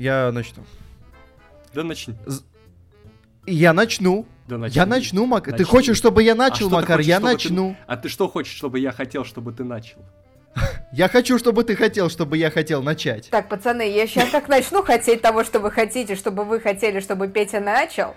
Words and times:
Я 0.00 0.32
начну. 0.32 0.64
Да 1.74 1.82
начни. 1.84 2.14
Я 3.46 3.74
начну. 3.74 4.26
Да 4.48 4.56
начни. 4.56 4.74
Я 4.76 4.86
начну, 4.86 5.26
Макар. 5.26 5.52
Ты 5.52 5.58
Начни. 5.64 5.64
хочешь, 5.70 5.98
чтобы 5.98 6.22
я 6.22 6.32
А 6.32 6.36
начал, 6.36 6.70
ты 6.70 6.74
Макар? 6.74 6.96
хочешь, 6.96 7.06
Я 7.06 7.16
чтобы 7.18 7.28
ты- 7.28 7.34
начну. 7.34 7.76
А 7.86 7.96
ты 7.98 8.08
что 8.08 8.26
хочешь, 8.26 8.54
чтобы 8.56 8.78
я 8.78 8.92
хотел, 8.92 9.26
чтобы 9.26 9.52
ты 9.52 9.62
начал? 9.62 9.98
Я 10.94 11.08
хочу, 11.08 11.38
чтобы 11.38 11.64
ты 11.64 11.76
хотел, 11.76 12.08
чтобы 12.08 12.38
я 12.38 12.50
хотел 12.50 12.82
начать. 12.82 13.28
Так, 13.30 13.48
пацаны, 13.50 13.88
я 13.88 14.06
сейчас 14.08 14.30
как 14.30 14.48
начну 14.48 14.82
хотеть 14.82 15.20
того, 15.22 15.44
что 15.44 15.60
вы 15.60 15.70
хотите, 15.70 16.16
чтобы 16.16 16.44
вы 16.44 16.58
хотели, 16.60 16.98
чтобы 17.00 17.28
Петя 17.28 17.60
начал. 17.60 18.16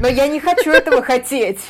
Но 0.00 0.08
я 0.08 0.26
не 0.26 0.40
хочу 0.40 0.70
этого 0.72 1.02
хотеть. 1.02 1.60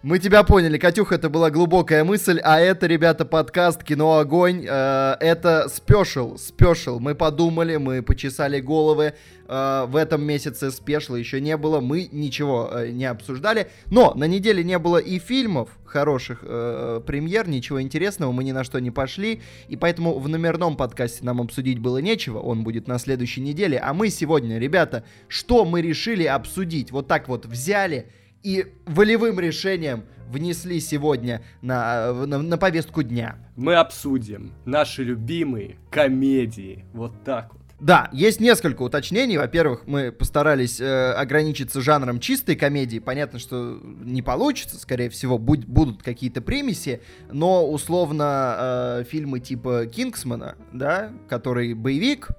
Мы, 0.00 0.20
тебя 0.20 0.44
поняли, 0.44 0.78
Катюх, 0.78 1.10
это 1.10 1.28
была 1.28 1.50
глубокая 1.50 2.04
мысль, 2.04 2.38
а 2.44 2.60
это, 2.60 2.86
ребята, 2.86 3.24
подкаст 3.24 3.82
«Кино 3.82 4.18
Огонь». 4.18 4.64
Э, 4.64 5.16
это 5.18 5.68
special, 5.68 6.36
special. 6.38 7.00
Мы 7.00 7.16
подумали, 7.16 7.78
мы 7.78 8.00
почесали 8.02 8.60
головы. 8.60 9.14
Э, 9.48 9.86
в 9.88 9.96
этом 9.96 10.22
месяце 10.22 10.70
спешла 10.70 11.18
еще 11.18 11.40
не 11.40 11.56
было, 11.56 11.80
мы 11.80 12.08
ничего 12.12 12.70
э, 12.72 12.90
не 12.90 13.06
обсуждали. 13.06 13.70
Но 13.90 14.14
на 14.14 14.28
неделе 14.28 14.62
не 14.62 14.78
было 14.78 14.98
и 14.98 15.18
фильмов 15.18 15.70
хороших 15.84 16.44
э, 16.44 17.00
премьер, 17.04 17.48
ничего 17.48 17.82
интересного, 17.82 18.30
мы 18.30 18.44
ни 18.44 18.52
на 18.52 18.62
что 18.62 18.78
не 18.78 18.92
пошли. 18.92 19.42
И 19.66 19.74
поэтому 19.74 20.16
в 20.20 20.28
номерном 20.28 20.76
подкасте 20.76 21.24
нам 21.24 21.40
обсудить 21.40 21.80
было 21.80 21.98
нечего, 21.98 22.38
он 22.38 22.62
будет 22.62 22.86
на 22.86 23.00
следующей 23.00 23.40
неделе. 23.40 23.78
А 23.78 23.92
мы 23.94 24.10
сегодня, 24.10 24.60
ребята, 24.60 25.02
что 25.26 25.64
мы 25.64 25.82
решили 25.82 26.22
обсудить? 26.22 26.92
Вот 26.92 27.08
так 27.08 27.26
вот 27.26 27.46
взяли 27.46 28.06
и 28.42 28.66
волевым 28.86 29.38
решением 29.40 30.04
внесли 30.28 30.80
сегодня 30.80 31.42
на, 31.62 32.12
на, 32.12 32.38
на 32.38 32.58
повестку 32.58 33.02
дня. 33.02 33.36
Мы 33.56 33.74
обсудим 33.74 34.52
наши 34.64 35.02
любимые 35.02 35.76
комедии. 35.90 36.84
Вот 36.92 37.24
так 37.24 37.52
вот. 37.54 37.62
Да, 37.80 38.08
есть 38.12 38.40
несколько 38.40 38.82
уточнений. 38.82 39.38
Во-первых, 39.38 39.86
мы 39.86 40.10
постарались 40.10 40.80
э, 40.80 41.12
ограничиться 41.12 41.80
жанром 41.80 42.18
чистой 42.18 42.56
комедии. 42.56 42.98
Понятно, 42.98 43.38
что 43.38 43.78
не 44.02 44.20
получится, 44.20 44.78
скорее 44.80 45.08
всего, 45.10 45.38
будь- 45.38 45.64
будут 45.64 46.02
какие-то 46.02 46.40
примеси, 46.42 47.00
но 47.30 47.64
условно 47.70 48.56
э, 48.58 49.04
фильмы 49.08 49.38
типа 49.38 49.86
Кингсмана, 49.86 50.56
да, 50.72 51.12
который 51.28 51.72
боевик, 51.74 52.30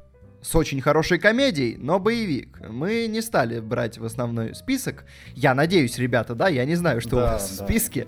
с 0.42 0.56
очень 0.56 0.82
хорошей 0.82 1.20
комедией, 1.20 1.78
но 1.78 2.00
боевик. 2.00 2.60
Мы 2.68 3.08
не 3.08 3.22
стали 3.22 3.60
брать 3.60 3.98
в 3.98 4.06
основной 4.06 4.56
список. 4.56 5.06
Я 5.36 5.54
надеюсь, 5.54 5.98
ребята, 5.98 6.36
да, 6.36 6.48
я 6.48 6.66
не 6.66 6.76
знаю, 6.76 7.02
что 7.02 7.18
у 7.18 7.20
Да, 7.20 7.34
вас 7.34 7.50
в 7.52 7.58
да. 7.60 7.66
списке. 7.66 8.08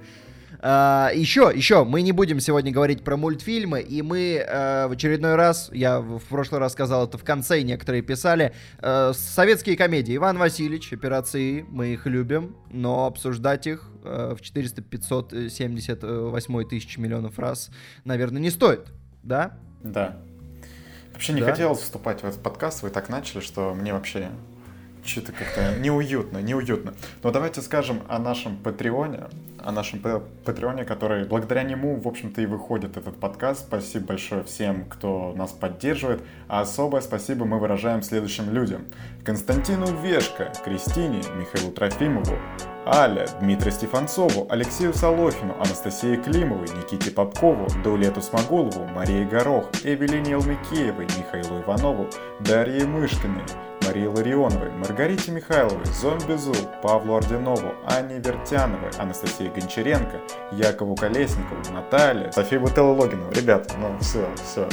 А, 0.63 1.09
еще, 1.15 1.51
еще, 1.53 1.83
мы 1.85 2.03
не 2.03 2.11
будем 2.11 2.39
сегодня 2.39 2.71
говорить 2.71 3.03
про 3.03 3.17
мультфильмы, 3.17 3.81
и 3.81 4.03
мы 4.03 4.35
э, 4.47 4.87
в 4.87 4.91
очередной 4.91 5.33
раз, 5.35 5.71
я 5.73 5.99
в 5.99 6.19
в 6.19 6.23
прошлый 6.25 6.59
раз 6.59 6.73
сказал 6.73 7.07
это 7.07 7.17
в 7.17 7.23
конце, 7.23 7.61
и 7.61 7.63
некоторые 7.63 8.03
писали, 8.03 8.53
э, 8.79 9.11
советские 9.15 9.75
комедии. 9.75 10.15
Иван 10.15 10.37
Васильевич, 10.37 10.93
операции, 10.93 11.65
мы 11.67 11.93
их 11.93 12.05
любим, 12.05 12.55
но 12.69 13.07
обсуждать 13.07 13.65
их 13.65 13.89
э, 14.03 14.35
в 14.37 14.41
400, 14.41 14.81
500, 14.83 15.33
э, 15.33 15.49
78 15.49 16.63
тысяч 16.69 16.97
миллионов 16.99 17.39
раз, 17.39 17.71
наверное, 18.05 18.39
не 18.41 18.51
стоит, 18.51 18.91
да? 19.23 19.57
Да. 19.81 20.17
Вообще 21.21 21.33
не 21.33 21.41
Да? 21.41 21.51
хотелось 21.51 21.81
вступать 21.81 22.23
в 22.23 22.25
этот 22.25 22.41
подкаст, 22.41 22.81
вы 22.81 22.89
так 22.89 23.07
начали, 23.07 23.41
что 23.41 23.75
мне 23.75 23.93
вообще 23.93 24.31
что-то 25.03 25.31
как-то 25.31 25.77
неуютно, 25.79 26.39
неуютно. 26.39 26.93
Но 27.23 27.31
давайте 27.31 27.61
скажем 27.61 28.01
о 28.07 28.19
нашем 28.19 28.57
Патреоне, 28.57 29.25
о 29.57 29.71
нашем 29.71 29.99
Патреоне, 29.99 30.85
который 30.85 31.25
благодаря 31.25 31.63
нему, 31.63 31.99
в 31.99 32.07
общем-то, 32.07 32.41
и 32.41 32.45
выходит 32.45 32.97
этот 32.97 33.19
подкаст. 33.19 33.61
Спасибо 33.67 34.07
большое 34.07 34.43
всем, 34.43 34.85
кто 34.85 35.33
нас 35.35 35.51
поддерживает. 35.51 36.21
А 36.47 36.61
особое 36.61 37.01
спасибо 37.01 37.45
мы 37.45 37.59
выражаем 37.59 38.03
следующим 38.03 38.51
людям. 38.51 38.85
Константину 39.23 39.87
Вешко, 40.01 40.51
Кристине, 40.63 41.21
Михаилу 41.35 41.71
Трофимову, 41.71 42.37
Аля, 42.85 43.27
Дмитрию 43.39 43.71
Стефанцову, 43.71 44.47
Алексею 44.49 44.93
Солохину, 44.93 45.53
Анастасии 45.55 46.15
Климовой, 46.15 46.67
Никите 46.69 47.11
Попкову, 47.11 47.67
Даулету 47.83 48.21
Смогулову, 48.21 48.87
Марии 48.87 49.23
Горох, 49.23 49.69
Эвелине 49.83 50.31
Елмикеевой, 50.31 51.05
Михаилу 51.05 51.61
Иванову, 51.61 52.07
Дарье 52.39 52.85
Мышкиной, 52.87 53.43
Марии 53.91 54.07
Ларионовой, 54.07 54.69
Маргарите 54.71 55.31
Михайловой, 55.31 55.83
Зомбизу, 55.85 56.53
Павлу 56.81 57.15
Орденову, 57.15 57.73
Анне 57.85 58.19
Вертяновой, 58.19 58.89
Анастасии 58.97 59.51
Гончаренко, 59.53 60.21
Якову 60.53 60.95
Колесникову, 60.95 61.59
Наталье, 61.73 62.31
Софии 62.31 62.55
Бутеллогину. 62.55 63.29
Ребята, 63.31 63.75
ну 63.77 63.97
все, 63.99 64.25
все. 64.45 64.69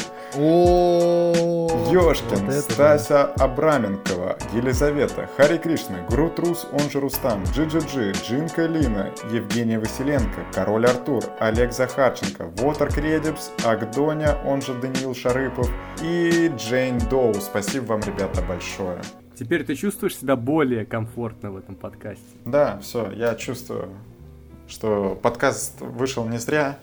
Ёшкин, 1.93 2.47
вот. 2.47 2.55
Стася 2.55 3.25
Абраменкова, 3.25 4.39
Елизавета, 4.53 5.29
Хари 5.37 5.59
Кришна, 5.59 6.07
Грут 6.09 6.39
Рус, 6.39 6.69
он 6.73 6.89
же 6.89 7.01
Рустам, 7.01 7.43
Джи 7.53 7.65
Джи, 7.65 8.13
Джинка 8.13 8.67
Лина, 8.67 9.11
Евгения 9.33 9.81
Василенко, 9.81 10.47
Король 10.55 10.87
Артур, 10.87 11.25
Олег 11.41 11.73
Захарченко, 11.73 12.53
Вотер 12.59 12.93
Кредипс, 12.93 13.51
Агдоня, 13.65 14.39
он 14.47 14.63
же 14.63 14.75
Даниил 14.75 15.13
Шарыпов 15.13 15.69
и 16.03 16.53
Джейн 16.57 16.99
Доу. 17.11 17.35
Спасибо 17.35 17.95
вам, 17.95 18.01
ребята, 18.03 18.43
большое. 18.43 19.01
Теперь 19.39 19.65
ты 19.65 19.75
чувствуешь 19.77 20.17
себя 20.17 20.35
более 20.35 20.85
комфортно 20.85 21.53
в 21.53 21.57
этом 21.57 21.77
подкасте. 21.77 22.25
Да, 22.45 22.79
все, 22.81 23.13
я 23.13 23.35
чувствую, 23.37 23.91
что 24.67 25.19
подкаст 25.23 25.81
вышел 25.81 26.27
не 26.27 26.39
зря. 26.39 26.79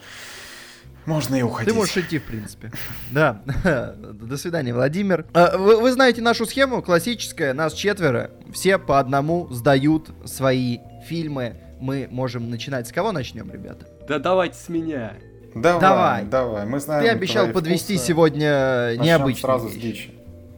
Можно 1.05 1.35
и 1.35 1.41
уходить. 1.41 1.71
Ты 1.71 1.77
можешь 1.77 1.97
идти, 1.97 2.17
в 2.17 2.23
принципе. 2.23 2.71
Да. 3.11 3.41
До 4.03 4.37
свидания, 4.37 4.73
Владимир. 4.73 5.25
А, 5.33 5.55
Вы, 5.57 5.79
вы 5.79 5.91
знаете 5.91 6.21
нашу 6.21 6.45
схему 6.45 6.81
классическая. 6.81 7.53
Нас 7.53 7.73
четверо. 7.73 8.31
Все 8.51 8.79
по 8.79 8.99
одному 8.99 9.47
сдают 9.51 10.09
свои 10.25 10.79
фильмы. 11.07 11.57
Мы 11.79 12.07
можем 12.09 12.49
начинать. 12.49 12.87
С 12.87 12.91
кого 12.91 13.11
начнем, 13.11 13.51
ребята? 13.51 13.85
Да 14.07 14.17
давайте 14.17 14.57
с 14.57 14.69
меня. 14.69 15.13
Давай, 15.53 15.79
Давай. 15.79 16.25
давай, 16.25 16.65
мы 16.65 16.79
знаем 16.79 17.03
Ты 17.03 17.09
обещал 17.09 17.47
подвести 17.49 17.95
вкусы. 17.95 18.07
сегодня 18.07 18.87
Начнем 18.89 19.05
необычную 19.05 19.41
сразу 19.59 19.69
с 19.69 19.73
дичи. 19.73 20.11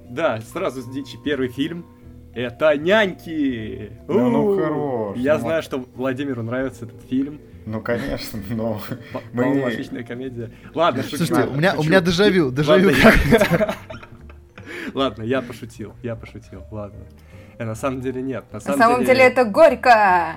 Да, 0.10 0.40
сразу 0.42 0.82
с 0.82 0.90
дичи. 0.90 1.18
Первый 1.24 1.50
фильм. 1.50 1.86
Это 2.34 2.78
«Няньки». 2.78 3.92
Да 4.08 4.14
ну 4.14 4.56
хорош, 4.58 5.18
Я 5.18 5.36
ну. 5.36 5.40
знаю, 5.42 5.64
что 5.64 5.84
Владимиру 5.96 6.44
нравится 6.44 6.86
этот 6.86 7.02
фильм. 7.10 7.42
Ну, 7.66 7.82
конечно, 7.82 8.40
но 8.50 8.80
Мы- 9.34 9.64
отличная 9.64 10.04
комедия. 10.04 10.52
Ладно, 10.76 11.02
шучу. 11.04 11.18
Слушайте, 11.26 11.50
у 11.50 11.56
меня, 11.56 11.74
у 11.74 11.78
шучу. 11.78 11.90
меня 11.90 12.02
дежавю, 12.02 12.52
дежавю. 12.52 12.90
Ладно, 12.90 13.58
я- 13.60 13.76
Ладно, 14.94 15.24
я 15.24 15.42
пошутил, 15.42 15.94
я 16.04 16.16
пошутил, 16.16 16.64
ладно. 16.72 17.00
Э, 17.58 17.66
на 17.66 17.76
самом 17.76 18.02
деле 18.02 18.22
нет. 18.22 18.46
На 18.52 18.58
На 18.58 18.60
самом, 18.62 18.80
самом 18.80 19.06
деле 19.06 19.22
это 19.22 19.44
горько. 19.44 20.36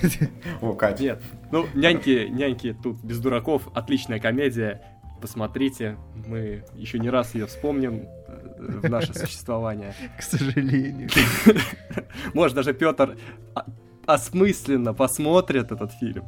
О, 0.62 0.72
Катя. 0.74 1.02
Нет. 1.02 1.22
Ну, 1.50 1.66
няньки, 1.74 2.28
няньки 2.30 2.76
тут 2.80 3.02
без 3.04 3.18
дураков, 3.18 3.68
отличная 3.74 4.20
комедия. 4.20 4.80
Посмотрите, 5.20 5.96
мы 6.26 6.64
еще 6.76 6.98
не 7.00 7.10
раз 7.10 7.34
ее 7.34 7.46
вспомним 7.46 8.06
в 8.58 8.88
наше 8.88 9.14
существование. 9.14 9.94
К 10.18 10.22
сожалению. 10.22 11.08
Может, 12.34 12.56
даже 12.56 12.72
Петр 12.74 13.16
осмысленно 14.06 14.94
посмотрит 14.94 15.70
этот 15.72 15.92
фильм 15.92 16.24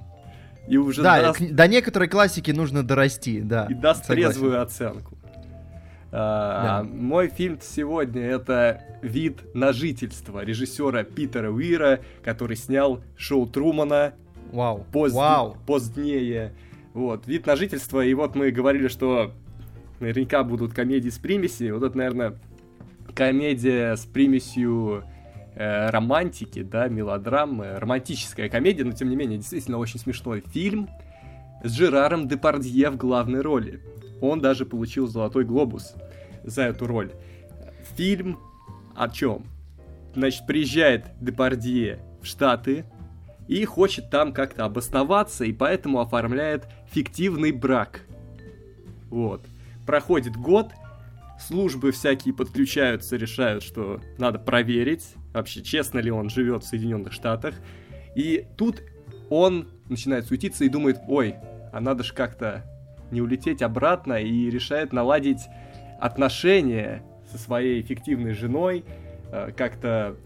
и 0.68 0.76
уже 0.76 1.02
Да, 1.02 1.20
даст, 1.22 1.40
до 1.40 1.66
некоторой 1.68 2.08
классики 2.08 2.50
нужно 2.50 2.82
дорасти, 2.82 3.40
да. 3.40 3.66
и 3.70 3.74
даст 3.74 4.04
согласен. 4.04 4.30
трезвую 4.30 4.62
оценку. 4.62 5.18
А, 6.12 6.82
Да. 6.82 6.88
Мой 6.88 7.28
фильм 7.28 7.58
сегодня 7.62 8.22
это 8.22 8.82
«Вид 9.02 9.54
на 9.54 9.72
жительство» 9.72 10.44
режиссера 10.44 11.04
Питера 11.04 11.50
Уира, 11.50 12.00
который 12.22 12.56
снял 12.56 13.00
шоу 13.16 13.46
Трумана 13.46 14.12
Вау. 14.52 14.84
поз- 14.92 15.12
Вау. 15.12 15.56
позднее. 15.66 16.52
Вот, 16.92 17.26
вид 17.28 17.46
на 17.46 17.54
жительство, 17.56 18.00
и 18.04 18.12
вот 18.14 18.34
мы 18.34 18.50
говорили, 18.50 18.88
что 18.88 19.32
наверняка 20.00 20.42
будут 20.42 20.72
комедии 20.72 21.10
с 21.10 21.18
примесью. 21.18 21.78
Вот 21.78 21.86
это, 21.86 21.96
наверное, 21.96 22.38
комедия 23.14 23.96
с 23.96 24.04
примесью 24.04 25.04
э, 25.54 25.90
романтики, 25.90 26.62
да, 26.62 26.88
мелодрамы, 26.88 27.78
романтическая 27.78 28.48
комедия, 28.48 28.84
но 28.84 28.92
тем 28.92 29.10
не 29.10 29.16
менее, 29.16 29.38
действительно 29.38 29.78
очень 29.78 30.00
смешной 30.00 30.42
фильм 30.52 30.88
с 31.62 31.72
Жераром 31.72 32.28
Депардье 32.28 32.90
в 32.90 32.96
главной 32.96 33.40
роли. 33.40 33.80
Он 34.20 34.40
даже 34.40 34.66
получил 34.66 35.06
Золотой 35.06 35.44
глобус 35.44 35.94
за 36.42 36.62
эту 36.62 36.86
роль. 36.86 37.12
Фильм 37.96 38.38
о 38.96 39.08
чем? 39.08 39.44
Значит, 40.14 40.46
приезжает 40.46 41.06
Депардье 41.20 42.00
в 42.20 42.26
Штаты, 42.26 42.84
и 43.50 43.64
хочет 43.64 44.10
там 44.10 44.32
как-то 44.32 44.64
обосноваться, 44.64 45.44
и 45.44 45.52
поэтому 45.52 45.98
оформляет 45.98 46.68
фиктивный 46.92 47.50
брак. 47.50 48.02
Вот. 49.08 49.42
Проходит 49.86 50.36
год, 50.36 50.72
службы 51.38 51.92
всякие 51.92 52.34
подключаются, 52.34 53.16
решают, 53.16 53.62
что 53.62 54.00
надо 54.18 54.38
проверить, 54.38 55.14
вообще 55.32 55.62
честно 55.62 55.98
ли 55.98 56.10
он 56.10 56.30
живет 56.30 56.64
в 56.64 56.66
Соединенных 56.66 57.12
Штатах. 57.12 57.54
И 58.14 58.46
тут 58.56 58.82
он 59.30 59.68
начинает 59.88 60.26
суетиться 60.26 60.64
и 60.64 60.68
думает, 60.68 61.00
ой, 61.08 61.36
а 61.72 61.80
надо 61.80 62.02
же 62.02 62.14
как-то 62.14 62.64
не 63.10 63.20
улететь 63.20 63.62
обратно, 63.62 64.22
и 64.22 64.50
решает 64.50 64.92
наладить 64.92 65.40
отношения 66.00 67.02
со 67.30 67.38
своей 67.38 67.82
фиктивной 67.82 68.34
женой, 68.34 68.84
э, 69.32 69.52
как-то 69.56 70.16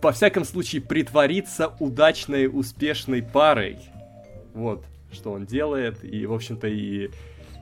по 0.00 0.12
всяком 0.12 0.44
случае 0.44 0.82
притвориться 0.82 1.74
удачной, 1.78 2.46
успешной 2.46 3.22
парой. 3.22 3.78
Вот, 4.54 4.84
что 5.12 5.32
он 5.32 5.44
делает. 5.44 6.02
И, 6.02 6.24
в 6.26 6.32
общем-то, 6.32 6.68
и 6.68 7.10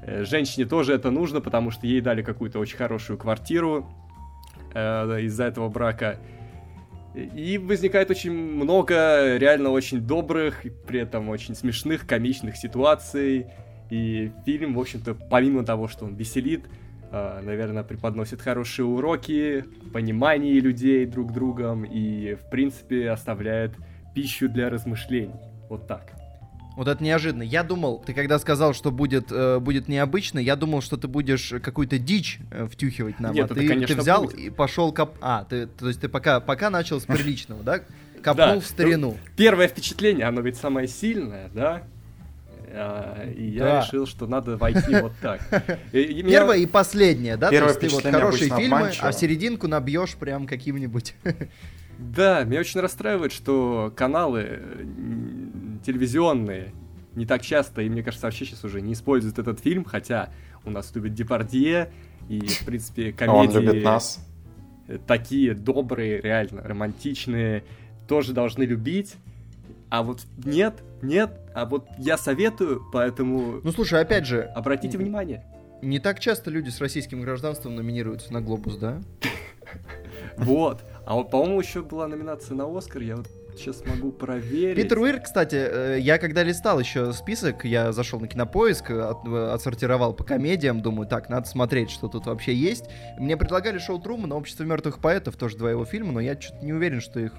женщине 0.06 0.66
тоже 0.66 0.92
это 0.92 1.10
нужно, 1.10 1.40
потому 1.40 1.70
что 1.70 1.86
ей 1.86 2.00
дали 2.00 2.22
какую-то 2.22 2.58
очень 2.58 2.76
хорошую 2.76 3.18
квартиру 3.18 3.86
э, 4.74 5.22
из-за 5.22 5.44
этого 5.44 5.68
брака. 5.68 6.18
И 7.14 7.58
возникает 7.58 8.10
очень 8.10 8.32
много 8.32 9.36
реально 9.36 9.70
очень 9.70 10.00
добрых, 10.00 10.62
при 10.86 11.00
этом 11.00 11.28
очень 11.28 11.54
смешных, 11.54 12.06
комичных 12.06 12.56
ситуаций. 12.56 13.46
И 13.90 14.30
фильм, 14.44 14.74
в 14.74 14.80
общем-то, 14.80 15.14
помимо 15.14 15.64
того, 15.64 15.88
что 15.88 16.04
он 16.04 16.14
веселит, 16.14 16.66
э, 17.10 17.40
наверное, 17.42 17.82
преподносит 17.82 18.40
хорошие 18.40 18.86
уроки, 18.86 19.64
понимание 19.92 20.60
людей 20.60 21.06
друг 21.06 21.32
другом 21.32 21.84
и, 21.84 22.34
в 22.34 22.50
принципе, 22.50 23.10
оставляет 23.10 23.72
пищу 24.14 24.48
для 24.48 24.70
размышлений. 24.70 25.34
Вот 25.68 25.86
так. 25.86 26.17
Вот 26.78 26.86
это 26.86 27.02
неожиданно. 27.02 27.42
Я 27.42 27.64
думал, 27.64 28.00
ты 28.06 28.14
когда 28.14 28.38
сказал, 28.38 28.72
что 28.72 28.92
будет, 28.92 29.32
э, 29.32 29.58
будет 29.58 29.88
необычно, 29.88 30.38
я 30.38 30.54
думал, 30.54 30.80
что 30.80 30.96
ты 30.96 31.08
будешь 31.08 31.52
какую-то 31.60 31.98
дичь 31.98 32.38
э, 32.52 32.68
втюхивать 32.70 33.18
нам. 33.18 33.34
Нет, 33.34 33.50
а 33.50 33.54
это, 33.54 33.54
ты, 33.56 33.66
конечно, 33.66 33.96
ты 33.96 34.00
взял 34.00 34.22
будет. 34.22 34.38
и 34.38 34.48
пошел 34.48 34.92
коп... 34.92 35.16
А, 35.20 35.42
ты, 35.42 35.66
то 35.66 35.88
есть 35.88 36.00
ты 36.00 36.08
пока, 36.08 36.38
пока 36.38 36.70
начал 36.70 37.00
с 37.00 37.04
приличного, 37.06 37.64
да? 37.64 37.80
Копнул 38.22 38.46
Да. 38.54 38.60
в 38.60 38.64
старину. 38.64 39.16
Первое 39.36 39.66
впечатление, 39.66 40.26
оно 40.26 40.40
ведь 40.40 40.56
самое 40.56 40.86
сильное, 40.86 41.50
да? 41.52 41.82
А, 42.70 43.24
И 43.28 43.44
я 43.48 43.64
Да. 43.64 43.80
решил, 43.84 44.06
что 44.06 44.28
надо 44.28 44.56
войти 44.56 45.00
вот 45.00 45.14
так. 45.20 45.40
И- 45.92 46.00
и 46.00 46.22
меня- 46.22 46.30
Первое 46.38 46.58
и 46.58 46.66
последнее, 46.66 47.36
да? 47.36 47.50
Первое 47.50 47.74
то 47.74 47.80
есть 47.86 47.96
ты 47.96 48.08
вот 48.08 48.14
хорошие 48.14 48.50
фильмы, 48.54 48.76
обманчиво. 48.76 49.08
а 49.08 49.12
серединку 49.12 49.66
набьешь 49.66 50.14
прям 50.14 50.46
каким-нибудь. 50.46 51.16
Да, 51.98 52.44
меня 52.44 52.60
очень 52.60 52.78
расстраивает, 52.78 53.32
что 53.32 53.92
каналы 53.96 54.60
телевизионные 55.84 56.72
не 57.14 57.26
так 57.26 57.42
часто, 57.42 57.82
и 57.82 57.88
мне 57.88 58.02
кажется, 58.02 58.26
вообще 58.26 58.44
сейчас 58.44 58.64
уже 58.64 58.80
не 58.80 58.92
используют 58.92 59.38
этот 59.38 59.60
фильм, 59.60 59.84
хотя 59.84 60.30
у 60.64 60.70
нас 60.70 60.94
любит 60.94 61.14
Депардье, 61.14 61.90
и, 62.28 62.40
в 62.46 62.64
принципе, 62.64 63.14
А 63.20 63.32
Он 63.32 63.46
комедии 63.48 63.58
любит 63.66 63.84
нас. 63.84 64.24
такие 65.06 65.54
добрые, 65.54 66.20
реально 66.20 66.62
романтичные, 66.62 67.64
тоже 68.06 68.32
должны 68.32 68.62
любить. 68.62 69.14
А 69.90 70.02
вот 70.02 70.20
нет, 70.44 70.82
нет, 71.02 71.40
а 71.54 71.64
вот 71.64 71.88
я 71.98 72.18
советую, 72.18 72.82
поэтому 72.92 73.60
Ну 73.64 73.72
слушай, 73.72 74.00
опять 74.00 74.26
же, 74.26 74.42
обратите 74.42 74.98
внимание. 74.98 75.44
не 75.82 75.98
так 75.98 76.20
часто 76.20 76.50
люди 76.50 76.68
с 76.68 76.80
российским 76.80 77.22
гражданством 77.22 77.74
номинируются 77.74 78.32
на 78.32 78.40
Глобус, 78.42 78.76
да? 78.76 79.00
Вот. 80.36 80.84
А 81.04 81.14
вот, 81.14 81.30
по-моему, 81.30 81.60
еще 81.60 81.82
была 81.82 82.06
номинация 82.06 82.54
на 82.54 82.64
Оскар, 82.76 83.02
я 83.02 83.16
вот 83.16 83.28
сейчас 83.58 83.84
могу 83.86 84.12
проверить. 84.12 84.76
Питер 84.76 84.98
Уир, 84.98 85.20
кстати, 85.20 85.56
э, 85.56 85.98
я 86.00 86.18
когда 86.18 86.42
листал 86.42 86.78
еще 86.80 87.12
список, 87.12 87.64
я 87.64 87.92
зашел 87.92 88.20
на 88.20 88.28
кинопоиск, 88.28 88.90
э, 88.90 89.00
от- 89.00 89.26
э, 89.26 89.50
отсортировал 89.52 90.14
по 90.14 90.24
комедиям, 90.24 90.80
думаю, 90.80 91.08
так, 91.08 91.28
надо 91.28 91.46
смотреть, 91.48 91.90
что 91.90 92.08
тут 92.08 92.26
вообще 92.26 92.54
есть. 92.54 92.84
Мне 93.18 93.36
предлагали 93.36 93.78
шоу 93.78 93.98
Трумана, 94.00 94.36
Общество 94.36 94.64
мертвых 94.64 95.00
поэтов, 95.00 95.36
тоже 95.36 95.56
два 95.56 95.70
его 95.70 95.84
фильма, 95.84 96.12
но 96.12 96.20
я 96.20 96.40
что-то 96.40 96.64
не 96.64 96.72
уверен, 96.72 97.00
что 97.00 97.18
их 97.20 97.32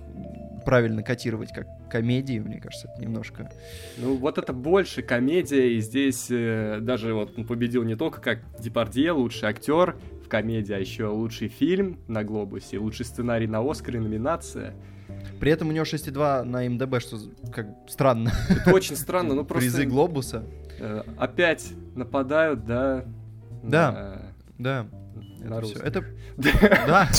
правильно 0.66 1.01
котировать 1.04 1.51
как 1.54 1.68
комедии, 1.89 2.39
мне 2.39 2.60
кажется, 2.60 2.89
это 2.94 3.01
немножко... 3.01 3.50
Ну, 3.98 4.15
вот 4.18 4.38
это 4.38 4.54
больше 4.54 5.01
комедия, 5.01 5.74
и 5.74 5.80
здесь 5.80 6.27
э, 6.30 6.80
даже 6.81 7.13
вот 7.13 7.38
он 7.38 7.48
победил 7.48 7.83
не 7.83 7.95
только 7.95 8.22
как 8.22 8.39
Депардье, 8.60 9.12
лучший 9.13 9.50
актер 9.50 9.95
в 10.30 10.31
комедии, 10.31 10.74
а 10.74 10.78
еще 10.78 11.08
лучший 11.08 11.48
фильм 11.48 11.98
на 12.08 12.24
Глобусе, 12.24 12.78
лучший 12.78 13.04
сценарий 13.04 13.48
на 13.48 13.68
Оскаре, 13.68 14.00
номинация. 14.00 14.76
При 15.40 15.52
этом 15.52 15.70
у 15.70 15.72
него 15.72 15.86
6,2 15.86 16.44
на 16.44 16.70
МДБ, 16.70 17.02
что 17.02 17.18
как 17.52 17.68
странно. 17.88 18.31
Это 18.48 18.72
очень 18.72 18.96
странно, 18.96 19.34
ну 19.34 19.44
Призы 19.46 19.78
просто 19.78 19.90
Глобуса. 19.90 20.44
э, 20.78 21.02
опять 21.18 21.74
нападают, 21.96 22.64
да? 22.64 23.06
Да. 23.64 24.22
Да. 24.60 24.86
На 25.40 25.56
Это. 25.56 25.84
Это... 25.84 26.06
Да. 26.88 27.10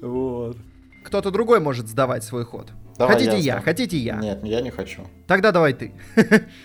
Вот. 0.00 0.56
Кто-то 1.04 1.30
другой 1.30 1.60
может 1.60 1.88
сдавать 1.88 2.24
свой 2.24 2.44
ход. 2.44 2.72
Давай 2.98 3.14
хотите 3.14 3.38
я, 3.38 3.54
сдам. 3.54 3.64
хотите 3.64 3.96
я. 3.98 4.16
Нет, 4.16 4.42
я 4.44 4.60
не 4.60 4.70
хочу. 4.70 5.02
Тогда 5.26 5.52
давай 5.52 5.74
ты. 5.74 5.92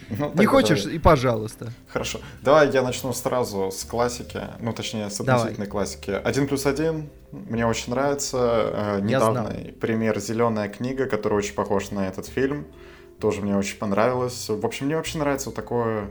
Ну, 0.10 0.32
Не 0.36 0.46
хочешь, 0.46 0.84
давай. 0.84 0.96
и 0.96 1.00
пожалуйста. 1.00 1.72
Хорошо. 1.88 2.20
Давай 2.42 2.72
я 2.72 2.82
начну 2.82 3.14
сразу 3.14 3.70
с 3.72 3.84
классики, 3.84 4.40
ну 4.60 4.74
точнее 4.74 5.10
с 5.10 5.18
Давай. 5.18 5.36
относительной 5.42 5.68
классики. 5.68 6.12
Один 6.12 6.48
плюс 6.48 6.66
один 6.66 7.10
мне 7.32 7.66
очень 7.66 7.92
нравится. 7.92 8.38
Э, 8.38 9.00
Я. 9.00 9.18
Недавний 9.20 9.72
пример 9.72 10.20
Зеленая 10.20 10.70
книга, 10.70 11.06
который 11.06 11.34
очень 11.38 11.54
похож 11.54 11.92
на 11.92 12.08
этот 12.08 12.28
фильм. 12.28 12.66
Тоже 13.20 13.42
мне 13.42 13.56
очень 13.56 13.78
понравилось. 13.78 14.48
В 14.50 14.66
общем, 14.66 14.88
мне 14.88 14.96
вообще 14.96 15.18
нравится 15.20 15.50
вот 15.50 15.56
такое 15.56 16.08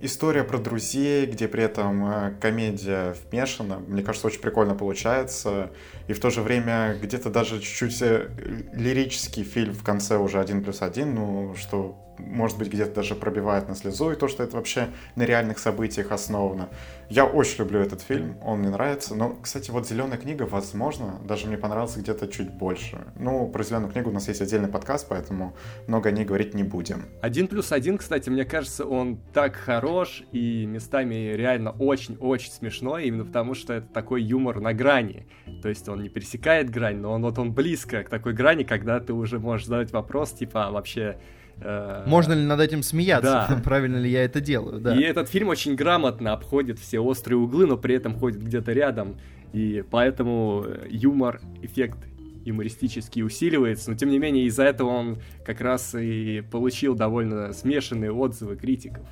история 0.00 0.44
про 0.44 0.58
друзей, 0.58 1.26
где 1.26 1.48
при 1.48 1.62
этом 1.62 2.06
э, 2.06 2.34
комедия 2.40 3.14
вмешана. 3.30 3.78
Мне 3.78 4.02
кажется, 4.02 4.26
очень 4.26 4.40
прикольно 4.40 4.74
получается. 4.74 5.70
И 6.08 6.12
в 6.12 6.20
то 6.20 6.30
же 6.30 6.42
время 6.42 6.98
где-то 7.00 7.30
даже 7.30 7.60
чуть-чуть 7.60 8.02
э, 8.02 8.28
лирический 8.72 9.44
фильм 9.44 9.72
в 9.72 9.82
конце 9.82 10.18
уже 10.18 10.40
один 10.40 10.62
плюс 10.62 10.82
один, 10.82 11.14
ну, 11.14 11.54
что 11.56 12.03
может 12.18 12.58
быть 12.58 12.68
где-то 12.68 12.94
даже 12.94 13.14
пробивает 13.14 13.68
на 13.68 13.74
слезу, 13.74 14.10
и 14.10 14.16
то, 14.16 14.28
что 14.28 14.42
это 14.42 14.56
вообще 14.56 14.88
на 15.16 15.22
реальных 15.22 15.58
событиях 15.58 16.12
основано. 16.12 16.68
Я 17.10 17.24
очень 17.26 17.58
люблю 17.58 17.80
этот 17.80 18.00
фильм, 18.00 18.36
он 18.42 18.60
мне 18.60 18.70
нравится. 18.70 19.14
Но, 19.14 19.36
кстати, 19.42 19.70
вот 19.70 19.86
«Зеленая 19.86 20.18
книга», 20.18 20.44
возможно, 20.44 21.20
даже 21.24 21.46
мне 21.46 21.58
понравился 21.58 22.00
где-то 22.00 22.28
чуть 22.28 22.50
больше. 22.50 22.98
Ну, 23.16 23.48
про 23.48 23.62
«Зеленую 23.62 23.92
книгу» 23.92 24.10
у 24.10 24.12
нас 24.12 24.28
есть 24.28 24.40
отдельный 24.40 24.68
подкаст, 24.68 25.06
поэтому 25.08 25.54
много 25.86 26.08
о 26.08 26.12
ней 26.12 26.24
говорить 26.24 26.54
не 26.54 26.62
будем. 26.62 27.04
Один 27.20 27.48
плюс 27.48 27.72
один, 27.72 27.98
кстати, 27.98 28.30
мне 28.30 28.44
кажется, 28.44 28.86
он 28.86 29.18
так 29.32 29.56
хорош 29.56 30.24
и 30.32 30.66
местами 30.66 31.34
реально 31.34 31.72
очень-очень 31.72 32.52
смешной, 32.52 33.04
именно 33.04 33.24
потому 33.24 33.54
что 33.54 33.74
это 33.74 33.86
такой 33.88 34.22
юмор 34.22 34.60
на 34.60 34.72
грани. 34.72 35.26
То 35.62 35.68
есть 35.68 35.88
он 35.88 36.02
не 36.02 36.08
пересекает 36.08 36.70
грань, 36.70 36.96
но 36.96 37.12
он 37.12 37.22
вот 37.22 37.38
он 37.38 37.52
близко 37.52 38.02
к 38.02 38.08
такой 38.08 38.32
грани, 38.32 38.64
когда 38.64 39.00
ты 39.00 39.12
уже 39.12 39.38
можешь 39.38 39.66
задать 39.66 39.92
вопрос, 39.92 40.32
типа, 40.32 40.66
а 40.66 40.70
вообще... 40.70 41.18
э, 41.60 42.04
Можно 42.06 42.32
ли 42.34 42.44
над 42.44 42.60
этим 42.60 42.82
смеяться? 42.82 43.46
Да. 43.48 43.60
Правильно 43.64 43.96
ли 43.96 44.10
я 44.10 44.24
это 44.24 44.40
делаю? 44.40 44.80
Да. 44.80 44.94
И 44.94 45.02
этот 45.02 45.28
фильм 45.28 45.48
очень 45.48 45.74
грамотно 45.74 46.32
обходит 46.32 46.78
все 46.78 47.00
острые 47.00 47.38
углы, 47.38 47.66
но 47.66 47.76
при 47.76 47.94
этом 47.94 48.18
ходит 48.18 48.42
где-то 48.42 48.72
рядом. 48.72 49.16
И 49.52 49.84
поэтому 49.90 50.64
э, 50.66 50.86
юмор, 50.90 51.40
эффект 51.62 51.98
юмористически 52.44 53.20
усиливается, 53.20 53.90
но 53.90 53.96
тем 53.96 54.10
не 54.10 54.18
менее 54.18 54.44
из-за 54.46 54.64
этого 54.64 54.88
он 54.90 55.18
как 55.44 55.60
раз 55.60 55.94
и 55.94 56.42
получил 56.50 56.94
довольно 56.94 57.52
смешанные 57.52 58.12
отзывы 58.12 58.56
критиков. 58.56 59.06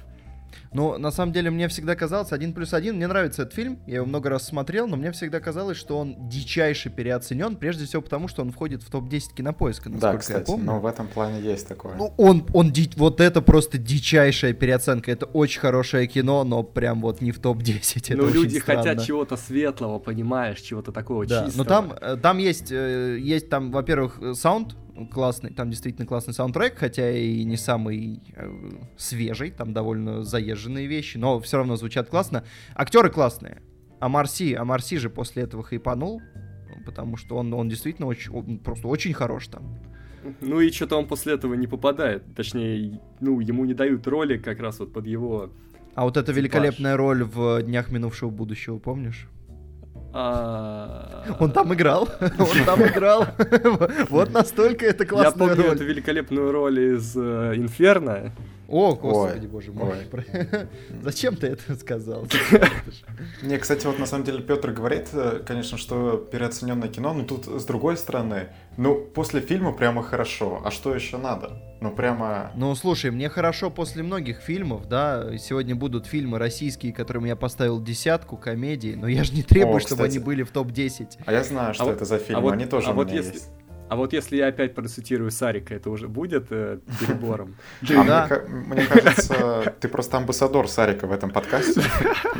Ну, 0.72 0.98
на 0.98 1.10
самом 1.10 1.32
деле, 1.32 1.50
мне 1.50 1.68
всегда 1.68 1.94
казалось, 1.94 2.32
один 2.32 2.52
плюс 2.52 2.72
один, 2.74 2.96
мне 2.96 3.06
нравится 3.06 3.42
этот 3.42 3.54
фильм, 3.54 3.78
я 3.86 3.96
его 3.96 4.06
много 4.06 4.30
раз 4.30 4.46
смотрел, 4.46 4.86
но 4.86 4.96
мне 4.96 5.12
всегда 5.12 5.40
казалось, 5.40 5.76
что 5.76 5.98
он 5.98 6.28
дичайше 6.28 6.90
переоценен, 6.90 7.56
прежде 7.56 7.84
всего 7.86 8.02
потому, 8.02 8.28
что 8.28 8.42
он 8.42 8.50
входит 8.52 8.82
в 8.82 8.90
топ-10 8.90 9.34
кинопоиска, 9.36 9.88
насколько 9.90 10.00
Да, 10.00 10.12
я 10.12 10.18
кстати, 10.18 10.46
помню. 10.46 10.66
но 10.66 10.80
в 10.80 10.86
этом 10.86 11.06
плане 11.08 11.40
есть 11.40 11.68
такое. 11.68 11.94
Ну, 11.96 12.14
он, 12.16 12.46
он, 12.52 12.72
вот 12.96 13.20
это 13.20 13.42
просто 13.42 13.78
дичайшая 13.78 14.52
переоценка. 14.52 15.10
Это 15.10 15.26
очень 15.26 15.60
хорошее 15.60 16.06
кино, 16.06 16.44
но 16.44 16.62
прям 16.62 17.00
вот 17.00 17.20
не 17.20 17.32
в 17.32 17.38
топ-10. 17.38 18.12
Это 18.12 18.16
но 18.16 18.24
очень 18.24 18.34
люди 18.34 18.58
странно. 18.58 18.82
хотят 18.82 19.04
чего-то 19.06 19.36
светлого, 19.36 19.98
понимаешь, 19.98 20.60
чего-то 20.60 20.92
такого 20.92 21.26
Да, 21.26 21.44
чистого. 21.46 21.64
но 21.64 21.68
там, 21.68 21.92
э, 22.00 22.16
там 22.20 22.38
есть, 22.38 22.70
э, 22.72 23.18
есть 23.20 23.48
там, 23.48 23.70
во-первых, 23.70 24.18
э, 24.20 24.34
саунд 24.34 24.74
классный, 25.10 25.52
там 25.52 25.70
действительно 25.70 26.06
классный 26.06 26.34
саундтрек, 26.34 26.78
хотя 26.78 27.10
и 27.10 27.44
не 27.44 27.56
самый 27.56 28.20
э, 28.34 28.50
свежий, 28.96 29.50
там 29.50 29.72
довольно 29.72 30.22
заезженные 30.22 30.86
вещи, 30.86 31.16
но 31.18 31.40
все 31.40 31.58
равно 31.58 31.76
звучат 31.76 32.08
классно. 32.08 32.44
Актеры 32.74 33.10
классные. 33.10 33.62
А 34.00 34.08
Марси, 34.08 34.54
а 34.54 34.64
Марси 34.64 34.98
же 34.98 35.10
после 35.10 35.44
этого 35.44 35.62
хайпанул, 35.62 36.20
потому 36.84 37.16
что 37.16 37.36
он, 37.36 37.52
он 37.54 37.68
действительно 37.68 38.08
очень, 38.08 38.32
он 38.32 38.58
просто 38.58 38.88
очень 38.88 39.12
хорош 39.12 39.48
там. 39.48 39.78
Ну 40.40 40.60
и 40.60 40.70
что-то 40.70 40.96
он 40.96 41.06
после 41.06 41.34
этого 41.34 41.54
не 41.54 41.66
попадает. 41.66 42.22
Точнее, 42.34 43.00
ну, 43.20 43.40
ему 43.40 43.64
не 43.64 43.74
дают 43.74 44.06
роли 44.06 44.38
как 44.38 44.60
раз 44.60 44.78
вот 44.78 44.92
под 44.92 45.06
его... 45.06 45.50
А 45.94 46.04
вот 46.04 46.16
эта 46.16 46.26
Типаж. 46.26 46.36
великолепная 46.38 46.96
роль 46.96 47.24
в 47.24 47.62
«Днях 47.62 47.90
минувшего 47.90 48.30
будущего», 48.30 48.78
помнишь? 48.78 49.28
А, 50.12 51.24
Он 51.40 51.50
там 51.52 51.72
играл, 51.72 52.08
он 52.20 52.64
там 52.66 52.82
играл. 52.86 53.26
Вот 54.08 54.32
настолько 54.32 54.84
это 54.86 55.04
Я 55.04 55.08
классная 55.08 55.48
помню 55.48 55.72
эту 55.72 55.84
великолепную 55.84 56.52
роль 56.52 56.78
из 56.80 57.16
э, 57.16 57.54
Инферно. 57.56 58.32
О, 58.72 58.94
господи, 58.94 59.46
боже 59.46 59.70
мой. 59.70 59.92
ой. 60.12 60.66
Зачем 61.02 61.36
ты 61.36 61.48
это 61.48 61.74
сказал? 61.76 62.26
Не, 63.42 63.58
кстати, 63.58 63.86
вот 63.86 63.98
на 63.98 64.06
самом 64.06 64.24
деле 64.24 64.40
Петр 64.42 64.70
говорит, 64.72 65.08
э, 65.12 65.42
конечно, 65.46 65.76
что 65.76 66.16
переоцененное 66.16 66.88
кино, 66.88 67.12
но 67.12 67.24
тут 67.24 67.44
с 67.46 67.64
другой 67.66 67.98
стороны, 67.98 68.48
ну, 68.78 68.94
после 68.94 69.42
фильма 69.42 69.72
прямо 69.72 70.02
хорошо, 70.02 70.62
а 70.64 70.70
что 70.70 70.94
еще 70.94 71.18
надо? 71.18 71.60
Ну, 71.82 71.90
прямо... 71.90 72.50
Ну, 72.54 72.74
слушай, 72.74 73.10
мне 73.10 73.28
хорошо 73.28 73.68
после 73.68 74.02
многих 74.02 74.38
фильмов, 74.38 74.88
да, 74.88 75.36
сегодня 75.36 75.74
будут 75.76 76.06
фильмы 76.06 76.38
российские, 76.38 76.94
которым 76.94 77.26
я 77.26 77.36
поставил 77.36 77.78
десятку, 77.82 78.38
комедии, 78.38 78.94
но 78.96 79.06
я 79.06 79.22
же 79.24 79.34
не 79.34 79.42
требую, 79.42 79.76
О, 79.76 79.80
чтобы 79.80 80.04
они 80.04 80.18
были 80.18 80.44
в 80.44 80.50
топ-10. 80.50 81.18
А 81.26 81.32
я 81.32 81.44
знаю, 81.44 81.74
что 81.74 81.82
А 81.82 81.86
вот- 81.88 81.96
это 81.96 82.04
за 82.06 82.16
фильмы, 82.18 82.38
а 82.38 82.40
вот- 82.42 82.52
они 82.54 82.64
тоже 82.64 82.88
а 82.88 82.92
у 82.92 82.94
вот 82.94 83.08
меня 83.08 83.16
если- 83.18 83.34
есть. 83.34 83.48
А 83.92 83.94
вот 83.94 84.14
если 84.14 84.38
я 84.38 84.46
опять 84.46 84.74
процитирую 84.74 85.30
Сарика, 85.30 85.74
это 85.74 85.90
уже 85.90 86.08
будет 86.08 86.46
э, 86.48 86.78
перебором? 86.98 87.56
А 87.90 88.04
Да. 88.04 88.26
мне, 88.26 88.28
ка- 88.28 88.44
мне 88.48 88.86
кажется, 88.86 89.74
ты 89.80 89.88
просто 89.88 90.16
амбассадор 90.16 90.66
Сарика 90.66 91.06
в 91.06 91.12
этом 91.12 91.28
подкасте. 91.30 91.82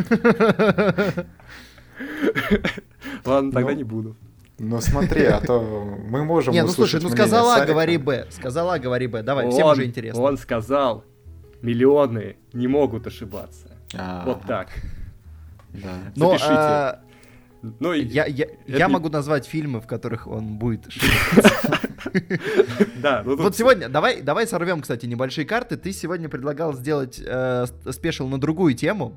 Ладно, 3.26 3.52
тогда 3.52 3.70
Ну. 3.72 3.76
не 3.76 3.84
буду. 3.84 4.16
Ну 4.58 4.80
смотри, 4.80 5.24
а 5.26 5.40
то 5.42 5.60
мы 6.08 6.24
можем 6.24 6.54
Не, 6.54 6.62
ну 6.62 6.68
слушай, 6.68 7.02
ну 7.02 7.10
сказала, 7.10 7.56
Сарика. 7.56 7.72
говори 7.72 7.98
Б. 7.98 8.26
Сказала, 8.30 8.78
говори 8.78 9.06
Б. 9.06 9.22
Давай, 9.22 9.50
всем 9.50 9.66
уже 9.66 9.84
интересно. 9.84 10.22
Он 10.22 10.38
сказал, 10.38 11.04
миллионы 11.60 12.36
не 12.54 12.66
могут 12.66 13.06
ошибаться. 13.06 13.76
А, 13.94 14.24
Вот 14.24 14.40
так. 14.46 14.68
Да. 15.74 15.90
Но 16.16 16.28
запишите. 16.30 16.50
а, 16.54 17.00
Ну, 17.62 17.92
я, 17.92 18.26
я, 18.26 18.46
я 18.66 18.76
Это- 18.76 18.88
могу 18.88 19.08
назвать 19.08 19.46
фильмы, 19.46 19.80
в 19.80 19.86
которых 19.86 20.26
он 20.26 20.58
будет. 20.58 20.86
да, 23.00 23.22
ну 23.24 23.36
Вот 23.36 23.56
сегодня, 23.56 23.88
давай, 23.88 24.22
давай 24.22 24.46
сорвем, 24.46 24.80
кстати, 24.80 25.06
небольшие 25.06 25.46
карты. 25.46 25.76
Ты 25.76 25.92
сегодня 25.92 26.28
предлагал 26.28 26.74
сделать 26.74 27.20
э, 27.24 27.66
с- 27.66 27.92
спешл 27.92 28.26
на 28.28 28.40
другую 28.40 28.74
тему. 28.74 29.16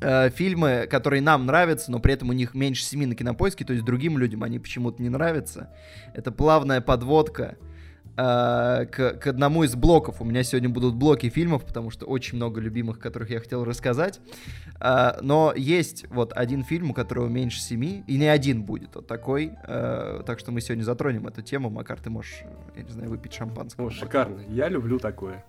Э, 0.00 0.30
фильмы, 0.30 0.86
которые 0.90 1.20
нам 1.22 1.46
нравятся, 1.46 1.90
но 1.90 1.98
при 1.98 2.14
этом 2.14 2.30
у 2.30 2.32
них 2.32 2.54
меньше 2.54 2.84
семи 2.84 3.06
на 3.06 3.14
кинопоиске, 3.14 3.64
то 3.64 3.72
есть 3.72 3.84
другим 3.84 4.16
людям 4.16 4.42
они 4.42 4.58
почему-то 4.58 5.02
не 5.02 5.08
нравятся. 5.08 5.70
Это 6.14 6.30
плавная 6.32 6.80
подводка 6.80 7.56
э, 8.16 8.86
к, 8.86 9.18
к 9.20 9.26
одному 9.26 9.64
из 9.64 9.74
блоков. 9.74 10.20
У 10.20 10.24
меня 10.24 10.42
сегодня 10.42 10.68
будут 10.68 10.94
блоки 10.94 11.28
фильмов, 11.28 11.64
потому 11.64 11.90
что 11.90 12.06
очень 12.06 12.36
много 12.36 12.60
любимых, 12.60 12.98
которых 12.98 13.30
я 13.30 13.40
хотел 13.40 13.64
рассказать. 13.64 14.20
Э, 14.80 15.18
но 15.20 15.52
есть 15.56 16.06
вот 16.10 16.32
один 16.34 16.64
фильм, 16.64 16.90
у 16.90 16.94
которого 16.94 17.28
меньше 17.28 17.60
семи, 17.60 18.04
и 18.06 18.16
не 18.18 18.26
один 18.26 18.62
будет 18.62 18.94
вот 18.94 19.06
такой. 19.06 19.52
э, 19.66 20.22
так 20.26 20.38
что 20.38 20.52
мы 20.52 20.60
сегодня 20.60 20.84
затронем 20.84 21.26
эту 21.26 21.42
тему. 21.42 21.70
Макар, 21.70 22.00
ты 22.00 22.10
можешь, 22.10 22.42
я 22.76 22.82
не 22.82 22.90
знаю, 22.90 23.10
выпить 23.10 23.34
шампанского. 23.34 23.88
О, 23.88 23.90
шикарно. 23.90 24.40
Я 24.48 24.68
люблю 24.68 24.98
такое. 24.98 25.44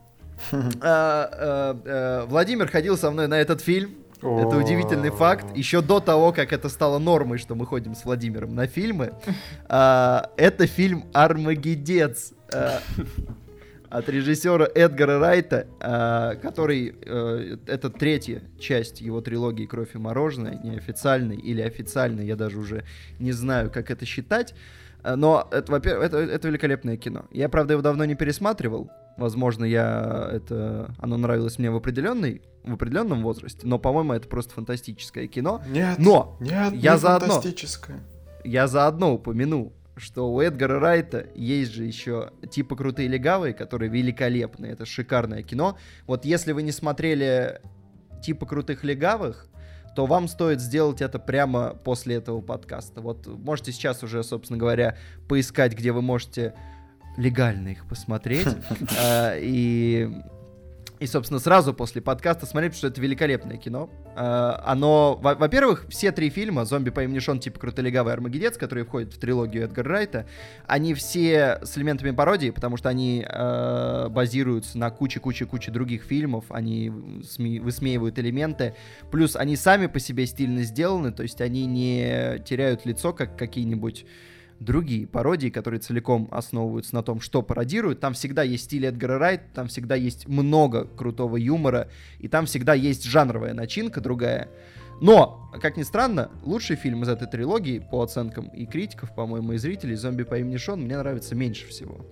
Э, 0.51 1.75
э, 1.85 2.25
Владимир 2.27 2.67
ходил 2.67 2.97
со 2.97 3.11
мной 3.11 3.27
на 3.27 3.39
этот 3.39 3.61
фильм. 3.61 3.91
Это 4.21 4.57
удивительный 4.57 5.09
факт. 5.09 5.55
Еще 5.57 5.81
до 5.81 5.99
того, 5.99 6.31
как 6.31 6.53
это 6.53 6.69
стало 6.69 6.99
нормой, 6.99 7.37
что 7.39 7.55
мы 7.55 7.65
ходим 7.65 7.95
с 7.95 8.05
Владимиром 8.05 8.53
на 8.55 8.67
фильмы. 8.67 9.13
А, 9.67 10.29
Это 10.37 10.67
фильм 10.67 11.05
«Армагеддец» 11.13 12.33
э, 12.53 12.79
от 13.89 14.09
режиссера 14.09 14.67
Эдгара 14.75 15.19
Райта, 15.19 15.67
а, 15.79 16.35
который... 16.35 16.95
э, 17.01 17.57
Это 17.67 17.89
третья 17.89 18.41
часть 18.59 19.01
его 19.01 19.21
трилогии 19.21 19.65
«Кровь 19.65 19.95
и 19.95 19.97
мороженое», 19.97 20.59
неофициальный 20.63 21.37
или 21.37 21.61
официальный, 21.61 22.25
я 22.25 22.35
даже 22.35 22.59
уже 22.59 22.83
не 23.19 23.31
знаю, 23.31 23.71
как 23.71 23.89
это 23.89 24.05
считать. 24.05 24.53
Э, 25.03 25.15
Но 25.15 25.47
это, 25.51 25.71
во-первых, 25.71 26.05
это, 26.05 26.17
это 26.17 26.47
великолепное 26.47 26.97
кино. 26.97 27.25
Я, 27.31 27.49
правда, 27.49 27.73
его 27.73 27.81
давно 27.81 28.05
не 28.05 28.15
пересматривал. 28.15 28.91
Возможно, 29.17 29.65
я 29.65 30.29
это 30.31 30.93
оно 30.99 31.17
нравилось 31.17 31.59
мне 31.59 31.69
в 31.69 31.75
определенной 31.75 32.41
в 32.63 32.73
определенном 32.73 33.23
возрасте, 33.23 33.65
но, 33.65 33.79
по-моему, 33.79 34.13
это 34.13 34.27
просто 34.27 34.53
фантастическое 34.53 35.27
кино. 35.27 35.61
Нет, 35.67 35.97
Но 35.97 36.37
нет, 36.39 36.73
я 36.73 36.93
не 36.93 36.97
заодно. 36.97 37.27
фантастическое. 37.33 37.99
Я 38.43 38.67
заодно 38.67 39.13
упомяну, 39.13 39.73
что 39.95 40.31
у 40.31 40.39
Эдгара 40.41 40.79
Райта 40.79 41.27
есть 41.35 41.71
же 41.71 41.83
еще 41.83 42.31
типа 42.49 42.75
крутые 42.75 43.07
легавые, 43.07 43.53
которые 43.53 43.89
великолепны. 43.89 44.67
Это 44.67 44.85
шикарное 44.85 45.43
кино. 45.43 45.77
Вот 46.07 46.25
если 46.25 46.51
вы 46.51 46.63
не 46.63 46.71
смотрели 46.71 47.61
типа 48.23 48.45
крутых 48.45 48.83
легавых, 48.83 49.47
то 49.95 50.05
вам 50.05 50.27
стоит 50.27 50.61
сделать 50.61 51.01
это 51.01 51.19
прямо 51.19 51.75
после 51.83 52.15
этого 52.15 52.41
подкаста. 52.41 53.01
Вот 53.01 53.27
можете 53.27 53.71
сейчас 53.71 54.03
уже, 54.03 54.23
собственно 54.23 54.57
говоря, 54.57 54.97
поискать, 55.27 55.73
где 55.77 55.91
вы 55.91 56.01
можете 56.01 56.53
легально 57.17 57.69
их 57.69 57.85
посмотреть. 57.87 58.47
А, 58.99 59.35
И 59.37 60.09
и, 60.99 61.07
собственно, 61.07 61.39
сразу 61.39 61.73
после 61.73 61.99
подкаста 61.99 62.45
смотреть, 62.45 62.73
потому 62.73 62.77
что 62.77 62.87
это 62.89 63.01
великолепное 63.01 63.57
кино. 63.57 63.89
А, 64.15 64.61
Оно, 64.67 65.15
во- 65.19 65.33
во-первых, 65.33 65.87
все 65.89 66.11
три 66.11 66.29
фильма 66.29 66.63
«Зомби 66.63 66.91
по 66.91 67.03
имени 67.03 67.17
Шон», 67.17 67.39
типа 67.39 67.59
«Крутолегавый 67.59 68.13
Армагеддец», 68.13 68.55
которые 68.55 68.85
входят 68.85 69.11
в 69.11 69.17
трилогию 69.17 69.63
Эдгара 69.63 69.89
Райта, 69.89 70.27
они 70.67 70.93
все 70.93 71.57
с 71.63 71.75
элементами 71.75 72.11
пародии, 72.11 72.51
потому 72.51 72.77
что 72.77 72.89
они 72.89 73.25
э, 73.27 74.09
базируются 74.09 74.77
на 74.77 74.91
куче-куче-куче 74.91 75.71
других 75.71 76.03
фильмов, 76.03 76.45
они 76.49 76.89
сме- 77.23 77.59
высмеивают 77.59 78.19
элементы, 78.19 78.75
плюс 79.09 79.35
они 79.35 79.55
сами 79.55 79.87
по 79.87 79.99
себе 79.99 80.27
стильно 80.27 80.61
сделаны, 80.61 81.11
то 81.11 81.23
есть 81.23 81.41
они 81.41 81.65
не 81.65 82.37
теряют 82.45 82.85
лицо, 82.85 83.11
как 83.11 83.35
какие-нибудь 83.35 84.05
другие 84.61 85.07
пародии, 85.07 85.49
которые 85.49 85.79
целиком 85.79 86.27
основываются 86.31 86.93
на 86.95 87.03
том, 87.03 87.19
что 87.19 87.41
пародируют. 87.41 87.99
Там 87.99 88.13
всегда 88.13 88.43
есть 88.43 88.65
стиль 88.65 88.85
Эдгара 88.85 89.17
Райт, 89.17 89.41
там 89.53 89.67
всегда 89.67 89.95
есть 89.95 90.27
много 90.27 90.85
крутого 90.85 91.35
юмора, 91.37 91.89
и 92.19 92.27
там 92.27 92.45
всегда 92.45 92.73
есть 92.73 93.03
жанровая 93.03 93.53
начинка 93.53 94.01
другая. 94.01 94.49
Но, 95.01 95.49
как 95.59 95.77
ни 95.77 95.83
странно, 95.83 96.29
лучший 96.43 96.75
фильм 96.75 97.01
из 97.01 97.09
этой 97.09 97.27
трилогии, 97.27 97.79
по 97.79 98.03
оценкам 98.03 98.49
и 98.49 98.67
критиков, 98.67 99.15
по-моему, 99.15 99.53
и 99.53 99.57
зрителей, 99.57 99.95
«Зомби 99.95 100.21
по 100.23 100.37
имени 100.37 100.57
Шон», 100.57 100.81
мне 100.81 100.95
нравится 100.95 101.33
меньше 101.33 101.65
всего. 101.67 102.05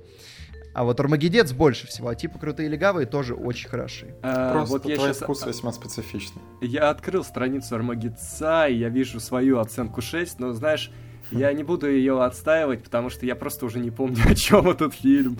А 0.73 0.83
вот 0.83 0.99
«Армагеддец» 0.99 1.51
больше 1.51 1.85
всего, 1.85 2.07
а 2.09 2.15
типа 2.15 2.39
«Крутые 2.39 2.67
легавые» 2.67 3.05
тоже 3.05 3.35
очень 3.35 3.69
хороши. 3.69 4.15
А, 4.23 4.53
Просто 4.53 4.69
вот 4.73 4.85
я 4.85 4.95
твой 4.95 5.09
щас- 5.09 5.17
вкус 5.21 5.45
весьма 5.45 5.71
специфичный. 5.71 6.41
Я 6.61 6.89
открыл 6.89 7.23
страницу 7.23 7.75
Армагедца, 7.75 8.67
и 8.67 8.77
я 8.77 8.89
вижу 8.89 9.19
свою 9.19 9.59
оценку 9.59 10.01
6, 10.01 10.39
но, 10.39 10.53
знаешь, 10.53 10.91
я 11.31 11.53
не 11.53 11.63
буду 11.63 11.89
ее 11.89 12.23
отстаивать, 12.23 12.83
потому 12.83 13.09
что 13.09 13.25
я 13.25 13.35
просто 13.35 13.65
уже 13.65 13.79
не 13.79 13.91
помню, 13.91 14.21
о 14.29 14.35
чем 14.35 14.69
этот 14.69 14.93
фильм. 14.93 15.37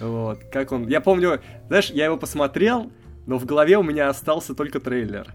Вот, 0.00 0.40
как 0.52 0.72
он... 0.72 0.88
Я 0.88 1.00
помню, 1.00 1.40
знаешь, 1.68 1.90
я 1.90 2.06
его 2.06 2.16
посмотрел, 2.16 2.90
но 3.26 3.38
в 3.38 3.44
голове 3.44 3.78
у 3.78 3.82
меня 3.82 4.08
остался 4.08 4.54
только 4.54 4.80
трейлер. 4.80 5.34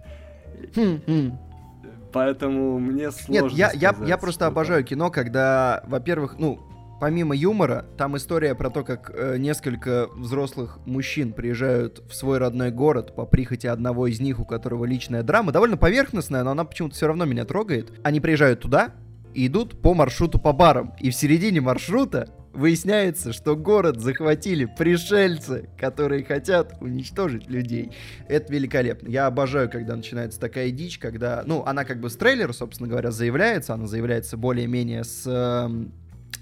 Хм, 0.76 1.02
хм. 1.06 1.38
Поэтому 2.14 2.80
мне 2.80 3.12
сложно 3.12 3.50
Нет, 3.50 3.54
я, 3.54 3.72
я, 3.74 3.96
я 4.06 4.18
просто 4.18 4.46
что 4.46 4.48
обожаю 4.48 4.84
кино, 4.84 5.12
когда, 5.12 5.84
во-первых, 5.86 6.38
ну, 6.40 6.60
помимо 7.00 7.36
юмора, 7.36 7.86
там 7.98 8.18
история 8.18 8.56
про 8.56 8.70
то, 8.70 8.84
как 8.84 9.12
э, 9.14 9.38
несколько 9.38 10.08
взрослых 10.16 10.80
мужчин 10.86 11.34
приезжают 11.34 12.02
в 12.10 12.16
свой 12.16 12.38
родной 12.38 12.72
город 12.72 13.16
по 13.16 13.26
прихоти 13.26 13.68
одного 13.68 14.08
из 14.08 14.20
них, 14.20 14.40
у 14.40 14.46
которого 14.46 14.86
личная 14.86 15.24
драма, 15.24 15.52
довольно 15.52 15.78
поверхностная, 15.78 16.44
но 16.44 16.52
она 16.52 16.64
почему-то 16.64 16.96
все 16.96 17.08
равно 17.08 17.26
меня 17.26 17.46
трогает. 17.46 17.92
Они 18.04 18.20
приезжают 18.20 18.62
туда 18.62 18.94
и 19.38 19.46
идут 19.46 19.80
по 19.84 19.94
маршруту 19.94 20.40
по 20.40 20.52
барам, 20.52 20.96
и 21.00 21.12
в 21.12 21.16
середине 21.16 21.62
маршрута 21.62 22.28
выясняется, 22.54 23.34
что 23.34 23.56
город 23.56 24.02
захватили 24.02 24.66
пришельцы, 24.66 25.70
которые 25.78 26.24
хотят 26.24 26.74
уничтожить 26.82 27.48
людей. 27.48 27.92
Это 28.28 28.52
великолепно. 28.52 29.10
Я 29.10 29.28
обожаю, 29.28 29.70
когда 29.70 29.96
начинается 29.96 30.40
такая 30.40 30.72
дичь, 30.72 30.98
когда, 30.98 31.44
ну, 31.46 31.64
она 31.68 31.86
как 31.86 32.00
бы 32.00 32.10
с 32.10 32.16
трейлера, 32.16 32.52
собственно 32.52 32.90
говоря, 32.90 33.12
заявляется, 33.12 33.76
она 33.76 33.86
заявляется 33.86 34.38
более-менее 34.38 35.04
с, 35.04 35.28
эм, 35.28 35.92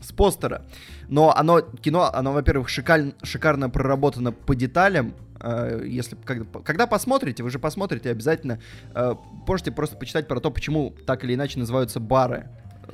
с 0.01 0.13
постера, 0.13 0.65
но 1.09 1.35
оно, 1.35 1.59
кино, 1.59 2.09
оно, 2.13 2.31
во-первых, 2.31 2.69
шикаль- 2.69 3.13
шикарно 3.23 3.69
проработано 3.69 4.31
по 4.31 4.55
деталям, 4.55 5.15
Э, 5.41 5.83
если 5.85 6.15
когда, 6.23 6.59
когда 6.61 6.87
посмотрите, 6.87 7.43
вы 7.43 7.49
же 7.49 7.59
посмотрите 7.59 8.09
обязательно, 8.09 8.59
э, 8.93 9.15
можете 9.45 9.71
просто 9.71 9.97
почитать 9.97 10.27
про 10.29 10.39
то, 10.39 10.49
почему 10.49 10.95
так 11.05 11.23
или 11.25 11.35
иначе 11.35 11.59
называются 11.59 11.99
бары 11.99 12.47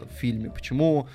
в 0.05 0.13
фильме, 0.20 0.50
почему 0.50 1.08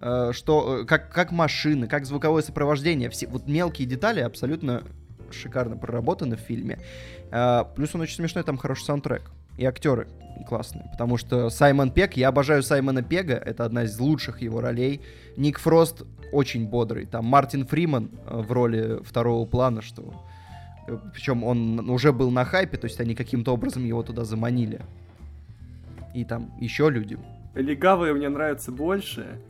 э, 0.00 0.30
что, 0.32 0.80
э, 0.80 0.84
как, 0.84 1.10
как 1.12 1.32
машины, 1.32 1.86
как 1.86 2.06
звуковое 2.06 2.42
сопровождение, 2.42 3.10
все 3.10 3.26
вот 3.26 3.46
мелкие 3.46 3.86
детали 3.86 4.20
абсолютно 4.20 4.82
шикарно 5.30 5.76
проработаны 5.76 6.36
в 6.36 6.40
фильме. 6.40 6.78
Э, 7.30 7.64
плюс 7.74 7.94
он 7.94 8.02
очень 8.02 8.16
смешной, 8.16 8.44
там 8.44 8.56
хороший 8.56 8.84
саундтрек. 8.84 9.30
И 9.56 9.64
актеры 9.64 10.08
классные. 10.48 10.88
Потому 10.90 11.16
что 11.16 11.48
Саймон 11.48 11.92
Пек, 11.92 12.16
я 12.16 12.28
обожаю 12.28 12.64
Саймона 12.64 13.02
Пега, 13.02 13.34
это 13.34 13.64
одна 13.64 13.84
из 13.84 13.98
лучших 14.00 14.42
его 14.42 14.60
ролей. 14.60 15.00
Ник 15.36 15.60
Фрост 15.60 16.02
очень 16.32 16.66
бодрый. 16.66 17.06
Там 17.06 17.24
Мартин 17.24 17.64
Фриман 17.64 18.10
в 18.26 18.50
роли 18.50 19.00
второго 19.04 19.46
плана, 19.46 19.80
что... 19.80 20.12
Причем 21.14 21.44
он 21.44 21.88
уже 21.88 22.12
был 22.12 22.30
на 22.30 22.44
хайпе, 22.44 22.76
то 22.76 22.86
есть 22.86 23.00
они 23.00 23.14
каким-то 23.14 23.54
образом 23.54 23.84
его 23.84 24.02
туда 24.02 24.24
заманили. 24.24 24.80
И 26.14 26.24
там 26.24 26.52
еще 26.60 26.90
люди. 26.90 27.18
Легавые 27.54 28.14
мне 28.14 28.28
нравятся 28.28 28.72
больше, 28.72 29.40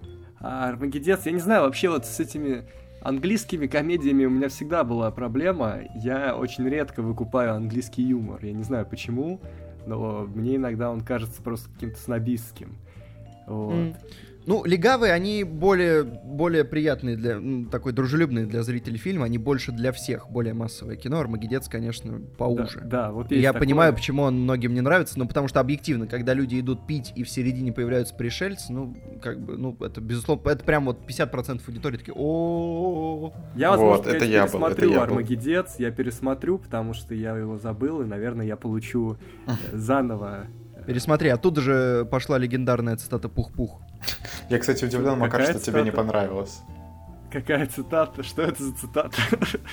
а 0.40 0.68
Армагеддец, 0.68 1.24
я 1.24 1.32
не 1.32 1.38
знаю, 1.38 1.62
вообще 1.62 1.88
вот 1.88 2.04
с 2.04 2.20
этими 2.20 2.64
английскими 3.00 3.66
комедиями 3.66 4.24
у 4.24 4.30
меня 4.30 4.48
всегда 4.48 4.84
была 4.84 5.10
проблема. 5.10 5.80
Я 5.94 6.36
очень 6.36 6.68
редко 6.68 7.02
выкупаю 7.02 7.54
английский 7.54 8.02
юмор. 8.02 8.44
Я 8.44 8.52
не 8.52 8.62
знаю 8.62 8.86
почему, 8.86 9.40
но 9.86 10.26
мне 10.34 10.56
иногда 10.56 10.90
он 10.90 11.00
кажется 11.02 11.42
просто 11.42 11.70
каким-то 11.70 11.98
снобистским. 11.98 12.76
Вот. 13.46 13.72
М. 13.72 13.96
Ну, 14.46 14.64
легавые, 14.64 15.12
они 15.12 15.42
более, 15.42 16.02
более 16.02 16.64
приятные 16.64 17.16
для, 17.16 17.38
ну, 17.38 17.66
такой 17.70 17.92
дружелюбные 17.92 18.46
для 18.46 18.62
зрителей 18.62 18.98
фильма, 18.98 19.24
они 19.24 19.38
больше 19.38 19.72
для 19.72 19.90
всех, 19.92 20.30
более 20.30 20.52
массовое 20.52 20.96
кино. 20.96 21.18
Армагеддец, 21.20 21.68
конечно, 21.68 22.20
поуже. 22.36 22.80
Да, 22.84 23.06
да, 23.06 23.12
вот 23.12 23.30
Я 23.30 23.52
такое. 23.52 23.60
понимаю, 23.60 23.94
почему 23.94 24.22
он 24.22 24.42
многим 24.42 24.74
не 24.74 24.82
нравится, 24.82 25.18
но 25.18 25.26
потому 25.26 25.48
что 25.48 25.60
объективно, 25.60 26.06
когда 26.06 26.34
люди 26.34 26.60
идут 26.60 26.86
пить 26.86 27.12
и 27.16 27.24
в 27.24 27.30
середине 27.30 27.72
появляются 27.72 28.14
пришельцы, 28.14 28.72
ну, 28.72 28.94
как 29.22 29.40
бы, 29.40 29.56
ну, 29.56 29.76
это 29.80 30.00
безусловно, 30.00 30.50
это 30.50 30.62
прям 30.64 30.84
вот 30.84 30.98
50% 31.08 31.62
аудитории 31.66 31.96
такие, 31.96 32.14
о 32.16 33.32
Я, 33.54 33.70
возможно, 33.70 33.96
Вот, 33.96 34.06
это 34.06 34.24
я 34.26 34.42
был, 34.42 34.50
пересмотрю 34.50 34.76
это 34.76 34.86
я 34.86 34.94
был. 34.94 35.02
Армагеддец, 35.04 35.76
я 35.78 35.90
пересмотрю, 35.90 36.58
потому 36.58 36.92
что 36.92 37.14
я 37.14 37.36
его 37.36 37.56
забыл, 37.58 38.02
и, 38.02 38.04
наверное, 38.04 38.44
я 38.46 38.56
получу 38.56 39.16
э, 39.46 39.52
заново. 39.72 40.46
Пересмотри, 40.86 41.28
оттуда 41.30 41.60
же 41.60 42.06
пошла 42.10 42.38
легендарная 42.38 42.96
цитата 42.96 43.28
«Пух-пух». 43.28 43.80
Я, 44.50 44.58
кстати, 44.58 44.84
удивлен, 44.84 45.18
Макар, 45.18 45.42
что 45.44 45.58
тебе 45.58 45.82
не 45.82 45.90
понравилось. 45.92 46.60
Какая 47.32 47.66
цитата? 47.66 48.22
Что 48.22 48.42
это 48.42 48.62
за 48.62 48.72
цитата? 48.76 49.16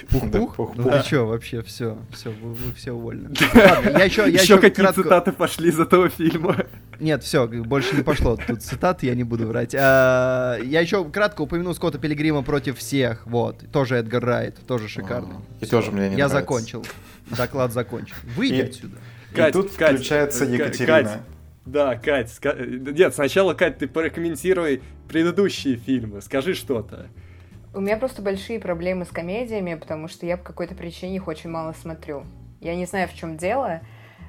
Пух-пух? 0.09 0.75
Да, 0.75 0.81
Ну 0.83 0.89
ты 0.89 1.03
чё, 1.03 1.27
вообще, 1.27 1.61
все, 1.61 1.95
все, 2.11 2.31
вы, 2.31 2.55
все 2.75 2.91
уволены. 2.91 3.29
Ладно, 3.53 3.89
я 3.89 4.03
еще, 4.05 4.21
я 4.31 4.41
Еще 4.41 4.55
какие 4.57 4.83
кратко... 4.83 5.03
цитаты 5.03 5.31
пошли 5.31 5.69
из 5.69 5.79
этого 5.79 6.09
фильма? 6.09 6.55
Нет, 6.99 7.23
все, 7.23 7.45
больше 7.47 7.95
не 7.95 8.01
пошло. 8.01 8.35
Тут 8.47 8.63
цитат, 8.63 9.03
я 9.03 9.13
не 9.13 9.23
буду 9.23 9.45
врать. 9.47 9.75
А, 9.77 10.57
я 10.59 10.79
еще 10.81 11.05
кратко 11.05 11.41
упомяну 11.41 11.73
Скотта 11.75 11.99
Пилигрима 11.99 12.41
против 12.41 12.79
всех. 12.79 13.27
Вот. 13.27 13.63
Тоже 13.71 13.97
Эдгар 13.97 14.23
Райт, 14.25 14.57
тоже 14.65 14.87
шикарный. 14.87 15.35
А, 15.35 15.63
И 15.63 15.67
тоже 15.67 15.91
мне 15.91 16.09
не 16.09 16.15
я 16.15 16.27
нравится. 16.27 16.37
закончил. 16.39 16.85
Доклад 17.29 17.73
закончен. 17.73 18.15
Выйди 18.35 18.53
И- 18.55 18.61
отсюда. 18.61 18.97
И 19.31 19.35
Кать, 19.35 19.53
тут 19.53 19.71
Кать, 19.71 19.95
включается 19.95 20.45
Ка- 20.45 20.51
Екатерина. 20.51 21.03
Кать. 21.03 21.19
Да, 21.65 21.95
Кать, 21.95 22.27
ска- 22.29 22.65
нет, 22.91 23.13
сначала, 23.13 23.53
Кать, 23.53 23.77
ты 23.77 23.87
прокомментируй 23.87 24.81
предыдущие 25.07 25.75
фильмы, 25.77 26.21
скажи 26.21 26.53
что-то. 26.53 27.07
У 27.73 27.79
меня 27.79 27.97
просто 27.97 28.21
большие 28.21 28.59
проблемы 28.59 29.05
с 29.05 29.09
комедиями, 29.09 29.75
потому 29.75 30.07
что 30.07 30.25
я 30.25 30.37
по 30.37 30.43
какой-то 30.43 30.75
причине 30.75 31.15
их 31.17 31.27
очень 31.27 31.49
мало 31.49 31.73
смотрю. 31.73 32.23
Я 32.59 32.75
не 32.75 32.85
знаю, 32.85 33.07
в 33.07 33.13
чем 33.13 33.37
дело. 33.37 33.81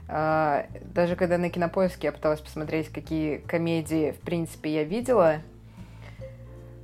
А, 0.09 0.67
Даже 0.95 1.17
когда 1.17 1.39
на 1.39 1.49
кинопоиске 1.51 2.09
я 2.09 2.13
пыталась 2.13 2.41
посмотреть, 2.41 2.89
какие 2.89 3.39
комедии, 3.39 4.13
в 4.13 4.21
принципе, 4.25 4.73
я 4.75 4.85
видела, 4.85 5.39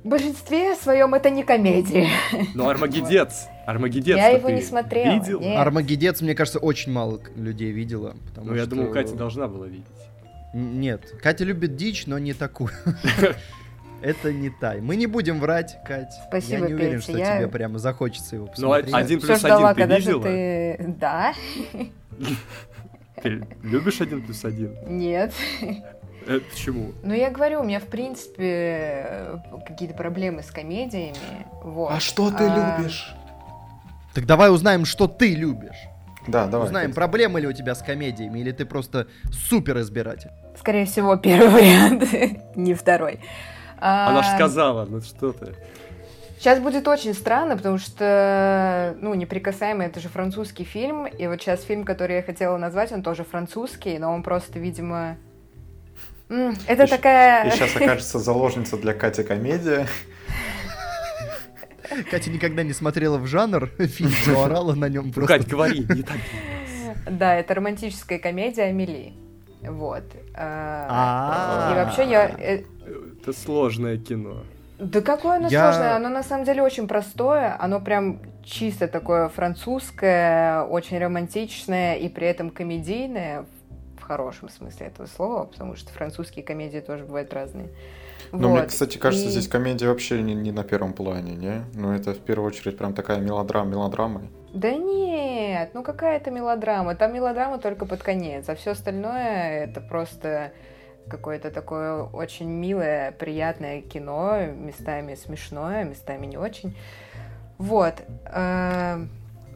в 0.03 0.07
большинстве 0.07 0.75
своем 0.75 1.13
это 1.13 1.29
не 1.29 1.43
комедии. 1.43 2.07
Ну, 2.55 2.69
Армагеддец, 2.69 3.47
Армагеддец 3.65 4.15
Я 4.17 4.29
его 4.29 4.49
не 4.49 4.61
смотрела, 4.61 5.13
видел? 5.15 5.39
нет. 5.41 5.57
Армагеддец, 5.57 6.21
мне 6.21 6.35
кажется, 6.35 6.59
очень 6.59 6.91
мало 6.91 7.19
людей 7.35 7.71
видела. 7.71 8.15
Ну, 8.35 8.53
я 8.55 8.61
что- 8.61 8.69
думаю, 8.71 8.91
Катя 8.91 9.15
должна 9.15 9.47
была 9.47 9.67
видеть. 9.67 9.85
Нет, 10.53 11.01
Катя 11.21 11.43
любит 11.43 11.75
дичь, 11.75 12.07
но 12.07 12.17
не 12.17 12.33
такую. 12.33 12.71
Это 14.01 14.31
не 14.31 14.49
та. 14.49 14.75
Мы 14.79 14.95
не 14.95 15.07
будем 15.07 15.39
врать, 15.41 15.77
Кать. 15.85 16.13
Спасибо, 16.29 16.61
Я 16.63 16.67
не 16.69 16.73
уверен, 16.73 16.99
Петя, 17.01 17.01
что 17.11 17.17
я- 17.17 17.37
тебе 17.37 17.47
прямо 17.49 17.79
захочется 17.79 18.37
его 18.37 18.45
Ну, 18.45 18.51
посмотреть. 18.51 18.93
один 18.93 19.19
Все 19.19 19.27
плюс 19.27 19.39
ждала, 19.39 19.69
один 19.71 19.89
ты 19.89 19.95
видела? 19.97 20.23
ты... 20.23 20.85
Да? 20.99 21.33
Ты 23.21 23.45
любишь 23.63 23.99
один 23.99 24.21
плюс 24.21 24.45
один? 24.45 24.75
Нет. 24.87 25.33
Э, 26.27 26.39
почему? 26.39 26.93
Ну, 27.03 27.13
я 27.13 27.29
говорю, 27.29 27.61
у 27.61 27.63
меня, 27.63 27.79
в 27.79 27.85
принципе, 27.85 28.43
э, 28.43 29.37
какие-то 29.65 29.95
проблемы 29.95 30.43
с 30.43 30.51
комедиями. 30.51 31.15
Вот. 31.63 31.91
А 31.91 31.99
что 31.99 32.29
ты 32.31 32.45
А, 32.47 32.77
любишь? 32.77 33.13
Так 34.13 34.25
давай 34.25 34.51
узнаем, 34.51 34.85
что 34.85 35.07
ты 35.07 35.33
любишь. 35.35 35.77
Да, 36.27 36.47
давай. 36.47 36.67
Узнаем, 36.67 36.93
проблемы 36.93 37.39
ли 37.41 37.47
у 37.47 37.53
тебя 37.53 37.73
с 37.75 37.81
комедиями, 37.81 38.39
или 38.39 38.51
ты 38.51 38.65
просто 38.65 39.07
супер 39.31 39.79
избиратель. 39.79 40.31
Скорее 40.57 40.85
всего, 40.85 41.15
первый 41.15 41.49
вариант, 41.49 42.03
не 42.55 42.73
второй. 42.73 43.19
А, 43.79 44.09
Она 44.09 44.23
же 44.23 44.29
сказала, 44.35 44.85
ну 44.85 45.01
что 45.01 45.31
ты. 45.31 45.55
Сейчас 46.37 46.59
будет 46.59 46.87
очень 46.87 47.13
странно, 47.13 47.57
потому 47.57 47.77
что, 47.77 48.95
ну, 49.01 49.13
«Неприкасаемый»— 49.13 49.87
это 49.87 49.99
же 49.99 50.07
французский 50.07 50.63
фильм, 50.63 51.05
и 51.05 51.27
вот 51.27 51.41
сейчас 51.41 51.63
фильм, 51.63 51.83
который 51.83 52.15
я 52.17 52.23
хотела 52.23 52.55
назвать, 52.57 52.93
он 52.93 53.03
тоже 53.03 53.25
французский, 53.25 53.97
но 53.99 54.13
он 54.13 54.23
просто, 54.23 54.57
видимо... 54.57 55.17
Это 56.29 56.83
И 56.83 56.87
такая... 56.87 57.47
И 57.47 57.51
сейчас 57.51 57.75
окажется 57.75 58.19
заложница 58.19 58.77
для 58.77 58.93
Кати 58.93 59.23
комедия. 59.23 59.87
Катя 62.11 62.29
никогда 62.29 62.63
не 62.63 62.73
смотрела 62.73 63.17
в 63.17 63.25
жанр 63.25 63.67
фильм, 63.79 64.11
но 64.27 64.43
орала 64.43 64.75
на 64.75 64.89
нем 64.89 65.11
просто. 65.11 65.37
Кать, 65.39 65.47
говори, 65.47 65.79
не 65.89 66.03
так. 66.03 66.17
Да, 67.09 67.35
это 67.35 67.53
романтическая 67.55 68.19
комедия 68.19 68.63
«Амели». 68.63 69.13
Вот. 69.61 70.03
А, 70.35 71.69
А. 71.69 71.71
И 71.71 71.75
вообще 71.75 72.09
я... 72.09 72.29
э, 72.37 72.63
Это 73.21 73.33
сложное 73.33 73.97
кино. 73.97 74.43
Да 74.77 75.01
какое 75.01 75.37
оно 75.37 75.47
Я- 75.49 75.71
сложное, 75.71 75.95
оно 75.95 76.09
на 76.09 76.23
самом 76.23 76.45
деле 76.45 76.61
очень 76.61 76.87
простое, 76.87 77.55
оно 77.59 77.81
прям 77.81 78.19
чисто 78.45 78.87
такое 78.87 79.27
французское, 79.27 80.61
очень 80.63 80.97
романтичное 80.99 81.95
и 81.95 82.07
при 82.07 82.27
этом 82.27 82.49
комедийное, 82.51 83.41
в 83.41 83.58
хорошем 84.13 84.49
смысле 84.49 84.87
этого 84.87 85.05
слова, 85.05 85.45
потому 85.45 85.75
что 85.75 85.91
французские 85.93 86.43
комедии 86.43 86.79
тоже 86.79 87.05
бывают 87.05 87.31
разные. 87.31 87.69
Но 88.31 88.49
мне, 88.49 88.61
Вот. 88.61 88.69
кстати, 88.69 88.97
кажется, 88.97 89.27
И- 89.27 89.29
здесь 89.31 89.47
комедия 89.47 89.87
вообще 89.87 90.21
не, 90.23 90.33
не 90.33 90.51
на 90.51 90.63
первом 90.63 90.93
плане, 90.93 91.35
не? 91.35 91.61
Ну, 91.75 91.91
это 91.93 92.13
в 92.13 92.19
первую 92.19 92.47
очередь 92.47 92.75
прям 92.77 92.93
такая 92.95 93.19
мелодрама, 93.19 93.69
мелодрама. 93.69 94.21
Да 94.51 94.71
нет, 94.71 95.71
ну 95.75 95.83
какая 95.83 96.17
это 96.17 96.31
мелодрама? 96.31 96.95
Там 96.95 97.13
мелодрама 97.13 97.59
только 97.59 97.85
под 97.85 98.01
конец, 98.01 98.49
а 98.49 98.55
все 98.55 98.71
остальное 98.71 99.65
это 99.65 99.79
просто 99.79 100.51
какое-то 101.07 101.51
такое 101.51 102.01
очень 102.03 102.49
милое, 102.49 103.11
приятное 103.11 103.81
кино, 103.81 104.47
местами 104.47 105.13
смешное, 105.15 105.83
местами 105.83 106.25
не 106.25 106.37
очень. 106.37 106.75
Вот. 107.59 107.93
эм, 108.25 109.09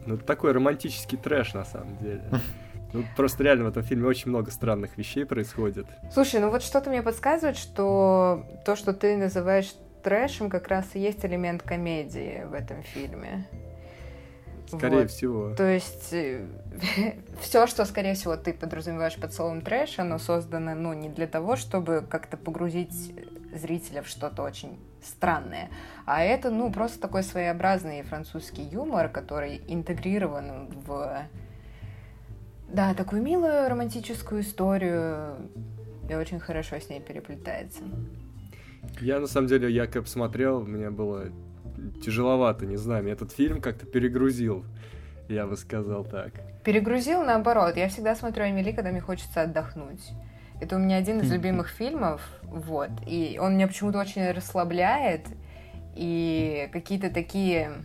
Ну, 0.06 0.14
это 0.14 0.24
такой 0.24 0.52
романтический 0.52 1.18
трэш, 1.18 1.54
на 1.54 1.64
самом 1.64 1.96
деле. 1.98 2.22
Ну, 2.94 3.04
просто 3.16 3.42
реально 3.42 3.64
в 3.64 3.68
этом 3.68 3.82
фильме 3.82 4.06
очень 4.06 4.30
много 4.30 4.50
странных 4.52 4.96
вещей 4.96 5.26
происходит. 5.26 5.86
Слушай, 6.12 6.40
ну 6.40 6.50
вот 6.50 6.62
что-то 6.62 6.90
мне 6.90 7.02
подсказывает, 7.02 7.56
что 7.56 8.46
то, 8.64 8.76
что 8.76 8.94
ты 8.94 9.16
называешь 9.16 9.74
трэшем, 10.04 10.48
как 10.48 10.68
раз 10.68 10.86
и 10.94 11.00
есть 11.00 11.24
элемент 11.24 11.62
комедии 11.62 12.44
в 12.48 12.54
этом 12.54 12.82
фильме. 12.82 13.46
Скорее 14.68 15.02
Вот. 15.02 15.10
всего. 15.10 15.54
То 15.54 15.68
есть 15.68 16.14
все, 17.40 17.66
что, 17.66 17.84
скорее 17.84 18.14
всего, 18.14 18.36
ты 18.36 18.52
подразумеваешь 18.52 19.16
под 19.16 19.32
словом 19.32 19.60
трэш, 19.60 19.98
оно 19.98 20.18
создано, 20.18 20.74
ну, 20.74 20.92
не 20.92 21.08
для 21.08 21.26
того, 21.26 21.56
чтобы 21.56 22.04
как-то 22.08 22.36
погрузить 22.36 23.14
зрителя 23.52 24.02
в 24.02 24.08
что-то 24.08 24.42
очень 24.42 24.78
странное, 25.02 25.68
а 26.06 26.22
это, 26.22 26.50
ну, 26.50 26.72
просто 26.72 27.00
такой 27.00 27.22
своеобразный 27.22 28.02
французский 28.02 28.62
юмор, 28.62 29.08
который 29.08 29.60
интегрирован 29.68 30.68
в, 30.86 31.22
да, 32.68 32.94
такую 32.94 33.22
милую 33.22 33.68
романтическую 33.68 34.42
историю 34.42 35.36
и 36.08 36.14
очень 36.14 36.40
хорошо 36.40 36.76
с 36.76 36.88
ней 36.88 37.00
переплетается. 37.00 37.82
Я, 39.00 39.20
на 39.20 39.26
самом 39.26 39.48
деле, 39.48 39.70
я 39.70 39.86
как 39.86 40.04
посмотрел, 40.04 40.62
мне 40.62 40.90
было 40.90 41.26
тяжеловато, 42.04 42.66
не 42.66 42.76
знаю, 42.76 43.02
меня 43.02 43.14
этот 43.14 43.32
фильм 43.32 43.60
как-то 43.60 43.86
перегрузил, 43.86 44.64
я 45.28 45.46
бы 45.46 45.56
сказал 45.56 46.04
так. 46.04 46.32
Перегрузил 46.64 47.22
наоборот. 47.24 47.76
Я 47.76 47.88
всегда 47.88 48.14
смотрю 48.14 48.44
Амели, 48.44 48.72
когда 48.72 48.90
мне 48.90 49.00
хочется 49.00 49.42
отдохнуть. 49.42 50.10
Это 50.60 50.76
у 50.76 50.78
меня 50.78 50.96
один 50.96 51.20
из 51.20 51.32
любимых 51.32 51.68
фильмов, 51.68 52.22
вот. 52.42 52.90
И 53.06 53.38
он 53.40 53.54
меня 53.54 53.66
почему-то 53.66 53.98
очень 53.98 54.30
расслабляет. 54.30 55.26
И 55.96 56.68
какие-то 56.72 57.10
такие 57.10 57.84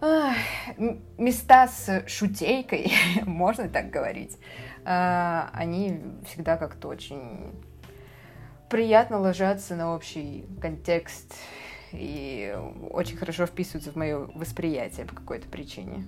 места 0.00 1.68
с 1.68 2.04
шутейкой, 2.06 2.92
можно 3.26 3.68
так 3.68 3.90
говорить, 3.90 4.38
а, 4.84 5.50
они 5.52 6.00
всегда 6.26 6.56
как-то 6.56 6.88
очень 6.88 7.52
приятно 8.70 9.18
ложатся 9.18 9.74
на 9.74 9.94
общий 9.94 10.46
контекст 10.60 11.34
и 11.92 12.56
очень 12.90 13.16
хорошо 13.16 13.46
вписываются 13.46 13.90
в 13.90 13.96
мое 13.96 14.30
восприятие 14.34 15.06
по 15.06 15.14
какой-то 15.14 15.48
причине. 15.48 16.06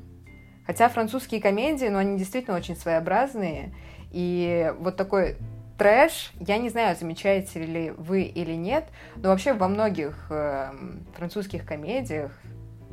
Хотя 0.65 0.89
французские 0.89 1.41
комедии, 1.41 1.87
ну, 1.87 1.99
они 1.99 2.17
действительно 2.17 2.57
очень 2.57 2.77
своеобразные. 2.77 3.75
И 4.13 4.73
вот 4.79 4.97
такой 4.97 5.37
трэш, 5.77 6.33
я 6.39 6.59
не 6.59 6.69
знаю, 6.69 6.97
замечаете 6.97 7.65
ли 7.65 7.91
вы 7.91 8.23
или 8.23 8.53
нет, 8.53 8.85
но 9.17 9.31
вообще 9.31 9.55
во 9.55 9.67
многих 9.67 10.27
эм, 10.31 11.05
французских 11.17 11.67
комедиях 11.67 12.31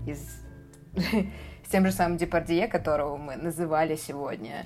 из... 0.07 0.41
с 1.65 1.69
тем 1.71 1.85
же 1.85 1.91
самым 1.91 2.17
Депардье, 2.17 2.67
которого 2.67 3.17
мы 3.17 3.35
называли 3.35 3.95
сегодня, 3.95 4.65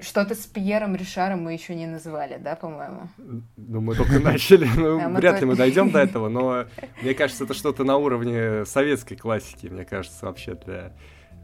Что-то 0.00 0.34
с 0.34 0.46
Пьером 0.46 0.96
Ришаром 0.96 1.42
мы 1.44 1.52
еще 1.52 1.74
не 1.74 1.86
называли, 1.86 2.36
да, 2.38 2.56
по-моему? 2.56 3.08
Ну, 3.56 3.80
мы 3.80 3.94
только 3.94 4.18
начали, 4.20 4.66
ну, 4.76 4.98
Да, 4.98 5.08
мы 5.08 5.20
вряд 5.20 5.34
ли 5.34 5.40
только- 5.40 5.46
мы 5.46 5.56
дойдем 5.56 5.90
до 5.90 6.00
этого, 6.00 6.28
но 6.28 6.64
мне 7.02 7.14
кажется, 7.14 7.44
это 7.44 7.54
что-то 7.54 7.84
на 7.84 7.96
уровне 7.96 8.64
советской 8.66 9.16
классики, 9.16 9.68
мне 9.68 9.84
кажется, 9.84 10.26
вообще 10.26 10.54
для 10.54 10.92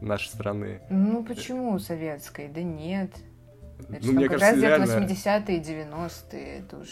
нашей 0.01 0.29
страны. 0.29 0.81
Ну, 0.91 1.23
почему 1.25 1.79
советской? 1.79 2.49
Да 2.49 2.63
нет. 2.63 3.13
Это 3.89 4.07
Ну, 4.07 4.13
мне 4.13 4.29
как 4.29 4.41
кажется, 4.41 4.69
раз 4.69 4.85
где-то 4.85 4.97
реально... 4.97 5.07
80-е, 5.07 5.61
90-е, 5.61 6.59
это 6.59 6.77
уж... 6.79 6.89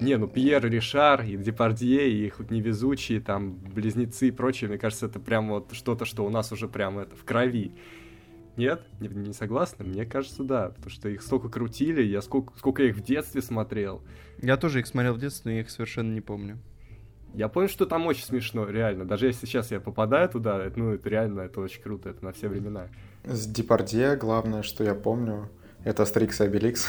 Не, 0.00 0.16
ну 0.16 0.28
Пьер 0.28 0.64
Ришар 0.64 1.22
и 1.24 1.36
Депардье, 1.36 2.10
и 2.10 2.26
их 2.26 2.38
вот 2.38 2.50
невезучие, 2.50 3.20
там, 3.20 3.54
близнецы 3.54 4.28
и 4.28 4.30
прочее, 4.30 4.68
мне 4.68 4.78
кажется, 4.78 5.06
это 5.06 5.18
прям 5.18 5.48
вот 5.48 5.72
что-то, 5.72 6.04
что 6.04 6.24
у 6.24 6.30
нас 6.30 6.52
уже 6.52 6.68
прям 6.68 6.98
это 6.98 7.16
в 7.16 7.24
крови. 7.24 7.72
Нет? 8.56 8.82
Не, 9.00 9.08
не 9.08 9.32
согласны? 9.32 9.84
Мне 9.84 10.06
кажется, 10.06 10.42
да. 10.42 10.70
Потому 10.70 10.90
что 10.90 11.08
их 11.08 11.22
столько 11.22 11.48
крутили, 11.48 12.02
я 12.02 12.22
сколько, 12.22 12.56
сколько 12.58 12.82
я 12.82 12.88
их 12.88 12.96
в 12.96 13.02
детстве 13.02 13.42
смотрел. 13.42 14.02
Я 14.40 14.56
тоже 14.56 14.80
их 14.80 14.86
смотрел 14.86 15.14
в 15.14 15.18
детстве, 15.18 15.50
но 15.50 15.54
я 15.56 15.60
их 15.60 15.70
совершенно 15.70 16.12
не 16.12 16.22
помню. 16.22 16.58
Я 17.34 17.48
помню, 17.48 17.68
что 17.68 17.84
там 17.84 18.06
очень 18.06 18.24
смешно, 18.24 18.66
реально. 18.66 19.04
Даже 19.04 19.26
если 19.26 19.44
сейчас 19.44 19.70
я 19.70 19.78
попадаю 19.78 20.28
туда, 20.30 20.64
это, 20.64 20.78
ну, 20.78 20.94
это 20.94 21.06
реально, 21.08 21.42
это 21.42 21.60
очень 21.60 21.82
круто, 21.82 22.08
это 22.08 22.24
на 22.24 22.32
все 22.32 22.48
времена. 22.48 22.88
С 23.24 23.46
Депардье 23.46 24.16
главное, 24.16 24.62
что 24.62 24.84
я 24.84 24.94
помню, 24.94 25.50
это 25.86 26.04
Стрикс 26.04 26.40
и 26.40 26.44
Обеликс. 26.46 26.88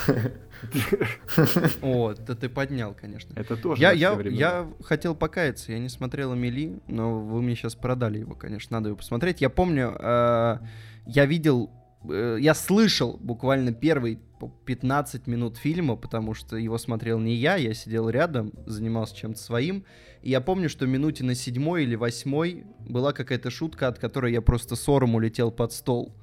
О, 1.83 2.15
да 2.15 2.33
ты 2.33 2.49
поднял, 2.49 2.95
конечно. 2.99 3.31
Это 3.36 3.55
тоже 3.55 3.79
Я, 3.79 3.91
я, 3.91 4.19
я 4.23 4.67
хотел 4.83 5.13
покаяться, 5.13 5.71
я 5.71 5.77
не 5.77 5.89
смотрел 5.89 6.33
Эмили, 6.33 6.79
но 6.88 7.19
вы 7.19 7.43
мне 7.43 7.55
сейчас 7.55 7.75
продали 7.75 8.19
его, 8.19 8.33
конечно, 8.33 8.77
надо 8.77 8.89
его 8.89 8.97
посмотреть. 8.97 9.39
Я 9.39 9.51
помню, 9.51 9.95
э, 9.99 10.57
я 11.05 11.25
видел, 11.27 11.69
э, 12.10 12.38
я 12.39 12.55
слышал 12.55 13.17
буквально 13.21 13.71
первые 13.71 14.17
по 14.39 14.51
15 14.65 15.27
минут 15.27 15.57
фильма, 15.57 15.95
потому 15.95 16.33
что 16.33 16.57
его 16.57 16.79
смотрел 16.79 17.19
не 17.19 17.36
я, 17.36 17.55
я 17.55 17.75
сидел 17.75 18.10
рядом, 18.10 18.51
занимался 18.65 19.15
чем-то 19.15 19.39
своим. 19.39 19.86
И 20.23 20.31
я 20.31 20.41
помню, 20.41 20.69
что 20.69 20.88
минуте 20.88 21.23
на 21.23 21.36
седьмой 21.36 21.83
или 21.83 21.93
восьмой 21.93 22.65
была 22.79 23.13
какая-то 23.13 23.51
шутка, 23.51 23.89
от 23.89 23.99
которой 23.99 24.33
я 24.33 24.41
просто 24.41 24.75
сором 24.75 25.13
улетел 25.13 25.51
под 25.51 25.71
стол. 25.71 26.15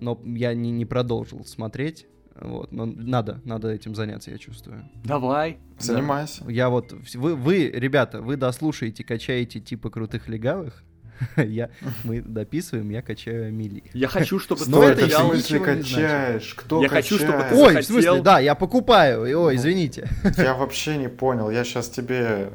Но 0.00 0.20
я 0.24 0.54
не, 0.54 0.70
не 0.70 0.84
продолжил 0.84 1.44
смотреть. 1.44 2.06
Вот, 2.40 2.72
но 2.72 2.86
надо, 2.86 3.40
надо 3.44 3.68
этим 3.68 3.94
заняться, 3.94 4.30
я 4.30 4.38
чувствую. 4.38 4.88
Давай. 5.04 5.58
Занимайся. 5.78 6.44
Я 6.48 6.70
вот, 6.70 6.94
вы, 7.14 7.34
вы, 7.34 7.70
ребята, 7.70 8.22
вы 8.22 8.36
дослушаете, 8.36 9.04
качаете 9.04 9.60
типа 9.60 9.90
крутых 9.90 10.26
легавых, 10.28 10.82
я, 11.36 11.70
мы 12.04 12.20
дописываем, 12.20 12.90
я 12.90 13.02
качаю 13.02 13.48
Амели. 13.48 13.84
Я 13.92 14.08
хочу, 14.08 14.38
чтобы 14.38 14.62
Но 14.66 14.80
ты 14.80 14.86
это 14.86 15.06
я 15.06 15.18
смысле 15.20 15.60
качаешь? 15.60 16.54
Кто 16.54 16.82
Я 16.82 16.88
хочу, 16.88 17.16
чтобы 17.16 17.32
качает? 17.32 17.50
ты 17.50 17.62
Ой, 17.62 17.82
в 17.82 17.84
смысле, 17.84 18.22
да, 18.22 18.38
я 18.38 18.54
покупаю, 18.54 19.42
ой, 19.42 19.56
извините. 19.56 20.08
Я 20.36 20.54
вообще 20.54 20.96
не 20.96 21.08
понял, 21.08 21.50
я 21.50 21.64
сейчас 21.64 21.88
тебе 21.88 22.50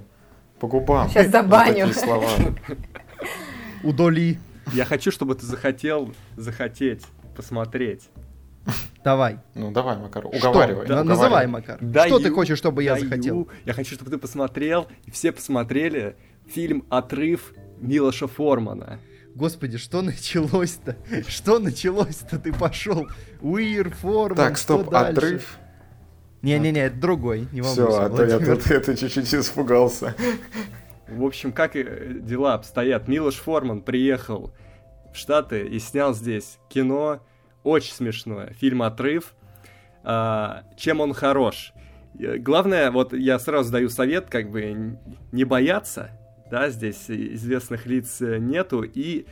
по 0.60 0.67
губам. 0.67 1.10
Щас 1.10 1.29
забаню. 1.29 1.86
вот 1.86 1.93
такие 1.93 2.05
слова. 2.05 2.29
Удоли. 3.84 4.39
Я 4.73 4.86
хочу, 4.86 5.12
чтобы 5.12 5.36
ты 5.36 5.45
захотел 5.45 6.13
захотеть 6.38 7.03
посмотреть. 7.36 8.10
Давай. 9.04 9.38
Ну 9.54 9.71
давай, 9.71 9.98
Макар, 9.98 10.24
Что? 10.34 10.50
уговаривай. 10.50 10.86
Уговаривай. 10.86 11.08
Называй, 11.08 11.48
Макар. 11.48 11.78
Даю, 11.80 12.08
Что 12.10 12.19
ты 12.19 12.32
хочешь, 12.32 12.58
чтобы 12.58 12.84
я 12.84 12.93
Даю. 12.95 13.04
захотел? 13.06 13.48
Я 13.65 13.74
хочу, 13.74 13.93
чтобы 13.93 14.10
ты 14.10 14.17
посмотрел, 14.17 14.88
и 15.06 15.12
все 15.12 15.32
посмотрели 15.32 16.15
фильм 16.48 16.84
«Отрыв» 16.89 17.54
Милоша 17.80 18.28
Формана. 18.28 19.00
Господи, 19.36 19.78
что 19.78 20.02
началось-то? 20.02 20.95
Что 21.28 21.60
началось-то? 21.60 22.39
Ты 22.39 22.54
пошел. 22.54 23.08
Уир, 23.41 23.91
Форман, 23.91 24.38
Так, 24.38 24.58
что 24.58 24.80
стоп, 24.80 24.89
дальше? 24.91 25.12
отрыв. 25.17 25.58
Не-не-не, 26.41 26.86
это 26.86 26.95
другой, 26.95 27.48
не 27.52 27.62
Все, 27.62 27.82
волнуйся, 27.86 28.06
а 28.06 28.10
то 28.10 28.24
я 28.26 28.39
тут 28.39 28.71
это 28.71 28.95
чуть-чуть 28.95 29.34
испугался. 29.34 30.15
В 31.08 31.24
общем, 31.24 31.52
как 31.52 31.76
э, 31.76 32.17
дела 32.21 32.54
обстоят? 32.56 33.08
Милош 33.08 33.36
Форман 33.36 33.82
приехал 33.82 34.54
Штаты 35.15 35.65
и 35.65 35.80
снял 35.80 36.13
здесь 36.13 36.60
кино. 36.69 37.21
Очень 37.63 37.93
смешное. 37.93 38.54
Фильм 38.54 38.84
«Отрыв». 38.84 39.34
А, 40.04 40.63
чем 40.78 41.01
он 41.01 41.13
хорош? 41.13 41.73
Э, 42.19 42.38
Главное, 42.38 42.91
вот 42.91 43.13
я 43.13 43.39
сразу 43.39 43.71
даю 43.71 43.89
совет, 43.89 44.30
как 44.30 44.51
бы 44.51 44.99
не 45.32 45.43
бояться, 45.43 46.12
да, 46.51 46.69
здесь 46.69 47.10
известных 47.10 47.86
лиц 47.88 48.21
э, 48.21 48.38
нету, 48.38 48.84
и 48.84 49.25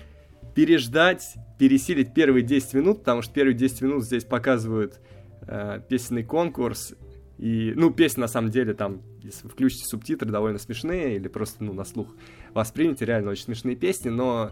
переждать, 0.55 1.35
пересилить 1.59 2.13
первые 2.13 2.43
10 2.43 2.73
минут, 2.73 2.99
потому 2.99 3.21
что 3.21 3.33
первые 3.33 3.55
10 3.55 3.81
минут 3.81 4.03
здесь 4.03 4.23
показывают 4.23 4.99
э, 5.41 5.81
песенный 5.87 6.23
конкурс, 6.23 6.95
и, 7.37 7.73
ну, 7.75 7.91
песни 7.91 8.21
на 8.21 8.27
самом 8.27 8.51
деле 8.51 8.73
там, 8.73 9.01
если 9.21 9.43
вы 9.43 9.49
включите 9.49 9.85
субтитры, 9.85 10.29
довольно 10.29 10.59
смешные, 10.59 11.15
или 11.15 11.27
просто, 11.27 11.63
ну, 11.63 11.73
на 11.73 11.83
слух 11.83 12.07
воспримите, 12.53 13.05
реально 13.05 13.31
очень 13.31 13.45
смешные 13.45 13.75
песни, 13.75 14.09
но 14.09 14.51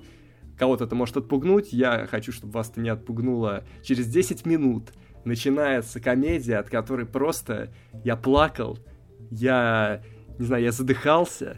кого-то 0.57 0.85
это 0.85 0.95
может 0.95 1.17
отпугнуть, 1.17 1.73
я 1.73 2.07
хочу, 2.07 2.31
чтобы 2.31 2.53
вас 2.53 2.69
это 2.69 2.81
не 2.81 2.89
отпугнуло. 2.89 3.63
Через 3.83 4.07
10 4.07 4.45
минут 4.45 4.91
начинается 5.25 5.99
комедия, 5.99 6.57
от 6.57 6.69
которой 6.69 7.05
просто 7.05 7.69
я 8.03 8.15
плакал, 8.15 8.79
я, 9.29 10.03
не 10.39 10.45
знаю, 10.45 10.63
я 10.63 10.71
задыхался, 10.71 11.57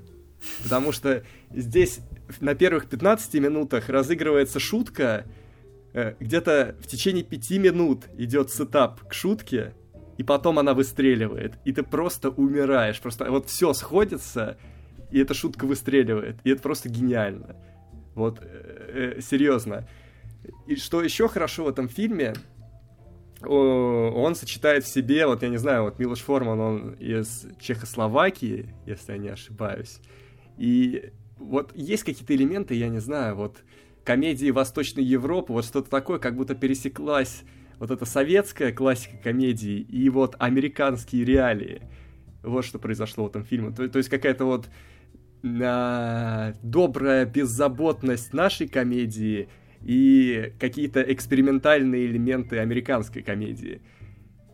потому 0.63 0.91
что 0.91 1.23
здесь 1.51 1.99
на 2.39 2.55
первых 2.55 2.87
15 2.87 3.33
минутах 3.35 3.89
разыгрывается 3.89 4.59
шутка, 4.59 5.25
э, 5.93 6.15
где-то 6.19 6.75
в 6.79 6.87
течение 6.87 7.23
5 7.23 7.51
минут 7.51 8.05
идет 8.17 8.51
сетап 8.51 9.07
к 9.07 9.13
шутке, 9.13 9.73
и 10.17 10.23
потом 10.23 10.59
она 10.59 10.73
выстреливает, 10.73 11.53
и 11.65 11.71
ты 11.71 11.83
просто 11.83 12.29
умираешь, 12.29 12.99
просто 12.99 13.31
вот 13.31 13.47
все 13.47 13.73
сходится, 13.73 14.57
и 15.11 15.19
эта 15.19 15.33
шутка 15.33 15.65
выстреливает, 15.65 16.37
и 16.43 16.51
это 16.51 16.61
просто 16.61 16.89
гениально. 16.89 17.55
Вот, 18.15 18.39
э, 18.41 19.15
э, 19.17 19.21
серьезно. 19.21 19.87
И 20.67 20.75
что 20.75 21.01
еще 21.01 21.27
хорошо 21.27 21.65
в 21.65 21.69
этом 21.69 21.87
фильме, 21.87 22.33
он 23.41 24.35
сочетает 24.35 24.85
в 24.85 24.87
себе, 24.87 25.27
вот 25.27 25.43
я 25.43 25.49
не 25.49 25.57
знаю, 25.57 25.83
вот 25.83 25.99
Милош 25.99 26.19
Форман, 26.19 26.59
он 26.59 26.91
из 26.93 27.45
Чехословакии, 27.59 28.73
если 28.85 29.13
я 29.13 29.17
не 29.17 29.29
ошибаюсь. 29.29 29.99
И 30.57 31.11
вот 31.37 31.71
есть 31.75 32.03
какие-то 32.03 32.33
элементы, 32.35 32.73
я 32.75 32.87
не 32.87 32.99
знаю, 32.99 33.35
вот 33.35 33.57
комедии 34.03 34.49
Восточной 34.51 35.03
Европы, 35.03 35.53
вот 35.53 35.65
что-то 35.65 35.89
такое, 35.89 36.19
как 36.19 36.35
будто 36.35 36.55
пересеклась 36.55 37.43
вот 37.79 37.91
эта 37.91 38.05
советская 38.05 38.71
классика 38.71 39.17
комедии 39.17 39.79
и 39.79 40.09
вот 40.09 40.35
американские 40.39 41.25
реалии. 41.25 41.81
Вот 42.41 42.65
что 42.65 42.79
произошло 42.79 43.25
в 43.25 43.29
этом 43.29 43.43
фильме. 43.43 43.71
То, 43.71 43.87
то 43.87 43.97
есть 43.97 44.09
какая-то 44.09 44.45
вот 44.45 44.69
а, 45.43 46.53
добрая 46.61 47.25
беззаботность 47.25 48.33
нашей 48.33 48.67
комедии 48.67 49.49
и 49.81 50.53
какие-то 50.59 51.01
экспериментальные 51.01 52.05
элементы 52.05 52.59
американской 52.59 53.21
комедии. 53.21 53.81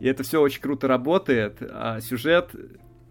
И 0.00 0.08
это 0.08 0.22
все 0.24 0.40
очень 0.40 0.60
круто 0.60 0.88
работает, 0.88 1.58
а 1.60 2.00
сюжет, 2.00 2.54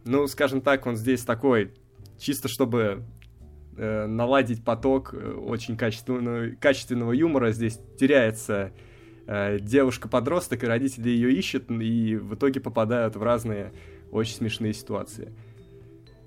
ну, 0.06 0.28
скажем 0.28 0.62
так, 0.62 0.86
он 0.88 0.98
здесь 0.98 1.24
такой, 1.24 1.72
чисто 2.18 2.50
чтобы 2.50 3.04
э, 3.78 4.08
наладить 4.08 4.65
поток 4.65 5.13
э, 5.13 5.32
очень 5.32 5.78
качественного, 5.78 6.50
качественного 6.60 7.13
юмора, 7.13 7.52
здесь 7.52 7.80
теряется 7.98 8.74
э, 9.26 9.60
девушка-подросток, 9.60 10.63
и 10.63 10.68
родители 10.68 11.10
ее 11.10 11.32
ищут, 11.34 11.72
и 11.72 12.18
в 12.18 12.36
итоге 12.36 12.60
попадают 12.60 13.15
в 13.15 13.24
разные 13.24 13.72
очень 14.12 14.36
смешные 14.36 14.74
ситуации. 14.74 15.32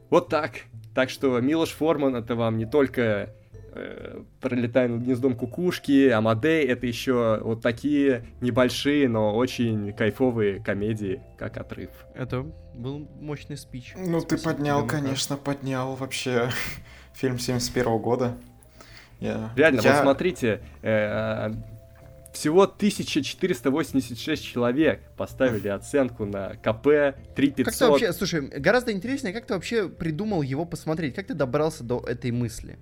Вот 0.09 0.29
так. 0.29 0.63
Так 0.95 1.11
что 1.11 1.41
Милош 1.41 1.71
Форман 1.71 2.15
это 2.17 2.35
вам 2.35 2.59
не 2.59 2.67
только 2.67 3.31
э, 3.75 4.23
пролетая 4.41 4.89
над 4.89 5.03
гнездом 5.03 5.35
кукушки, 5.35 6.09
Амадей, 6.09 6.67
это 6.67 6.87
еще 6.87 7.41
вот 7.43 7.63
такие 7.63 8.27
небольшие, 8.41 9.09
но 9.09 9.35
очень 9.35 9.93
кайфовые 9.95 10.61
комедии, 10.63 11.23
как 11.39 11.57
отрыв. 11.57 11.91
Это 12.15 12.43
был 12.75 13.09
мощный 13.21 13.57
спич. 13.57 13.95
Ну 13.97 14.21
ты 14.21 14.37
Спасибо 14.37 14.51
поднял, 14.53 14.77
тебе, 14.81 14.85
Макар. 14.87 15.01
конечно, 15.03 15.37
поднял 15.37 15.95
вообще 15.95 16.51
фильм 17.15 17.39
71 17.39 17.99
года. 17.99 18.35
Я- 19.21 19.51
Реально, 19.57 19.81
я- 19.81 19.93
вот 19.95 20.03
смотрите, 20.03 20.61
э, 20.83 21.53
всего 22.33 22.63
1486 22.63 24.43
человек 24.45 25.03
поставили 25.17 25.69
оценку 25.69 26.25
на 26.25 26.55
КП 26.55 26.63
Как 26.63 27.17
ты 27.35 27.35
3500. 27.37 27.91
вообще, 27.91 28.13
слушай, 28.13 28.41
гораздо 28.41 28.93
интереснее, 28.93 29.35
как 29.35 29.47
ты 29.47 29.55
вообще 29.55 29.89
придумал 29.89 30.43
его 30.43 30.65
посмотреть? 30.65 31.15
Как 31.15 31.27
ты 31.27 31.35
добрался 31.35 31.85
до 31.85 32.01
этой 32.01 32.31
мысли? 32.31 32.79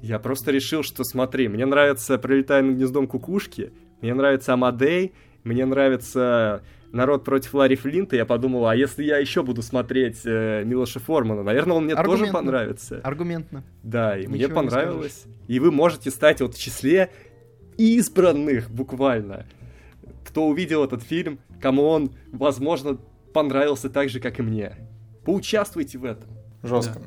Я 0.00 0.18
просто 0.18 0.50
решил, 0.52 0.82
что 0.82 1.04
смотри, 1.04 1.48
мне 1.48 1.66
нравится 1.66 2.18
«Пролетая 2.18 2.62
над 2.62 2.76
гнездом 2.76 3.06
кукушки», 3.06 3.72
мне 4.00 4.14
нравится 4.14 4.52
«Амадей», 4.52 5.12
мне 5.42 5.64
нравится 5.64 6.62
«Народ 6.92 7.24
против 7.24 7.52
Ларри 7.54 7.76
Флинта», 7.76 8.16
я 8.16 8.24
подумал, 8.24 8.68
а 8.68 8.76
если 8.76 9.02
я 9.02 9.18
еще 9.18 9.42
буду 9.42 9.60
смотреть 9.60 10.20
э, 10.24 10.62
Милоша 10.64 11.00
Формана, 11.00 11.42
наверное, 11.42 11.76
он 11.76 11.84
мне 11.84 11.96
тоже 11.96 12.26
понравится. 12.28 13.00
Аргументно. 13.02 13.64
Да, 13.82 14.16
и 14.16 14.26
мне 14.26 14.38
Ничего 14.38 14.62
не 14.62 14.68
понравилось. 14.68 15.24
И 15.48 15.58
вы 15.58 15.72
можете 15.72 16.10
стать 16.10 16.40
вот 16.40 16.54
в 16.54 16.60
числе 16.60 17.10
избранных 17.78 18.70
буквально. 18.70 19.46
кто 20.24 20.46
увидел 20.46 20.84
этот 20.84 21.02
фильм, 21.02 21.38
кому 21.60 21.84
он, 21.84 22.10
возможно, 22.32 22.98
понравился 23.32 23.88
так 23.88 24.10
же, 24.10 24.20
как 24.20 24.38
и 24.38 24.42
мне. 24.42 24.76
Поучаствуйте 25.24 25.96
в 25.98 26.04
этом. 26.04 26.28
Жестко. 26.62 27.00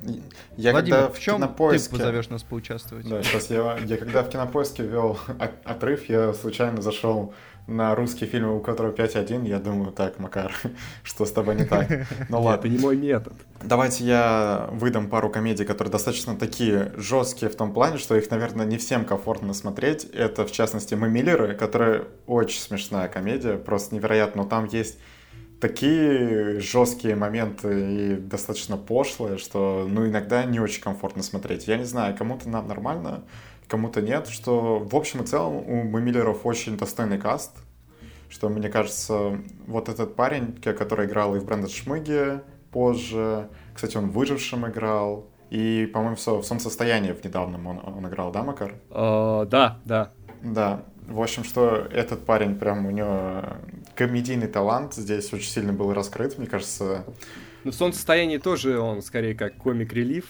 Я 0.56 0.72
Владимир, 0.72 0.98
когда 0.98 1.14
в 1.14 1.20
чем 1.20 1.36
кинопоиске... 1.36 1.90
ты 1.90 1.98
позовешь 1.98 2.30
нас 2.30 2.44
поучаствовать? 2.44 3.08
Да, 3.08 3.22
сейчас 3.22 3.50
я, 3.50 3.78
я 3.86 3.98
когда 3.98 4.24
в 4.24 4.30
кинопоиске 4.30 4.84
вел 4.84 5.20
от- 5.40 5.66
отрыв, 5.66 6.08
я 6.10 6.34
случайно 6.34 6.82
зашел 6.82 7.34
на 7.68 7.96
русские 7.96 8.30
фильмы, 8.30 8.58
у 8.58 8.60
которого 8.60 8.92
5.1, 8.92 9.48
я 9.48 9.60
думаю, 9.60 9.92
так, 9.92 10.20
Макар, 10.20 10.54
что 11.04 11.26
с 11.26 11.32
тобой 11.32 11.56
не 11.56 11.66
так? 11.66 11.90
Ну 12.30 12.42
ладно. 12.42 12.60
это 12.60 12.70
не 12.70 12.78
мой 12.78 12.98
метод. 12.98 13.34
Давайте 13.64 14.04
я 14.04 14.70
выдам 14.72 15.10
пару 15.10 15.30
комедий, 15.30 15.66
которые 15.66 15.92
достаточно 15.92 16.36
такие 16.36 16.92
жесткие 16.96 17.50
в 17.50 17.56
том 17.56 17.74
плане, 17.74 17.98
что 17.98 18.16
их, 18.16 18.30
наверное, 18.32 18.66
не 18.66 18.78
всем 18.78 19.06
комфортно 19.06 19.54
смотреть. 19.54 20.06
Это, 20.06 20.46
в 20.46 20.52
частности, 20.52 20.96
«Мы 20.96 21.10
Миллеры», 21.10 21.56
которая 21.56 22.06
очень 22.28 22.60
смешная 22.60 23.08
комедия, 23.08 23.58
просто 23.58 23.96
невероятно. 23.96 24.44
Но 24.44 24.48
там 24.48 24.66
есть 24.66 24.98
такие 25.62 26.60
жесткие 26.60 27.16
моменты 27.16 27.70
и 27.70 28.16
достаточно 28.16 28.78
пошлые, 28.78 29.38
что, 29.38 29.88
ну, 29.88 30.08
иногда 30.08 30.44
не 30.44 30.60
очень 30.60 30.82
комфортно 30.82 31.24
смотреть. 31.24 31.68
Я 31.68 31.78
не 31.78 31.86
знаю, 31.86 32.18
кому-то 32.18 32.50
нам 32.50 32.68
нормально, 32.68 33.24
кому-то 33.72 34.02
нет, 34.02 34.28
что, 34.28 34.80
в 34.80 34.94
общем 34.96 35.22
и 35.24 35.26
целом, 35.26 35.56
у 35.56 35.84
«Мы 35.84 36.02
Миллеров» 36.02 36.46
очень 36.46 36.78
достойный 36.78 37.18
каст, 37.18 37.52
что, 38.30 38.50
мне 38.50 38.68
кажется, 38.68 39.40
вот 39.66 39.88
этот 39.88 40.16
парень, 40.18 40.62
который 40.62 41.06
играл 41.08 41.36
и 41.36 41.40
в 41.40 41.46
Брэндон 41.46 41.70
Шмыге 41.70 42.42
позже, 42.72 43.48
кстати, 43.74 43.96
он 43.98 44.10
в 44.10 44.14
«Выжившем» 44.14 44.68
играл, 44.70 45.28
и, 45.50 45.90
по-моему, 45.94 46.16
в 46.18 46.20
«Со- 46.20 46.42
в 46.42 46.44
«Солнцестоянии» 46.46 47.14
в 47.14 47.24
недавнем 47.24 47.66
он, 47.66 47.80
он 47.86 48.08
играл, 48.08 48.32
да, 48.32 48.44
Макар? 48.44 48.76
Э, 48.90 49.46
Да, 49.50 49.80
да. 49.86 50.12
Да, 50.42 50.84
в 51.08 51.22
общем, 51.22 51.44
что 51.46 51.88
этот 51.94 52.26
парень 52.26 52.56
прям 52.56 52.86
у 52.86 52.92
него 52.92 53.44
комедийный 53.96 54.48
талант 54.48 54.96
здесь 54.96 55.32
очень 55.34 55.50
сильно 55.50 55.72
был 55.72 55.94
раскрыт, 55.94 56.38
мне 56.38 56.48
кажется. 56.48 57.06
Но 57.64 57.72
в 57.72 57.76
солнцестоянии 57.76 58.38
тоже 58.38 58.80
он 58.80 59.02
скорее 59.02 59.36
как 59.36 59.56
комик-релив. 59.56 60.26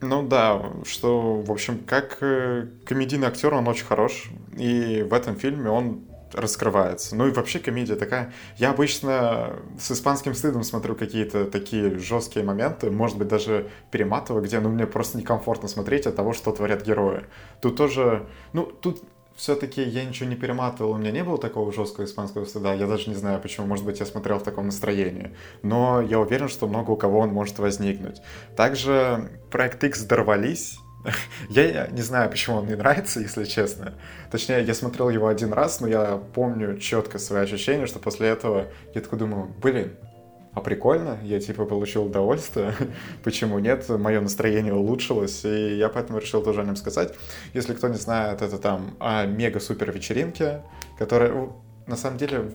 Ну 0.00 0.22
да, 0.26 0.72
что, 0.84 1.40
в 1.40 1.50
общем, 1.50 1.78
как 1.78 2.18
э, 2.20 2.66
комедийный 2.84 3.28
актер 3.28 3.54
он 3.54 3.66
очень 3.68 3.86
хорош, 3.86 4.30
и 4.56 5.02
в 5.08 5.14
этом 5.14 5.36
фильме 5.36 5.70
он 5.70 6.04
раскрывается. 6.34 7.16
Ну 7.16 7.28
и 7.28 7.30
вообще 7.30 7.58
комедия 7.58 7.94
такая... 7.94 8.32
Я 8.56 8.70
обычно 8.70 9.56
с 9.78 9.90
испанским 9.92 10.34
стыдом 10.34 10.64
смотрю 10.64 10.94
какие-то 10.96 11.44
такие 11.44 11.98
жесткие 11.98 12.44
моменты, 12.44 12.90
может 12.90 13.16
быть, 13.16 13.28
даже 13.28 13.70
перематываю, 13.90 14.42
где 14.42 14.60
ну, 14.60 14.68
мне 14.68 14.86
просто 14.86 15.16
некомфортно 15.16 15.68
смотреть 15.68 16.06
от 16.06 16.16
того, 16.16 16.32
что 16.32 16.52
творят 16.52 16.84
герои. 16.84 17.24
Тут 17.60 17.76
тоже... 17.76 18.26
Ну, 18.52 18.64
тут 18.64 19.02
все-таки 19.36 19.82
я 19.82 20.04
ничего 20.04 20.28
не 20.28 20.36
перематывал, 20.36 20.92
у 20.92 20.96
меня 20.96 21.10
не 21.10 21.24
было 21.24 21.38
такого 21.38 21.72
жесткого 21.72 22.04
испанского 22.04 22.44
стыда, 22.44 22.74
я 22.74 22.86
даже 22.86 23.10
не 23.10 23.16
знаю 23.16 23.40
почему, 23.40 23.66
может 23.66 23.84
быть, 23.84 24.00
я 24.00 24.06
смотрел 24.06 24.38
в 24.38 24.42
таком 24.42 24.66
настроении, 24.66 25.34
но 25.62 26.00
я 26.00 26.20
уверен, 26.20 26.48
что 26.48 26.66
много 26.66 26.92
у 26.92 26.96
кого 26.96 27.20
он 27.20 27.30
может 27.30 27.58
возникнуть. 27.58 28.20
Также 28.56 29.30
проект 29.50 29.82
X 29.82 30.02
дорвались, 30.02 30.78
я 31.50 31.86
не 31.88 32.02
знаю, 32.02 32.30
почему 32.30 32.56
он 32.56 32.66
мне 32.66 32.76
нравится, 32.76 33.20
если 33.20 33.44
честно. 33.44 33.94
Точнее, 34.30 34.62
я 34.62 34.74
смотрел 34.74 35.10
его 35.10 35.28
один 35.28 35.52
раз, 35.52 35.80
но 35.80 35.88
я 35.88 36.20
помню 36.34 36.78
четко 36.78 37.18
свои 37.18 37.42
ощущения, 37.42 37.86
что 37.86 37.98
после 37.98 38.28
этого 38.28 38.68
я 38.94 39.00
такой 39.00 39.18
думаю, 39.18 39.54
блин, 39.60 39.96
а 40.54 40.60
прикольно, 40.60 41.18
я 41.22 41.40
типа 41.40 41.64
получил 41.64 42.04
удовольствие, 42.04 42.74
почему 43.24 43.58
нет, 43.58 43.88
мое 43.88 44.20
настроение 44.20 44.74
улучшилось, 44.74 45.44
и 45.44 45.76
я 45.76 45.88
поэтому 45.88 46.18
решил 46.18 46.42
тоже 46.42 46.60
о 46.60 46.64
нем 46.64 46.76
сказать. 46.76 47.14
Если 47.54 47.74
кто 47.74 47.88
не 47.88 47.96
знает, 47.96 48.42
это 48.42 48.58
там 48.58 48.96
мега-супер 49.36 49.90
вечеринке, 49.90 50.62
которая 50.98 51.32
ну, 51.32 51.56
на 51.86 51.96
самом 51.96 52.18
деле 52.18 52.54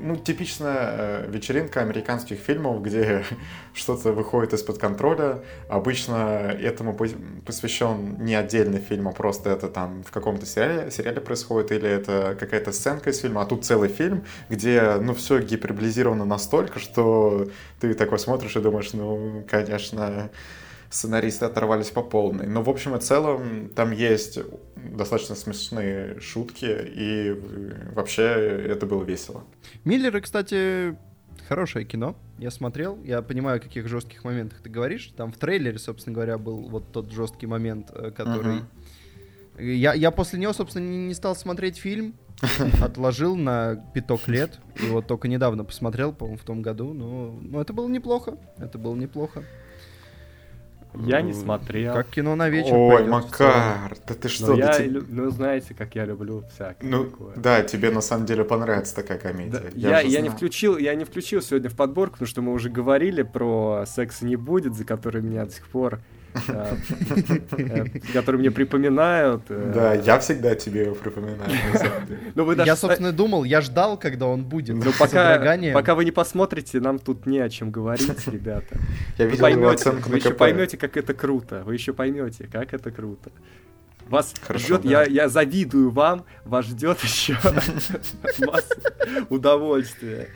ну, 0.00 0.16
типичная 0.16 0.76
э, 0.80 1.30
вечеринка 1.30 1.80
американских 1.80 2.38
фильмов, 2.38 2.82
где 2.82 3.24
что-то 3.74 4.12
выходит 4.12 4.52
из-под 4.52 4.78
контроля. 4.78 5.42
Обычно 5.68 6.50
этому 6.60 6.94
по- 6.94 7.08
посвящен 7.44 8.16
не 8.24 8.34
отдельный 8.34 8.80
фильм, 8.80 9.08
а 9.08 9.12
просто 9.12 9.50
это 9.50 9.68
там 9.68 10.02
в 10.02 10.10
каком-то 10.10 10.46
сериале, 10.46 10.90
сериале 10.90 11.20
происходит, 11.20 11.72
или 11.72 11.88
это 11.88 12.36
какая-то 12.38 12.72
сценка 12.72 13.10
из 13.10 13.18
фильма, 13.18 13.42
а 13.42 13.46
тут 13.46 13.64
целый 13.64 13.88
фильм, 13.88 14.24
где, 14.48 14.96
ну, 15.00 15.14
все 15.14 15.40
гиперболизировано 15.40 16.24
настолько, 16.24 16.78
что 16.78 17.48
ты 17.80 17.94
такой 17.94 18.18
смотришь 18.18 18.56
и 18.56 18.60
думаешь, 18.60 18.92
ну, 18.92 19.44
конечно, 19.48 20.30
сценаристы 20.94 21.44
оторвались 21.44 21.90
по 21.90 22.02
полной. 22.02 22.46
Но 22.46 22.62
в 22.62 22.70
общем 22.70 22.94
и 22.94 23.00
целом 23.00 23.68
там 23.74 23.90
есть 23.90 24.38
достаточно 24.76 25.34
смешные 25.34 26.20
шутки, 26.20 26.66
и 26.66 27.36
вообще 27.92 28.22
это 28.22 28.86
было 28.86 29.02
весело. 29.02 29.44
Миллеры, 29.84 30.20
кстати, 30.20 30.96
хорошее 31.48 31.84
кино. 31.84 32.16
Я 32.38 32.50
смотрел, 32.50 32.98
я 33.04 33.22
понимаю, 33.22 33.56
о 33.56 33.60
каких 33.60 33.88
жестких 33.88 34.22
моментах 34.24 34.60
ты 34.62 34.70
говоришь. 34.70 35.12
Там 35.16 35.32
в 35.32 35.36
трейлере, 35.36 35.78
собственно 35.78 36.14
говоря, 36.14 36.38
был 36.38 36.68
вот 36.68 36.92
тот 36.92 37.10
жесткий 37.10 37.46
момент, 37.46 37.90
э, 37.92 38.12
который... 38.12 38.60
Я, 39.58 39.94
я 39.94 40.10
после 40.10 40.38
него, 40.38 40.52
собственно, 40.52 40.84
не, 40.84 41.06
не 41.06 41.14
стал 41.14 41.36
смотреть 41.36 41.76
фильм, 41.76 42.14
отложил 42.82 43.36
на 43.36 43.76
пяток 43.94 44.28
лет, 44.28 44.58
и 44.80 44.86
вот 44.86 45.06
только 45.06 45.28
недавно 45.28 45.64
посмотрел, 45.64 46.12
по-моему, 46.12 46.38
в 46.38 46.44
том 46.44 46.62
году. 46.62 46.92
Но, 46.92 47.38
но 47.40 47.60
это 47.60 47.72
было 47.72 47.88
неплохо, 47.88 48.38
это 48.58 48.78
было 48.78 48.94
неплохо. 48.94 49.44
Я 50.96 51.22
не 51.22 51.32
смотрел. 51.32 51.92
Как 51.94 52.08
кино 52.08 52.36
на 52.36 52.48
вечер 52.48 52.72
Ой. 52.74 53.06
Макар, 53.06 53.96
да 54.06 54.14
ты 54.14 54.20
Но 54.24 54.28
что? 54.28 54.46
да 54.56 54.66
я, 54.66 54.72
те- 54.72 54.84
лю- 54.86 55.04
ну, 55.08 55.30
знаете, 55.30 55.74
как 55.74 55.94
я 55.94 56.04
люблю 56.04 56.44
всякое 56.54 56.86
Ну, 56.88 57.04
такое. 57.04 57.34
да, 57.36 57.62
тебе 57.62 57.90
на 57.90 58.00
самом 58.00 58.26
деле 58.26 58.44
понравится 58.44 58.94
такая 58.94 59.18
Да, 59.18 59.28
комедия. 59.28 59.62
я, 59.74 60.02
же 60.02 60.08
я 60.08 60.20
не 60.20 60.28
включил, 60.28 60.76
я 60.78 60.94
не 60.94 61.04
включил 61.04 61.42
сегодня 61.42 61.68
в 61.68 61.74
подборку, 61.74 62.12
потому 62.14 62.28
что 62.28 62.42
мы 62.42 62.52
уже 62.52 62.70
говорили 62.70 63.22
про 63.22 63.84
секса 63.86 64.24
не 64.24 64.36
будет, 64.36 64.74
за 64.74 64.84
который 64.84 65.20
меня 65.22 65.44
до 65.46 65.50
сих 65.52 65.66
пор, 65.66 65.98
э, 66.48 66.76
э, 67.58 67.84
который 68.12 68.36
мне 68.36 68.50
припоминают. 68.50 69.42
э. 69.48 69.72
Да, 69.74 69.94
я 69.94 70.18
всегда 70.18 70.54
тебе 70.54 70.82
его 70.82 70.94
припоминаю. 70.94 71.50
Ну 72.34 72.44
вы 72.44 72.56
даже 72.56 72.68
Я, 72.68 72.76
собственно, 72.76 73.12
думал, 73.12 73.44
я 73.44 73.60
ждал, 73.60 73.96
когда 73.98 74.26
он 74.26 74.44
будет. 74.44 74.76
Ну 74.76 74.92
пока, 74.98 75.94
вы 75.94 76.04
не 76.04 76.10
посмотрите, 76.10 76.80
нам 76.80 76.98
тут 76.98 77.26
не 77.26 77.38
о 77.38 77.48
чем 77.48 77.70
говорить, 77.70 78.26
ребята. 78.28 78.76
Я 79.18 79.26
видел 79.26 79.46
его 79.46 79.68
оценку 79.68 80.10
вы 80.10 80.16
еще 80.16 80.34
поймете, 80.34 80.76
как 80.76 80.96
это 80.96 81.14
круто. 81.14 81.62
Вы 81.64 81.74
еще 81.74 81.92
поймете, 81.92 82.48
как 82.50 82.74
это 82.74 82.90
круто. 82.90 83.30
Вас 84.08 84.34
Хорошо, 84.42 84.76
ждет, 84.76 84.82
да. 84.82 85.04
я, 85.04 85.04
я 85.04 85.28
завидую 85.28 85.90
вам, 85.90 86.26
вас 86.44 86.66
ждет 86.66 87.02
еще 87.02 87.38
масса 88.40 88.76
удовольствия. 89.30 90.28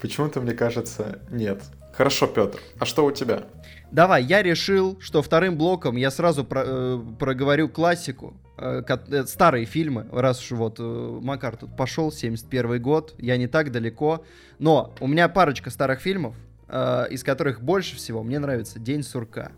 Почему-то 0.00 0.40
мне 0.40 0.52
кажется, 0.52 1.18
нет. 1.30 1.62
Хорошо, 1.94 2.26
Петр. 2.26 2.60
А 2.78 2.84
что 2.84 3.04
у 3.04 3.10
тебя? 3.10 3.44
Давай, 3.92 4.22
я 4.22 4.42
решил, 4.42 4.98
что 5.00 5.20
вторым 5.20 5.56
блоком 5.56 5.96
я 5.96 6.10
сразу 6.10 6.44
про- 6.44 6.62
э, 6.64 7.00
проговорю 7.18 7.68
классику. 7.68 8.34
э, 8.62 8.82
э, 8.86 9.24
старые 9.24 9.64
фильмы, 9.64 10.06
раз 10.12 10.38
уж 10.42 10.50
вот 10.58 10.76
э, 10.78 11.18
Макар 11.22 11.56
тут 11.56 11.74
пошел, 11.78 12.12
71 12.12 12.78
год, 12.78 13.14
я 13.18 13.38
не 13.38 13.46
так 13.46 13.72
далеко. 13.72 14.22
Но 14.58 14.92
у 15.00 15.06
меня 15.06 15.30
парочка 15.30 15.70
старых 15.70 16.00
фильмов, 16.00 16.34
э, 16.68 17.06
из 17.10 17.24
которых 17.24 17.62
больше 17.62 17.96
всего 17.96 18.22
мне 18.22 18.38
нравится 18.38 18.78
«День 18.78 19.02
сурка». 19.02 19.52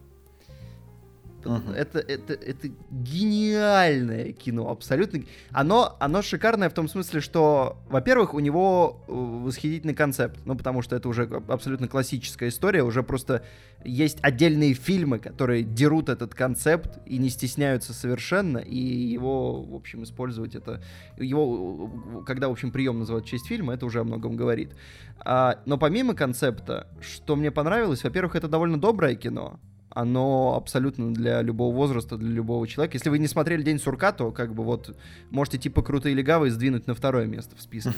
Мгм. 1.44 1.72
Это, 1.72 1.98
это, 1.98 2.34
это 2.34 2.68
гениальное 2.90 4.32
кино, 4.32 4.70
абсолютно. 4.70 5.22
Оно, 5.50 5.96
оно 6.00 6.22
шикарное 6.22 6.68
в 6.70 6.74
том 6.74 6.88
смысле, 6.88 7.20
что, 7.20 7.78
во-первых, 7.88 8.34
у 8.34 8.40
него 8.40 9.04
э, 9.08 9.12
восхитительный 9.12 9.94
концепт, 9.94 10.40
ну, 10.44 10.56
потому 10.56 10.82
что 10.82 10.96
это 10.96 11.08
уже 11.08 11.24
аб- 11.24 11.50
абсолютно 11.50 11.88
классическая 11.88 12.48
история, 12.48 12.82
уже 12.82 13.02
просто 13.02 13.42
есть 13.84 14.18
отдельные 14.22 14.74
фильмы, 14.74 15.18
которые 15.18 15.62
дерут 15.62 16.08
этот 16.08 16.34
концепт 16.34 16.98
и 17.06 17.18
не 17.18 17.28
стесняются 17.28 17.92
совершенно, 17.92 18.58
и 18.58 18.76
его, 18.76 19.62
в 19.62 19.74
общем, 19.74 20.04
использовать 20.04 20.54
это... 20.54 20.82
Его, 21.18 22.22
когда, 22.26 22.48
в 22.48 22.52
общем, 22.52 22.70
прием 22.70 22.98
называют 22.98 23.26
честь 23.26 23.46
фильма, 23.46 23.74
это 23.74 23.86
уже 23.86 24.00
о 24.00 24.04
многом 24.04 24.36
говорит. 24.36 24.70
А, 25.18 25.60
но 25.66 25.78
помимо 25.78 26.14
концепта, 26.14 26.88
что 27.00 27.36
мне 27.36 27.50
понравилось, 27.50 28.04
во-первых, 28.04 28.36
это 28.36 28.48
довольно 28.48 28.80
доброе 28.80 29.14
кино, 29.14 29.60
оно 29.94 30.54
абсолютно 30.56 31.12
для 31.12 31.42
любого 31.42 31.74
возраста, 31.74 32.16
для 32.16 32.30
любого 32.30 32.66
человека. 32.66 32.96
Если 32.96 33.10
вы 33.10 33.18
не 33.18 33.28
смотрели 33.28 33.62
«День 33.62 33.78
сурка», 33.78 34.12
то 34.12 34.30
как 34.30 34.54
бы 34.54 34.64
вот 34.64 34.96
можете 35.30 35.58
типа 35.58 35.82
«Крутые 35.82 36.14
легавые» 36.14 36.50
сдвинуть 36.50 36.86
на 36.86 36.94
второе 36.94 37.26
место 37.26 37.56
в 37.56 37.62
списке. 37.62 37.92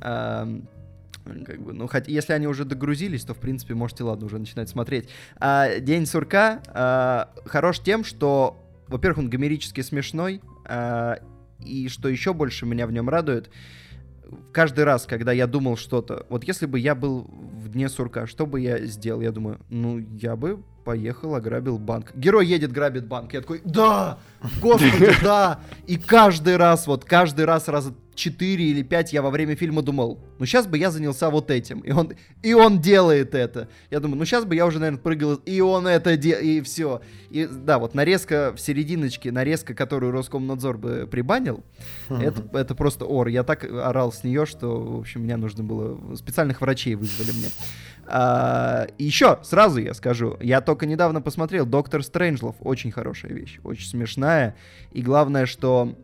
Как 1.44 1.60
бы, 1.60 1.72
ну, 1.72 1.88
хоть 1.88 2.06
если 2.06 2.34
они 2.34 2.46
уже 2.46 2.64
догрузились, 2.64 3.24
то, 3.24 3.34
в 3.34 3.38
принципе, 3.38 3.74
можете, 3.74 4.04
ладно, 4.04 4.26
уже 4.26 4.38
начинать 4.38 4.68
смотреть. 4.68 5.08
А, 5.40 5.80
«День 5.80 6.06
сурка» 6.06 6.62
а, 6.68 7.32
хорош 7.46 7.80
тем, 7.80 8.04
что, 8.04 8.56
во-первых, 8.86 9.18
он 9.18 9.30
гомерически 9.30 9.80
смешной, 9.80 10.40
а, 10.64 11.18
и 11.64 11.88
что 11.88 12.08
еще 12.08 12.32
больше 12.32 12.64
меня 12.64 12.86
в 12.86 12.92
нем 12.92 13.08
радует, 13.08 13.50
каждый 14.52 14.84
раз, 14.84 15.06
когда 15.06 15.32
я 15.32 15.48
думал 15.48 15.76
что-то, 15.76 16.26
вот 16.28 16.44
если 16.44 16.66
бы 16.66 16.78
я 16.78 16.94
был 16.94 17.22
в 17.22 17.68
дне 17.70 17.88
сурка, 17.88 18.26
что 18.28 18.46
бы 18.46 18.60
я 18.60 18.78
сделал? 18.86 19.20
Я 19.20 19.32
думаю, 19.32 19.58
ну, 19.68 19.98
я 19.98 20.36
бы 20.36 20.62
поехал, 20.86 21.34
ограбил 21.34 21.78
банк. 21.78 22.12
Герой 22.14 22.46
едет, 22.46 22.70
грабит 22.70 23.06
банк. 23.06 23.34
Я 23.34 23.40
такой, 23.40 23.60
да, 23.64 24.18
господи, 24.62 25.10
да. 25.22 25.58
И 25.88 25.96
каждый 25.96 26.56
раз, 26.56 26.86
вот 26.86 27.04
каждый 27.04 27.44
раз 27.44 27.66
раза 27.66 27.92
4 28.14 28.64
или 28.64 28.82
5 28.82 29.12
я 29.12 29.20
во 29.20 29.30
время 29.30 29.56
фильма 29.56 29.82
думал, 29.82 30.20
ну 30.38 30.46
сейчас 30.46 30.68
бы 30.68 30.78
я 30.78 30.92
занялся 30.92 31.28
вот 31.28 31.50
этим. 31.50 31.80
И 31.80 31.90
он, 31.90 32.12
и 32.40 32.54
он 32.54 32.80
делает 32.80 33.34
это. 33.34 33.68
Я 33.90 33.98
думаю, 33.98 34.18
ну 34.18 34.24
сейчас 34.24 34.44
бы 34.44 34.54
я 34.54 34.64
уже, 34.64 34.78
наверное, 34.78 35.00
прыгал, 35.00 35.34
и 35.34 35.60
он 35.60 35.88
это 35.88 36.16
делает, 36.16 36.44
и 36.44 36.60
все. 36.60 37.02
И 37.30 37.48
да, 37.50 37.80
вот 37.80 37.94
нарезка 37.94 38.52
в 38.54 38.60
серединочке, 38.60 39.32
нарезка, 39.32 39.74
которую 39.74 40.12
Роскомнадзор 40.12 40.78
бы 40.78 41.08
прибанил, 41.10 41.64
это, 42.08 42.44
это 42.56 42.76
просто 42.76 43.06
ор. 43.06 43.26
Я 43.26 43.42
так 43.42 43.64
орал 43.64 44.12
с 44.12 44.22
нее, 44.22 44.46
что, 44.46 44.80
в 44.80 45.00
общем, 45.00 45.22
мне 45.22 45.36
нужно 45.36 45.64
было... 45.64 46.14
Специальных 46.14 46.60
врачей 46.60 46.94
вызвали 46.94 47.32
мне. 47.32 47.48
А, 48.08 48.86
и 48.98 49.04
еще 49.04 49.38
сразу 49.42 49.80
я 49.80 49.92
скажу, 49.92 50.36
я 50.40 50.60
только 50.60 50.75
недавно 50.84 51.22
посмотрел 51.22 51.64
Доктор 51.64 52.02
Стрэнджлов, 52.02 52.56
очень 52.60 52.92
хорошая 52.92 53.32
вещь, 53.32 53.58
очень 53.64 53.88
смешная, 53.88 54.56
и 54.92 55.00
главное, 55.00 55.46
что 55.46 55.96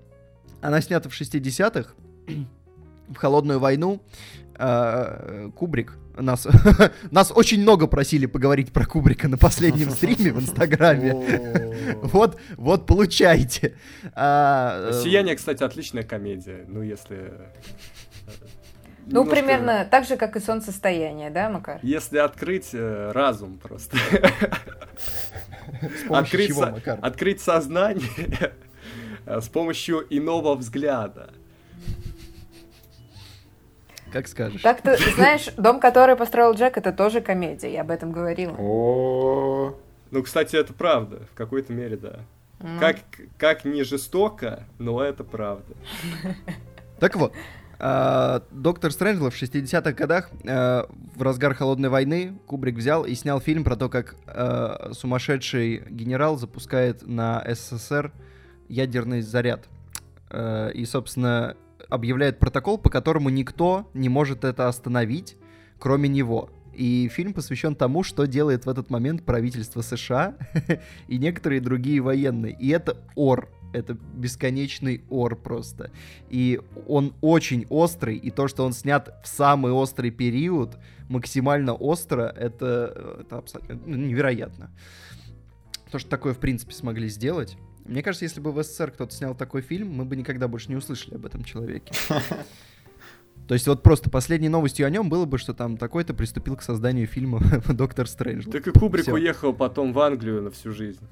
она 0.62 0.80
снята 0.80 1.10
в 1.10 1.12
60-х, 1.12 1.92
в 3.08 3.16
холодную 3.16 3.58
войну. 3.58 4.00
А, 4.56 5.50
Кубрик 5.50 5.98
нас, 6.16 6.46
нас 7.10 7.32
очень 7.34 7.62
много 7.62 7.86
просили 7.86 8.26
поговорить 8.26 8.72
про 8.72 8.86
Кубрика 8.86 9.28
на 9.28 9.38
последнем 9.38 9.90
стриме 9.90 10.32
в 10.32 10.40
Инстаграме. 10.40 11.72
Вот, 12.02 12.38
вот 12.56 12.86
получайте. 12.86 13.76
А, 14.14 14.92
Сияние, 14.92 15.36
кстати, 15.36 15.62
отличная 15.62 16.04
комедия. 16.04 16.64
Ну, 16.68 16.82
если 16.82 17.32
ну, 19.06 19.20
немножко... 19.20 19.30
примерно 19.30 19.88
так 19.90 20.04
же, 20.04 20.16
как 20.16 20.36
и 20.36 20.40
солнцестояние, 20.40 21.30
да, 21.30 21.48
Макар? 21.48 21.80
Если 21.82 22.18
открыть 22.18 22.70
э, 22.72 23.10
разум 23.12 23.58
просто. 23.58 23.96
Открыть, 26.08 26.48
чего, 26.48 26.66
Макар? 26.66 26.98
открыть 27.02 27.40
сознание 27.40 28.52
э, 29.26 29.40
с 29.40 29.48
помощью 29.48 30.06
иного 30.10 30.54
взгляда. 30.54 31.30
Как 34.12 34.28
скажешь. 34.28 34.60
Так 34.60 34.82
ты 34.82 34.96
знаешь, 35.14 35.48
дом, 35.56 35.80
который 35.80 36.16
построил 36.16 36.52
Джек, 36.52 36.76
это 36.76 36.92
тоже 36.92 37.20
комедия, 37.20 37.72
я 37.72 37.80
об 37.80 37.90
этом 37.90 38.12
говорила. 38.12 38.54
О, 38.58 39.74
ну, 40.10 40.22
кстати, 40.22 40.56
это 40.56 40.74
правда, 40.74 41.26
в 41.32 41.34
какой-то 41.34 41.72
мере, 41.72 41.96
да. 41.96 42.20
Ну. 42.60 42.78
Как, 42.78 42.96
как 43.38 43.64
не 43.64 43.82
жестоко, 43.82 44.64
но 44.78 45.02
это 45.02 45.24
правда. 45.24 45.74
Так 47.00 47.16
вот, 47.16 47.32
Доктор 47.82 48.92
Стрэнджла 48.92 49.30
в 49.30 49.34
60-х 49.34 49.92
годах 49.92 50.30
э, 50.44 50.84
в 51.16 51.22
разгар 51.22 51.52
холодной 51.54 51.88
войны 51.88 52.38
Кубрик 52.46 52.76
взял 52.76 53.04
и 53.04 53.14
снял 53.16 53.40
фильм 53.40 53.64
про 53.64 53.74
то, 53.74 53.88
как 53.88 54.14
э, 54.26 54.92
сумасшедший 54.92 55.82
генерал 55.90 56.36
запускает 56.38 57.04
на 57.04 57.44
СССР 57.44 58.12
ядерный 58.68 59.20
заряд. 59.20 59.68
И, 60.34 60.84
собственно, 60.86 61.56
объявляет 61.90 62.38
протокол, 62.38 62.78
по 62.78 62.88
которому 62.88 63.28
никто 63.28 63.90
не 63.92 64.08
может 64.08 64.44
это 64.44 64.68
остановить, 64.68 65.36
кроме 65.78 66.08
него. 66.08 66.48
И 66.72 67.10
фильм 67.12 67.34
посвящен 67.34 67.74
тому, 67.74 68.02
что 68.02 68.26
делает 68.26 68.64
в 68.64 68.68
этот 68.68 68.88
момент 68.88 69.24
правительство 69.24 69.82
США 69.82 70.36
и 71.08 71.18
некоторые 71.18 71.60
другие 71.60 72.00
военные. 72.00 72.56
И 72.58 72.68
это 72.68 72.96
ор 73.14 73.50
это 73.72 73.94
бесконечный 74.14 75.04
ор 75.08 75.36
просто. 75.36 75.90
И 76.28 76.60
он 76.86 77.14
очень 77.20 77.66
острый, 77.68 78.16
и 78.16 78.30
то, 78.30 78.48
что 78.48 78.64
он 78.64 78.72
снят 78.72 79.14
в 79.22 79.28
самый 79.28 79.72
острый 79.72 80.10
период, 80.10 80.78
максимально 81.08 81.74
остро, 81.74 82.34
это, 82.36 83.18
это 83.20 83.38
абсолютно 83.38 83.78
ну, 83.86 83.96
невероятно. 83.96 84.70
То, 85.90 85.98
что 85.98 86.08
такое, 86.08 86.34
в 86.34 86.38
принципе, 86.38 86.72
смогли 86.72 87.08
сделать. 87.08 87.56
Мне 87.84 88.02
кажется, 88.02 88.24
если 88.24 88.40
бы 88.40 88.52
в 88.52 88.62
СССР 88.62 88.92
кто-то 88.92 89.14
снял 89.14 89.34
такой 89.34 89.60
фильм, 89.60 89.92
мы 89.92 90.04
бы 90.04 90.16
никогда 90.16 90.48
больше 90.48 90.68
не 90.70 90.76
услышали 90.76 91.16
об 91.16 91.26
этом 91.26 91.44
человеке. 91.44 91.92
То 93.48 93.54
есть 93.54 93.66
вот 93.66 93.82
просто 93.82 94.08
последней 94.08 94.48
новостью 94.48 94.86
о 94.86 94.90
нем 94.90 95.08
было 95.08 95.24
бы, 95.24 95.36
что 95.36 95.52
там 95.52 95.76
такой-то 95.76 96.14
приступил 96.14 96.56
к 96.56 96.62
созданию 96.62 97.06
фильма 97.06 97.40
«Доктор 97.68 98.08
Стрэндж». 98.08 98.48
Так 98.50 98.66
и 98.68 98.70
Кубрик 98.70 99.02
Всё. 99.02 99.14
уехал 99.14 99.52
потом 99.52 99.92
в 99.92 99.98
Англию 99.98 100.42
на 100.42 100.50
всю 100.50 100.72
жизнь. 100.72 101.06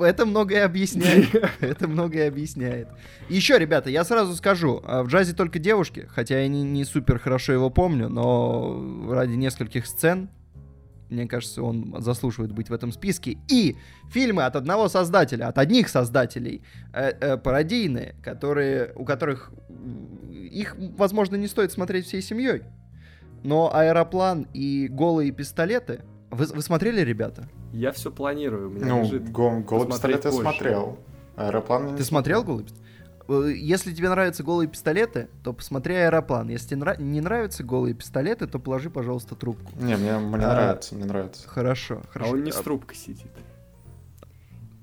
Это 0.00 0.26
многое 0.26 0.64
объясняет. 0.64 1.34
Это 1.60 1.88
многое 1.88 2.28
объясняет. 2.28 2.88
Еще, 3.28 3.58
ребята, 3.58 3.90
я 3.90 4.04
сразу 4.04 4.34
скажу, 4.34 4.82
а, 4.84 5.02
в 5.02 5.08
джазе 5.08 5.34
только 5.34 5.58
девушки, 5.58 6.08
хотя 6.10 6.40
я 6.40 6.48
не, 6.48 6.62
не 6.62 6.84
супер 6.84 7.18
хорошо 7.18 7.52
его 7.52 7.70
помню, 7.70 8.08
но 8.08 9.12
ради 9.12 9.34
нескольких 9.34 9.86
сцен, 9.86 10.28
мне 11.08 11.26
кажется, 11.26 11.62
он 11.62 11.94
заслуживает 11.98 12.52
быть 12.52 12.68
в 12.68 12.72
этом 12.72 12.90
списке. 12.90 13.38
И 13.48 13.76
фильмы 14.10 14.44
от 14.44 14.56
одного 14.56 14.88
создателя, 14.88 15.48
от 15.48 15.58
одних 15.58 15.88
создателей, 15.88 16.62
э, 16.92 17.12
э, 17.20 17.36
пародийные, 17.36 18.16
которые, 18.22 18.92
у 18.96 19.04
которых 19.04 19.52
их, 20.32 20.76
возможно, 20.96 21.36
не 21.36 21.46
стоит 21.46 21.72
смотреть 21.72 22.06
всей 22.06 22.22
семьей. 22.22 22.62
Но 23.44 23.72
аэроплан 23.72 24.48
и 24.52 24.88
голые 24.88 25.30
пистолеты. 25.30 26.02
Вы, 26.30 26.46
вы 26.46 26.62
смотрели, 26.62 27.02
ребята? 27.02 27.48
Я 27.72 27.92
все 27.92 28.10
планирую. 28.10 28.68
У 28.68 28.72
меня 28.72 28.86
ну, 28.86 29.02
лежит 29.02 29.30
го- 29.30 29.60
голый 29.60 29.88
пистолет 29.88 30.24
я 30.24 30.32
смотрел. 30.32 30.98
Аэроплан 31.36 31.96
Ты 31.96 32.04
смотрел 32.04 32.42
голый 32.42 32.64
пистолет? 32.64 32.86
Э, 33.28 33.52
если 33.54 33.92
тебе 33.92 34.08
нравятся 34.08 34.42
голые 34.42 34.68
пистолеты, 34.68 35.28
то 35.42 35.52
посмотри 35.52 35.94
аэроплан. 35.94 36.48
Если 36.48 36.68
тебе 36.68 36.82
нра- 36.82 37.02
не 37.02 37.20
нравятся 37.20 37.64
голые 37.64 37.94
пистолеты, 37.94 38.46
то 38.46 38.58
положи, 38.58 38.90
пожалуйста, 38.90 39.34
трубку. 39.34 39.72
Не, 39.76 39.96
мне, 39.96 40.18
мне 40.18 40.44
а, 40.44 40.54
нравится, 40.54 40.94
мне 40.94 41.04
нравится. 41.04 41.48
Хорошо, 41.48 42.02
хорошо. 42.10 42.30
А 42.30 42.34
он 42.34 42.44
не 42.44 42.52
с 42.52 42.56
трубкой 42.56 42.96
сидит. 42.96 43.30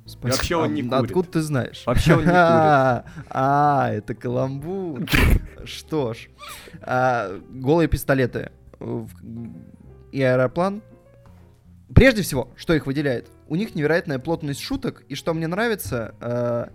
Спасибо. 0.06 0.36
Вообще 0.36 0.56
он 0.58 0.74
не 0.74 0.82
а, 0.82 0.98
курит. 0.98 1.12
Откуда 1.12 1.30
ты 1.30 1.42
знаешь? 1.42 1.84
Вообще 1.86 2.14
он 2.14 2.20
не 2.20 2.26
курит. 2.26 3.26
А, 3.30 3.90
это 3.92 4.14
каламбур. 4.14 5.02
Что 5.66 6.14
ж. 6.14 6.30
А, 6.82 7.40
голые 7.50 7.88
пистолеты 7.88 8.52
и 10.12 10.22
аэроплан 10.22 10.82
Прежде 11.94 12.22
всего, 12.22 12.50
что 12.56 12.74
их 12.74 12.86
выделяет? 12.86 13.30
У 13.48 13.56
них 13.56 13.76
невероятная 13.76 14.20
плотность 14.20 14.62
шуток, 14.62 15.04
и 15.10 15.16
что 15.16 15.34
мне 15.34 15.48
нравится, 15.48 16.16
э, 16.22 16.68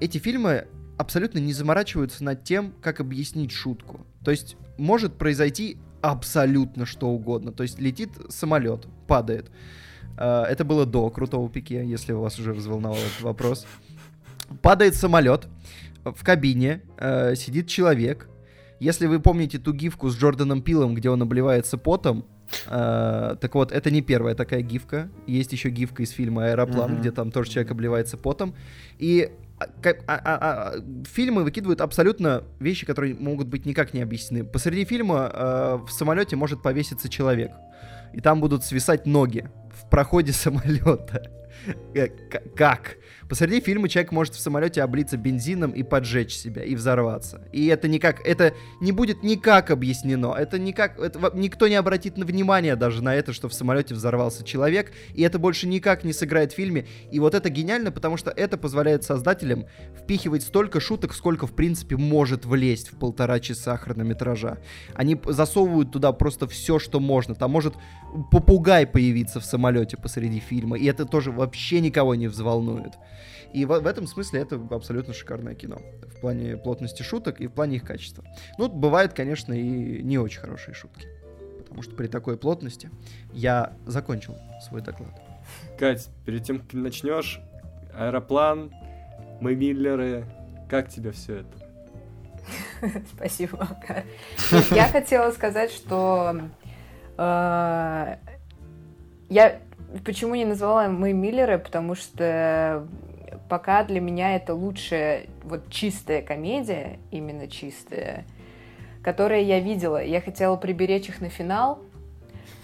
эти 0.00 0.18
фильмы 0.18 0.66
абсолютно 0.96 1.38
не 1.38 1.52
заморачиваются 1.52 2.24
над 2.24 2.44
тем, 2.44 2.74
как 2.82 3.00
объяснить 3.00 3.52
шутку. 3.52 4.06
То 4.24 4.30
есть 4.30 4.56
может 4.76 5.14
произойти 5.16 5.78
абсолютно 6.02 6.86
что 6.86 7.08
угодно. 7.08 7.52
То 7.52 7.62
есть 7.62 7.78
летит 7.78 8.10
самолет, 8.28 8.86
падает. 9.06 9.50
Э, 10.18 10.42
это 10.42 10.64
было 10.64 10.84
до 10.84 11.08
крутого 11.10 11.48
пике, 11.48 11.84
если 11.86 12.12
вас 12.12 12.38
уже 12.38 12.52
взволновал 12.52 12.96
этот 12.98 13.20
вопрос. 13.22 13.66
Падает 14.60 14.94
самолет, 14.94 15.46
в 16.04 16.24
кабине 16.24 16.82
э, 16.96 17.34
сидит 17.36 17.68
человек. 17.68 18.28
Если 18.80 19.06
вы 19.06 19.20
помните 19.20 19.58
ту 19.58 19.72
гифку 19.72 20.08
с 20.08 20.16
Джорданом 20.16 20.62
Пилом, 20.62 20.94
где 20.94 21.10
он 21.10 21.22
обливается 21.22 21.78
потом, 21.78 22.24
Uh, 22.66 23.36
так 23.36 23.54
вот, 23.54 23.72
это 23.72 23.90
не 23.90 24.00
первая 24.00 24.34
такая 24.34 24.62
гифка. 24.62 25.10
Есть 25.26 25.52
еще 25.52 25.68
гифка 25.68 26.02
из 26.02 26.10
фильма 26.10 26.46
«Аэроплан», 26.46 26.92
uh-huh. 26.92 27.00
где 27.00 27.10
там 27.10 27.30
тоже 27.30 27.50
человек 27.50 27.70
обливается 27.70 28.16
потом. 28.16 28.54
И 28.98 29.30
а, 29.60 29.66
а, 29.84 29.92
а, 30.06 30.18
а, 30.24 30.74
фильмы 31.04 31.42
выкидывают 31.42 31.80
абсолютно 31.80 32.44
вещи, 32.60 32.86
которые 32.86 33.14
могут 33.14 33.48
быть 33.48 33.66
никак 33.66 33.92
не 33.92 34.02
объяснены. 34.02 34.44
Посреди 34.44 34.84
фильма 34.84 35.30
э, 35.32 35.78
в 35.84 35.90
самолете 35.90 36.36
может 36.36 36.62
повеситься 36.62 37.08
человек. 37.08 37.50
И 38.12 38.20
там 38.20 38.40
будут 38.40 38.64
свисать 38.64 39.04
ноги 39.04 39.50
в 39.70 39.90
проходе 39.90 40.32
самолета. 40.32 41.30
Э, 41.94 42.06
как? 42.56 42.98
Посреди 43.28 43.60
фильма 43.60 43.88
человек 43.88 44.12
может 44.12 44.34
в 44.34 44.40
самолете 44.40 44.82
облиться 44.82 45.18
бензином 45.18 45.72
и 45.72 45.82
поджечь 45.82 46.34
себя, 46.34 46.62
и 46.64 46.74
взорваться. 46.74 47.46
И 47.52 47.66
это 47.66 47.86
никак, 47.86 48.26
это 48.26 48.54
не 48.80 48.90
будет 48.90 49.22
никак 49.22 49.70
объяснено. 49.70 50.34
Это 50.34 50.58
никак, 50.58 50.98
это, 50.98 51.30
никто 51.34 51.68
не 51.68 51.74
обратит 51.74 52.16
внимания 52.16 52.74
даже 52.74 53.02
на 53.02 53.14
это, 53.14 53.34
что 53.34 53.48
в 53.48 53.54
самолете 53.54 53.94
взорвался 53.94 54.44
человек, 54.44 54.92
и 55.14 55.22
это 55.22 55.38
больше 55.38 55.68
никак 55.68 56.04
не 56.04 56.14
сыграет 56.14 56.52
в 56.52 56.56
фильме. 56.56 56.86
И 57.10 57.20
вот 57.20 57.34
это 57.34 57.50
гениально, 57.50 57.90
потому 57.90 58.16
что 58.16 58.30
это 58.30 58.56
позволяет 58.56 59.04
создателям 59.04 59.66
впихивать 59.94 60.42
столько 60.42 60.80
шуток, 60.80 61.12
сколько 61.12 61.46
в 61.46 61.52
принципе 61.52 61.96
может 61.96 62.46
влезть 62.46 62.90
в 62.92 62.98
полтора 62.98 63.40
часа 63.40 63.76
хронометража. 63.76 64.56
Они 64.94 65.20
засовывают 65.26 65.92
туда 65.92 66.12
просто 66.12 66.46
все, 66.46 66.78
что 66.78 66.98
можно. 66.98 67.34
Там 67.34 67.50
может 67.50 67.74
попугай 68.30 68.86
появиться 68.86 69.38
в 69.38 69.44
самолете 69.44 69.98
посреди 69.98 70.40
фильма, 70.40 70.78
и 70.78 70.86
это 70.86 71.04
тоже 71.04 71.30
вообще 71.30 71.80
никого 71.80 72.14
не 72.14 72.28
взволнует. 72.28 72.94
И 73.52 73.64
в, 73.64 73.80
в 73.80 73.86
этом 73.86 74.06
смысле 74.06 74.40
это 74.40 74.60
абсолютно 74.70 75.14
шикарное 75.14 75.54
кино. 75.54 75.78
В 76.16 76.20
плане 76.20 76.56
плотности 76.56 77.02
шуток 77.02 77.40
и 77.40 77.46
в 77.46 77.52
плане 77.52 77.76
их 77.76 77.84
качества. 77.84 78.24
Ну, 78.58 78.68
бывают, 78.68 79.12
конечно, 79.12 79.52
и 79.52 80.02
не 80.02 80.18
очень 80.18 80.40
хорошие 80.40 80.74
шутки. 80.74 81.06
Потому 81.58 81.82
что 81.82 81.94
при 81.94 82.06
такой 82.06 82.36
плотности 82.36 82.90
я 83.32 83.74
закончил 83.86 84.36
свой 84.66 84.82
доклад. 84.82 85.20
Кать, 85.78 86.08
перед 86.24 86.44
тем, 86.44 86.60
как 86.60 86.72
начнешь, 86.74 87.40
аэроплан, 87.94 88.72
мы 89.40 89.54
Миллеры, 89.54 90.26
как 90.68 90.88
тебе 90.88 91.12
все 91.12 91.36
это? 91.36 91.68
Спасибо. 93.14 93.68
Я 94.70 94.88
хотела 94.88 95.30
сказать, 95.30 95.70
что 95.70 96.40
э, 97.16 98.16
я 99.28 99.60
почему 100.04 100.34
не 100.34 100.44
назвала 100.44 100.88
«Мы 100.88 101.12
Миллеры», 101.12 101.58
потому 101.58 101.94
что 101.94 102.86
пока 103.48 103.84
для 103.84 104.00
меня 104.00 104.36
это 104.36 104.54
лучшая 104.54 105.26
вот 105.42 105.70
чистая 105.70 106.22
комедия, 106.22 106.98
именно 107.10 107.48
чистая, 107.48 108.24
которую 109.02 109.44
я 109.44 109.60
видела. 109.60 110.02
Я 110.02 110.20
хотела 110.20 110.56
приберечь 110.56 111.08
их 111.08 111.20
на 111.20 111.28
финал, 111.28 111.80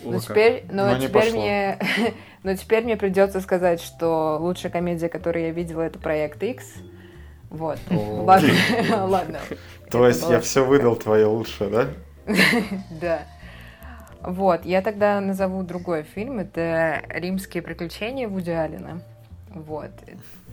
но 0.05 0.19
теперь, 0.19 0.65
но, 0.71 0.91
Но 0.91 0.99
теперь 0.99 1.33
мне, 1.33 1.79
но 2.43 2.55
теперь 2.55 2.85
мне 2.85 2.97
придется 2.97 3.41
сказать, 3.41 3.81
что 3.81 4.39
лучшая 4.41 4.71
комедия, 4.71 5.09
которую 5.09 5.47
я 5.47 5.51
видела, 5.51 5.83
это 5.83 5.99
Проект 5.99 6.43
X. 6.43 6.75
Вот. 7.51 7.79
Ладно, 7.91 8.51
ладно. 9.07 9.39
То 9.91 10.07
есть 10.07 10.29
я 10.29 10.41
все 10.41 10.65
выдал 10.65 10.97
твое 10.97 11.27
лучшее, 11.27 11.71
да? 11.71 11.89
Да. 13.01 13.23
Вот, 14.21 14.65
я 14.65 14.81
тогда 14.81 15.21
назову 15.21 15.63
другой 15.63 16.03
фильм. 16.03 16.39
Это 16.39 17.03
«Римские 17.11 17.63
приключения» 17.63 18.27
Вуди 18.27 18.51
Аллена. 18.51 19.03
Вот. 19.55 19.93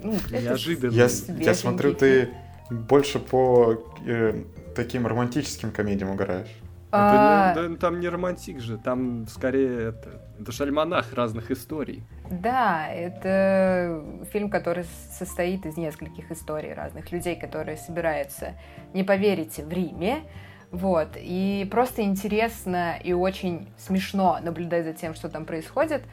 Ну, 0.02 0.16
Неожиданно. 0.30 0.94
Я, 0.94 1.10
я 1.40 1.54
смотрю, 1.54 1.94
ты 1.94 2.30
больше 2.70 3.20
по 3.20 3.84
э, 4.06 4.44
таким 4.76 5.08
романтическим 5.08 5.72
комедиям 5.72 6.16
играешь. 6.16 6.50
А, 6.94 7.52
Это 7.52 7.70
да, 7.70 7.76
там 7.78 8.00
не 8.02 8.10
романтик 8.10 8.60
же, 8.60 8.78
там 8.78 9.26
скорее 9.28 9.90
это, 9.90 10.22
это 10.40 10.52
же 10.52 10.64
альманах 10.64 11.14
разных 11.14 11.50
историй. 11.50 12.04
Да, 12.30 12.88
это 12.88 14.04
фильм, 14.34 14.50
который 14.50 14.86
состоит 15.18 15.66
из 15.66 15.78
нескольких 15.78 16.32
историй 16.32 16.74
разных 16.74 17.12
людей, 17.12 17.38
которые 17.38 17.78
собираются, 17.78 18.56
не 18.94 19.04
поверите, 19.04 19.64
в 19.64 19.72
Риме. 19.72 20.24
Вот. 20.72 21.10
И 21.16 21.68
просто 21.72 22.02
интересно 22.02 22.98
и 23.02 23.14
очень 23.14 23.70
смешно 23.78 24.40
наблюдать 24.42 24.86
за 24.86 24.94
тем, 24.94 25.14
что 25.14 25.30
там 25.30 25.46
происходит. 25.46 26.04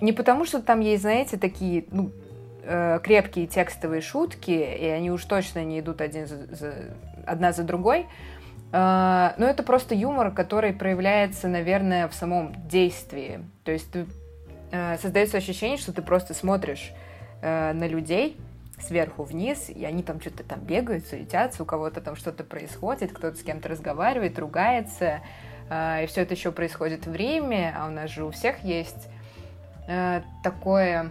Не 0.00 0.12
потому, 0.12 0.44
что 0.44 0.60
там 0.60 0.80
есть, 0.80 1.02
знаете, 1.02 1.36
такие 1.36 1.84
ну, 1.90 2.10
э, 2.62 3.00
крепкие 3.02 3.46
текстовые 3.46 4.02
шутки, 4.02 4.50
и 4.50 4.86
они 4.86 5.10
уж 5.10 5.24
точно 5.24 5.64
не 5.64 5.80
идут 5.80 6.00
один 6.00 6.26
за, 6.26 6.54
за- 6.54 6.84
одна 7.26 7.52
за 7.52 7.62
другой. 7.62 8.06
Э, 8.72 9.32
Но 9.38 9.46
это 9.46 9.62
просто 9.62 9.94
юмор, 9.94 10.32
который 10.32 10.72
проявляется, 10.72 11.48
наверное, 11.48 12.08
в 12.08 12.14
самом 12.14 12.54
действии. 12.68 13.40
То 13.64 13.72
есть 13.72 13.90
ты 13.90 14.06
э, 14.70 14.98
создается 14.98 15.38
ощущение, 15.38 15.78
что 15.78 15.92
ты 15.92 16.02
просто 16.02 16.34
смотришь 16.34 16.92
на 17.42 17.86
людей 17.86 18.38
сверху 18.80 19.22
вниз, 19.22 19.68
и 19.68 19.84
они 19.84 20.02
там 20.02 20.20
что-то 20.20 20.42
там 20.42 20.58
бегают, 20.60 21.06
суетятся, 21.06 21.62
у 21.62 21.66
кого-то 21.66 22.00
там 22.00 22.16
что-то 22.16 22.44
происходит, 22.44 23.12
кто-то 23.12 23.36
с 23.36 23.42
кем-то 23.42 23.68
разговаривает, 23.68 24.38
ругается, 24.38 25.20
и 25.70 26.06
все 26.08 26.22
это 26.22 26.34
еще 26.34 26.50
происходит 26.50 27.06
в 27.06 27.14
Риме, 27.14 27.74
а 27.78 27.86
у 27.86 27.90
нас 27.90 28.10
же 28.10 28.24
у 28.24 28.30
всех 28.30 28.64
есть 28.64 29.08
э, 29.86 30.22
такое 30.42 31.10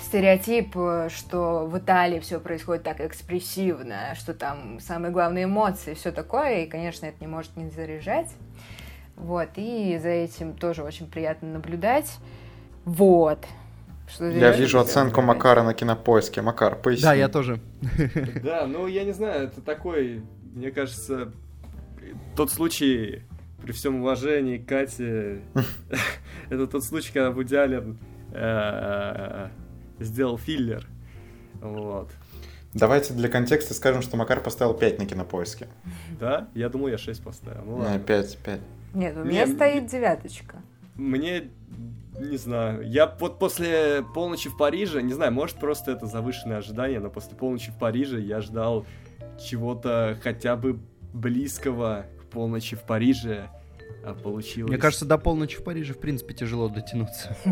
стереотип, 0.00 0.76
э, 0.76 1.08
что 1.10 1.66
в 1.66 1.78
Италии 1.78 2.20
все 2.20 2.40
происходит 2.40 2.82
так 2.82 3.00
экспрессивно, 3.00 4.14
что 4.14 4.34
там 4.34 4.80
самые 4.80 5.12
главные 5.12 5.44
эмоции, 5.44 5.94
все 5.94 6.12
такое, 6.12 6.64
и, 6.64 6.66
конечно, 6.66 7.06
это 7.06 7.16
не 7.20 7.26
может 7.26 7.56
не 7.56 7.70
заряжать. 7.70 8.30
Вот, 9.16 9.50
и 9.56 9.98
за 10.02 10.08
этим 10.08 10.54
тоже 10.54 10.82
очень 10.82 11.06
приятно 11.06 11.52
наблюдать. 11.52 12.18
Вот. 12.84 13.44
Что 14.08 14.26
Я 14.26 14.50
вижу 14.50 14.78
оценку 14.78 15.22
Макара 15.22 15.62
на 15.62 15.74
кинопоиске. 15.74 16.42
Макар, 16.42 16.76
поясни. 16.76 17.04
Да, 17.04 17.14
я 17.14 17.28
тоже. 17.28 17.60
Да, 18.42 18.66
ну 18.66 18.86
я 18.86 19.04
не 19.04 19.12
знаю, 19.12 19.44
это 19.44 19.60
такой, 19.60 20.22
мне 20.54 20.70
кажется, 20.70 21.32
тот 22.36 22.50
случай, 22.50 23.22
при 23.62 23.72
всем 23.72 24.00
уважении 24.00 24.58
к 24.58 24.66
Кате, 24.66 25.42
это 26.50 26.66
тот 26.66 26.84
случай, 26.84 27.12
когда 27.12 27.30
Вуди 27.30 27.54
Аллен, 27.54 27.98
э, 28.32 29.48
сделал 30.00 30.38
филлер. 30.38 30.86
Вот. 31.60 32.10
Давайте 32.74 33.12
для 33.12 33.28
контекста 33.28 33.74
скажем, 33.74 34.02
что 34.02 34.16
Макар 34.16 34.40
поставил 34.40 34.74
5 34.74 34.98
на 34.98 35.06
кинопоиске. 35.06 35.68
Да? 36.18 36.48
Я 36.54 36.68
думал, 36.68 36.88
я 36.88 36.98
6 36.98 37.22
поставил. 37.22 37.62
Ну 37.64 37.76
Не, 37.78 37.82
ладно. 37.84 37.98
5, 37.98 38.38
5. 38.38 38.60
Нет, 38.94 39.16
у 39.16 39.24
меня 39.24 39.46
стоит 39.46 39.86
девяточка. 39.86 40.56
Мне 40.96 41.50
не 42.18 42.36
знаю. 42.36 42.86
Я 42.86 43.06
вот 43.18 43.38
после 43.38 44.04
полночи 44.14 44.48
в 44.48 44.56
Париже, 44.56 45.02
не 45.02 45.12
знаю, 45.12 45.32
может 45.32 45.56
просто 45.56 45.92
это 45.92 46.06
завышенное 46.06 46.58
ожидание, 46.58 47.00
но 47.00 47.10
после 47.10 47.36
полночи 47.36 47.70
в 47.70 47.78
Париже 47.78 48.20
я 48.20 48.40
ждал 48.40 48.86
чего-то 49.40 50.18
хотя 50.22 50.56
бы 50.56 50.78
близкого 51.12 52.06
к 52.20 52.21
полночи 52.32 52.76
в 52.76 52.82
Париже, 52.82 53.48
а 54.04 54.14
получилось. 54.14 54.70
Мне 54.70 54.78
кажется, 54.80 55.04
до 55.04 55.18
полночи 55.18 55.58
в 55.58 55.64
Париже, 55.64 55.94
в 55.94 55.98
принципе, 55.98 56.34
тяжело 56.34 56.68
дотянуться. 56.68 57.36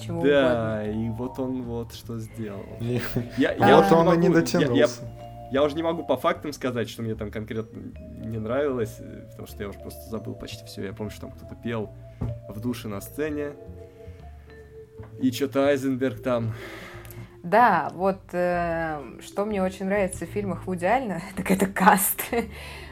Чего 0.00 0.22
Да, 0.22 0.86
и 0.90 1.08
вот 1.10 1.38
он 1.38 1.62
вот 1.62 1.92
что 1.94 2.18
сделал. 2.18 2.64
Я, 3.36 3.52
я 3.52 3.76
вот 3.80 3.92
он 3.92 4.14
и 4.14 4.16
не 4.16 4.28
я- 4.28 4.32
я- 4.32 4.40
дотянулся. 4.40 5.02
Я 5.52 5.64
уже 5.64 5.74
не 5.74 5.82
могу 5.82 6.04
по 6.04 6.16
фактам 6.16 6.52
сказать, 6.52 6.88
что 6.88 7.02
мне 7.02 7.16
там 7.16 7.30
конкретно 7.30 7.92
не 8.24 8.38
нравилось, 8.38 8.96
э, 9.00 9.26
потому 9.30 9.48
что 9.48 9.62
я 9.62 9.68
уже 9.68 9.80
просто 9.80 10.08
забыл 10.08 10.34
почти 10.34 10.64
все. 10.64 10.84
Я 10.84 10.92
помню, 10.92 11.10
что 11.10 11.22
там 11.22 11.32
кто-то 11.32 11.56
пел 11.56 11.90
в 12.48 12.60
душе 12.60 12.86
на 12.86 13.00
сцене. 13.00 13.50
И 15.20 15.32
что-то 15.32 15.66
Айзенберг 15.66 16.22
там. 16.22 16.54
Да, 17.42 17.90
вот 17.94 18.20
э, 18.32 19.00
что 19.24 19.44
мне 19.46 19.62
очень 19.62 19.86
нравится 19.86 20.26
в 20.26 20.28
фильмах 20.28 20.66
Вуди 20.66 20.84
Аллена, 20.84 21.20
так 21.36 21.50
это 21.50 21.66
каст. 21.66 22.22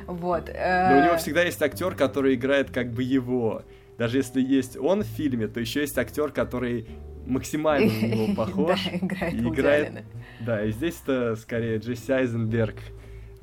вот. 0.06 0.48
э, 0.48 0.90
Но 0.94 1.00
у 1.02 1.04
него 1.04 1.16
всегда 1.18 1.42
есть 1.42 1.60
актер, 1.62 1.94
который 1.94 2.34
играет 2.34 2.70
как 2.70 2.90
бы 2.92 3.02
его. 3.02 3.62
Даже 3.98 4.18
если 4.18 4.40
есть 4.40 4.76
он 4.76 5.02
в 5.02 5.06
фильме, 5.06 5.48
то 5.48 5.60
еще 5.60 5.80
есть 5.80 5.98
актер, 5.98 6.30
который 6.30 6.86
максимально 7.26 7.92
на 7.92 8.06
него 8.06 8.34
похож. 8.36 8.80
Да, 8.84 8.96
играет 8.96 9.34
и 9.34 9.38
играет-. 9.48 10.04
Да, 10.40 10.64
и 10.64 10.70
здесь 10.70 10.98
это 11.04 11.36
скорее 11.36 11.78
Джесси 11.78 12.12
Айзенберг. 12.12 12.76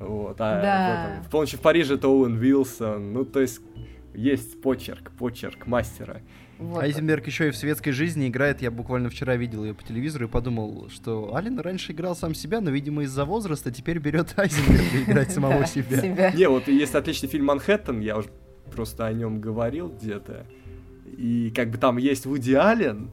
Вот. 0.00 0.36
А 0.40 0.60
Да. 0.60 1.06
в, 1.10 1.12
этом- 1.14 1.24
в 1.24 1.30
«Полночи 1.30 1.56
в 1.56 1.60
Париже» 1.60 1.94
это 1.94 2.08
Оуэн 2.08 2.36
Вилсон. 2.36 3.12
Ну, 3.12 3.24
то 3.24 3.40
есть 3.40 3.60
есть 4.14 4.60
почерк, 4.60 5.10
почерк 5.12 5.66
мастера. 5.66 6.20
Вот. 6.58 6.82
Айзенберг 6.82 7.26
еще 7.26 7.48
и 7.48 7.50
в 7.50 7.56
светской 7.56 7.90
жизни 7.90 8.28
играет. 8.28 8.62
Я 8.62 8.70
буквально 8.70 9.10
вчера 9.10 9.36
видел 9.36 9.64
ее 9.64 9.74
по 9.74 9.82
телевизору 9.82 10.26
и 10.26 10.28
подумал, 10.28 10.88
что 10.90 11.34
Ален 11.34 11.58
раньше 11.60 11.92
играл 11.92 12.16
сам 12.16 12.34
себя, 12.34 12.60
но, 12.60 12.70
видимо, 12.70 13.02
из-за 13.02 13.24
возраста 13.24 13.70
теперь 13.70 13.98
берет 13.98 14.32
Айзенберга 14.38 15.02
играть 15.04 15.32
самого 15.32 15.66
себя. 15.66 16.32
Не, 16.32 16.48
вот 16.48 16.68
есть 16.68 16.94
отличный 16.94 17.28
фильм 17.28 17.46
«Манхэттен», 17.46 18.00
я 18.00 18.16
уже 18.16 18.28
просто 18.72 19.06
о 19.06 19.12
нем 19.12 19.40
говорил 19.40 19.88
где-то. 19.88 20.46
И 21.16 21.52
как 21.54 21.70
бы 21.70 21.78
там 21.78 21.98
есть 21.98 22.26
Вуди 22.26 22.54
Аллен, 22.54 23.10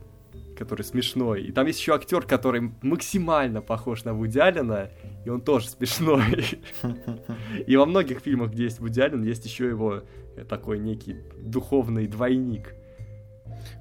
который 0.57 0.83
смешной, 0.83 1.43
и 1.43 1.51
там 1.51 1.67
есть 1.67 1.79
еще 1.79 1.95
актер, 1.95 2.21
который 2.21 2.71
максимально 2.81 3.61
похож 3.61 4.03
на 4.03 4.13
Вуди 4.13 4.39
Аллена, 4.39 4.89
и 5.25 5.29
он 5.29 5.41
тоже 5.41 5.69
смешной. 5.69 6.45
И 7.67 7.75
во 7.75 7.85
многих 7.85 8.19
фильмах, 8.19 8.51
где 8.51 8.63
есть 8.63 8.79
Вуди 8.79 8.99
Аллен, 9.01 9.23
есть 9.23 9.45
еще 9.45 9.67
его 9.67 10.03
э, 10.35 10.43
такой 10.43 10.79
некий 10.79 11.17
духовный 11.37 12.07
двойник. 12.07 12.75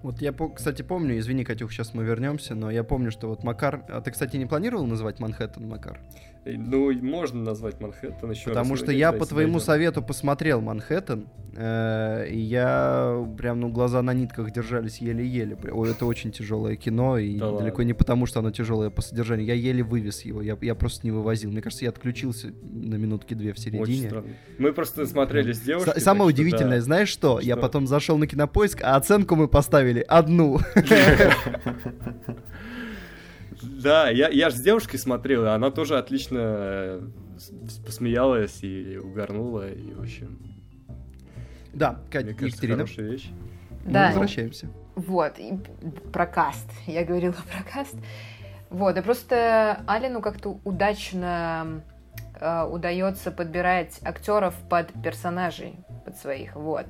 Вот 0.02 0.20
я, 0.20 0.32
кстати, 0.32 0.82
помню, 0.82 1.18
извини, 1.18 1.44
Катюх, 1.44 1.72
сейчас 1.72 1.94
мы 1.94 2.04
вернемся, 2.04 2.54
но 2.54 2.70
я 2.70 2.84
помню, 2.84 3.10
что 3.10 3.28
вот 3.28 3.44
Макар... 3.44 3.84
А 3.88 4.00
ты, 4.00 4.10
кстати, 4.10 4.36
не 4.36 4.46
планировал 4.46 4.86
называть 4.86 5.20
Манхэттен, 5.20 5.68
Макар? 5.68 6.00
И, 6.44 6.56
Ну, 6.56 6.92
можно 7.02 7.40
назвать 7.40 7.80
Манхэттен 7.80 8.30
еще 8.32 8.46
раз. 8.46 8.56
Потому 8.56 8.70
но 8.70 8.76
что 8.76 8.90
я 8.90 9.12
по 9.12 9.24
твоему 9.26 9.52
дойдем. 9.54 9.64
совету 9.66 10.02
посмотрел 10.02 10.60
Манхэттен, 10.60 11.28
э, 11.54 12.26
и 12.28 12.36
я 12.36 13.24
прям, 13.38 13.60
ну, 13.60 13.68
глаза 13.68 14.02
на 14.02 14.12
нитках 14.12 14.50
держались 14.50 14.98
еле-еле. 14.98 15.56
Ой, 15.70 15.90
это 15.92 16.04
очень 16.04 16.32
тяжелое 16.32 16.74
кино, 16.74 17.16
и 17.16 17.38
Да 17.38 17.46
далеко 17.52 17.76
ладно. 17.76 17.82
не 17.82 17.92
потому, 17.94 18.26
что 18.26 18.40
оно 18.40 18.50
тяжелое 18.50 18.90
по 18.90 19.02
содержанию. 19.02 19.46
Я 19.46 19.54
еле 19.54 19.84
вывез 19.84 20.22
его, 20.24 20.42
я, 20.42 20.58
я 20.60 20.74
просто 20.74 21.06
не 21.06 21.12
вывозил. 21.12 21.48
Мне 21.52 21.62
кажется, 21.62 21.84
я 21.84 21.90
отключился 21.90 22.48
на 22.62 22.96
минутки 22.96 23.34
две 23.34 23.52
в 23.52 23.58
Очень 23.58 23.62
середине. 23.62 24.08
странно. 24.08 24.28
Мы 24.58 24.72
просто 24.72 25.06
смотрели 25.06 25.52
с 25.52 25.58
С- 25.58 25.60
девушкой. 25.60 26.00
Самое 26.00 26.28
так 26.30 26.34
что 26.36 26.42
удивительное, 26.42 26.78
да. 26.78 26.82
знаешь 26.84 27.08
что? 27.08 27.38
Я 27.38 27.54
Что? 27.54 27.62
потом 27.62 27.86
зашел 27.86 28.18
на 28.18 28.26
кинопоиск, 28.26 28.80
а 28.82 28.96
оценку 28.96 29.36
мы 29.36 29.46
поставили 29.46 30.04
одну. 30.08 30.58
Да, 33.62 34.08
я, 34.08 34.28
я 34.28 34.50
же 34.50 34.56
с 34.56 34.60
девушкой 34.60 34.98
смотрел, 34.98 35.44
и 35.44 35.48
она 35.48 35.70
тоже 35.70 35.98
отлично 35.98 36.38
э, 36.38 37.00
посмеялась 37.86 38.62
и 38.62 38.98
угорнула, 38.98 39.70
и, 39.70 39.94
в 39.94 40.00
общем, 40.00 40.38
Да, 41.72 42.00
Кать, 42.10 42.24
мне 42.24 42.34
кажется, 42.34 42.56
Екатерина, 42.56 42.76
хорошая 42.78 43.06
вещь. 43.06 43.30
мы 43.84 43.92
Да. 43.92 44.06
возвращаемся. 44.08 44.68
Вот, 44.94 45.38
и 45.38 45.54
про 46.12 46.26
каст. 46.26 46.68
Я 46.86 47.04
говорила 47.04 47.32
про 47.52 47.62
каст. 47.72 47.96
Вот, 48.70 48.96
и 48.96 49.00
просто 49.02 49.82
Алину 49.86 50.20
как-то 50.22 50.60
удачно 50.64 51.82
э, 52.40 52.64
удается 52.64 53.30
подбирать 53.30 54.00
актеров 54.02 54.54
под 54.68 54.92
персонажей, 55.02 55.76
под 56.04 56.16
своих, 56.16 56.56
вот. 56.56 56.86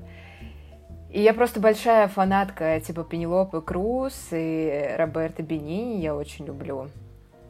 И 1.13 1.21
я 1.21 1.35
просто 1.35 1.61
большая 1.61 2.09
фанатка 2.09 2.81
типа 2.81 3.05
Пенелопы 3.05 3.61
Круз 3.61 4.29
и 4.33 4.95
Роберта 4.97 5.43
Бенини, 5.43 6.01
я 6.01 6.15
очень 6.15 6.47
люблю. 6.47 6.89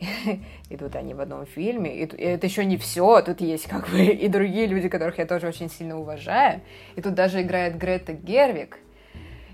И 0.68 0.76
тут 0.76 0.96
они 0.96 1.14
в 1.14 1.20
одном 1.20 1.46
фильме. 1.46 2.02
И, 2.02 2.06
это 2.06 2.44
еще 2.46 2.64
не 2.64 2.76
все. 2.76 3.22
Тут 3.22 3.40
есть 3.40 3.68
как 3.68 3.88
бы 3.88 4.04
и 4.04 4.26
другие 4.26 4.66
люди, 4.66 4.88
которых 4.88 5.18
я 5.18 5.26
тоже 5.26 5.46
очень 5.46 5.70
сильно 5.70 5.96
уважаю. 5.96 6.60
И 6.96 7.00
тут 7.00 7.14
даже 7.14 7.40
играет 7.40 7.78
Грета 7.78 8.14
Гервик. 8.14 8.78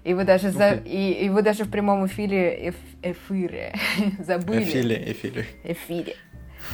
И 0.04 0.14
вы 0.14 0.24
даже, 0.24 0.50
за... 0.52 0.70
и, 0.72 1.12
и 1.26 1.28
вы 1.28 1.42
даже 1.42 1.64
в 1.64 1.70
прямом 1.70 2.06
эфире, 2.06 2.70
эф... 2.70 2.76
эфире 3.02 3.74
забыли. 4.18 4.62
Эфиле, 4.62 5.12
эфиле. 5.12 5.46
Эфире. 5.64 6.16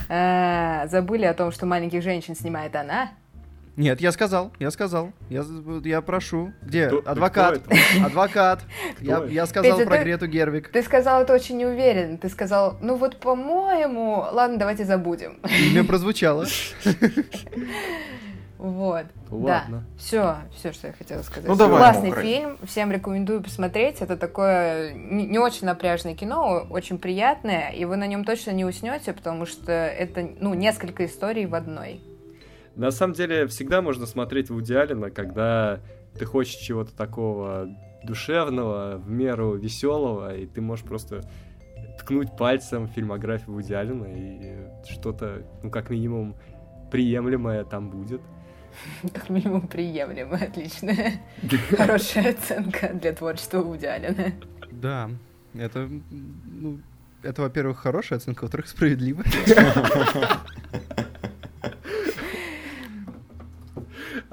А, 0.09 0.87
забыли 0.87 1.25
о 1.25 1.35
том, 1.35 1.51
что 1.51 1.67
маленьких 1.67 2.01
женщин 2.01 2.37
снимает 2.37 2.77
она. 2.77 3.11
Нет, 3.77 4.01
я 4.01 4.13
сказал, 4.13 4.53
я 4.61 4.71
сказал. 4.71 5.13
Я, 5.31 5.45
я 5.85 6.01
прошу. 6.01 6.53
Где? 6.63 6.87
Кто- 6.87 7.03
Адвокат. 7.05 7.59
кто 7.59 7.75
Адвокат. 8.07 8.61
Я, 9.01 9.19
это? 9.19 9.27
я 9.27 9.47
сказал 9.47 9.79
Петя, 9.79 9.89
про 9.89 9.97
ты- 9.99 10.05
Грету 10.05 10.27
Гервик. 10.29 10.69
Ты 10.69 10.83
сказал 10.83 11.23
это 11.23 11.35
очень 11.35 11.57
неуверенно. 11.59 12.17
Ты 12.19 12.29
сказал, 12.29 12.77
ну 12.81 12.95
вот 12.97 13.19
по-моему, 13.19 14.25
ладно, 14.31 14.59
давайте 14.59 14.85
забудем. 14.85 15.39
Имя 15.73 15.85
прозвучало. 15.85 16.47
Вот. 18.57 19.05
Ладно. 19.31 19.79
Да. 19.79 19.99
Все, 19.99 20.37
все, 20.57 20.73
что 20.73 20.87
я 20.87 20.93
хотела 20.95 21.21
сказать. 21.23 21.47
Ну, 21.49 21.55
давай, 21.57 21.79
Классный 21.81 22.09
мокрый. 22.09 22.25
фильм, 22.25 22.59
всем 22.65 22.91
рекомендую 22.93 23.43
посмотреть. 23.43 24.01
Это 24.01 24.17
такое 24.17 24.95
не, 24.95 25.27
не 25.27 25.39
очень 25.39 25.67
напряжное 25.67 26.15
кино, 26.15 26.67
очень 26.71 26.99
приятное, 26.99 27.71
и 27.71 27.85
вы 27.85 27.97
на 27.97 28.07
нем 28.07 28.25
точно 28.25 28.53
не 28.53 28.65
уснете, 28.65 29.13
потому 29.13 29.45
что 29.45 29.71
это 29.73 30.27
ну 30.41 30.55
несколько 30.55 31.05
историй 31.05 31.45
в 31.45 31.55
одной. 31.55 32.01
На 32.77 32.91
самом 32.91 33.15
деле, 33.15 33.47
всегда 33.47 33.83
можно 33.83 34.07
смотреть 34.07 34.51
Вуди 34.51 34.75
Аллена, 34.75 35.11
когда 35.11 35.81
ты 36.19 36.25
хочешь 36.25 36.55
чего-то 36.55 36.95
такого 36.95 37.69
душевного, 38.03 38.97
в 38.99 39.11
меру 39.11 39.57
веселого, 39.57 40.37
и 40.37 40.47
ты 40.47 40.61
можешь 40.61 40.85
просто 40.85 41.23
ткнуть 41.99 42.37
пальцем 42.37 42.89
фильмографию 42.89 43.55
Вуди 43.55 43.73
Аллена, 43.73 44.07
и 44.07 44.67
что-то, 44.89 45.43
ну, 45.63 45.71
как 45.71 45.91
минимум, 45.91 46.37
приемлемое 46.91 47.65
там 47.65 47.91
будет. 47.91 48.21
Как 49.13 49.31
минимум 49.31 49.69
приемлемо, 49.69 50.37
отлично. 50.37 50.93
Хорошая 51.77 52.31
оценка 52.31 52.93
для 52.93 53.13
творчества 53.13 53.61
Вуди 53.61 53.87
Аллена. 53.87 54.33
Да, 54.73 55.11
это, 55.55 55.89
ну, 56.11 56.81
это, 57.23 57.43
во-первых, 57.43 57.79
хорошая 57.79 58.19
оценка, 58.19 58.43
во-вторых, 58.43 58.67
справедливая. 58.67 59.25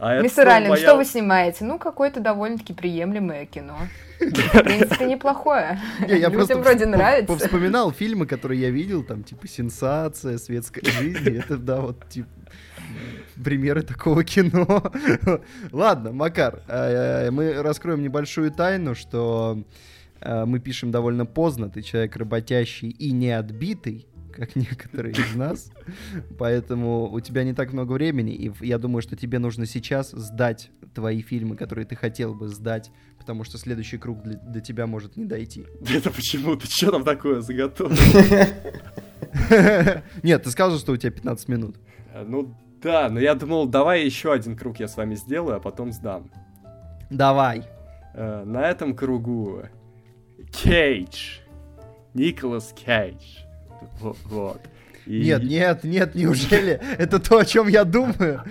А 0.04 0.20
Мистер 0.20 0.48
Аллен, 0.50 0.70
моя- 0.70 0.82
что 0.82 0.98
вы 0.98 1.06
снимаете? 1.06 1.64
Ну, 1.64 1.78
какое-то 1.78 2.20
довольно-таки 2.20 2.74
приемлемое 2.74 3.46
кино. 3.46 3.78
В 4.20 4.64
принципе, 4.64 5.06
неплохое. 5.06 5.80
Людям 6.00 6.62
вроде 6.62 6.88
нравится. 6.88 7.28
повспоминал 7.28 7.92
фильмы, 7.92 8.26
которые 8.26 8.62
я 8.62 8.72
видел, 8.72 9.04
там, 9.04 9.24
типа, 9.24 9.48
«Сенсация», 9.48 10.40
«Светская 10.40 10.84
жизнь», 10.92 11.38
это, 11.38 11.56
да, 11.58 11.82
вот, 11.82 12.10
типа, 12.10 12.30
примеры 13.44 13.84
такого 13.84 14.24
кино. 14.24 14.92
Ладно, 15.72 16.12
Макар, 16.12 16.64
э, 16.68 17.30
мы 17.30 17.62
раскроем 17.62 18.02
небольшую 18.02 18.50
тайну, 18.52 18.96
что 18.96 19.64
э, 20.20 20.46
мы 20.46 20.60
пишем 20.60 20.90
довольно 20.90 21.28
поздно, 21.28 21.70
ты 21.70 21.84
человек 21.84 22.16
работящий 22.16 22.90
и 22.90 23.12
не 23.12 23.30
отбитый, 23.32 24.08
как 24.32 24.56
некоторые 24.56 25.14
из 25.14 25.36
нас, 25.36 25.72
поэтому 26.38 27.12
у 27.12 27.20
тебя 27.20 27.44
не 27.44 27.54
так 27.54 27.74
много 27.74 27.94
времени, 27.94 28.34
и 28.34 28.52
я 28.62 28.78
думаю, 28.78 29.02
что 29.02 29.16
тебе 29.16 29.40
нужно 29.40 29.66
сейчас 29.66 30.12
сдать 30.12 30.72
твои 30.94 31.22
фильмы, 31.22 31.56
которые 31.56 31.86
ты 31.86 31.96
хотел 31.96 32.34
бы 32.34 32.48
сдать, 32.48 32.92
потому 33.18 33.44
что 33.44 33.58
следующий 33.58 33.98
круг 33.98 34.22
для, 34.24 34.38
до 34.38 34.62
тебя 34.62 34.88
может 34.88 35.18
не 35.18 35.26
дойти. 35.26 35.66
Это 35.94 36.12
почему? 36.12 36.56
Ты 36.56 36.68
что 36.68 36.92
там 36.92 37.04
такое 37.04 37.42
заготовил? 37.42 37.92
Нет, 40.24 40.44
ты 40.44 40.52
сказал, 40.52 40.78
что 40.78 40.94
у 40.94 40.98
тебя 40.98 41.12
15 41.12 41.48
минут. 41.48 41.78
А, 42.14 42.26
Ну 42.26 42.56
да, 42.82 43.10
но 43.10 43.20
я 43.20 43.36
думал, 43.36 43.68
давай 43.68 44.04
еще 44.04 44.34
один 44.34 44.58
круг 44.58 44.80
я 44.80 44.88
с 44.88 44.98
вами 44.98 45.16
сделаю, 45.16 45.58
а 45.58 45.60
потом 45.60 45.92
сдам. 45.92 46.32
Давай. 47.10 47.64
Э, 48.14 48.44
На 48.46 48.70
этом 48.70 48.96
кругу 48.96 49.64
Кейдж. 50.52 51.40
Николас 52.14 52.74
Кейдж. 52.74 53.40
Во- 54.00 54.16
Вот. 54.26 54.62
И- 55.06 55.24
Нет, 55.26 55.44
нет, 55.44 55.84
нет, 55.84 56.16
неужели 56.16 56.80
это 56.98 57.20
то, 57.20 57.40
о 57.40 57.46
чем 57.46 57.68
я 57.68 57.84
думаю? 57.84 58.44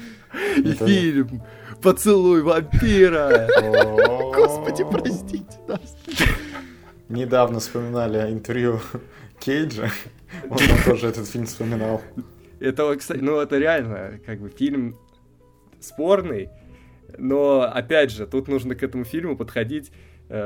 И 0.56 0.72
фильм 0.72 1.42
«Поцелуй 1.82 2.42
вампира». 2.42 3.48
Господи, 4.34 4.84
простите 4.90 5.56
нас. 5.68 5.96
Недавно 7.08 7.58
вспоминали 7.60 8.32
интервью 8.32 8.80
Кейджа. 9.40 9.90
Он 10.48 10.58
тоже 10.84 11.08
этот 11.08 11.26
фильм 11.28 11.46
вспоминал. 11.46 12.00
Это, 12.60 12.94
кстати, 12.96 13.18
ну 13.20 13.40
это 13.40 13.58
реально, 13.58 14.20
как 14.26 14.40
бы 14.40 14.48
фильм 14.50 14.96
спорный, 15.80 16.50
но 17.18 17.62
опять 17.62 18.10
же, 18.12 18.26
тут 18.26 18.46
нужно 18.48 18.74
к 18.74 18.82
этому 18.82 19.04
фильму 19.04 19.36
подходить, 19.36 19.90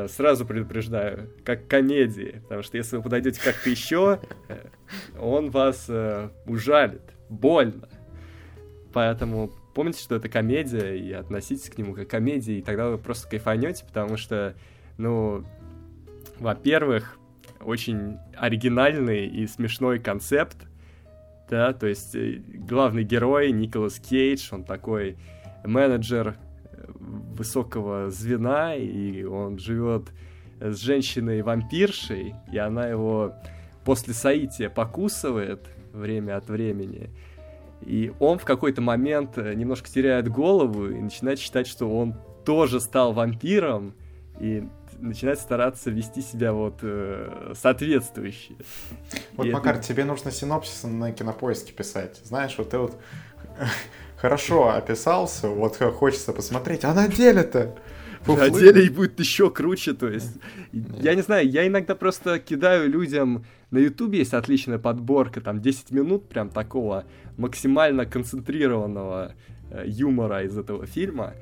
сразу 0.09 0.47
предупреждаю, 0.47 1.30
как 1.45 1.66
комедии, 1.66 2.41
потому 2.45 2.62
что 2.62 2.78
если 2.78 2.97
вы 2.97 3.03
подойдете 3.03 3.41
как-то 3.43 3.68
еще, 3.68 4.18
э, 4.49 4.66
он 5.20 5.51
вас 5.51 5.87
э, 5.89 6.30
ужалит, 6.47 7.03
больно. 7.28 7.89
Поэтому 8.95 9.51
помните, 9.74 10.01
что 10.01 10.14
это 10.14 10.28
комедия, 10.30 10.97
и 10.97 11.12
относитесь 11.12 11.68
к 11.68 11.76
нему 11.76 11.95
как 11.95 12.09
к 12.09 12.11
комедии, 12.11 12.57
и 12.57 12.62
тогда 12.62 12.89
вы 12.89 12.97
просто 12.97 13.28
кайфанете, 13.28 13.85
потому 13.85 14.16
что, 14.16 14.55
ну, 14.97 15.45
во-первых, 16.39 17.18
очень 17.61 18.18
оригинальный 18.37 19.26
и 19.26 19.47
смешной 19.47 19.99
концепт, 19.99 20.57
да, 21.51 21.74
то 21.74 21.87
есть 21.87 22.14
э, 22.14 22.41
главный 22.55 23.05
герой 23.05 23.53
Николас 23.53 23.99
Кейдж, 23.99 24.49
он 24.51 24.64
такой 24.64 25.18
менеджер 25.62 26.37
э, 26.39 26.43
высокого 26.89 28.11
звена, 28.11 28.74
и 28.74 29.24
он 29.24 29.59
живет 29.59 30.05
с 30.61 30.78
женщиной-вампиршей, 30.80 32.35
и 32.53 32.59
она 32.59 32.87
его 32.87 33.35
после 33.85 34.14
соития 34.14 34.70
покусывает 34.70 35.61
время 35.93 36.37
от 36.37 36.49
времени. 36.49 37.11
И 37.82 38.12
он 38.18 38.39
в 38.39 38.45
какой-то 38.45 38.80
момент 38.80 39.37
э, 39.37 39.53
немножко 39.55 39.91
теряет 39.91 40.28
голову 40.28 40.87
и 40.89 41.01
начинает 41.01 41.39
считать, 41.39 41.66
что 41.66 41.87
он 41.87 42.14
тоже 42.45 42.80
стал 42.80 43.12
вампиром, 43.12 43.95
и 44.41 44.64
начинает 45.01 45.39
стараться 45.39 45.91
вести 45.91 46.22
себя 46.22 46.53
вот 46.53 46.78
э, 46.82 47.53
соответствующе. 47.55 48.55
Вот, 49.37 49.45
И 49.45 49.49
это- 49.49 49.59
Макар, 49.59 49.78
тебе 49.78 50.05
нужно 50.05 50.30
синопсис 50.30 50.85
на 50.85 51.12
кинопоиске 51.12 51.72
писать. 51.72 52.20
Знаешь, 52.24 52.55
вот 52.57 52.70
ты 52.70 52.78
вот 52.78 52.97
хорошо 54.25 54.70
описался, 54.70 55.49
вот 55.49 55.77
хочется 55.77 56.33
посмотреть, 56.33 56.85
а 56.85 56.95
на 56.95 57.09
деле-то? 57.09 57.75
На 58.27 58.49
деле 58.49 58.87
и 58.87 58.89
будет 58.89 59.20
еще 59.20 59.51
круче, 59.51 59.93
то 59.93 60.09
есть. 60.09 60.39
Я 60.72 61.14
не 61.14 61.20
знаю, 61.20 61.47
я 61.47 61.66
иногда 61.66 61.95
просто 61.95 62.39
кидаю 62.39 62.89
людям... 62.89 63.45
На 63.70 63.79
Ютубе 63.79 64.20
есть 64.20 64.33
отличная 64.33 64.79
подборка, 64.79 65.41
там 65.41 65.61
10 65.61 65.91
минут 65.91 66.29
прям 66.29 66.49
такого 66.49 67.05
максимально 67.37 68.07
концентрированного 68.07 69.35
э, 69.70 69.85
юмора 69.87 70.45
из 70.45 70.57
этого 70.57 70.87
фильма. 70.87 71.35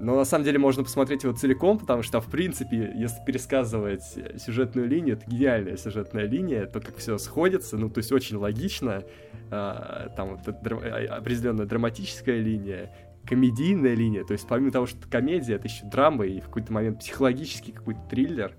Но 0.00 0.16
на 0.16 0.24
самом 0.24 0.44
деле 0.44 0.58
можно 0.58 0.82
посмотреть 0.82 1.24
его 1.24 1.34
целиком, 1.34 1.78
потому 1.78 2.02
что, 2.02 2.22
в 2.22 2.26
принципе, 2.26 2.90
если 2.96 3.22
пересказывать 3.24 4.02
сюжетную 4.38 4.88
линию, 4.88 5.16
это 5.16 5.30
гениальная 5.30 5.76
сюжетная 5.76 6.24
линия, 6.24 6.64
то, 6.64 6.80
как 6.80 6.96
все 6.96 7.18
сходится, 7.18 7.76
ну, 7.76 7.90
то 7.90 7.98
есть 7.98 8.10
очень 8.10 8.36
логично, 8.36 9.02
а, 9.50 10.08
там 10.16 10.36
вот 10.36 10.48
а, 10.48 11.16
определенная 11.18 11.66
драматическая 11.66 12.38
линия, 12.38 12.94
комедийная 13.26 13.94
линия, 13.94 14.24
то 14.24 14.32
есть 14.32 14.48
помимо 14.48 14.70
того, 14.70 14.86
что 14.86 15.06
комедия, 15.06 15.56
это 15.56 15.68
еще 15.68 15.84
драма 15.84 16.24
и 16.24 16.40
в 16.40 16.44
какой-то 16.44 16.72
момент 16.72 17.00
психологический 17.00 17.72
какой-то 17.72 18.00
триллер, 18.08 18.54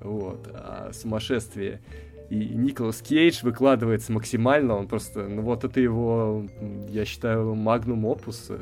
вот, 0.00 0.48
а, 0.54 0.92
сумасшествие. 0.92 1.80
И 2.30 2.36
Николас 2.36 3.00
Кейдж 3.00 3.40
выкладывается 3.42 4.12
максимально, 4.12 4.76
он 4.76 4.86
просто, 4.86 5.26
ну 5.26 5.42
вот 5.42 5.64
это 5.64 5.80
его, 5.80 6.46
я 6.88 7.04
считаю, 7.04 7.54
магнум 7.56 8.04
опус, 8.04 8.52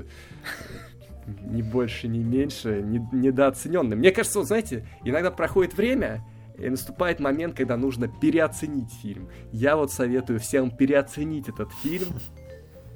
ни 1.27 1.63
больше, 1.63 2.09
ни 2.09 2.19
меньше, 2.19 2.83
не- 2.83 3.07
недооцененный. 3.13 3.97
Мне 3.97 4.13
кажется, 4.13 4.39
вот 4.39 4.49
знаете, 4.49 4.87
иногда 5.05 5.31
проходит 5.31 5.75
время, 5.77 6.25
и 6.59 6.69
наступает 6.69 7.21
момент, 7.21 7.55
когда 7.55 7.77
нужно 7.77 8.09
переоценить 8.09 8.93
фильм. 9.03 9.29
Я 9.53 9.77
вот 9.77 9.93
советую 9.93 10.41
всем 10.41 10.71
переоценить 10.71 11.49
этот 11.49 11.71
фильм 11.83 12.09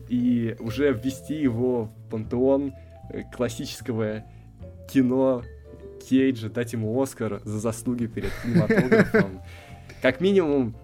и 0.08 0.56
уже 0.60 0.92
ввести 0.92 1.34
его 1.34 1.84
в 1.84 2.10
пантеон 2.10 2.72
э, 3.10 3.22
классического 3.34 4.24
кино 4.90 5.42
Кейджа, 6.08 6.48
дать 6.48 6.72
ему 6.72 7.00
Оскар 7.00 7.40
за 7.44 7.58
заслуги 7.58 8.06
перед 8.06 8.30
кинематографом. 8.42 9.42
Как 10.02 10.20
минимум, 10.20 10.74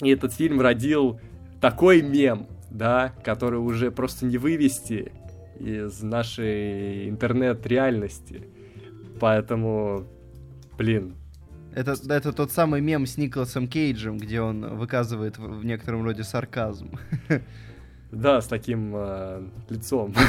этот 0.00 0.32
фильм 0.32 0.60
родил 0.60 1.20
такой 1.60 2.02
мем, 2.02 2.46
да, 2.70 3.12
который 3.22 3.60
уже 3.60 3.90
просто 3.90 4.24
не 4.24 4.38
вывести 4.38 5.12
из 5.60 6.02
нашей 6.02 7.08
интернет-реальности. 7.08 8.44
Поэтому, 9.20 10.04
блин, 10.76 11.14
Это, 11.74 11.94
это 12.08 12.32
тот 12.32 12.50
самый 12.52 12.80
мем 12.80 13.06
с 13.06 13.16
Николасом 13.18 13.68
Кейджем, 13.68 14.18
где 14.18 14.40
он 14.40 14.76
выказывает 14.76 15.38
в, 15.38 15.60
в 15.60 15.64
некотором 15.64 16.04
роде 16.04 16.22
сарказм. 16.24 16.92
да, 18.12 18.40
с 18.40 18.46
таким 18.46 18.92
э, 18.96 19.42
лицом. 19.68 20.14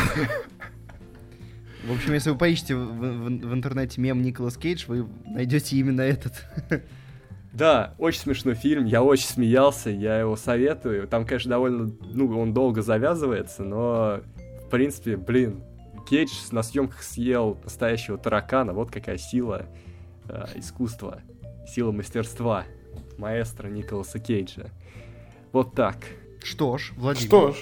В 1.87 1.93
общем, 1.93 2.13
если 2.13 2.31
вы 2.31 2.37
поищете 2.37 2.75
в, 2.75 2.79
в- 2.89 3.47
в 3.47 3.53
интернете 3.53 4.01
мем 4.01 4.21
Николас 4.21 4.57
Кейдж, 4.57 4.83
вы 4.87 5.07
найдете 5.25 5.77
именно 5.77 6.01
этот. 6.01 6.33
Да, 7.51 7.95
очень 7.97 8.19
смешной 8.21 8.53
фильм, 8.53 8.85
я 8.85 9.01
очень 9.01 9.25
смеялся, 9.25 9.89
я 9.89 10.19
его 10.19 10.35
советую. 10.35 11.07
Там, 11.07 11.25
конечно, 11.25 11.49
довольно, 11.49 11.91
ну, 12.13 12.39
он 12.39 12.53
долго 12.53 12.83
завязывается, 12.83 13.63
но, 13.63 14.21
в 14.69 14.71
принципе, 14.71 15.17
блин, 15.17 15.63
Кейдж 16.07 16.29
на 16.51 16.61
съемках 16.61 17.01
съел 17.01 17.57
настоящего 17.63 18.19
таракана, 18.19 18.71
вот 18.71 18.91
какая 18.91 19.17
сила 19.17 19.65
э, 20.27 20.45
искусства, 20.57 21.21
сила 21.67 21.91
мастерства 21.91 22.65
маэстро 23.17 23.67
Николаса 23.67 24.19
Кейджа. 24.19 24.69
Вот 25.51 25.73
так. 25.73 25.97
Что 26.43 26.77
ж, 26.77 26.93
Владимир. 26.95 27.27
Что 27.27 27.51
ж, 27.51 27.55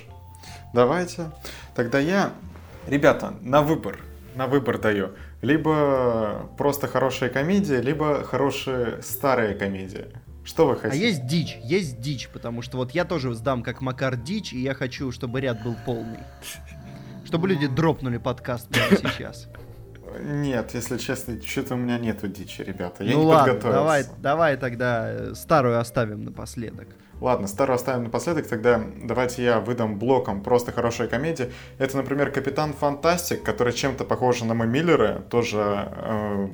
давайте. 0.74 1.32
Тогда 1.76 1.99
я, 1.99 2.34
ребята, 2.88 3.36
на 3.41 3.62
выбор, 3.62 4.01
на 4.36 4.47
выбор 4.47 4.78
даю. 4.78 5.12
Либо 5.41 6.49
просто 6.58 6.88
хорошая 6.89 7.30
комедия, 7.30 7.80
либо 7.80 8.22
хорошая 8.26 9.01
старая 9.01 9.58
комедия. 9.58 10.10
Что 10.43 10.68
вы 10.68 10.74
А 10.74 10.76
хотите? 10.76 11.08
есть 11.08 11.26
дичь, 11.26 11.58
есть 11.64 12.01
дичь, 12.01 12.28
потому 12.28 12.62
что 12.62 12.76
вот 12.76 12.91
я 12.91 13.05
тоже 13.05 13.34
сдам 13.34 13.64
как 13.64 13.80
Макар 13.80 14.18
дичь, 14.18 14.51
и 14.51 14.60
я 14.60 14.74
хочу, 14.74 15.14
чтобы 15.14 15.39
ряд 15.39 15.64
был 15.64 15.76
полный. 15.86 16.20
Чтобы 17.28 17.50
люди 17.50 17.68
дропнули 17.68 18.18
подкаст 18.18 18.70
прямо 18.70 18.96
сейчас. 18.98 19.50
Нет, 20.22 20.74
если 20.74 20.98
честно, 20.98 21.42
что-то 21.42 21.74
у 21.74 21.78
меня 21.78 21.98
нету 22.00 22.30
дичи, 22.30 22.62
ребята. 22.62 23.04
Я 23.04 23.16
ну 23.16 23.20
не 23.20 23.26
ладно, 23.26 23.54
подготовился. 23.54 23.80
давай, 23.80 24.06
давай 24.20 24.58
тогда 24.58 25.10
э, 25.12 25.34
старую 25.36 25.78
оставим 25.78 26.24
напоследок. 26.24 26.88
Ладно, 27.20 27.48
старую 27.48 27.76
оставим 27.76 28.06
напоследок, 28.06 28.48
тогда 28.48 28.82
давайте 29.04 29.44
я 29.44 29.60
выдам 29.60 30.00
блоком 30.00 30.42
просто 30.42 30.72
хорошая 30.72 31.10
комедия. 31.10 31.52
Это, 31.80 31.98
например, 31.98 32.32
Капитан 32.32 32.72
Фантастик, 32.72 33.44
который 33.44 33.74
чем-то 33.74 34.06
похож 34.06 34.42
на 34.42 34.54
Мы 34.54 34.66
Миллеры, 34.66 35.22
тоже 35.30 35.90
э, 35.98 36.48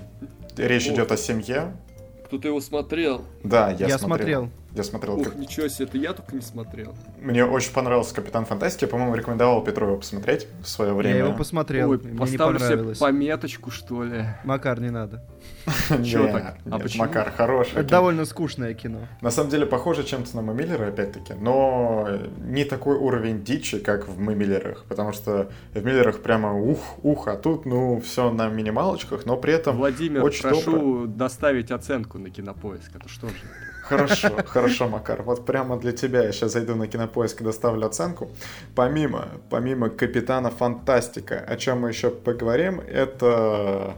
речь 0.58 0.88
О. 0.88 0.94
идет 0.94 1.12
о 1.12 1.18
семье. 1.18 1.78
Кто-то 2.26 2.48
его 2.48 2.60
смотрел. 2.62 3.24
Да, 3.44 3.70
я, 3.70 3.88
Я, 3.88 3.98
смотрел. 4.00 4.46
смотрел. 4.46 4.63
Я 4.76 4.84
смотрел. 4.84 5.20
Ух, 5.20 5.26
как- 5.26 5.36
ничего 5.36 5.68
себе, 5.68 5.86
это 5.86 5.98
я 6.00 6.14
только 6.14 6.36
не 6.36 6.42
смотрел. 6.42 6.96
Мне 7.22 7.46
очень 7.46 7.72
понравился 7.74 8.16
Капитан 8.16 8.46
Фантастик. 8.46 8.84
Я, 8.84 8.88
по-моему, 8.88 9.14
рекомендовал 9.14 9.64
Петру 9.64 9.86
его 9.88 9.98
посмотреть 9.98 10.48
в 10.64 10.68
свое 10.68 10.94
время. 10.94 11.16
Я 11.18 11.26
его 11.26 11.34
посмотрел, 11.38 11.92
Ой, 11.92 12.00
мне 12.00 12.12
не 12.14 12.18
поставлю 12.18 12.58
себе 12.60 12.68
понравилось. 12.70 12.98
пометочку, 12.98 13.70
что 13.70 14.04
ли. 14.04 14.26
Макар, 14.44 14.82
не 14.82 14.90
надо. 14.90 15.24
Нет, 16.00 16.32
так? 16.32 16.58
А 16.72 16.80
почему? 16.80 17.04
Макар, 17.04 17.32
хороший. 17.32 17.74
Это 17.74 17.90
довольно 17.90 18.26
скучное 18.26 18.74
кино. 18.74 19.00
На 19.22 19.30
самом 19.30 19.52
деле 19.52 19.66
похоже 19.68 20.04
чем-то 20.04 20.36
на 20.36 20.42
Мы 20.42 20.56
Миллеры, 20.56 20.88
опять-таки, 20.88 21.34
но 21.34 22.10
не 22.40 22.66
такой 22.66 22.98
уровень 22.98 23.44
дичи, 23.44 23.78
как 23.78 24.08
в 24.08 24.20
Мы 24.20 24.34
Миллерах, 24.34 24.86
потому 24.90 25.14
что 25.14 25.52
в 25.74 25.86
Миллерах 25.86 26.22
прямо 26.22 26.60
ух, 26.60 26.80
ух, 27.04 27.28
а 27.28 27.36
тут, 27.36 27.66
ну, 27.66 28.02
все 28.02 28.32
на 28.32 28.48
минималочках, 28.50 29.26
но 29.26 29.38
при 29.38 29.54
этом 29.54 29.78
Владимир, 29.78 30.22
прошу 30.22 31.06
доставить 31.06 31.70
оценку 31.70 32.18
на 32.18 32.32
кинопоиск, 32.32 32.92
а 32.96 33.00
то 33.00 33.08
что 33.08 33.28
же. 33.28 33.36
Хорошо, 33.84 34.30
хорошо, 34.46 34.88
Макар. 34.88 35.22
Вот 35.24 35.46
прямо 35.46 35.78
для 35.78 35.92
тебя 35.92 36.24
я 36.24 36.32
сейчас 36.32 36.54
зайду 36.54 36.76
на 36.76 36.88
кинопоиск 36.88 37.42
и 37.42 37.44
доставлю 37.44 37.86
оценку. 37.86 38.32
Помимо, 38.76 39.28
помимо 39.50 39.90
Капитана 39.90 40.50
Фантастика, 40.50 41.40
о 41.40 41.58
чем 41.58 41.82
мы 41.82 41.90
еще 41.90 42.10
поговорим, 42.10 42.80
это, 42.80 43.96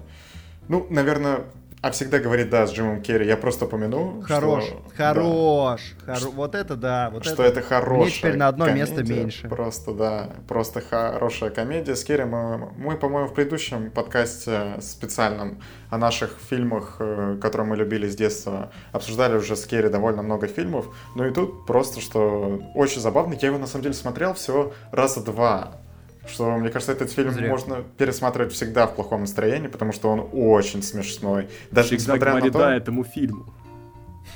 ну, 0.67 0.87
наверное, 0.89 1.41
а 1.85 1.91
всегда 1.91 2.17
говорит 2.17 2.49
да 2.49 2.65
с 2.65 2.71
Джимом 2.73 2.99
Керри. 2.99 3.27
Я 3.27 3.37
просто 3.37 3.67
помяну, 3.67 4.23
Хорош, 4.23 4.63
что, 4.63 4.81
хорош, 4.97 5.81
хоро- 6.07 6.31
Вот 6.31 6.55
это 6.55 6.75
да, 6.75 7.11
вот 7.11 7.25
что 7.25 7.43
это. 7.43 7.59
это 7.59 7.61
хорошая 7.61 7.99
Мне 8.05 8.09
теперь 8.11 8.37
на 8.37 8.47
одно 8.47 8.71
место 8.71 8.95
комедия. 8.95 9.13
меньше. 9.21 9.47
Просто, 9.47 9.93
да, 9.93 10.29
просто 10.47 10.81
хорошая 10.81 11.51
комедия 11.51 11.95
с 11.95 12.03
Керри. 12.03 12.23
Мы, 12.23 12.71
мы, 12.75 12.97
по-моему, 12.97 13.27
в 13.29 13.35
предыдущем 13.35 13.91
подкасте 13.91 14.81
специальном 14.81 15.61
о 15.91 15.99
наших 15.99 16.31
фильмах, 16.49 16.95
э, 16.97 17.37
которые 17.39 17.67
мы 17.67 17.75
любили 17.75 18.09
с 18.09 18.15
детства, 18.15 18.71
обсуждали 18.91 19.35
уже 19.35 19.55
с 19.55 19.63
Керри 19.67 19.89
довольно 19.89 20.23
много 20.23 20.47
фильмов. 20.47 20.87
Ну 21.15 21.27
и 21.27 21.31
тут 21.31 21.67
просто, 21.67 22.01
что 22.01 22.61
очень 22.73 22.99
забавно. 22.99 23.35
Я 23.39 23.49
его, 23.49 23.59
на 23.59 23.67
самом 23.67 23.83
деле, 23.83 23.93
смотрел 23.93 24.33
всего 24.33 24.73
раза 24.91 25.23
два. 25.23 25.81
Что, 26.27 26.51
мне 26.57 26.69
кажется, 26.69 26.91
этот 26.91 27.11
фильм 27.11 27.31
Зря. 27.31 27.49
можно 27.49 27.83
пересматривать 27.97 28.51
всегда 28.53 28.87
в 28.87 28.95
плохом 28.95 29.21
настроении, 29.21 29.67
потому 29.67 29.91
что 29.91 30.09
он 30.09 30.27
очень 30.33 30.81
смешной. 30.81 31.47
Даже 31.71 31.89
Всегда 31.97 32.13
несмотря 32.15 32.33
на 32.33 32.41
то... 32.51 32.59
да 32.59 32.75
этому 32.75 33.03
фильму. 33.03 33.45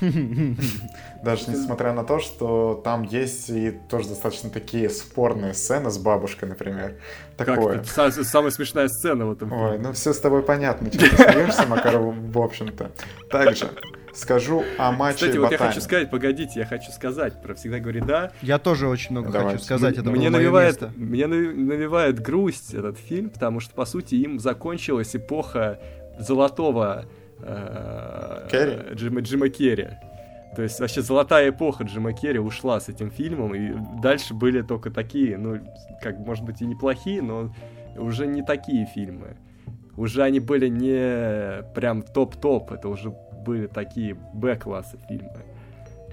Даже 1.22 1.50
несмотря 1.50 1.92
на 1.92 2.04
то, 2.04 2.20
что 2.20 2.80
там 2.84 3.02
есть 3.02 3.50
и 3.50 3.72
тоже 3.90 4.08
достаточно 4.08 4.48
такие 4.48 4.88
спорные 4.88 5.52
сцены 5.52 5.90
с 5.90 5.98
бабушкой, 5.98 6.48
например. 6.48 6.94
Как 7.36 7.46
Такое. 7.48 7.76
это? 7.80 7.84
Са- 7.84 8.24
самая 8.24 8.50
смешная 8.50 8.88
сцена 8.88 9.26
в 9.26 9.32
этом 9.32 9.52
Ой, 9.52 9.72
фильме. 9.72 9.88
ну 9.88 9.92
все 9.92 10.12
с 10.12 10.18
тобой 10.18 10.42
понятно, 10.42 10.90
что 10.92 11.00
ты 11.00 11.16
смеешься, 11.16 11.66
Макар, 11.66 11.98
в 11.98 12.38
общем-то. 12.38 12.92
Также 13.30 13.68
скажу 14.14 14.64
о 14.78 14.92
матче 14.92 15.26
Кстати, 15.26 15.36
вот 15.38 15.52
я 15.52 15.58
хочу 15.58 15.80
сказать, 15.80 16.10
погодите, 16.10 16.60
я 16.60 16.66
хочу 16.66 16.90
сказать 16.90 17.40
про 17.42 17.54
«Всегда 17.54 17.78
говори 17.78 18.00
да». 18.00 18.32
Я 18.42 18.58
тоже 18.58 18.88
очень 18.88 19.12
много 19.12 19.30
Давай. 19.30 19.52
хочу 19.52 19.64
сказать. 19.64 19.98
Это 19.98 20.10
мне 20.10 20.30
навевает, 20.30 20.80
место. 20.80 20.92
мне 20.96 21.26
навевает 21.26 22.20
грусть 22.20 22.74
этот 22.74 22.98
фильм, 22.98 23.30
потому 23.30 23.60
что, 23.60 23.74
по 23.74 23.84
сути, 23.84 24.16
им 24.16 24.38
закончилась 24.38 25.14
эпоха 25.14 25.78
золотого 26.18 27.06
э, 27.38 28.48
Керри? 28.50 28.94
Джима, 28.94 29.20
Джима 29.20 29.48
Керри. 29.48 29.88
То 30.56 30.62
есть 30.62 30.80
вообще 30.80 31.00
золотая 31.00 31.50
эпоха 31.50 31.84
Джима 31.84 32.12
Керри 32.12 32.38
ушла 32.38 32.80
с 32.80 32.88
этим 32.88 33.10
фильмом, 33.10 33.54
и 33.54 33.72
дальше 34.02 34.34
были 34.34 34.62
только 34.62 34.90
такие, 34.90 35.38
ну, 35.38 35.60
как, 36.02 36.18
может 36.18 36.44
быть, 36.44 36.60
и 36.60 36.66
неплохие, 36.66 37.22
но 37.22 37.54
уже 37.96 38.26
не 38.26 38.42
такие 38.42 38.86
фильмы. 38.86 39.36
Уже 39.96 40.22
они 40.22 40.40
были 40.40 40.68
не 40.68 41.62
прям 41.74 42.02
топ-топ, 42.02 42.72
это 42.72 42.88
уже 42.88 43.14
были 43.44 43.66
такие 43.66 44.14
Б-класса 44.34 44.98
фильмы. 45.08 45.30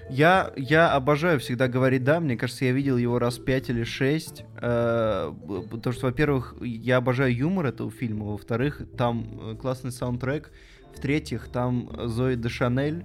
Я, 0.09 0.51
я 0.55 0.93
обожаю 0.93 1.37
всегда 1.39 1.67
говорить 1.67 2.03
да. 2.05 2.19
Мне 2.21 2.37
кажется, 2.37 2.63
я 2.63 2.71
видел 2.71 2.95
его 2.97 3.19
раз 3.19 3.37
пять 3.39 3.69
или 3.69 3.83
шесть. 3.83 4.45
э, 4.61 5.33
Потому 5.69 5.93
что, 5.93 6.05
во-первых, 6.07 6.55
я 6.61 6.97
обожаю 6.97 7.35
юмор 7.35 7.65
этого 7.65 7.91
фильма. 7.91 8.25
Во-вторых, 8.25 8.81
там 8.97 9.27
э, 9.51 9.55
классный 9.55 9.91
саундтрек. 9.91 10.51
В-третьих, 10.95 11.49
там 11.49 11.89
Зои 12.07 12.35
де 12.35 12.47
Шанель, 12.49 13.03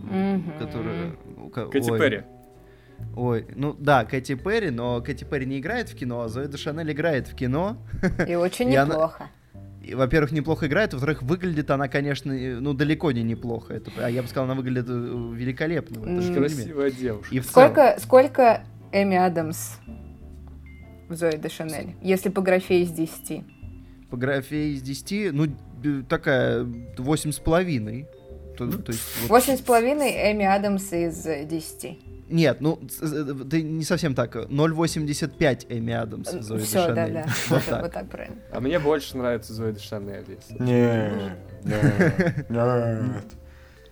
Мгм. 0.00 0.54
которая... 0.58 1.12
Кэти 1.70 1.90
ой, 1.90 1.98
Перри. 1.98 2.22
Ой, 3.14 3.46
ну 3.54 3.74
да, 3.78 4.04
Кэти 4.04 4.34
Перри, 4.34 4.70
но 4.70 5.00
Кэти 5.02 5.24
Перри 5.24 5.44
не 5.46 5.58
играет 5.60 5.88
в 5.90 5.94
кино, 5.96 6.22
а 6.22 6.28
Зои 6.28 6.46
де 6.48 6.56
Шанель 6.56 6.90
играет 6.90 7.28
в 7.28 7.34
кино. 7.36 7.76
И 8.26 8.34
очень 8.34 8.68
И 8.72 8.74
она- 8.76 8.94
неплохо. 8.94 9.24
И, 9.24 9.37
во-первых, 9.94 10.32
неплохо 10.32 10.66
играет, 10.66 10.92
во-вторых, 10.92 11.22
выглядит 11.22 11.70
она, 11.70 11.88
конечно, 11.88 12.32
ну, 12.34 12.74
далеко 12.74 13.12
не 13.12 13.22
неплохо. 13.22 13.74
Это, 13.74 13.90
а 13.98 14.08
я 14.08 14.22
бы 14.22 14.28
сказал, 14.28 14.44
она 14.44 14.54
выглядит 14.54 14.86
э, 14.88 14.92
великолепно 15.34 16.00
фильме. 16.20 16.34
Красивая 16.36 16.90
девушка. 16.90 17.34
И. 17.34 17.40
Сколько, 17.40 17.96
сколько 18.00 18.64
Эми 18.92 19.16
Адамс 19.16 19.76
в 21.08 21.14
Зои 21.14 21.36
де 21.36 21.48
Шанель? 21.48 21.94
Если 22.02 22.28
по 22.28 22.42
графе 22.42 22.82
из 22.82 22.90
10. 22.90 23.44
По 24.10 24.16
графе 24.16 24.70
из 24.72 24.82
10, 24.82 25.32
ну, 25.32 25.46
такая, 26.08 26.66
восемь 26.96 27.32
с 27.32 27.38
половиной. 27.38 28.06
То, 28.56 28.70
то 28.70 28.92
есть, 28.92 29.02
вот- 29.22 29.30
Восемь 29.30 29.56
с 29.56 29.60
половиной 29.60 30.32
Эми 30.32 30.44
Адамс 30.44 30.92
из 30.92 31.26
э, 31.26 31.44
10. 31.44 31.98
Нет, 32.28 32.60
ну, 32.60 32.78
с- 32.88 33.02
э, 33.02 33.34
ты 33.50 33.62
не 33.62 33.84
совсем 33.84 34.14
так. 34.14 34.34
0,85 34.36 35.66
Эми 35.68 35.92
Адамс 35.92 36.32
в 36.32 36.42
Зои 36.42 36.58
Все, 36.60 36.92
да, 36.94 37.08
да. 37.08 37.26
Вот 37.48 37.64
так. 37.64 37.82
Вот 37.82 37.92
так 37.92 38.08
правильно. 38.10 38.36
А 38.52 38.60
мне 38.60 38.78
больше 38.78 39.16
нравится 39.16 39.52
Зоя 39.52 39.72
де 39.72 39.80
Шанель. 39.80 40.24
Нет, 40.58 41.32
нет, 41.64 43.24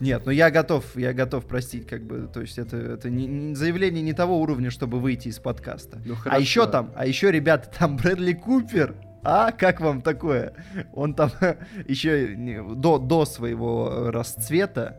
нет. 0.01 0.23
Ну 0.27 0.31
я 0.31 0.51
готов, 0.51 0.85
я 0.97 1.13
готов 1.13 1.47
простить, 1.47 1.87
как 1.87 2.03
бы, 2.03 2.29
то 2.33 2.41
есть 2.41 2.59
это, 2.59 2.77
это 2.77 3.09
не, 3.11 3.27
не- 3.27 3.55
заявление 3.55 4.03
не 4.03 4.13
того 4.13 4.41
уровня, 4.41 4.71
чтобы 4.71 5.01
выйти 5.01 5.29
из 5.29 5.39
подкаста. 5.39 5.99
Ну, 6.05 6.15
А 6.27 6.39
еще 6.39 6.67
там, 6.67 6.93
а 6.95 7.07
еще, 7.07 7.31
ребята, 7.33 7.71
там 7.79 7.97
Брэдли 7.97 8.33
Купер. 8.35 8.95
А 9.29 9.51
как 9.51 9.81
вам 9.81 10.03
такое? 10.03 10.53
Он 10.93 11.13
там 11.13 11.31
еще 11.89 12.37
до, 12.77 12.99
до 12.99 13.25
своего 13.25 13.91
э, 13.91 14.11
расцвета, 14.11 14.97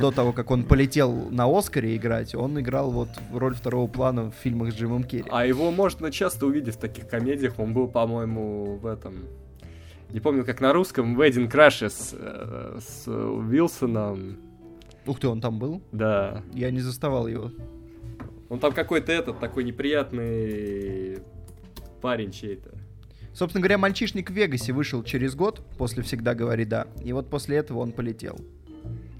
до 0.00 0.10
того, 0.10 0.32
как 0.32 0.50
он 0.50 0.64
полетел 0.64 1.30
на 1.30 1.46
Оскаре 1.46 1.94
играть, 1.94 2.34
он 2.34 2.58
играл 2.58 2.90
вот 2.90 3.10
в 3.30 3.38
роль 3.38 3.54
второго 3.54 3.86
плана 3.86 4.32
в 4.32 4.34
фильмах 4.34 4.72
с 4.72 4.74
Джимом 4.74 5.04
Керри. 5.04 5.26
А 5.30 5.46
его 5.46 5.70
можно 5.70 6.10
часто 6.10 6.46
увидеть 6.46 6.74
в 6.74 6.78
таких 6.78 7.06
комедиях. 7.06 7.60
Он 7.60 7.72
был, 7.72 7.86
по-моему, 7.86 8.74
в 8.74 8.86
этом... 8.86 9.26
Не 10.08 10.18
помню, 10.18 10.44
как 10.44 10.60
на 10.60 10.72
русском. 10.72 11.16
Wedding 11.16 11.48
Crashes 11.48 12.16
э, 12.18 12.80
с 12.80 13.06
Уилсоном. 13.06 14.38
Ух 15.06 15.20
ты, 15.20 15.28
он 15.28 15.40
там 15.40 15.60
был? 15.60 15.80
Да. 15.92 16.42
Я 16.52 16.72
не 16.72 16.80
заставал 16.80 17.28
его. 17.28 17.52
Он 18.48 18.58
там 18.58 18.72
какой-то 18.72 19.12
этот, 19.12 19.38
такой 19.38 19.62
неприятный 19.62 21.20
парень 22.00 22.32
чей-то. 22.32 22.79
Собственно 23.32 23.62
говоря, 23.62 23.78
«Мальчишник 23.78 24.30
в 24.30 24.34
Вегасе» 24.34 24.72
вышел 24.72 25.02
через 25.02 25.34
год, 25.34 25.64
после 25.78 26.02
«Всегда 26.02 26.34
говори 26.34 26.64
да», 26.64 26.86
и 27.02 27.12
вот 27.12 27.30
после 27.30 27.58
этого 27.58 27.78
он 27.78 27.92
полетел. 27.92 28.38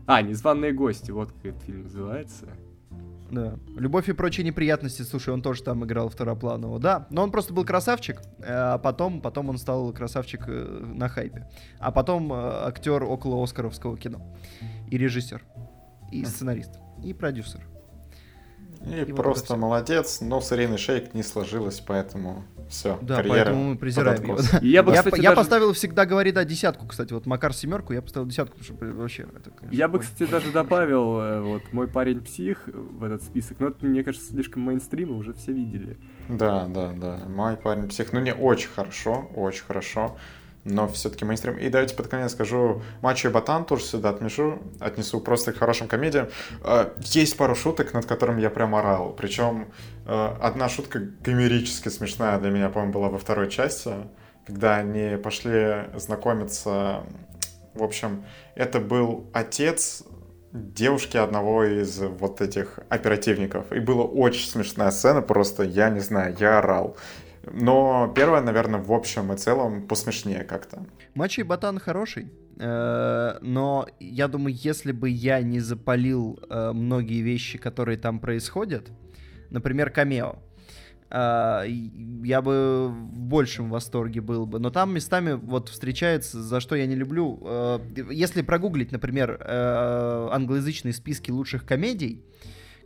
А, 0.06 0.22
«Незваные 0.22 0.72
гости», 0.72 1.10
вот 1.10 1.32
как 1.32 1.44
этот 1.44 1.62
фильм 1.62 1.82
называется. 1.84 2.48
Да. 3.30 3.54
Любовь 3.76 4.08
и 4.08 4.12
прочие 4.12 4.44
неприятности, 4.44 5.02
слушай, 5.02 5.32
он 5.32 5.40
тоже 5.40 5.62
там 5.62 5.84
играл 5.84 6.08
второпланового. 6.08 6.80
Да, 6.80 7.06
но 7.10 7.22
он 7.22 7.30
просто 7.30 7.54
был 7.54 7.64
красавчик, 7.64 8.20
э, 8.38 8.44
а 8.48 8.78
потом, 8.78 9.20
потом 9.20 9.48
он 9.50 9.58
стал 9.58 9.92
красавчик 9.92 10.42
э, 10.48 10.84
на 10.94 11.08
хайпе. 11.08 11.48
А 11.78 11.92
потом 11.92 12.32
э, 12.32 12.36
актер 12.36 13.04
около 13.04 13.42
Оскаровского 13.42 13.96
кино. 13.96 14.20
И 14.90 14.98
режиссер. 14.98 15.42
И 16.10 16.24
сценарист. 16.24 16.72
И 17.04 17.14
продюсер. 17.14 17.60
И, 18.86 19.02
и 19.02 19.12
просто 19.12 19.54
вот 19.54 19.60
молодец, 19.60 20.20
но 20.22 20.40
с 20.40 20.52
Ириной 20.52 20.78
Шейк 20.78 21.12
не 21.12 21.22
сложилось, 21.22 21.80
поэтому 21.80 22.44
все, 22.70 22.98
да, 23.02 23.16
карьера 23.16 23.44
поэтому 23.44 23.64
мы 23.70 23.76
презираем 23.76 24.22
его. 24.22 24.38
Я, 24.62 24.82
бы, 24.82 24.92
кстати, 24.92 25.20
я, 25.20 25.30
даже... 25.30 25.36
поставил 25.36 25.72
всегда, 25.74 26.06
говорит, 26.06 26.34
да, 26.34 26.44
десятку, 26.44 26.86
кстати, 26.86 27.12
вот 27.12 27.26
Макар 27.26 27.52
семерку, 27.52 27.92
я 27.92 28.00
поставил 28.00 28.26
десятку, 28.26 28.56
потому 28.56 28.78
что 28.78 28.86
вообще 28.96 29.24
это, 29.24 29.50
конечно, 29.50 29.76
Я 29.76 29.88
бы, 29.88 29.98
кстати, 29.98 30.30
даже 30.30 30.50
добавил 30.50 31.20
э, 31.20 31.40
вот 31.42 31.62
мой 31.72 31.88
парень 31.88 32.22
псих 32.22 32.62
в 32.66 33.04
этот 33.04 33.22
список, 33.22 33.60
но 33.60 33.68
это, 33.68 33.84
мне 33.84 34.02
кажется, 34.02 34.28
слишком 34.28 34.62
мейнстрим, 34.62 35.14
уже 35.14 35.34
все 35.34 35.52
видели. 35.52 35.98
Да, 36.28 36.66
да, 36.66 36.92
да, 36.92 37.20
мой 37.28 37.56
парень 37.58 37.86
псих, 37.88 38.14
ну 38.14 38.20
не 38.20 38.32
очень 38.32 38.70
хорошо, 38.70 39.30
очень 39.34 39.64
хорошо 39.64 40.16
но 40.64 40.88
все-таки 40.88 41.24
мейнстрим. 41.24 41.56
И 41.56 41.68
давайте 41.68 41.94
под 41.94 42.08
конец 42.08 42.32
скажу, 42.32 42.82
Мачо 43.00 43.28
и 43.28 43.32
Ботан 43.32 43.64
тоже 43.64 43.84
сюда 43.84 44.10
отмешу, 44.10 44.58
отнесу 44.78 45.20
просто 45.20 45.52
к 45.52 45.58
хорошим 45.58 45.88
комедиям. 45.88 46.28
Э, 46.62 46.90
есть 47.00 47.36
пару 47.36 47.54
шуток, 47.54 47.94
над 47.94 48.06
которыми 48.06 48.40
я 48.40 48.50
прям 48.50 48.74
орал. 48.74 49.12
Причем 49.12 49.72
э, 50.06 50.36
одна 50.40 50.68
шутка 50.68 51.00
гомерически 51.22 51.88
смешная 51.88 52.38
для 52.38 52.50
меня, 52.50 52.68
по-моему, 52.68 52.92
была 52.92 53.08
во 53.08 53.18
второй 53.18 53.50
части, 53.50 53.90
когда 54.46 54.76
они 54.76 55.16
пошли 55.16 55.86
знакомиться. 55.96 57.04
В 57.74 57.82
общем, 57.82 58.24
это 58.54 58.80
был 58.80 59.30
отец 59.32 60.04
девушки 60.52 61.16
одного 61.16 61.64
из 61.64 61.98
вот 61.98 62.40
этих 62.40 62.80
оперативников. 62.88 63.72
И 63.72 63.78
была 63.78 64.04
очень 64.04 64.48
смешная 64.48 64.90
сцена, 64.90 65.22
просто, 65.22 65.62
я 65.62 65.90
не 65.90 66.00
знаю, 66.00 66.36
я 66.38 66.58
орал. 66.58 66.96
Но 67.42 68.12
первое, 68.14 68.42
наверное, 68.42 68.80
в 68.80 68.92
общем 68.92 69.32
и 69.32 69.36
целом 69.36 69.86
посмешнее 69.86 70.44
как-то. 70.44 70.84
Мачи 71.14 71.42
Батан 71.42 71.78
хороший, 71.78 72.30
э, 72.58 73.38
но 73.40 73.86
я 73.98 74.28
думаю, 74.28 74.54
если 74.54 74.92
бы 74.92 75.08
я 75.08 75.40
не 75.40 75.60
запалил 75.60 76.38
э, 76.48 76.72
многие 76.72 77.22
вещи, 77.22 77.58
которые 77.58 77.96
там 77.96 78.20
происходят, 78.20 78.90
например, 79.48 79.90
камео, 79.90 80.36
э, 81.10 81.64
я 82.24 82.42
бы 82.42 82.88
в 82.88 83.18
большем 83.18 83.70
восторге 83.70 84.20
был 84.20 84.44
бы. 84.44 84.58
Но 84.58 84.70
там 84.70 84.92
местами 84.94 85.32
вот 85.32 85.70
встречается, 85.70 86.42
за 86.42 86.60
что 86.60 86.74
я 86.74 86.86
не 86.86 86.94
люблю. 86.94 87.80
Если 88.10 88.42
прогуглить, 88.42 88.92
например, 88.92 89.42
англоязычные 89.48 90.92
списки 90.92 91.30
лучших 91.30 91.64
комедий, 91.64 92.22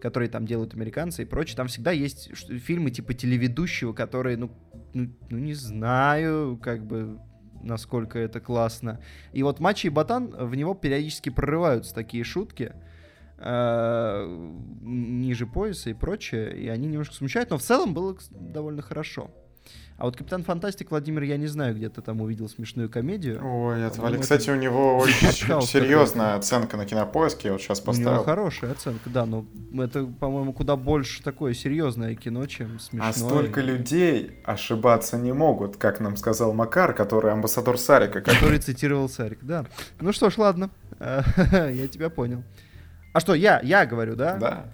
которые 0.05 0.29
там 0.29 0.45
делают 0.45 0.75
американцы 0.75 1.23
и 1.23 1.25
прочее, 1.25 1.57
там 1.57 1.67
всегда 1.67 1.91
есть 1.91 2.31
фильмы 2.37 2.91
типа 2.91 3.15
телеведущего, 3.15 3.95
которые, 3.95 4.37
ну, 4.37 4.51
ну, 4.93 5.09
ну 5.31 5.39
не 5.39 5.55
знаю, 5.55 6.61
как 6.63 6.87
бы 6.87 7.19
насколько 7.63 8.19
это 8.19 8.39
классно. 8.39 9.01
И 9.33 9.43
вот 9.43 9.61
Мачи 9.61 9.87
и 9.87 9.89
Ботан, 9.89 10.27
в 10.29 10.55
него 10.57 10.75
периодически 10.75 11.31
прорываются 11.31 11.95
такие 11.95 12.23
шутки 12.23 12.75
э, 13.39 14.51
ниже 14.83 15.47
пояса 15.47 15.89
и 15.89 15.95
прочее, 15.95 16.55
и 16.55 16.69
они 16.69 16.87
немножко 16.87 17.15
смущают, 17.15 17.49
но 17.49 17.57
в 17.57 17.63
целом 17.63 17.95
было 17.95 18.15
довольно 18.31 18.83
хорошо. 18.83 19.31
А 19.97 20.07
вот 20.07 20.17
Капитан 20.17 20.43
Фантастик, 20.43 20.91
Владимир, 20.91 21.23
я 21.23 21.37
не 21.37 21.47
знаю, 21.47 21.77
где 21.77 21.89
ты 21.89 22.03
там 22.03 22.21
увидел 22.21 22.49
смешную 22.49 22.91
комедию. 22.91 23.41
Ой, 23.41 23.87
отвали. 23.87 24.19
Кстати, 24.19 24.51
у 24.51 24.57
него 24.57 24.99
очень 24.99 25.31
серьезная 25.63 26.35
оценка 26.35 26.77
на 26.77 26.85
кинопоиске, 26.85 27.49
я 27.49 27.53
вот 27.53 27.63
сейчас 27.63 27.79
поставил. 27.81 28.09
У 28.11 28.15
него 28.15 28.25
хорошая 28.25 28.73
оценка, 28.73 29.09
да, 29.09 29.25
но 29.25 29.47
это, 29.79 30.05
по-моему, 30.05 30.53
куда 30.53 30.75
больше 30.75 31.23
такое 31.23 31.55
серьезное 31.55 32.17
кино, 32.17 32.45
чем 32.47 32.81
смешное. 32.81 33.09
А 33.09 33.13
столько 33.13 33.61
людей 33.61 34.41
ошибаться 34.45 35.17
не 35.17 35.33
могут, 35.33 35.77
как 35.77 36.01
нам 36.01 36.17
сказал 36.17 36.53
Макар, 36.53 36.93
который 36.93 37.33
амбассадор 37.33 37.79
Сарика. 37.79 38.21
Который 38.21 38.59
цитировал 38.59 39.09
Сарик, 39.09 39.39
да. 39.43 39.65
Ну 40.01 40.13
что 40.13 40.29
ж, 40.29 40.39
ладно, 40.39 40.71
я 40.99 41.87
тебя 41.87 42.11
понял. 42.11 42.43
А 43.13 43.21
что, 43.21 43.35
я, 43.35 43.61
я 43.63 43.87
говорю, 43.87 44.17
да? 44.17 44.37
Да. 44.39 44.65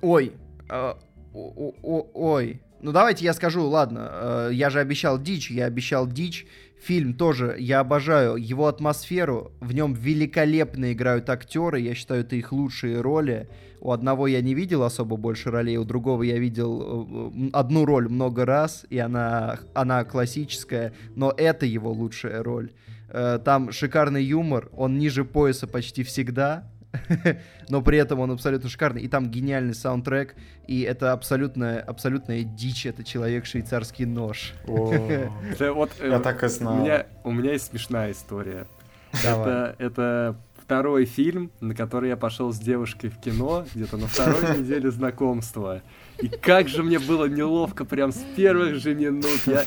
Ой, 0.00 0.32
а, 0.70 0.98
ой, 1.34 2.62
ну 2.84 2.92
давайте 2.92 3.24
я 3.24 3.32
скажу, 3.32 3.66
ладно, 3.66 4.10
э, 4.12 4.50
я 4.52 4.68
же 4.68 4.78
обещал 4.78 5.18
дичь, 5.18 5.50
я 5.50 5.64
обещал 5.64 6.06
дичь. 6.06 6.46
Фильм 6.78 7.14
тоже 7.14 7.56
я 7.58 7.80
обожаю 7.80 8.36
его 8.36 8.66
атмосферу, 8.66 9.52
в 9.60 9.72
нем 9.72 9.94
великолепно 9.94 10.92
играют 10.92 11.30
актеры, 11.30 11.80
я 11.80 11.94
считаю, 11.94 12.20
это 12.20 12.36
их 12.36 12.52
лучшие 12.52 13.00
роли. 13.00 13.48
У 13.80 13.90
одного 13.90 14.26
я 14.26 14.42
не 14.42 14.52
видел 14.52 14.82
особо 14.82 15.16
больше 15.16 15.50
ролей, 15.50 15.78
у 15.78 15.84
другого 15.84 16.24
я 16.24 16.38
видел 16.38 17.32
э, 17.32 17.50
одну 17.54 17.86
роль 17.86 18.10
много 18.10 18.44
раз, 18.44 18.84
и 18.90 18.98
она, 18.98 19.60
она 19.72 20.04
классическая, 20.04 20.92
но 21.16 21.32
это 21.34 21.64
его 21.64 21.90
лучшая 21.90 22.42
роль. 22.42 22.70
Э, 23.08 23.38
там 23.42 23.72
шикарный 23.72 24.22
юмор, 24.22 24.68
он 24.76 24.98
ниже 24.98 25.24
пояса 25.24 25.66
почти 25.66 26.02
всегда, 26.02 26.70
но 27.68 27.82
при 27.82 27.98
этом 27.98 28.20
он 28.20 28.30
абсолютно 28.30 28.68
шикарный. 28.68 29.02
И 29.02 29.08
там 29.08 29.30
гениальный 29.30 29.74
саундтрек, 29.74 30.34
и 30.66 30.82
это 30.82 31.12
абсолютная, 31.12 31.80
абсолютная 31.80 32.42
дичь, 32.42 32.86
это 32.86 33.04
человек-швейцарский 33.04 34.04
нож. 34.04 34.54
Вот, 34.66 35.90
э, 36.00 36.08
Я 36.08 36.20
так 36.20 36.42
и 36.42 36.48
знал. 36.48 36.74
У 36.74 36.80
меня, 36.80 37.06
у 37.24 37.32
меня 37.32 37.52
есть 37.52 37.66
смешная 37.66 38.12
история. 38.12 38.66
Это, 39.12 39.76
это 39.78 40.36
второй 40.64 41.04
фильм, 41.04 41.50
на 41.60 41.74
который 41.74 42.08
я 42.08 42.16
пошел 42.16 42.52
с 42.52 42.58
девушкой 42.58 43.10
в 43.10 43.20
кино, 43.20 43.64
где-то 43.74 43.96
на 43.96 44.06
второй 44.06 44.58
неделе 44.58 44.90
знакомства. 44.90 45.82
И 46.20 46.28
как 46.28 46.68
же 46.68 46.82
мне 46.82 46.98
было 46.98 47.26
неловко 47.26 47.84
прям 47.84 48.12
с 48.12 48.24
первых 48.36 48.76
же 48.76 48.94
минут. 48.94 49.40
Я, 49.46 49.64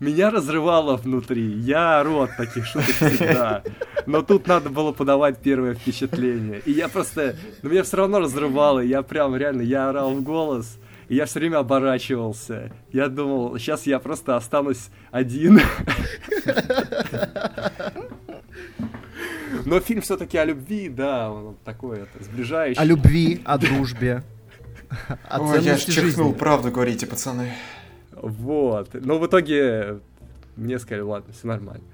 меня 0.00 0.30
разрывало 0.30 0.96
внутри. 0.96 1.46
Я 1.58 2.00
ору 2.00 2.20
от 2.20 2.36
таких 2.36 2.66
шуток 2.66 2.94
всегда. 2.96 3.62
Но 4.06 4.22
тут 4.22 4.46
надо 4.46 4.70
было 4.70 4.92
подавать 4.92 5.38
первое 5.38 5.74
впечатление. 5.74 6.62
И 6.64 6.72
я 6.72 6.88
просто... 6.88 7.36
Но 7.62 7.68
меня 7.68 7.82
все 7.82 7.98
равно 7.98 8.20
разрывало. 8.20 8.80
Я 8.80 9.02
прям 9.02 9.36
реально, 9.36 9.62
я 9.62 9.90
орал 9.90 10.12
в 10.12 10.22
голос. 10.22 10.78
И 11.08 11.16
я 11.16 11.26
все 11.26 11.40
время 11.40 11.58
оборачивался. 11.58 12.72
Я 12.92 13.08
думал, 13.08 13.58
сейчас 13.58 13.86
я 13.86 13.98
просто 13.98 14.36
останусь 14.36 14.88
один. 15.10 15.60
Но 19.66 19.80
фильм 19.80 20.00
все-таки 20.00 20.38
о 20.38 20.44
любви, 20.44 20.88
да, 20.88 21.30
он 21.30 21.56
такой 21.64 21.98
это, 21.98 22.24
сближающий. 22.24 22.80
О 22.80 22.84
любви, 22.84 23.40
о 23.44 23.58
дружбе. 23.58 24.22
Ой, 25.38 25.62
я 25.62 25.76
чихнул, 25.76 26.32
правду 26.32 26.70
говорите, 26.70 27.06
пацаны. 27.06 27.52
Вот. 28.22 28.90
Но 28.94 29.18
в 29.18 29.26
итоге 29.26 30.00
мне 30.56 30.78
сказали, 30.78 31.02
ладно, 31.02 31.32
все 31.32 31.46
нормально. 31.46 31.84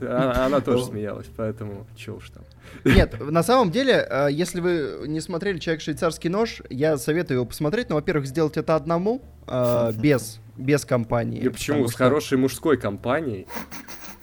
Она 0.00 0.60
тоже 0.60 0.84
смеялась, 0.84 1.26
поэтому 1.36 1.86
чё 1.96 2.16
уж 2.16 2.30
там. 2.30 2.42
Нет, 2.84 3.14
на 3.20 3.42
самом 3.42 3.70
деле, 3.70 4.06
э, 4.08 4.28
если 4.30 4.60
вы 4.60 5.04
не 5.06 5.20
смотрели 5.20 5.58
«Человек 5.58 5.82
швейцарский 5.82 6.30
нож», 6.30 6.62
я 6.70 6.96
советую 6.96 7.38
его 7.38 7.46
посмотреть, 7.46 7.90
но, 7.90 7.96
во-первых, 7.96 8.26
сделать 8.26 8.56
это 8.56 8.76
одному, 8.76 9.22
э, 9.46 9.92
без, 10.00 10.40
без 10.56 10.84
компании. 10.84 11.40
И 11.40 11.48
почему? 11.48 11.86
С 11.86 11.94
хорошей 11.94 12.38
мужской 12.38 12.76
компанией. 12.78 13.46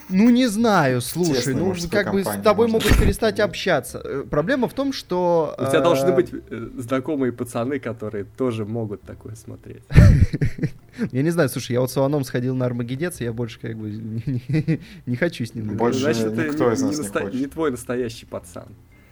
Ну, 0.09 0.29
не 0.29 0.47
знаю, 0.47 1.01
слушай, 1.01 1.53
ну, 1.53 1.75
как 1.91 2.11
бы 2.13 2.23
с 2.23 2.41
тобой 2.41 2.67
можно. 2.67 2.87
могут 2.87 3.01
перестать 3.01 3.39
общаться. 3.39 4.01
Э, 4.03 4.23
проблема 4.29 4.67
в 4.69 4.73
том, 4.73 4.93
что... 4.93 5.53
У 5.57 5.65
тебя 5.65 5.81
должны 5.81 6.13
быть 6.13 6.29
э, 6.31 6.69
знакомые 6.77 7.33
пацаны, 7.33 7.79
которые 7.79 8.23
тоже 8.23 8.65
могут 8.65 9.01
такое 9.01 9.35
смотреть. 9.35 9.83
Я 11.11 11.23
не 11.23 11.29
знаю, 11.29 11.49
слушай, 11.49 11.73
я 11.73 11.81
вот 11.81 11.91
с 11.91 11.97
Иваном 11.97 12.23
сходил 12.23 12.55
на 12.55 12.65
Армагеддец, 12.65 13.21
я 13.21 13.31
больше 13.31 13.59
как 13.59 13.77
бы 13.77 13.91
не 15.05 15.15
хочу 15.15 15.45
с 15.45 15.53
ним. 15.53 15.77
Больше 15.77 15.99
Значит, 15.99 16.35
никто 16.35 16.71
из 16.71 16.81
нас 16.81 16.97
не 16.97 17.07
хочет. 17.07 17.33
Не 17.35 17.45
твой 17.45 17.69
настоящий 17.69 18.25
пацан. 18.25 18.65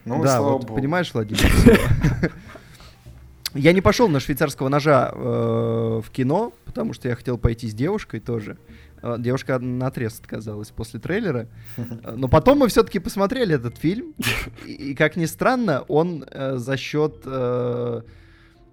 Ну, 0.03 0.23
да, 0.23 0.41
вот, 0.41 0.65
понимаешь, 0.67 1.13
Владимир? 1.13 1.41
Я 3.55 3.71
не 3.71 3.79
пошел 3.79 4.09
на 4.09 4.19
швейцарского 4.19 4.67
ножа 4.67 5.11
э, 5.13 6.01
в 6.03 6.11
кино, 6.11 6.51
потому 6.65 6.91
что 6.93 7.07
я 7.07 7.15
хотел 7.15 7.37
пойти 7.37 7.69
с 7.69 7.73
девушкой 7.73 8.19
тоже. 8.19 8.57
Э, 9.05 9.17
девушка 9.19 9.59
на 9.59 9.87
отрез 9.87 10.19
отказалась 10.19 10.71
после 10.71 10.99
трейлера. 10.99 11.47
Э, 11.77 12.15
но 12.15 12.27
потом 12.27 12.59
мы 12.59 12.67
все-таки 12.67 12.97
посмотрели 12.97 13.53
этот 13.53 13.77
фильм. 13.77 14.15
И, 14.65 14.95
как 14.95 15.15
ни 15.15 15.25
странно, 15.25 15.81
он 15.87 16.25
э, 16.29 16.57
за 16.57 16.75
счет... 16.77 17.25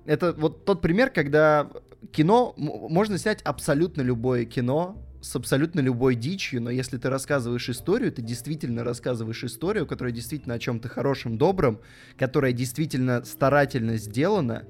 Это 0.05 0.33
вот 0.33 0.65
тот 0.65 0.81
пример, 0.81 1.11
когда 1.11 1.69
кино... 2.11 2.55
Можно 2.57 3.19
снять 3.19 3.41
абсолютно 3.43 4.01
любое 4.01 4.47
кино, 4.47 4.97
с 5.21 5.37
абсолютно 5.37 5.79
любой 5.79 6.17
дичью, 6.17 6.61
но 6.61 6.71
если 6.71 6.99
ты 6.99 7.09
рассказываешь 7.09 7.69
историю, 7.69 8.11
ты 8.11 8.23
действительно 8.23 8.83
рассказываешь 8.83 9.45
историю, 9.45 9.87
которая 9.87 10.13
действительно 10.13 10.55
о 10.55 10.59
чем-то 10.59 10.89
хорошем, 10.89 11.39
добром, 11.39 11.79
которая 12.19 12.53
действительно 12.53 13.23
старательно 13.25 13.97
сделана, 13.99 14.65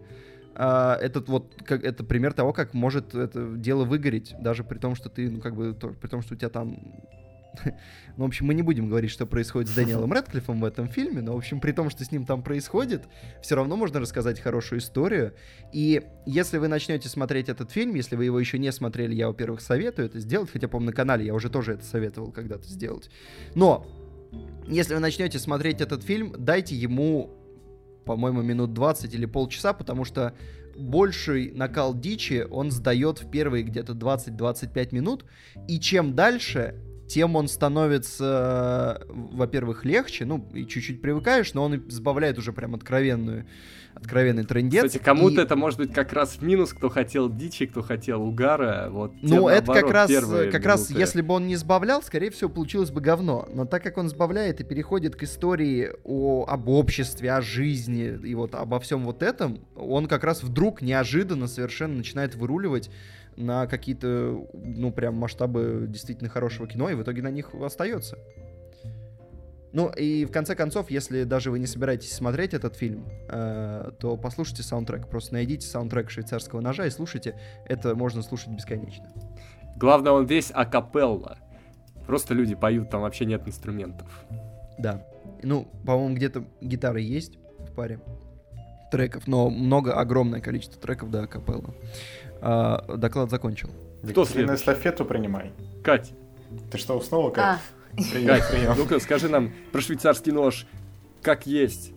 а, 0.55 0.97
этот 1.01 1.29
вот 1.29 1.55
как, 1.65 1.85
это 1.85 2.05
пример 2.05 2.33
того, 2.33 2.53
как 2.53 2.75
может 2.75 3.15
это 3.15 3.57
дело 3.57 3.85
выгореть, 3.85 4.35
даже 4.41 4.65
при 4.65 4.79
том, 4.79 4.95
что 4.95 5.09
ты, 5.09 5.31
ну, 5.31 5.41
как 5.41 5.55
бы, 5.55 5.73
то, 5.75 5.89
при 5.89 6.09
том, 6.09 6.23
что 6.23 6.35
у 6.35 6.37
тебя 6.37 6.51
там 6.51 6.79
Ну, 8.17 8.25
в 8.25 8.27
общем, 8.27 8.47
мы 8.47 8.55
не 8.55 8.63
будем 8.63 8.89
говорить, 8.89 9.11
что 9.11 9.27
происходит 9.27 9.71
с 9.71 9.75
Дэниелом 9.75 10.13
Рэдклиффом 10.13 10.61
в 10.61 10.65
этом 10.65 10.89
фильме, 10.89 11.23
но, 11.23 11.33
в 11.33 11.39
общем, 11.39 11.61
при 11.61 11.73
том, 11.73 11.89
что 11.89 12.05
с 12.05 12.13
ним 12.13 12.27
там 12.27 12.43
происходит, 12.43 13.05
все 13.41 13.55
равно 13.55 13.77
можно 13.77 14.01
рассказать 14.01 14.41
хорошую 14.41 14.81
историю. 14.81 15.33
И 15.73 16.03
если 16.27 16.59
вы 16.59 16.69
начнете 16.69 17.09
смотреть 17.09 17.49
этот 17.49 17.71
фильм, 17.71 17.95
если 17.95 18.17
вы 18.17 18.27
его 18.27 18.39
еще 18.39 18.59
не 18.59 18.71
смотрели, 18.71 19.15
я, 19.15 19.29
во-первых, 19.29 19.61
советую 19.61 20.07
это 20.07 20.21
сделать, 20.21 20.51
хотя, 20.51 20.69
по-моему, 20.69 20.91
на 20.91 20.97
канале 20.97 21.25
я 21.25 21.35
уже 21.35 21.49
тоже 21.49 21.75
это 21.75 21.85
советовал 21.85 22.33
когда-то 22.33 22.69
сделать. 22.69 23.11
Но, 23.55 23.87
если 24.67 24.95
вы 24.95 25.01
начнете 25.01 25.39
смотреть 25.39 25.81
этот 25.81 26.03
фильм, 26.03 26.35
дайте 26.39 26.75
ему, 26.75 27.31
по-моему, 28.05 28.43
минут 28.43 28.73
20 28.73 29.15
или 29.15 29.27
полчаса, 29.27 29.73
потому 29.73 30.05
что 30.05 30.35
больший 30.77 31.53
накал 31.53 31.95
дичи 31.95 32.47
он 32.51 32.71
сдает 32.71 33.23
в 33.23 33.31
первые 33.31 33.65
где-то 33.65 33.93
20-25 33.93 34.95
минут, 34.95 35.25
и 35.69 35.79
чем 35.79 36.15
дальше, 36.15 36.75
тем 37.13 37.37
он 37.37 37.47
становится, 37.47 39.03
во-первых, 39.09 39.85
легче, 39.85 40.25
ну, 40.25 40.49
и 40.55 40.67
чуть-чуть 40.67 41.03
привыкаешь, 41.03 41.53
но 41.53 41.65
он 41.65 41.85
сбавляет 41.91 42.39
уже 42.39 42.55
прям 42.55 42.75
откровенную, 42.75 43.45
откровенный 43.93 44.45
трендец. 44.45 44.87
Кстати, 44.87 45.03
кому-то 45.03 45.43
и... 45.43 45.45
это 45.45 45.55
может 45.55 45.79
быть 45.79 45.93
как 45.93 46.15
раз 46.15 46.37
в 46.37 46.43
минус, 46.43 46.73
кто 46.73 46.89
хотел 46.89 47.29
дичи, 47.29 47.67
кто 47.67 47.83
хотел 47.83 48.23
угара, 48.23 48.89
вот. 48.91 49.13
Ну, 49.21 49.49
это 49.49 49.67
наоборот, 49.67 49.83
как 49.83 49.93
раз, 49.93 50.11
как 50.51 50.65
раз, 50.65 50.91
если 50.91 51.21
бы 51.21 51.35
он 51.35 51.47
не 51.47 51.57
сбавлял, 51.57 52.03
скорее 52.03 52.31
всего, 52.31 52.49
получилось 52.49 52.91
бы 52.91 53.03
говно. 53.03 53.47
Но 53.53 53.67
так 53.67 53.83
как 53.83 53.99
он 53.99 54.09
сбавляет 54.09 54.63
и 54.63 54.65
переходит 54.65 55.15
к 55.15 55.23
истории 55.25 55.91
о, 56.05 56.47
об 56.49 56.71
обществе, 56.71 57.31
о 57.33 57.43
жизни 57.43 58.19
и 58.27 58.35
вот 58.35 58.55
обо 58.55 58.81
всем 58.81 59.05
вот 59.05 59.23
этом, 59.23 59.61
он 59.77 60.07
как 60.07 60.25
раз 60.25 60.43
вдруг 60.43 60.81
неожиданно 60.81 61.47
совершенно 61.47 61.97
начинает 61.97 62.35
выруливать 62.37 62.89
на 63.37 63.67
какие-то, 63.67 64.47
ну, 64.53 64.93
прям 64.93 65.15
масштабы 65.15 65.87
действительно 65.89 66.29
хорошего 66.29 66.67
кино, 66.69 66.91
и 66.91 66.95
в 66.95 67.03
итоге 67.03 67.23
на 67.23 67.31
них 67.31 67.55
остается. 67.55 68.19
Ну, 69.73 69.89
и 69.89 70.27
в 70.27 70.31
конце 70.31 70.55
концов, 70.55 70.91
если 70.91 71.25
даже 71.25 71.51
вы 71.51 71.59
не 71.59 71.67
собираетесь 71.67 72.13
смотреть 72.13 72.53
этот 72.53 72.77
фильм, 72.77 73.09
э, 73.31 73.91
то 73.99 74.19
послушайте 74.19 74.63
саундтрек. 74.63 75.09
Просто 75.09 75.33
найдите 75.33 75.67
саундтрек 75.67 76.11
швейцарского 76.11 76.61
ножа 76.61 76.87
и 76.87 76.91
слушайте. 76.91 77.41
Это 77.65 77.95
можно 77.95 78.23
слушать 78.23 78.51
бесконечно. 78.51 79.11
Главное, 79.77 80.13
он 80.13 80.27
весь 80.27 80.51
акапелла. 80.53 81.39
Просто 82.07 82.35
люди 82.35 82.55
поют, 82.55 82.91
там 82.91 83.01
вообще 83.01 83.25
нет 83.25 83.47
инструментов. 83.47 84.09
Да. 84.79 85.07
Ну, 85.43 85.69
по-моему, 85.87 86.17
где-то 86.17 86.45
гитары 86.61 87.01
есть 87.01 87.39
в 87.59 87.73
паре 87.75 87.99
треков, 88.93 89.27
но 89.27 89.49
много, 89.49 89.95
огромное 89.95 90.41
количество 90.41 90.81
треков, 90.81 91.11
да, 91.11 91.23
акапелла. 91.23 91.75
А, 92.41 92.85
доклад 92.97 93.31
закончил. 93.31 93.71
Кто 94.09 94.25
следующий? 94.25 94.61
эстафету 94.61 95.05
принимай. 95.05 95.53
Катя. 95.83 96.13
Ты 96.71 96.77
что, 96.77 96.99
уснула, 96.99 97.31
Катя? 97.31 97.59
А. 97.97 97.97
Прием, 97.97 98.41
прием. 98.51 98.75
Ну-ка, 98.77 99.01
скажи 99.01 99.29
нам 99.29 99.53
про 99.73 99.81
швейцарский 99.81 100.33
нож, 100.33 100.67
как 101.23 101.47
есть. 101.47 101.93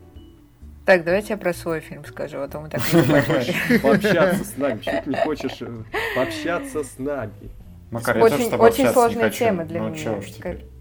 Так, 0.86 1.04
давайте 1.04 1.34
я 1.34 1.38
про 1.38 1.54
свой 1.54 1.80
фильм 1.82 2.06
скажу, 2.06 2.39
а 2.39 2.48
то 2.48 2.60
мы 2.60 2.70
так 2.70 2.82
не 2.93 3.80
Пообщаться 3.80 4.43
с 4.43 4.56
нами, 4.56 4.82
что 4.82 5.02
ты 5.04 5.10
не 5.10 5.16
хочешь 5.18 5.58
э, 5.62 5.84
пообщаться 6.16 6.84
с 6.84 7.00
нами. 7.00 7.34
Макар, 7.91 8.18
очень, 8.18 8.54
очень 8.56 8.88
сложная 8.89 9.32
тема 9.32 9.66
для 9.66 9.82
ну, 9.82 9.89
меня. 9.89 10.20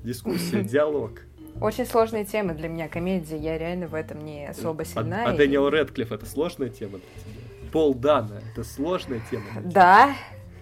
Дискуссия, 0.03 0.63
диалог. 0.63 1.21
Очень 1.61 1.87
сложная 1.87 2.25
тема 2.25 2.55
для 2.55 2.69
меня, 2.69 2.89
комедия. 2.89 3.39
Я 3.39 3.59
реально 3.59 3.87
в 3.87 3.95
этом 3.95 4.25
не 4.25 4.47
особо 4.47 4.83
а, 4.83 4.85
сильна. 4.85 5.25
А, 5.27 5.31
а 5.31 5.37
Дэниел 5.37 5.71
Рэдклифф 5.71 6.11
это 6.13 6.27
сложная 6.27 6.69
тема 6.69 6.99
для 6.99 7.01
тебя? 7.01 7.71
Пол 7.73 7.95
Дана, 7.95 8.41
это 8.53 8.65
сложная 8.65 9.23
тема? 9.31 9.45
Да, 9.65 10.15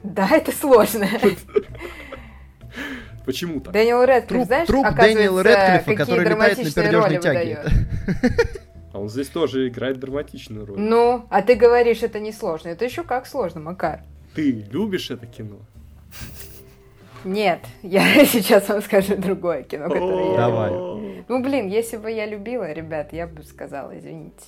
да, 0.02 0.28
это 0.30 0.52
сложно. 0.52 1.08
Почему 3.26 3.60
так? 3.60 3.72
Дэниел 3.72 4.04
Рэдклифф, 4.04 4.28
труп, 4.28 4.46
знаешь, 4.46 4.66
труп 4.66 4.86
Дэниела 4.96 5.42
Рэдклиффа, 5.42 5.96
который 5.96 6.28
летает 6.28 6.58
на 6.58 6.70
пердежной 6.70 7.18
тяге. 7.18 7.64
А 8.92 9.00
он 9.00 9.08
здесь 9.08 9.28
тоже 9.28 9.68
играет 9.68 9.98
драматичную 9.98 10.66
роль. 10.66 10.78
Ну, 10.78 11.26
а 11.30 11.40
ты 11.40 11.54
говоришь, 11.54 12.02
это 12.02 12.20
не 12.20 12.30
сложно. 12.30 12.68
Это 12.68 12.84
еще 12.84 13.04
как 13.04 13.26
сложно, 13.26 13.60
Макар. 13.60 14.02
Ты 14.34 14.66
любишь 14.70 15.10
это 15.10 15.26
кино? 15.26 15.60
Нет, 17.24 17.60
я 17.82 18.24
сейчас 18.26 18.68
вам 18.68 18.82
скажу 18.82 19.16
другое 19.16 19.62
кино, 19.62 19.88
которое 19.88 20.32
я 20.32 20.36
Давай. 20.36 20.70
Ну, 21.28 21.42
блин, 21.42 21.68
если 21.68 21.96
бы 21.96 22.10
я 22.10 22.26
любила, 22.26 22.72
ребят, 22.72 23.12
я 23.12 23.26
бы 23.26 23.42
сказала, 23.42 23.96
извините. 23.98 24.44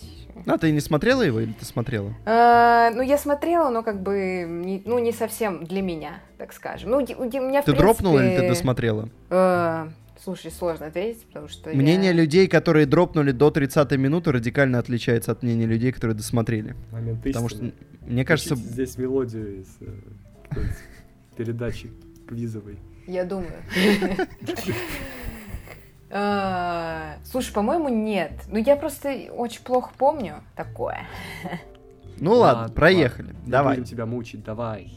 А 0.47 0.59
ты 0.59 0.73
не 0.73 0.81
смотрела 0.81 1.23
его 1.23 1.41
или 1.41 1.53
ты 1.53 1.65
смотрела? 1.65 2.13
А, 2.27 2.91
ну, 2.91 3.03
я 3.03 3.17
смотрела, 3.19 3.71
но 3.71 3.83
как 3.83 4.03
бы, 4.03 4.45
не, 4.49 4.83
ну, 4.85 4.99
не 4.99 5.13
совсем 5.13 5.65
для 5.65 5.83
меня, 5.83 6.21
так 6.39 6.53
скажем. 6.53 6.91
Ну, 6.91 6.97
у 6.99 7.01
меня, 7.01 7.63
в 7.63 7.65
Ты 7.65 7.73
принципе, 7.73 7.73
дропнула 7.73 8.21
или 8.21 8.41
ты 8.41 8.49
досмотрела? 8.49 9.09
А, 9.31 9.89
слушай, 10.23 10.51
сложно 10.51 10.87
ответить, 10.87 11.25
потому 11.27 11.49
что 11.49 11.71
Мнение 11.71 12.11
я... 12.11 12.13
людей, 12.13 12.49
которые 12.49 12.87
дропнули 12.87 13.31
до 13.31 13.51
30 13.51 13.93
минуты, 13.93 14.33
радикально 14.33 14.79
отличается 14.79 15.33
от 15.33 15.43
мнения 15.43 15.67
людей, 15.67 15.93
которые 15.93 16.17
досмотрели. 16.17 16.75
Момент 16.91 17.23
Потому 17.23 17.49
что, 17.49 17.71
мне 18.03 18.25
кажется... 18.25 18.57
Здесь 18.57 18.99
мелодию 18.99 19.61
из 19.61 19.69
э, 19.81 20.57
передачи 21.37 21.91
квизовой. 22.27 22.79
Я 23.07 23.25
думаю. 23.25 23.63
А, 26.17 27.17
слушай, 27.25 27.53
по-моему, 27.53 27.89
нет. 27.89 28.31
Ну, 28.47 28.59
я 28.59 28.77
просто 28.77 29.27
очень 29.33 29.65
плохо 29.65 29.91
помню 29.99 30.45
такое. 30.55 31.09
Ну 32.21 32.35
ладно, 32.35 32.73
проехали. 32.73 33.35
Давай. 33.45 33.75
будем 33.75 33.85
тебя 33.85 34.07
мучить, 34.07 34.45
давай. 34.45 34.93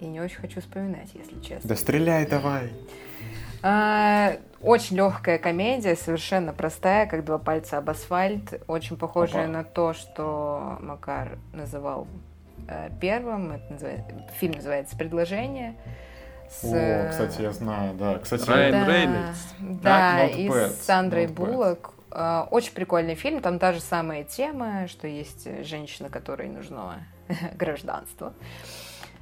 Я 0.00 0.08
не 0.08 0.18
очень 0.22 0.38
хочу 0.38 0.62
вспоминать, 0.62 1.10
если 1.12 1.38
честно. 1.40 1.68
Да 1.68 1.76
стреляй 1.76 2.26
давай. 2.26 2.72
А, 3.62 4.38
очень 4.62 4.96
легкая 4.96 5.38
комедия, 5.38 5.94
совершенно 5.94 6.52
простая, 6.52 7.06
как 7.06 7.24
два 7.24 7.38
пальца 7.38 7.78
об 7.78 7.90
асфальт. 7.90 8.62
Очень 8.66 8.96
похожая 8.96 9.48
на 9.48 9.64
то, 9.64 9.92
что 9.92 10.78
Макар 10.80 11.38
называл 11.52 12.08
э, 12.66 12.88
первым. 13.00 13.52
Это 13.52 13.72
называется, 13.74 14.14
фильм 14.40 14.54
называется 14.54 14.96
«Предложение». 14.96 15.76
С... 16.52 16.64
О, 16.64 17.08
кстати, 17.10 17.40
я 17.40 17.52
знаю, 17.52 17.94
да. 17.94 18.18
Кстати, 18.18 18.48
Райан 18.48 18.72
да, 18.72 18.86
Рейнольдс. 18.86 19.38
Да, 19.58 20.24
и 20.26 20.48
с 20.50 20.84
Сандрой 20.84 21.26
Буллок. 21.26 21.94
Uh, 22.10 22.46
очень 22.50 22.74
прикольный 22.74 23.14
фильм, 23.14 23.40
там 23.40 23.58
та 23.58 23.72
же 23.72 23.80
самая 23.80 24.22
тема, 24.22 24.86
что 24.86 25.08
есть 25.08 25.48
женщина, 25.64 26.10
которой 26.10 26.46
нужно 26.50 27.06
гражданство. 27.54 28.34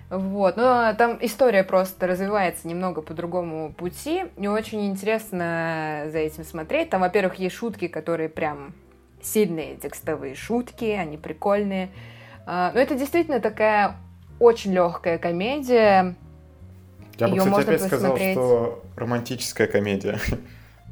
Вот, 0.08 0.56
но 0.56 0.92
там 0.98 1.16
история 1.20 1.62
просто 1.62 2.08
развивается 2.08 2.66
немного 2.66 3.00
по 3.00 3.14
другому 3.14 3.72
пути, 3.72 4.24
и 4.36 4.48
очень 4.48 4.88
интересно 4.88 6.06
за 6.08 6.18
этим 6.18 6.42
смотреть. 6.42 6.90
Там, 6.90 7.02
во-первых, 7.02 7.36
есть 7.36 7.54
шутки, 7.54 7.86
которые 7.86 8.28
прям 8.28 8.74
сильные 9.22 9.76
текстовые 9.76 10.34
шутки, 10.34 10.86
они 10.86 11.16
прикольные. 11.16 11.90
Uh, 12.44 12.72
но 12.74 12.80
это 12.80 12.96
действительно 12.96 13.38
такая 13.38 13.94
очень 14.40 14.72
легкая 14.72 15.18
комедия, 15.18 16.16
я 17.20 17.28
бы, 17.28 17.36
кстати, 17.38 17.66
опять 17.66 17.82
сказал, 17.82 18.16
что 18.16 18.82
романтическая 18.96 19.66
комедия. 19.66 20.18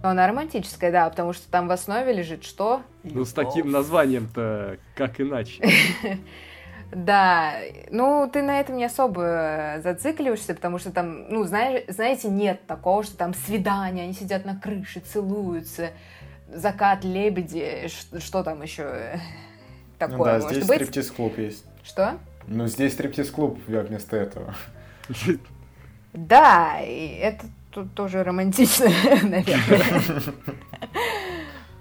Она 0.02 0.28
романтическая, 0.28 0.92
да, 0.92 1.10
потому 1.10 1.32
что 1.32 1.50
там 1.50 1.66
в 1.66 1.72
основе 1.72 2.12
лежит 2.12 2.44
что? 2.44 2.82
Ну, 3.02 3.24
с 3.24 3.32
таким 3.32 3.70
названием-то 3.70 4.78
как 4.94 5.20
иначе? 5.20 5.62
Да, 6.90 7.52
ну 7.90 8.30
ты 8.32 8.40
на 8.40 8.60
этом 8.60 8.78
не 8.78 8.84
особо 8.86 9.78
зацикливаешься, 9.82 10.54
потому 10.54 10.78
что 10.78 10.90
там, 10.90 11.28
ну, 11.28 11.44
знаешь, 11.44 11.84
знаете, 11.88 12.28
нет 12.28 12.66
такого, 12.66 13.02
что 13.02 13.14
там 13.14 13.34
свидание, 13.34 14.04
они 14.04 14.14
сидят 14.14 14.46
на 14.46 14.58
крыше, 14.58 15.00
целуются, 15.00 15.90
закат, 16.50 17.04
лебеди, 17.04 17.88
что, 17.88 18.20
что 18.20 18.42
там 18.42 18.62
еще 18.62 19.20
такое 19.98 20.16
ну, 20.16 20.24
да, 20.24 20.32
может 20.38 20.50
здесь 20.50 20.66
быть? 20.66 20.76
стриптиз-клуб 20.76 21.36
есть. 21.36 21.64
Что? 21.84 22.16
Ну, 22.46 22.66
здесь 22.68 22.94
стриптиз-клуб 22.94 23.58
вместо 23.66 24.16
этого. 24.16 24.54
Да, 26.12 26.80
и 26.80 27.08
это 27.20 27.46
тут 27.70 27.94
тоже 27.94 28.22
романтично, 28.22 28.86
наверное. 29.22 30.22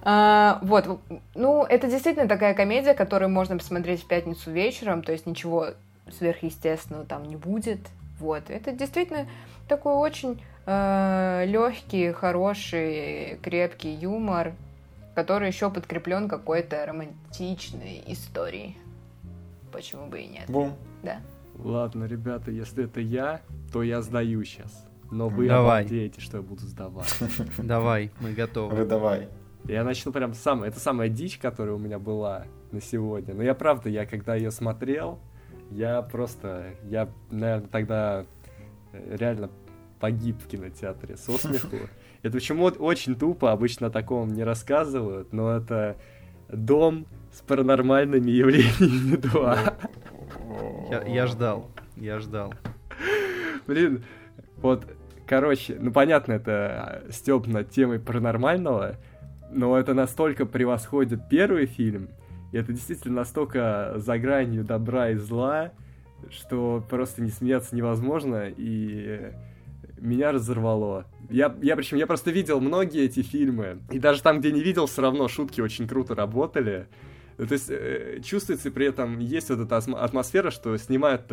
А, 0.09 0.59
вот, 0.61 1.01
ну, 1.36 1.63
это 1.63 1.88
действительно 1.88 2.30
такая 2.30 2.53
комедия, 2.53 2.93
которую 2.93 3.30
можно 3.30 3.57
посмотреть 3.57 4.03
в 4.03 4.07
пятницу 4.07 4.51
вечером, 4.51 5.03
то 5.03 5.11
есть 5.11 5.25
ничего 5.25 5.71
сверхъестественного 6.09 7.05
там 7.05 7.23
не 7.25 7.36
будет. 7.36 7.80
Вот, 8.19 8.49
это 8.49 8.71
действительно 8.71 9.28
такой 9.67 9.93
очень 9.93 10.41
э, 10.65 11.43
легкий, 11.45 12.11
хороший, 12.13 13.38
крепкий 13.43 13.93
юмор, 13.93 14.53
который 15.13 15.49
еще 15.49 15.69
подкреплен 15.69 16.30
какой-то 16.30 16.86
романтичной 16.86 18.03
историей. 18.07 18.78
Почему 19.71 20.07
бы 20.07 20.21
и 20.21 20.28
нет? 20.28 20.45
Бум. 20.47 20.73
Да. 21.03 21.17
Ладно, 21.57 22.05
ребята, 22.05 22.51
если 22.51 22.85
это 22.85 22.99
я, 22.99 23.41
то 23.71 23.83
я 23.83 24.01
сдаю 24.01 24.43
сейчас. 24.43 24.87
Но 25.11 25.29
вы 25.29 25.47
давай. 25.47 25.81
обалдеете, 25.81 26.21
что 26.21 26.37
я 26.37 26.43
буду 26.43 26.61
сдавать. 26.63 27.13
Давай, 27.57 28.11
мы 28.19 28.33
готовы. 28.33 28.75
Вы 28.75 28.85
давай. 28.85 29.29
Я 29.65 29.83
начну 29.83 30.11
прям 30.11 30.33
сам. 30.33 30.63
Это 30.63 30.79
самая 30.79 31.07
дичь, 31.09 31.37
которая 31.37 31.75
у 31.75 31.79
меня 31.79 31.97
была 31.97 32.45
на 32.71 32.81
сегодня. 32.81 33.33
Но 33.33 33.43
я 33.43 33.53
правда, 33.53 33.89
я 33.89 34.05
когда 34.05 34.35
ее 34.35 34.51
смотрел, 34.51 35.19
я 35.71 36.01
просто, 36.01 36.73
я, 36.83 37.09
наверное, 37.31 37.67
тогда 37.69 38.25
э, 38.93 39.15
реально 39.17 39.49
погиб 39.99 40.37
в 40.41 40.47
кинотеатре 40.47 41.17
со 41.17 41.37
смеху. 41.37 41.77
Это 42.21 42.33
почему 42.33 42.65
очень 42.65 43.15
тупо, 43.15 43.51
обычно 43.51 43.87
о 43.87 43.89
таком 43.89 44.33
не 44.33 44.43
рассказывают, 44.43 45.33
но 45.33 45.55
это 45.55 45.97
дом 46.49 47.05
с 47.31 47.41
паранормальными 47.41 48.31
явлениями 48.31 49.15
2. 49.15 49.77
Я, 50.89 51.27
ждал, 51.27 51.69
я 51.95 52.19
ждал. 52.19 52.53
Блин, 53.67 54.03
вот, 54.57 54.85
короче, 55.25 55.77
ну 55.79 55.91
понятно, 55.91 56.33
это 56.33 57.03
степ 57.09 57.47
над 57.47 57.69
темой 57.69 57.99
паранормального, 57.99 58.95
но 59.51 59.77
это 59.77 59.93
настолько 59.93 60.45
превосходит 60.45 61.27
первый 61.29 61.65
фильм, 61.65 62.09
и 62.51 62.57
это 62.57 62.71
действительно 62.71 63.15
настолько 63.17 63.93
за 63.97 64.17
гранью 64.17 64.63
добра 64.63 65.09
и 65.09 65.15
зла, 65.15 65.71
что 66.29 66.83
просто 66.89 67.21
не 67.21 67.29
смеяться 67.29 67.75
невозможно, 67.75 68.45
и 68.47 69.33
меня 69.99 70.31
разорвало. 70.31 71.05
Я, 71.29 71.53
я 71.61 71.75
причем, 71.75 71.97
я 71.97 72.07
просто 72.07 72.31
видел 72.31 72.61
многие 72.61 73.03
эти 73.03 73.21
фильмы, 73.21 73.79
и 73.91 73.99
даже 73.99 74.21
там, 74.21 74.39
где 74.39 74.51
не 74.51 74.61
видел, 74.61 74.85
все 74.85 75.01
равно 75.01 75.27
шутки 75.27 75.61
очень 75.61 75.88
круто 75.88 76.15
работали. 76.15 76.88
То 77.38 77.51
есть 77.51 77.69
э, 77.69 78.19
чувствуется 78.23 78.71
при 78.71 78.88
этом, 78.88 79.19
есть 79.19 79.49
вот 79.49 79.59
эта 79.59 79.77
атмосфера, 79.77 80.49
что 80.49 80.75
снимают 80.77 81.31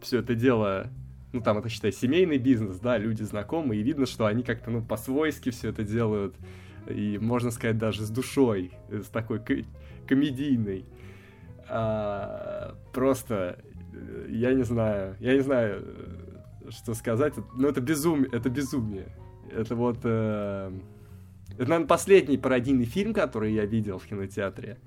все 0.00 0.18
это 0.18 0.34
дело, 0.34 0.88
ну 1.32 1.40
там 1.40 1.58
это, 1.58 1.68
считай, 1.68 1.92
семейный 1.92 2.38
бизнес, 2.38 2.78
да, 2.78 2.98
люди 2.98 3.22
знакомые, 3.22 3.80
и 3.80 3.84
видно, 3.84 4.06
что 4.06 4.26
они 4.26 4.42
как-то, 4.42 4.70
ну, 4.70 4.82
по-свойски 4.82 5.50
все 5.50 5.68
это 5.68 5.84
делают, 5.84 6.34
и, 6.88 7.18
можно 7.20 7.50
сказать, 7.50 7.78
даже 7.78 8.04
с 8.04 8.10
душой, 8.10 8.72
с 8.90 9.06
такой 9.06 9.40
комедийной. 10.06 10.84
А, 11.68 12.74
просто, 12.92 13.58
э, 13.94 14.26
я 14.30 14.52
не 14.52 14.64
знаю, 14.64 15.16
я 15.20 15.34
не 15.34 15.40
знаю, 15.40 15.84
что 16.70 16.94
сказать, 16.94 17.34
но 17.54 17.68
это 17.68 17.80
безумие, 17.80 18.28
это 18.32 18.50
безумие. 18.50 19.08
Это 19.50 19.74
вот... 19.74 19.98
Э, 20.04 20.72
это, 21.50 21.68
наверное, 21.68 21.86
последний 21.86 22.38
пародийный 22.38 22.86
фильм, 22.86 23.12
который 23.12 23.52
я 23.52 23.66
видел 23.66 23.98
в 23.98 24.06
кинотеатре. 24.06 24.78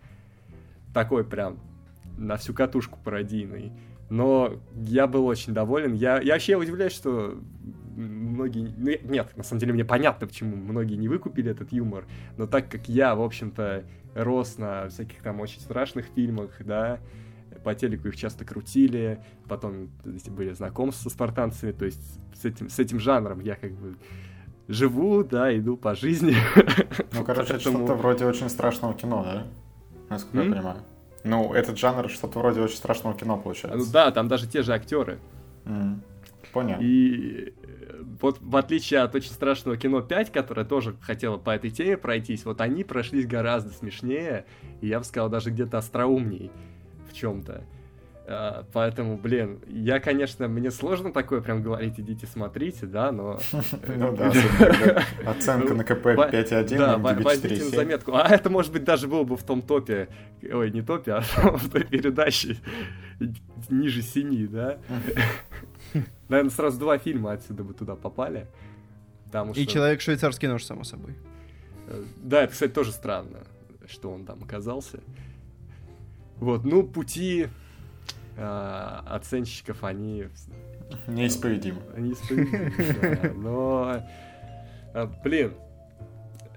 Такой 0.96 1.26
прям 1.26 1.60
на 2.18 2.38
всю 2.38 2.54
катушку 2.54 2.98
пародийный. 3.04 3.74
Но 4.10 4.62
я 4.78 5.08
был 5.08 5.26
очень 5.26 5.54
доволен. 5.54 5.94
Я, 5.94 6.22
я 6.22 6.36
вообще 6.36 6.56
удивляюсь, 6.56 6.94
что 6.94 7.38
многие... 7.98 8.74
Ну, 8.78 9.12
нет, 9.12 9.36
на 9.36 9.44
самом 9.44 9.60
деле 9.60 9.74
мне 9.74 9.84
понятно, 9.84 10.26
почему 10.26 10.56
многие 10.56 10.96
не 10.96 11.10
выкупили 11.10 11.52
этот 11.52 11.74
юмор. 11.74 12.06
Но 12.38 12.48
так 12.48 12.72
как 12.72 12.88
я, 12.88 13.14
в 13.14 13.22
общем-то, 13.22 13.84
рос 14.14 14.58
на 14.58 14.88
всяких 14.88 15.22
там 15.22 15.42
очень 15.42 15.60
страшных 15.60 16.06
фильмах, 16.16 16.52
да, 16.62 17.00
по 17.66 17.76
телеку 17.76 18.08
их 18.08 18.16
часто 18.16 18.46
крутили, 18.46 19.22
потом 19.50 19.90
были 20.06 20.54
знакомства 20.54 21.10
с 21.10 21.12
спартанцами, 21.12 21.74
то 21.74 21.84
есть 21.84 22.22
с 22.34 22.46
этим, 22.46 22.70
с 22.70 22.80
этим 22.80 23.02
жанром 23.02 23.42
я 23.42 23.56
как 23.56 23.74
бы 23.74 23.98
живу, 24.70 25.26
да, 25.26 25.54
иду 25.58 25.76
по 25.76 25.94
жизни. 25.94 26.36
Ну, 27.12 27.26
короче, 27.26 27.56
Поэтому... 27.56 27.80
что-то 27.80 27.96
вроде 27.96 28.26
очень 28.26 28.48
страшного 28.48 28.94
кино, 28.94 29.24
да? 29.26 29.48
Насколько 30.10 30.38
mm? 30.38 30.46
я 30.46 30.52
понимаю. 30.52 30.78
Ну, 31.24 31.54
этот 31.54 31.78
жанр 31.78 32.10
что-то 32.10 32.40
вроде 32.40 32.62
очень 32.62 32.78
страшного 32.78 33.18
кино 33.18 33.38
получается. 33.38 33.78
Ну 33.78 33.92
да, 33.92 34.12
там 34.12 34.28
даже 34.28 34.48
те 34.48 34.62
же 34.62 34.74
актеры. 34.74 35.20
Mm. 35.66 36.00
Понятно. 36.54 36.84
И 36.84 37.54
э, 37.64 38.04
вот 38.22 38.38
в 38.40 38.56
отличие 38.56 39.02
от 39.02 39.16
очень 39.16 39.32
страшного 39.32 39.76
кино 39.76 40.02
5, 40.02 40.32
которое 40.32 40.66
тоже 40.66 40.96
хотело 41.02 41.38
по 41.38 41.50
этой 41.50 41.72
теме 41.72 41.98
пройтись, 41.98 42.46
вот 42.46 42.62
они 42.62 42.84
прошлись 42.84 43.26
гораздо 43.26 43.72
смешнее, 43.72 44.46
и 44.82 44.88
я 44.88 45.00
бы 45.00 45.06
сказал, 45.06 45.30
даже 45.30 45.50
где-то 45.50 45.78
остроумней 45.78 46.52
в 47.10 47.14
чем-то. 47.14 47.64
А, 48.28 48.66
поэтому, 48.74 49.18
блин, 49.18 49.60
я, 49.68 50.00
конечно, 50.00 50.48
мне 50.48 50.72
сложно 50.72 51.14
такое 51.14 51.42
прям 51.42 51.62
говорить, 51.62 52.00
идите 52.00 52.26
смотрите, 52.26 52.88
да, 52.88 53.12
но... 53.12 53.40
Ну 53.88 54.16
да, 54.16 54.32
оценка 55.28 55.76
на 55.76 55.84
КП 55.84 56.08
5.1, 56.08 56.78
Да, 56.78 56.98
возьмите 56.98 57.64
на 57.64 57.70
заметку. 57.70 58.16
А 58.16 58.28
это, 58.28 58.50
может 58.50 58.72
быть, 58.72 58.84
даже 58.84 59.08
было 59.08 59.24
бы 59.24 59.38
в 59.38 59.44
том 59.44 59.62
топе, 59.62 60.10
ой, 60.42 60.72
не 60.72 60.82
топе, 60.82 61.14
а 61.14 61.22
в 61.36 61.70
той 61.70 61.84
передаче 61.84 62.58
ниже 63.70 64.02
синий, 64.02 64.48
да? 64.48 64.80
Наверное, 66.28 66.52
сразу 66.52 66.80
два 66.80 66.98
фильма 66.98 67.34
отсюда 67.34 67.64
бы 67.64 67.74
туда 67.74 67.96
попали. 67.96 68.48
И 69.54 69.68
«Человек-швейцарский 69.68 70.48
нож», 70.48 70.64
само 70.64 70.84
собой. 70.84 71.14
Э, 71.88 72.04
да, 72.24 72.44
это, 72.44 72.54
кстати, 72.54 72.72
тоже 72.72 72.92
странно, 72.92 73.40
что 73.86 74.10
он 74.10 74.26
там 74.26 74.42
оказался. 74.44 75.02
Вот, 76.38 76.64
ну, 76.64 76.84
пути 76.84 77.50
э, 78.36 79.00
оценщиков, 79.08 79.84
они... 79.84 80.28
Неисповедимы. 81.08 81.82
Неисповедимы, 81.98 82.72
да. 83.02 83.32
Но, 83.36 84.04
э, 84.94 85.08
блин, 85.24 85.54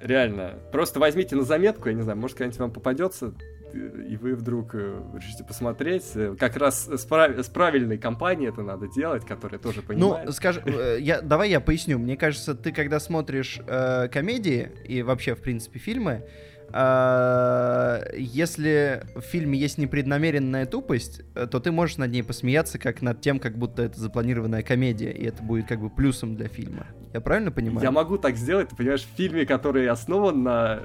реально, 0.00 0.58
просто 0.72 1.00
возьмите 1.00 1.36
на 1.36 1.42
заметку, 1.42 1.88
я 1.88 1.94
не 1.94 2.02
знаю, 2.02 2.18
может, 2.18 2.36
когда-нибудь 2.36 2.60
вам 2.60 2.70
попадется, 2.72 3.32
и 3.72 4.16
вы 4.16 4.34
вдруг 4.34 4.70
э, 4.74 5.00
решите 5.14 5.44
посмотреть. 5.44 6.04
Как 6.38 6.56
раз 6.56 6.88
с, 6.88 7.04
прав... 7.04 7.38
с 7.38 7.48
правильной 7.48 7.98
компанией 7.98 8.48
это 8.48 8.62
надо 8.62 8.88
делать, 8.88 9.24
которая 9.26 9.60
тоже 9.60 9.80
ну, 9.80 9.86
понимает. 9.86 10.26
Ну, 10.26 10.32
скажи, 10.32 10.62
э, 10.64 10.98
я, 11.00 11.20
давай 11.20 11.50
я 11.50 11.60
поясню. 11.60 11.98
Мне 11.98 12.16
кажется, 12.16 12.54
ты 12.54 12.72
когда 12.72 12.98
смотришь 12.98 13.60
э, 13.66 14.08
комедии 14.08 14.70
и 14.84 15.02
вообще, 15.02 15.34
в 15.34 15.42
принципе, 15.42 15.78
фильмы, 15.78 16.24
если 16.70 19.02
в 19.14 19.22
фильме 19.22 19.58
есть 19.58 19.78
непреднамеренная 19.78 20.66
тупость, 20.66 21.22
э, 21.34 21.46
то 21.46 21.60
ты 21.60 21.72
можешь 21.72 21.96
над 21.96 22.10
ней 22.10 22.22
посмеяться, 22.22 22.78
как 22.78 23.00
над 23.00 23.20
тем, 23.20 23.38
как 23.38 23.56
будто 23.56 23.82
это 23.82 23.98
запланированная 23.98 24.62
комедия, 24.62 25.10
и 25.10 25.24
это 25.24 25.42
будет 25.42 25.66
как 25.66 25.80
бы 25.80 25.88
плюсом 25.88 26.36
для 26.36 26.48
фильма. 26.48 26.86
Я 27.14 27.20
правильно 27.20 27.50
понимаю? 27.50 27.82
Я 27.82 27.90
могу 27.90 28.18
так 28.18 28.36
сделать, 28.36 28.68
ты 28.68 28.76
понимаешь, 28.76 29.02
в 29.02 29.16
фильме, 29.16 29.46
который 29.46 29.88
основан 29.88 30.42
на 30.42 30.80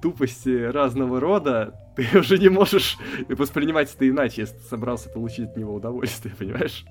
тупости 0.00 0.64
разного 0.64 1.20
рода, 1.20 1.74
ты 1.96 2.06
уже 2.18 2.38
не 2.38 2.48
можешь 2.48 2.96
воспринимать 3.28 3.92
это 3.92 4.08
иначе, 4.08 4.42
если 4.42 4.56
ты 4.56 4.64
собрался 4.64 5.08
получить 5.08 5.50
от 5.50 5.56
него 5.56 5.74
удовольствие, 5.74 6.34
понимаешь? 6.38 6.84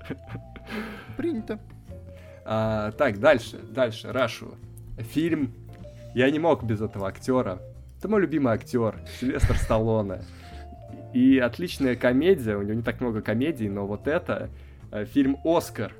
Принято. 1.15 1.59
А, 2.43 2.91
так, 2.91 3.19
дальше, 3.19 3.57
дальше, 3.57 4.11
Рашу. 4.11 4.55
Фильм. 4.97 5.53
Я 6.13 6.29
не 6.29 6.39
мог 6.39 6.63
без 6.63 6.81
этого 6.81 7.07
актера. 7.07 7.61
Это 8.05 8.11
мой 8.11 8.21
любимый 8.21 8.53
актер, 8.53 8.99
Сильвестр 9.19 9.57
Сталлоне. 9.57 10.21
И 11.11 11.39
отличная 11.39 11.95
комедия, 11.95 12.55
у 12.55 12.61
него 12.61 12.75
не 12.75 12.83
так 12.83 13.01
много 13.01 13.23
комедий, 13.23 13.67
но 13.67 13.87
вот 13.87 14.07
это 14.07 14.51
э, 14.91 15.05
фильм 15.05 15.37
«Оскар» 15.43 15.91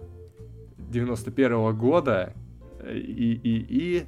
91 0.78 1.52
-го 1.54 1.74
года. 1.74 2.34
И, 2.88 3.40
и, 3.44 3.66
и 3.68 4.06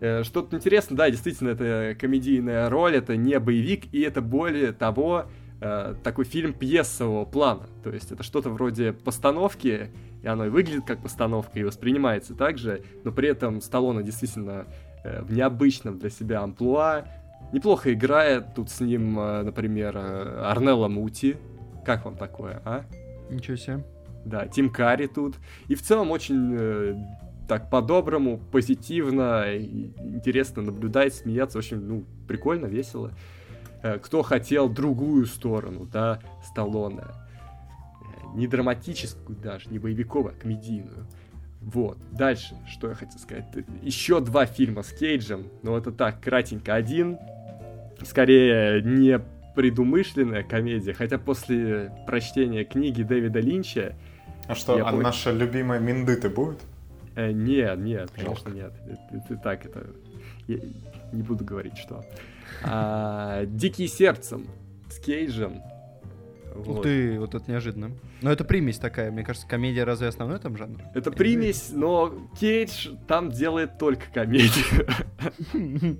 э, 0.00 0.22
что-то 0.22 0.58
интересно, 0.58 0.96
да, 0.96 1.10
действительно, 1.10 1.48
это 1.48 1.96
комедийная 1.98 2.70
роль, 2.70 2.94
это 2.94 3.16
не 3.16 3.40
боевик, 3.40 3.92
и 3.92 4.00
это 4.02 4.22
более 4.22 4.70
того, 4.70 5.24
э, 5.60 5.96
такой 6.04 6.26
фильм 6.26 6.52
пьесового 6.52 7.24
плана. 7.24 7.66
То 7.82 7.90
есть 7.90 8.12
это 8.12 8.22
что-то 8.22 8.50
вроде 8.50 8.92
постановки, 8.92 9.90
и 10.22 10.26
оно 10.28 10.46
и 10.46 10.50
выглядит 10.50 10.84
как 10.86 11.02
постановка, 11.02 11.58
и 11.58 11.64
воспринимается 11.64 12.36
так 12.36 12.58
же, 12.58 12.84
но 13.02 13.10
при 13.10 13.28
этом 13.28 13.60
Сталлоне 13.60 14.04
действительно 14.04 14.66
в 15.02 15.32
необычном 15.32 15.98
для 15.98 16.10
себя 16.10 16.42
амплуа, 16.42 17.06
Неплохо 17.52 17.92
играет 17.92 18.54
тут 18.54 18.70
с 18.70 18.80
ним, 18.80 19.18
э, 19.18 19.42
например, 19.42 19.96
э, 19.96 20.42
Арнелла 20.44 20.88
Мути. 20.88 21.36
Как 21.84 22.04
вам 22.04 22.16
такое, 22.16 22.62
а? 22.64 22.84
Ничего 23.30 23.56
себе. 23.56 23.84
Да, 24.24 24.46
Тим 24.46 24.70
Карри 24.70 25.06
тут. 25.06 25.36
И 25.68 25.74
в 25.74 25.82
целом 25.82 26.10
очень 26.10 26.54
э, 26.58 26.94
так 27.48 27.70
по-доброму, 27.70 28.38
позитивно, 28.38 29.44
интересно 29.56 30.62
наблюдать, 30.62 31.14
смеяться. 31.14 31.58
Очень, 31.58 31.80
ну, 31.80 32.04
прикольно, 32.28 32.66
весело. 32.66 33.12
Э, 33.82 33.98
кто 33.98 34.22
хотел 34.22 34.68
другую 34.68 35.26
сторону, 35.26 35.86
да, 35.86 36.20
Сталлоне. 36.44 37.02
Э, 37.02 38.36
не 38.36 38.46
драматическую 38.46 39.36
даже, 39.36 39.70
не 39.70 39.78
боевиковую, 39.78 40.34
а 40.36 40.40
комедийную. 40.40 41.06
Вот. 41.60 41.98
Дальше, 42.12 42.56
что 42.68 42.88
я 42.88 42.94
хотел 42.94 43.18
сказать. 43.18 43.46
Еще 43.82 44.20
два 44.20 44.46
фильма 44.46 44.82
с 44.82 44.92
Кейджем. 44.92 45.46
Но 45.62 45.76
это 45.76 45.92
так, 45.92 46.20
кратенько. 46.20 46.74
Один 46.74 47.18
скорее 48.04 48.82
не 48.82 49.20
предумышленная 49.54 50.42
комедия, 50.42 50.92
хотя 50.92 51.18
после 51.18 51.92
прочтения 52.06 52.64
книги 52.64 53.02
Дэвида 53.02 53.40
Линча... 53.40 53.94
А 54.46 54.54
что, 54.54 54.74
а 54.74 54.90
понял... 54.90 55.02
наша 55.02 55.32
любимая 55.32 55.78
Миндыта 55.78 56.28
будет? 56.28 56.60
Э, 57.14 57.30
нет, 57.30 57.78
нет, 57.78 58.10
Жалко. 58.16 58.44
конечно, 58.44 58.48
нет. 58.50 58.72
Это, 58.86 59.16
это 59.16 59.36
так, 59.36 59.66
это... 59.66 59.86
Я 60.46 60.58
не 61.12 61.22
буду 61.22 61.44
говорить, 61.44 61.76
что. 61.76 62.04
А, 62.64 63.44
«Дикий 63.46 63.86
сердцем» 63.86 64.46
с 64.88 64.98
Кейджем. 64.98 65.62
Вот. 66.54 66.78
Ух 66.78 66.82
ты, 66.82 67.18
вот 67.18 67.34
это 67.34 67.50
неожиданно. 67.50 67.92
Но 68.22 68.32
это 68.32 68.44
примесь 68.44 68.78
такая, 68.78 69.10
мне 69.10 69.22
кажется, 69.22 69.46
комедия 69.46 69.84
разве 69.84 70.08
основной 70.08 70.40
там 70.40 70.56
жанр? 70.56 70.80
Это 70.94 71.10
примесь, 71.12 71.70
но 71.72 72.12
Кейдж 72.38 72.88
там 73.06 73.30
делает 73.30 73.78
только 73.78 74.04
комедию. 74.12 74.86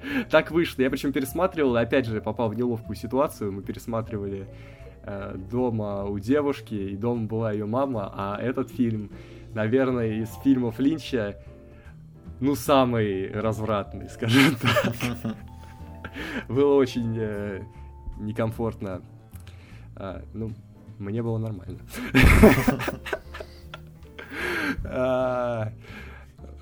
так 0.30 0.50
вышло. 0.50 0.82
Я 0.82 0.90
причем 0.90 1.12
пересматривал, 1.12 1.76
и 1.76 1.80
опять 1.80 2.06
же 2.06 2.20
попал 2.20 2.48
в 2.48 2.54
неловкую 2.54 2.96
ситуацию. 2.96 3.52
Мы 3.52 3.62
пересматривали 3.62 4.46
э, 5.04 5.36
дома 5.50 6.04
у 6.04 6.18
девушки, 6.18 6.74
и 6.74 6.96
дома 6.96 7.26
была 7.26 7.52
ее 7.52 7.66
мама, 7.66 8.12
а 8.14 8.38
этот 8.40 8.70
фильм 8.70 9.10
наверное, 9.54 10.22
из 10.22 10.30
фильмов 10.44 10.78
Линча, 10.78 11.36
ну, 12.40 12.54
самый 12.54 13.30
развратный, 13.30 14.08
скажем 14.10 14.56
так. 14.56 15.36
Было 16.48 16.74
очень 16.74 17.16
э, 17.18 17.62
некомфортно. 18.18 19.02
А, 19.96 20.22
ну, 20.32 20.52
мне 20.98 21.22
было 21.22 21.38
нормально. 21.38 21.78
А, 24.84 25.72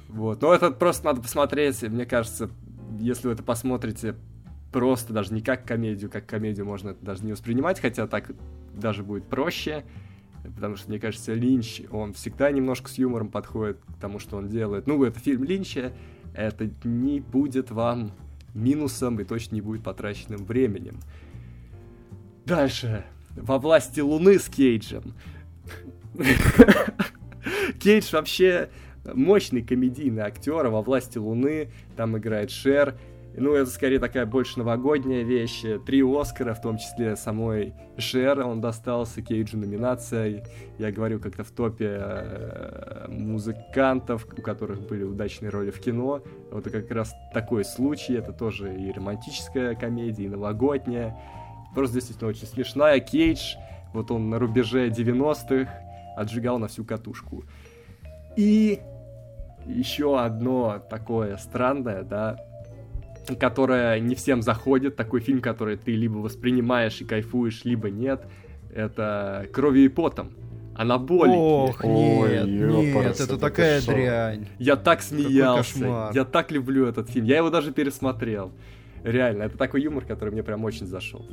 вот. 0.08 0.40
Но 0.40 0.54
это 0.54 0.70
просто 0.70 1.04
надо 1.04 1.20
посмотреть. 1.20 1.82
Мне 1.82 2.06
кажется, 2.06 2.48
если 3.00 3.28
вы 3.28 3.34
это 3.34 3.42
посмотрите 3.42 4.14
просто, 4.72 5.12
даже 5.12 5.32
не 5.32 5.40
как 5.40 5.64
комедию, 5.64 6.10
как 6.10 6.26
комедию 6.26 6.66
можно 6.66 6.90
это 6.90 7.04
даже 7.04 7.24
не 7.24 7.32
воспринимать, 7.32 7.80
хотя 7.80 8.06
так 8.06 8.30
даже 8.74 9.02
будет 9.02 9.24
проще. 9.24 9.84
Потому 10.54 10.76
что, 10.76 10.88
мне 10.88 11.00
кажется, 11.00 11.34
Линч, 11.34 11.82
он 11.90 12.12
всегда 12.12 12.50
немножко 12.50 12.88
с 12.88 12.98
юмором 12.98 13.30
подходит 13.30 13.78
к 13.78 14.00
тому, 14.00 14.18
что 14.18 14.36
он 14.36 14.48
делает. 14.48 14.86
Ну, 14.86 15.02
это 15.02 15.18
фильм 15.18 15.42
Линча, 15.42 15.92
это 16.34 16.70
не 16.84 17.20
будет 17.20 17.70
вам 17.70 18.12
минусом 18.54 19.18
и 19.20 19.24
точно 19.24 19.56
не 19.56 19.60
будет 19.60 19.82
потраченным 19.82 20.44
временем. 20.44 21.00
Дальше. 22.44 23.04
Во 23.34 23.58
власти 23.58 24.00
Луны 24.00 24.38
с 24.38 24.48
Кейджем. 24.48 25.14
Кейдж 27.80 28.12
вообще 28.12 28.70
мощный 29.14 29.62
комедийный 29.62 30.22
актер, 30.22 30.68
во 30.68 30.82
власти 30.82 31.18
Луны 31.18 31.70
там 31.96 32.16
играет 32.16 32.50
Шер. 32.50 32.94
Ну, 33.38 33.52
это 33.52 33.70
скорее 33.70 33.98
такая 33.98 34.24
больше 34.24 34.58
новогодняя 34.58 35.22
вещь. 35.22 35.62
Три 35.84 36.02
Оскара, 36.02 36.54
в 36.54 36.62
том 36.62 36.78
числе 36.78 37.16
самой 37.16 37.74
Шер, 37.98 38.40
он 38.40 38.62
достался, 38.62 39.20
Кейджу 39.20 39.58
номинация. 39.58 40.42
Я 40.78 40.90
говорю 40.90 41.20
как-то 41.20 41.44
в 41.44 41.50
топе 41.50 41.98
э, 42.00 43.06
музыкантов, 43.08 44.26
у 44.26 44.40
которых 44.40 44.80
были 44.88 45.02
удачные 45.02 45.50
роли 45.50 45.70
в 45.70 45.78
кино. 45.80 46.22
Вот 46.50 46.64
как 46.70 46.90
раз 46.90 47.14
такой 47.34 47.66
случай. 47.66 48.14
Это 48.14 48.32
тоже 48.32 48.74
и 48.74 48.90
романтическая 48.90 49.74
комедия, 49.74 50.24
и 50.24 50.28
новогодняя. 50.28 51.14
Просто 51.74 51.96
действительно 51.96 52.30
очень 52.30 52.46
смешная. 52.46 53.00
Кейдж, 53.00 53.56
вот 53.92 54.10
он 54.10 54.30
на 54.30 54.38
рубеже 54.38 54.88
90-х 54.88 55.70
отжигал 56.16 56.58
на 56.58 56.68
всю 56.68 56.84
катушку. 56.84 57.44
И 58.36 58.80
еще 59.66 60.18
одно 60.18 60.82
такое 60.90 61.36
странное, 61.36 62.02
да, 62.02 62.36
которое 63.38 63.98
не 64.00 64.14
всем 64.14 64.42
заходит, 64.42 64.96
такой 64.96 65.20
фильм, 65.20 65.40
который 65.40 65.76
ты 65.76 65.92
либо 65.92 66.18
воспринимаешь 66.18 67.00
и 67.00 67.04
кайфуешь, 67.04 67.64
либо 67.64 67.90
нет, 67.90 68.26
это 68.72 69.46
«Кровью 69.52 69.86
и 69.86 69.88
потом». 69.88 70.30
Анаболики. 70.74 71.34
Ох, 71.34 71.84
нет, 71.84 72.44
Ой, 72.44 72.46
нет, 72.46 73.18
это 73.18 73.38
такая 73.38 73.80
шо. 73.80 73.92
дрянь. 73.92 74.46
Я 74.58 74.76
так 74.76 75.00
смеялся, 75.00 76.10
я 76.12 76.24
так 76.24 76.50
люблю 76.50 76.86
этот 76.86 77.08
фильм, 77.08 77.24
я 77.24 77.38
его 77.38 77.48
даже 77.48 77.72
пересмотрел. 77.72 78.52
Реально, 79.02 79.44
это 79.44 79.56
такой 79.56 79.82
юмор, 79.82 80.04
который 80.04 80.30
мне 80.30 80.42
прям 80.42 80.64
очень 80.64 80.86
зашел. 80.86 81.26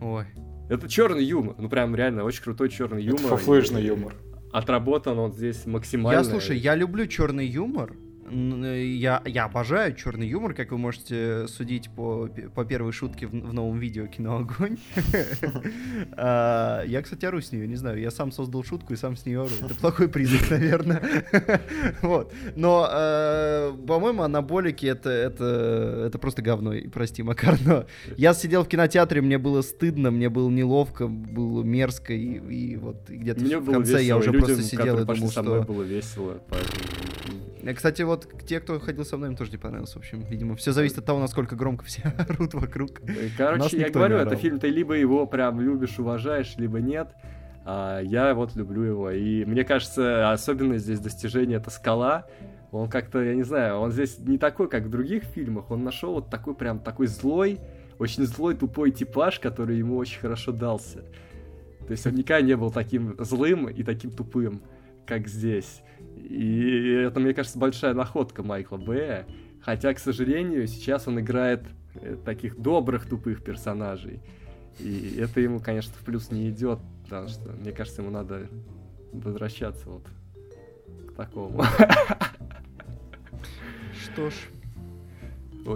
Ой. 0.00 0.24
Это 0.68 0.88
черный 0.88 1.24
юмор, 1.24 1.54
ну 1.58 1.68
прям 1.68 1.94
реально 1.94 2.24
очень 2.24 2.42
крутой 2.42 2.68
черный 2.68 3.02
юмор. 3.02 3.20
Это 3.20 3.36
фуфлыжный 3.36 3.84
юмор. 3.84 4.14
Отработан 4.52 5.18
он 5.18 5.32
здесь 5.32 5.66
максимально. 5.66 6.18
Я 6.18 6.24
слушай, 6.24 6.58
я 6.58 6.74
люблю 6.74 7.06
черный 7.06 7.46
юмор, 7.46 7.94
я, 8.30 9.22
я 9.24 9.44
обожаю 9.44 9.94
черный 9.94 10.28
юмор, 10.28 10.54
как 10.54 10.70
вы 10.72 10.78
можете 10.78 11.46
судить 11.48 11.90
по, 11.90 12.28
по 12.54 12.64
первой 12.64 12.92
шутке 12.92 13.26
в, 13.26 13.30
в 13.30 13.52
новом 13.52 13.78
видео 13.78 14.06
«Кино 14.06 14.38
Огонь». 14.38 14.78
А, 16.12 16.82
я, 16.84 17.02
кстати, 17.02 17.24
ору 17.24 17.40
с 17.40 17.52
нее, 17.52 17.66
не 17.66 17.76
знаю. 17.76 18.00
Я 18.00 18.10
сам 18.10 18.32
создал 18.32 18.64
шутку 18.64 18.92
и 18.92 18.96
сам 18.96 19.16
с 19.16 19.26
нее 19.26 19.40
ору. 19.42 19.50
Это 19.64 19.74
плохой 19.74 20.08
признак, 20.08 20.50
наверное. 20.50 21.02
Вот. 22.02 22.32
Но, 22.56 22.88
э, 22.90 23.72
по-моему, 23.86 24.22
анаболики 24.22 24.86
это, 24.86 25.10
это, 25.10 26.04
это 26.06 26.18
просто 26.18 26.42
говно. 26.42 26.74
Прости, 26.92 27.22
Макар, 27.22 27.58
но 27.64 27.86
я 28.16 28.34
сидел 28.34 28.64
в 28.64 28.68
кинотеатре, 28.68 29.20
мне 29.20 29.38
было 29.38 29.62
стыдно, 29.62 30.10
мне 30.10 30.28
было 30.28 30.50
неловко, 30.50 31.06
было 31.06 31.62
мерзко, 31.62 32.12
и, 32.12 32.38
и 32.72 32.76
вот 32.76 33.08
где-то 33.08 33.40
в 33.60 33.70
конце 33.70 34.02
я 34.02 34.16
уже 34.16 34.32
просто 34.32 34.62
сидел 34.62 34.98
и 34.98 35.04
думал, 35.04 35.30
что... 35.30 35.62
было 35.62 35.82
весело, 35.82 36.40
Э, 36.50 36.56
кстати, 37.74 38.02
вот 38.02 38.28
те, 38.46 38.60
кто 38.60 38.78
ходил 38.80 39.04
со 39.04 39.16
мной, 39.16 39.30
им 39.30 39.36
тоже 39.36 39.50
не 39.52 39.58
понравился. 39.58 39.94
В 39.94 39.98
общем, 39.98 40.22
видимо, 40.22 40.56
все 40.56 40.72
зависит 40.72 40.98
от 40.98 41.04
того, 41.04 41.20
насколько 41.20 41.56
громко 41.56 41.84
все 41.84 42.02
орут 42.18 42.54
вокруг. 42.54 43.00
Э, 43.02 43.28
короче, 43.36 43.78
я 43.78 43.90
говорю, 43.90 44.16
это 44.16 44.36
фильм, 44.36 44.58
ты 44.58 44.68
либо 44.68 44.94
его 44.94 45.26
прям 45.26 45.60
любишь, 45.60 45.98
уважаешь, 45.98 46.54
либо 46.56 46.80
нет. 46.80 47.14
А 47.64 48.00
я 48.00 48.34
вот 48.34 48.56
люблю 48.56 48.82
его. 48.82 49.10
И 49.10 49.44
мне 49.44 49.64
кажется, 49.64 50.32
особенно 50.32 50.78
здесь 50.78 51.00
достижение 51.00 51.58
это 51.58 51.70
скала. 51.70 52.26
Он 52.72 52.88
как-то, 52.88 53.20
я 53.20 53.34
не 53.34 53.42
знаю, 53.42 53.78
он 53.78 53.90
здесь 53.90 54.18
не 54.18 54.38
такой, 54.38 54.68
как 54.68 54.84
в 54.84 54.90
других 54.90 55.24
фильмах. 55.24 55.70
Он 55.70 55.84
нашел 55.84 56.14
вот 56.14 56.30
такой 56.30 56.54
прям 56.54 56.78
такой 56.78 57.08
злой, 57.08 57.58
очень 57.98 58.24
злой, 58.24 58.54
тупой 58.54 58.92
типаж, 58.92 59.40
который 59.40 59.76
ему 59.76 59.96
очень 59.96 60.20
хорошо 60.20 60.52
дался. 60.52 61.00
То 61.86 61.92
есть 61.92 62.06
он 62.06 62.14
никогда 62.14 62.40
не 62.40 62.56
был 62.56 62.70
таким 62.70 63.16
злым 63.18 63.68
и 63.68 63.82
таким 63.82 64.12
тупым, 64.12 64.62
как 65.06 65.26
здесь. 65.26 65.82
И 66.16 66.90
это, 66.90 67.20
мне 67.20 67.34
кажется, 67.34 67.58
большая 67.58 67.94
находка 67.94 68.42
Майкла 68.42 68.76
Бэя. 68.76 69.26
Хотя, 69.60 69.92
к 69.94 69.98
сожалению, 69.98 70.66
сейчас 70.66 71.06
он 71.06 71.20
играет 71.20 71.62
э, 71.94 72.16
таких 72.24 72.58
добрых 72.58 73.06
тупых 73.06 73.42
персонажей. 73.42 74.20
И 74.78 75.16
это 75.18 75.40
ему, 75.40 75.60
конечно, 75.60 75.92
в 75.94 76.04
плюс 76.04 76.30
не 76.30 76.48
идет, 76.50 76.78
потому 77.04 77.28
что, 77.28 77.50
мне 77.50 77.72
кажется, 77.72 78.02
ему 78.02 78.10
надо 78.10 78.48
возвращаться 79.12 79.88
вот 79.88 80.06
к 81.08 81.12
такому. 81.14 81.64
Что 84.02 84.30
ж. 84.30 84.34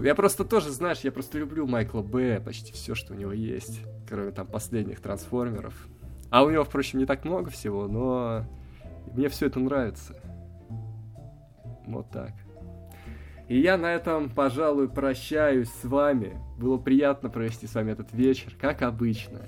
Я 0.02 0.14
просто 0.14 0.44
тоже, 0.44 0.70
знаешь, 0.70 1.00
я 1.00 1.12
просто 1.12 1.38
люблю 1.38 1.66
Майкла 1.66 2.00
Б. 2.00 2.40
почти 2.40 2.72
все, 2.72 2.94
что 2.94 3.12
у 3.12 3.16
него 3.16 3.32
есть, 3.32 3.80
кроме 4.08 4.30
там 4.30 4.46
последних 4.46 5.00
трансформеров. 5.00 5.74
А 6.30 6.42
у 6.42 6.50
него, 6.50 6.64
впрочем, 6.64 7.00
не 7.00 7.06
так 7.06 7.24
много 7.24 7.50
всего, 7.50 7.86
но 7.86 8.46
мне 9.12 9.28
все 9.28 9.46
это 9.46 9.60
нравится. 9.60 10.16
Вот 11.86 12.10
так. 12.10 12.32
И 13.48 13.60
я 13.60 13.76
на 13.76 13.92
этом, 13.92 14.30
пожалуй, 14.30 14.88
прощаюсь 14.88 15.68
с 15.68 15.84
вами. 15.84 16.38
Было 16.58 16.78
приятно 16.78 17.28
провести 17.28 17.66
с 17.66 17.74
вами 17.74 17.92
этот 17.92 18.12
вечер, 18.12 18.54
как 18.58 18.82
обычно. 18.82 19.42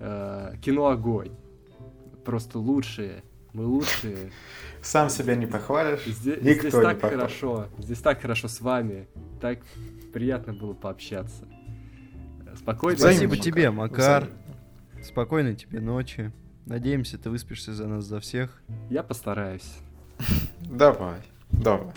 Э, 0.00 0.54
кино 0.60 0.88
огонь. 0.88 1.30
Просто 2.24 2.58
лучшие. 2.58 3.22
Мы 3.52 3.66
лучшие. 3.66 4.30
Сам 4.82 5.10
себя 5.10 5.34
не 5.36 5.46
похвалишь. 5.46 6.04
Здесь, 6.06 6.42
Никто 6.42 6.68
здесь 6.68 6.72
так 6.72 7.00
похвалит. 7.00 7.18
хорошо. 7.18 7.66
Здесь 7.78 7.98
так 8.00 8.20
хорошо 8.20 8.48
с 8.48 8.60
вами. 8.60 9.08
Так 9.40 9.60
приятно 10.12 10.52
было 10.52 10.74
пообщаться. 10.74 11.46
Спокойно. 12.56 12.98
Спасибо 12.98 13.36
тебе, 13.36 13.70
Макар. 13.70 14.24
Взаимно. 14.24 15.04
Спокойной 15.04 15.54
тебе 15.54 15.80
ночи. 15.80 16.32
Надеемся, 16.66 17.18
ты 17.18 17.30
выспишься 17.30 17.72
за 17.72 17.86
нас, 17.86 18.04
за 18.04 18.20
всех. 18.20 18.62
Я 18.90 19.02
постараюсь. 19.02 19.78
Давай. 20.60 21.20
Давай. 21.52 21.92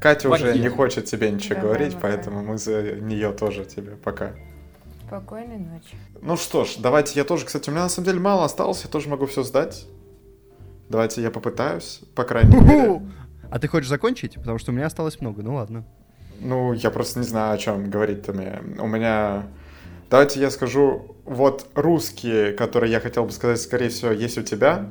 Катя 0.00 0.28
уже 0.28 0.58
не 0.58 0.68
хочет 0.68 1.04
тебе 1.06 1.30
ничего 1.30 1.54
Давай, 1.54 1.66
говорить, 1.68 1.92
давай. 1.94 2.12
поэтому 2.12 2.42
мы 2.42 2.58
за 2.58 2.82
нее 3.00 3.32
тоже 3.32 3.64
тебе 3.64 3.92
пока. 3.92 4.32
Спокойной 5.06 5.58
ночи. 5.58 5.96
Ну 6.20 6.36
что 6.36 6.64
ж, 6.64 6.76
давайте 6.78 7.12
я 7.18 7.24
тоже, 7.24 7.44
кстати, 7.46 7.68
у 7.68 7.72
меня 7.72 7.82
на 7.84 7.88
самом 7.88 8.06
деле 8.06 8.20
мало 8.20 8.44
осталось, 8.44 8.82
я 8.82 8.90
тоже 8.90 9.08
могу 9.08 9.26
все 9.26 9.42
сдать. 9.42 9.86
Давайте 10.88 11.22
я 11.22 11.30
попытаюсь, 11.30 12.00
по 12.14 12.24
крайней 12.24 12.56
мере. 12.56 13.02
А 13.50 13.58
ты 13.58 13.68
хочешь 13.68 13.88
закончить? 13.88 14.34
Потому 14.34 14.58
что 14.58 14.72
у 14.72 14.74
меня 14.74 14.86
осталось 14.86 15.20
много, 15.20 15.42
ну 15.42 15.54
ладно. 15.54 15.84
Ну, 16.40 16.72
я 16.72 16.90
просто 16.90 17.20
не 17.20 17.24
знаю, 17.24 17.54
о 17.54 17.58
чем 17.58 17.88
говорить-то 17.88 18.32
мне. 18.32 18.60
У 18.78 18.86
меня... 18.86 19.44
Давайте 20.10 20.40
я 20.40 20.50
скажу, 20.50 21.16
вот 21.24 21.68
русские, 21.74 22.52
которые 22.52 22.90
я 22.90 23.00
хотел 23.00 23.24
бы 23.24 23.30
сказать, 23.32 23.60
скорее 23.60 23.90
всего, 23.90 24.10
есть 24.10 24.38
у 24.38 24.42
тебя. 24.42 24.90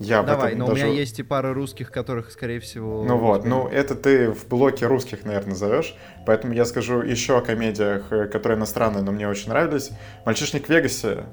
Я 0.00 0.22
Давай, 0.22 0.54
но 0.54 0.68
даже... 0.68 0.84
у 0.84 0.88
меня 0.88 0.98
есть 0.98 1.18
и 1.18 1.22
пара 1.22 1.52
русских, 1.52 1.90
которых, 1.90 2.30
скорее 2.30 2.60
всего... 2.60 3.02
Ну 3.02 3.16
вот, 3.18 3.44
ну 3.44 3.66
это 3.66 3.94
ты 3.94 4.30
в 4.30 4.46
блоке 4.46 4.86
русских, 4.86 5.24
наверное, 5.24 5.54
зовешь, 5.54 5.96
поэтому 6.24 6.52
я 6.52 6.64
скажу 6.64 7.02
еще 7.02 7.38
о 7.38 7.40
комедиях, 7.40 8.12
э, 8.12 8.26
которые 8.26 8.56
иностранные, 8.58 9.02
но 9.02 9.10
мне 9.10 9.28
очень 9.28 9.48
нравились. 9.48 9.90
«Мальчишник 10.24 10.66
в 10.66 10.68
Вегасе», 10.68 11.24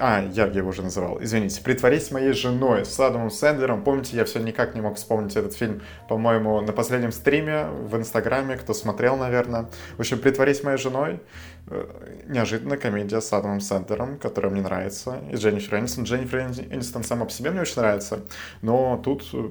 а, 0.00 0.22
я 0.32 0.46
его 0.46 0.70
уже 0.70 0.82
называл, 0.82 1.22
извините. 1.22 1.62
«Притворись 1.62 2.10
моей 2.10 2.32
женой» 2.32 2.86
с 2.86 2.98
Адамом 2.98 3.30
Сэндлером. 3.30 3.84
Помните, 3.84 4.16
я 4.16 4.24
все 4.24 4.38
никак 4.38 4.74
не 4.74 4.80
мог 4.80 4.96
вспомнить 4.96 5.36
этот 5.36 5.54
фильм, 5.54 5.82
по-моему, 6.08 6.60
на 6.62 6.72
последнем 6.72 7.12
стриме 7.12 7.66
в 7.66 7.96
Инстаграме, 7.96 8.56
кто 8.56 8.72
смотрел, 8.72 9.16
наверное. 9.16 9.68
В 9.96 10.00
общем, 10.00 10.18
«Притворись 10.18 10.62
моей 10.62 10.78
женой» 10.78 11.20
э, 11.66 11.86
неожиданная 12.28 12.78
комедия 12.78 13.20
с 13.20 13.30
Адамом 13.32 13.60
Сэндлером, 13.60 14.18
которая 14.18 14.50
мне 14.50 14.62
нравится, 14.62 15.20
и 15.30 15.36
Дженнифер 15.36 15.78
Энистон. 15.78 16.04
Дженнифер 16.04 16.40
Энистон 16.40 17.04
сама 17.04 17.26
по 17.26 17.30
себе 17.30 17.50
мне 17.50 17.60
очень 17.60 17.76
нравится, 17.76 18.20
но 18.62 19.00
тут 19.04 19.28
э, 19.34 19.50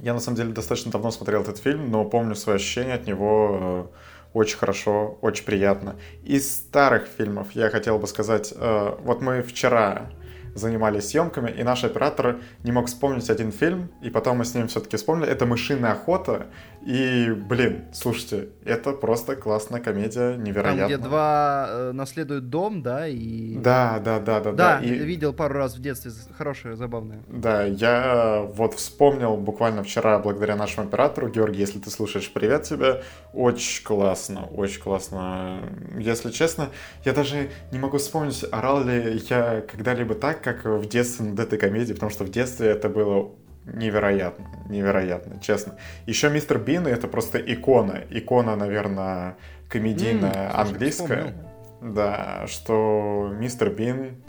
я, 0.00 0.14
на 0.14 0.20
самом 0.20 0.36
деле, 0.36 0.52
достаточно 0.52 0.92
давно 0.92 1.10
смотрел 1.10 1.42
этот 1.42 1.58
фильм, 1.58 1.90
но 1.90 2.04
помню 2.04 2.36
свои 2.36 2.56
ощущения 2.56 2.94
от 2.94 3.06
него 3.06 3.88
э, 3.92 4.07
очень 4.32 4.58
хорошо, 4.58 5.18
очень 5.20 5.44
приятно. 5.44 5.96
Из 6.24 6.48
старых 6.48 7.06
фильмов 7.06 7.48
я 7.52 7.70
хотел 7.70 7.98
бы 7.98 8.06
сказать, 8.06 8.52
э, 8.54 8.96
вот 9.02 9.20
мы 9.20 9.42
вчера 9.42 10.10
занимались 10.54 11.08
съемками, 11.08 11.50
и 11.50 11.62
наш 11.62 11.84
оператор 11.84 12.40
не 12.64 12.72
мог 12.72 12.86
вспомнить 12.86 13.30
один 13.30 13.52
фильм, 13.52 13.90
и 14.02 14.10
потом 14.10 14.38
мы 14.38 14.44
с 14.44 14.54
ним 14.54 14.68
все-таки 14.68 14.96
вспомнили. 14.96 15.30
Это 15.30 15.46
«Мышиная 15.46 15.92
охота», 15.92 16.48
и, 16.82 17.30
блин, 17.30 17.86
слушайте, 17.92 18.48
это 18.64 18.92
просто 18.92 19.36
классная 19.36 19.80
комедия, 19.80 20.36
невероятно. 20.36 20.78
Там, 20.78 20.86
где 20.86 20.96
два 20.98 21.66
э, 21.68 21.92
наследуют 21.92 22.50
дом, 22.50 22.82
да, 22.82 23.06
и... 23.06 23.56
Да, 23.56 24.00
да, 24.04 24.20
да, 24.20 24.40
да. 24.40 24.52
Да, 24.52 24.80
и... 24.80 24.88
видел 24.90 25.32
пару 25.32 25.54
раз 25.54 25.76
в 25.76 25.80
детстве, 25.80 26.12
хорошая, 26.36 26.76
забавная. 26.76 27.20
Да, 27.28 27.64
я 27.64 28.46
вот 28.54 28.74
вспомнил 28.74 29.36
буквально 29.36 29.82
вчера, 29.82 30.18
благодаря 30.18 30.56
нашему 30.56 30.86
оператору, 30.86 31.28
Георгий, 31.28 31.60
если 31.60 31.78
ты 31.78 31.90
слушаешь, 31.90 32.32
привет 32.32 32.62
тебе, 32.62 33.02
очень 33.32 33.84
классно, 33.84 34.46
очень 34.46 34.80
классно. 34.80 35.60
Если 35.98 36.30
честно, 36.30 36.68
я 37.04 37.12
даже 37.12 37.50
не 37.72 37.78
могу 37.78 37.98
вспомнить, 37.98 38.44
орал 38.50 38.84
ли 38.84 39.20
я 39.28 39.62
когда-либо 39.62 40.14
так, 40.14 40.42
как 40.42 40.64
в 40.64 40.86
детстве 40.86 41.26
над 41.26 41.40
этой 41.40 41.58
комедией, 41.58 41.94
потому 41.94 42.10
что 42.10 42.24
в 42.24 42.30
детстве 42.30 42.68
это 42.68 42.88
было 42.88 43.30
невероятно, 43.74 44.46
невероятно, 44.68 45.40
честно. 45.40 45.76
Еще 46.06 46.30
Мистер 46.30 46.58
Бин 46.58 46.86
это 46.86 47.08
просто 47.08 47.38
икона, 47.38 48.02
икона, 48.10 48.56
наверное, 48.56 49.36
комедийная, 49.68 50.50
mm, 50.50 50.54
английская. 50.54 51.34
Да, 51.80 52.46
что 52.46 53.32
Мистер 53.38 53.70
Бин 53.70 54.22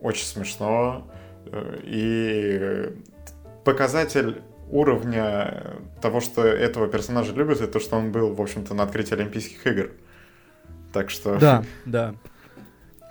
очень 0.00 0.26
смешно 0.26 1.10
э, 1.46 1.78
и 1.82 2.92
показатель 3.64 4.42
уровня 4.70 5.78
того, 6.00 6.20
что 6.20 6.46
этого 6.46 6.88
персонажа 6.88 7.32
любят, 7.32 7.60
это 7.60 7.72
то, 7.72 7.80
что 7.80 7.96
он 7.96 8.12
был, 8.12 8.34
в 8.34 8.40
общем-то, 8.40 8.74
на 8.74 8.84
открытии 8.84 9.14
Олимпийских 9.14 9.66
игр. 9.66 9.90
Так 10.92 11.10
что... 11.10 11.36
Да, 11.38 11.64
да. 11.84 12.14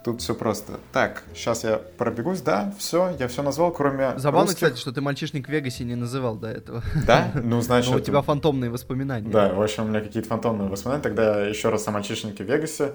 Тут 0.04 0.20
все 0.22 0.36
просто. 0.36 0.80
Так, 0.92 1.24
сейчас 1.34 1.64
я 1.64 1.78
пробегусь, 1.78 2.42
да, 2.42 2.74
все, 2.78 3.16
я 3.20 3.30
все 3.30 3.42
назвал, 3.42 3.72
кроме 3.72 4.18
Забавно, 4.18 4.48
русских. 4.48 4.68
кстати, 4.68 4.78
что 4.78 4.92
ты 4.92 5.00
мальчишник 5.00 5.48
в 5.48 5.50
Вегасе 5.50 5.86
не 5.86 5.96
называл 5.96 6.36
до 6.36 6.48
этого. 6.50 6.84
Да? 7.08 7.32
Ну, 7.44 7.62
значит... 7.62 7.92
Но 7.92 7.98
у 7.98 8.00
тебя 8.02 8.22
фантомные 8.22 8.70
воспоминания. 8.70 9.30
Да, 9.30 9.54
в 9.54 9.62
общем, 9.62 9.86
у 9.86 9.88
меня 9.88 10.02
какие-то 10.02 10.28
фантомные 10.28 10.70
воспоминания. 10.70 11.04
Тогда 11.04 11.46
еще 11.46 11.70
раз 11.70 11.88
о 11.88 11.92
мальчишнике 11.92 12.44
в 12.44 12.48
Вегасе. 12.48 12.94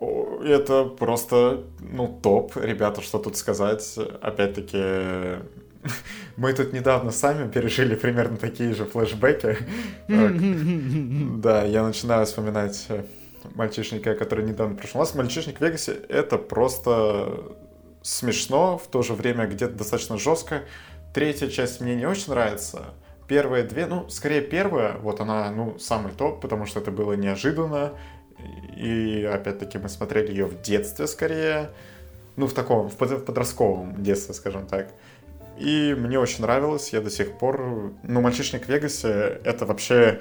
Это 0.00 0.84
просто, 0.84 1.64
ну, 1.80 2.06
топ, 2.22 2.56
ребята, 2.56 3.02
что 3.02 3.18
тут 3.18 3.36
сказать. 3.36 3.98
Опять-таки, 4.20 5.42
мы 6.36 6.52
тут 6.52 6.72
недавно 6.72 7.10
сами 7.10 7.50
пережили 7.50 7.96
примерно 7.96 8.36
такие 8.36 8.74
же 8.74 8.84
флешбеки. 8.84 9.56
Да, 11.38 11.64
я 11.64 11.82
начинаю 11.82 12.26
вспоминать 12.26 12.86
мальчишника, 13.54 14.14
который 14.14 14.44
недавно 14.44 14.76
прошел. 14.76 15.00
У 15.00 15.04
нас 15.04 15.14
мальчишник 15.14 15.58
в 15.58 15.60
Вегасе 15.60 15.92
это 16.08 16.38
просто 16.38 17.54
смешно, 18.02 18.78
в 18.78 18.86
то 18.86 19.02
же 19.02 19.14
время 19.14 19.46
где-то 19.46 19.74
достаточно 19.74 20.18
жестко. 20.18 20.62
Третья 21.12 21.48
часть 21.48 21.80
мне 21.80 21.94
не 21.94 22.06
очень 22.06 22.30
нравится. 22.30 22.94
Первые 23.26 23.64
две, 23.64 23.86
ну, 23.86 24.08
скорее 24.08 24.40
первая, 24.40 24.96
вот 24.98 25.20
она, 25.20 25.50
ну, 25.50 25.78
самый 25.78 26.12
топ, 26.12 26.40
потому 26.40 26.64
что 26.64 26.80
это 26.80 26.90
было 26.90 27.12
неожиданно. 27.12 27.92
И, 28.76 29.28
опять-таки, 29.30 29.78
мы 29.78 29.88
смотрели 29.88 30.30
ее 30.30 30.46
в 30.46 30.62
детстве, 30.62 31.06
скорее. 31.06 31.70
Ну, 32.36 32.46
в 32.46 32.54
таком, 32.54 32.88
в 32.88 32.96
подростковом 32.96 34.02
детстве, 34.02 34.32
скажем 34.34 34.66
так. 34.66 34.94
И 35.58 35.94
мне 35.98 36.18
очень 36.20 36.42
нравилось, 36.42 36.92
я 36.92 37.00
до 37.00 37.10
сих 37.10 37.36
пор... 37.36 37.92
Ну, 38.04 38.20
«Мальчишник 38.20 38.66
в 38.66 38.68
Вегасе»— 38.68 39.40
это 39.44 39.66
вообще 39.66 40.20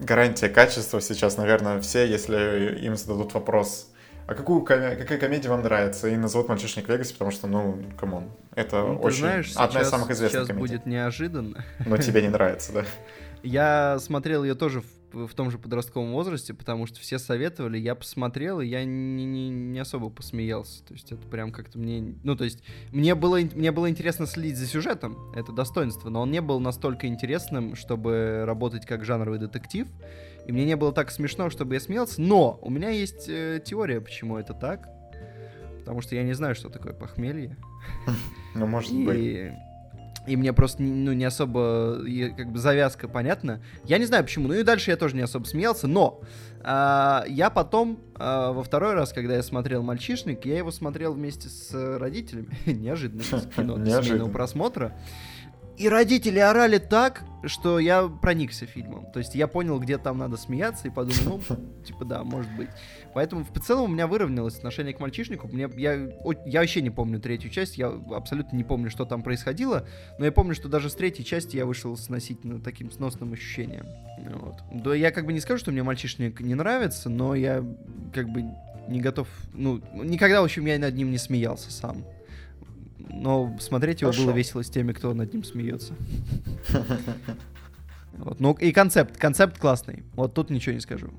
гарантия 0.00 0.48
качества 0.48 1.00
сейчас, 1.00 1.36
наверное, 1.36 1.80
все, 1.80 2.06
если 2.06 2.78
им 2.82 2.96
зададут 2.96 3.34
вопрос, 3.34 3.90
а 4.26 4.34
какую 4.34 4.62
коме- 4.62 4.96
какая 4.96 5.18
комедия 5.18 5.48
вам 5.48 5.62
нравится, 5.62 6.08
и 6.08 6.16
назовут 6.16 6.48
«Мальчишник 6.48 6.88
Вегасе», 6.88 7.12
потому 7.12 7.30
что, 7.30 7.46
ну, 7.46 7.82
come 7.98 8.16
on, 8.16 8.30
это 8.54 8.82
ну, 8.82 8.98
очень... 9.00 9.20
знаешь, 9.20 9.52
одна 9.56 9.80
сейчас, 9.80 9.86
из 9.86 9.90
самых 9.90 10.10
известных 10.10 10.42
сейчас 10.42 10.46
комедий. 10.48 10.74
будет 10.74 10.86
неожиданно. 10.86 11.64
Но 11.84 11.96
тебе 11.96 12.22
не 12.22 12.28
нравится, 12.28 12.72
да? 12.72 12.84
Я 13.42 13.98
смотрел 13.98 14.44
ее 14.44 14.54
тоже 14.54 14.82
в, 14.82 14.86
в 15.12 15.34
том 15.34 15.50
же 15.50 15.58
подростковом 15.58 16.12
возрасте, 16.12 16.54
потому 16.54 16.86
что 16.86 17.00
все 17.00 17.18
советовали, 17.18 17.78
я 17.78 17.94
посмотрел, 17.94 18.60
и 18.60 18.66
я 18.66 18.84
не, 18.84 19.24
не, 19.24 19.50
не 19.50 19.78
особо 19.78 20.10
посмеялся. 20.10 20.82
То 20.84 20.94
есть 20.94 21.12
это 21.12 21.26
прям 21.26 21.52
как-то 21.52 21.78
мне... 21.78 22.14
Ну, 22.22 22.36
то 22.36 22.44
есть 22.44 22.62
мне 22.92 23.14
было, 23.14 23.38
мне 23.54 23.72
было 23.72 23.90
интересно 23.90 24.26
следить 24.26 24.56
за 24.56 24.66
сюжетом, 24.66 25.32
это 25.34 25.52
достоинство, 25.52 26.10
но 26.10 26.22
он 26.22 26.30
не 26.30 26.40
был 26.40 26.60
настолько 26.60 27.06
интересным, 27.06 27.76
чтобы 27.76 28.44
работать 28.46 28.86
как 28.86 29.04
жанровый 29.04 29.38
детектив. 29.38 29.88
И 30.46 30.52
мне 30.52 30.64
не 30.64 30.76
было 30.76 30.92
так 30.92 31.10
смешно, 31.10 31.50
чтобы 31.50 31.74
я 31.74 31.80
смеялся. 31.80 32.20
Но 32.20 32.58
у 32.62 32.70
меня 32.70 32.90
есть 32.90 33.28
э, 33.28 33.62
теория, 33.64 34.00
почему 34.00 34.36
это 34.38 34.54
так. 34.54 34.88
Потому 35.78 36.00
что 36.00 36.14
я 36.14 36.22
не 36.22 36.32
знаю, 36.32 36.54
что 36.54 36.70
такое 36.70 36.92
похмелье. 36.92 37.56
Ну, 38.54 38.66
может 38.66 38.92
быть 38.92 39.52
и 40.30 40.36
мне 40.36 40.52
просто 40.52 40.80
ну, 40.80 41.12
не 41.12 41.24
особо 41.24 41.98
как 42.36 42.52
бы 42.52 42.58
завязка 42.58 43.08
понятна. 43.08 43.60
Я 43.84 43.98
не 43.98 44.04
знаю 44.04 44.22
почему. 44.22 44.46
Ну 44.46 44.54
и 44.54 44.62
дальше 44.62 44.92
я 44.92 44.96
тоже 44.96 45.16
не 45.16 45.22
особо 45.22 45.44
смеялся, 45.44 45.88
но 45.88 46.20
а, 46.62 47.24
я 47.26 47.50
потом 47.50 47.98
а, 48.14 48.52
во 48.52 48.62
второй 48.62 48.94
раз, 48.94 49.12
когда 49.12 49.34
я 49.34 49.42
смотрел 49.42 49.82
«Мальчишник», 49.82 50.46
я 50.46 50.58
его 50.58 50.70
смотрел 50.70 51.14
вместе 51.14 51.48
с 51.48 51.98
родителями. 51.98 52.48
Неожиданно 52.66 53.24
кино 53.56 53.76
для 53.76 54.02
семейного 54.02 54.30
просмотра. 54.30 54.96
И 55.76 55.88
родители 55.88 56.38
орали 56.38 56.78
так, 56.78 57.24
что 57.46 57.80
я 57.80 58.06
проникся 58.06 58.66
фильмом. 58.66 59.10
То 59.12 59.18
есть 59.18 59.34
я 59.34 59.48
понял, 59.48 59.80
где 59.80 59.98
там 59.98 60.18
надо 60.18 60.36
смеяться, 60.36 60.86
и 60.86 60.90
подумал, 60.90 61.40
ну, 61.48 61.56
типа, 61.84 62.04
да, 62.04 62.22
может 62.22 62.54
быть. 62.54 62.68
Поэтому 63.14 63.44
в 63.44 63.60
целом 63.60 63.90
у 63.90 63.92
меня 63.92 64.06
выровнялось 64.06 64.56
отношение 64.56 64.94
к 64.94 65.00
мальчишнику. 65.00 65.48
Мне, 65.48 65.68
я, 65.76 65.94
я 66.46 66.60
вообще 66.60 66.80
не 66.80 66.90
помню 66.90 67.20
третью 67.20 67.50
часть, 67.50 67.78
я 67.78 67.88
абсолютно 67.88 68.56
не 68.56 68.64
помню, 68.64 68.90
что 68.90 69.04
там 69.04 69.22
происходило, 69.22 69.86
но 70.18 70.24
я 70.24 70.32
помню, 70.32 70.54
что 70.54 70.68
даже 70.68 70.90
с 70.90 70.94
третьей 70.94 71.24
части 71.24 71.56
я 71.56 71.66
вышел 71.66 71.96
с 71.96 72.04
относительно 72.04 72.60
таким 72.60 72.90
сносным 72.90 73.32
ощущением. 73.32 73.86
Вот. 74.40 74.56
Да 74.72 74.94
я 74.94 75.10
как 75.10 75.26
бы 75.26 75.32
не 75.32 75.40
скажу, 75.40 75.60
что 75.60 75.72
мне 75.72 75.82
мальчишник 75.82 76.40
не 76.40 76.54
нравится, 76.54 77.08
но 77.08 77.34
я 77.34 77.64
как 78.12 78.28
бы 78.28 78.44
не 78.88 79.00
готов, 79.00 79.28
ну, 79.52 79.80
никогда, 79.94 80.40
в 80.40 80.44
общем, 80.44 80.66
я 80.66 80.78
над 80.78 80.94
ним 80.94 81.10
не 81.10 81.18
смеялся 81.18 81.70
сам 81.70 82.04
но 83.12 83.56
смотреть 83.60 84.02
его 84.02 84.12
Хорошо. 84.12 84.26
было 84.26 84.36
весело 84.36 84.62
с 84.62 84.70
теми, 84.70 84.92
кто 84.92 85.14
над 85.14 85.32
ним 85.32 85.44
смеется. 85.44 85.94
Вот. 88.12 88.38
Ну 88.38 88.52
и 88.54 88.70
концепт, 88.72 89.16
концепт 89.16 89.58
классный. 89.58 90.02
Вот 90.14 90.34
тут 90.34 90.50
ничего 90.50 90.74
не 90.74 90.80
скажу. 90.80 91.10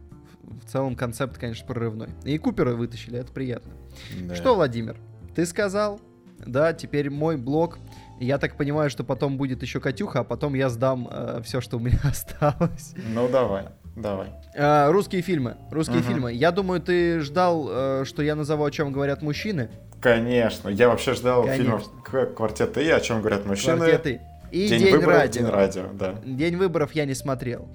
В 0.71 0.73
целом 0.73 0.95
концепт, 0.95 1.37
конечно, 1.37 1.67
прорывной. 1.67 2.07
И 2.23 2.37
Купера 2.37 2.73
вытащили, 2.75 3.19
это 3.19 3.33
приятно. 3.33 3.73
Да. 4.21 4.35
Что, 4.35 4.55
Владимир, 4.55 4.95
ты 5.35 5.45
сказал, 5.45 5.99
да, 6.45 6.71
теперь 6.71 7.09
мой 7.09 7.35
блог. 7.35 7.77
Я 8.21 8.37
так 8.37 8.55
понимаю, 8.55 8.89
что 8.89 9.03
потом 9.03 9.35
будет 9.35 9.61
еще 9.63 9.81
Катюха, 9.81 10.21
а 10.21 10.23
потом 10.23 10.53
я 10.53 10.69
сдам 10.69 11.09
э, 11.11 11.41
все, 11.43 11.59
что 11.59 11.75
у 11.75 11.81
меня 11.81 11.99
осталось. 12.05 12.93
Ну 12.95 13.27
давай, 13.27 13.65
давай. 13.97 14.29
Э, 14.55 14.89
русские 14.91 15.21
фильмы, 15.23 15.57
русские 15.71 15.99
угу. 15.99 16.07
фильмы. 16.07 16.31
Я 16.31 16.51
думаю, 16.51 16.79
ты 16.79 17.19
ждал, 17.19 17.67
э, 17.69 18.03
что 18.05 18.23
я 18.23 18.35
назову, 18.35 18.63
о 18.63 18.71
чем 18.71 18.93
говорят 18.93 19.21
мужчины. 19.21 19.71
Конечно. 19.99 20.69
Я 20.69 20.87
вообще 20.87 21.15
ждал 21.15 21.43
Конечно. 21.43 21.63
фильмов 21.63 22.33
«Квартет 22.33 22.77
И», 22.77 22.89
о 22.89 23.01
чем 23.01 23.19
говорят 23.19 23.45
мужчины. 23.45 23.75
«Квартет 23.75 24.07
И». 24.07 24.21
И 24.51 24.69
«День, 24.69 24.83
День 24.83 24.91
выборов», 24.93 25.15
радио. 25.17 25.41
«День 25.41 25.51
радио», 25.51 25.83
да. 25.91 26.15
«День 26.23 26.55
выборов» 26.55 26.93
я 26.93 27.03
не 27.03 27.13
смотрел. 27.13 27.67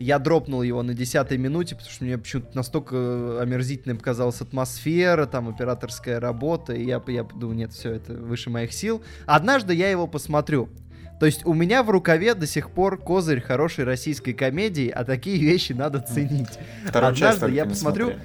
Я 0.00 0.18
дропнул 0.18 0.62
его 0.62 0.82
на 0.82 0.94
десятой 0.94 1.36
минуте, 1.36 1.76
потому 1.76 1.92
что 1.92 2.04
мне 2.04 2.16
почему-то 2.16 2.56
настолько 2.56 3.38
омерзительной 3.42 3.96
показалась 3.96 4.40
атмосфера, 4.40 5.26
там 5.26 5.50
операторская 5.50 6.18
работа, 6.18 6.72
и 6.72 6.86
я, 6.86 7.02
я 7.06 7.22
думаю, 7.22 7.58
нет, 7.58 7.74
все 7.74 7.92
это 7.92 8.14
выше 8.14 8.48
моих 8.48 8.72
сил. 8.72 9.02
Однажды 9.26 9.74
я 9.74 9.90
его 9.90 10.06
посмотрю. 10.06 10.70
То 11.20 11.26
есть 11.26 11.44
у 11.44 11.52
меня 11.52 11.82
в 11.82 11.90
рукаве 11.90 12.32
до 12.34 12.46
сих 12.46 12.70
пор 12.70 12.96
козырь 12.96 13.42
хорошей 13.42 13.84
российской 13.84 14.32
комедии, 14.32 14.88
а 14.88 15.04
такие 15.04 15.38
вещи 15.38 15.74
надо 15.74 16.00
ценить. 16.00 16.58
Вторую 16.86 17.12
Однажды 17.12 17.50
я 17.50 17.66
посмотрю... 17.66 18.06
Смотри. 18.06 18.24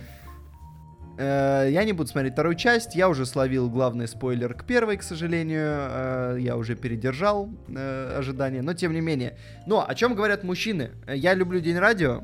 Э, 1.17 1.67
я 1.69 1.83
не 1.83 1.93
буду 1.93 2.09
смотреть 2.09 2.33
вторую 2.33 2.55
часть. 2.55 2.95
Я 2.95 3.09
уже 3.09 3.25
словил 3.25 3.69
главный 3.69 4.07
спойлер 4.07 4.53
к 4.53 4.65
первой, 4.65 4.97
к 4.97 5.03
сожалению. 5.03 5.67
Э, 5.67 6.37
я 6.39 6.57
уже 6.57 6.75
передержал 6.75 7.49
э, 7.67 8.15
ожидания. 8.17 8.61
Но 8.61 8.73
тем 8.73 8.93
не 8.93 9.01
менее. 9.01 9.37
Но 9.65 9.85
о 9.87 9.95
чем 9.95 10.15
говорят 10.15 10.43
мужчины? 10.43 10.91
Я 11.07 11.33
люблю 11.33 11.59
День 11.59 11.77
радио. 11.77 12.23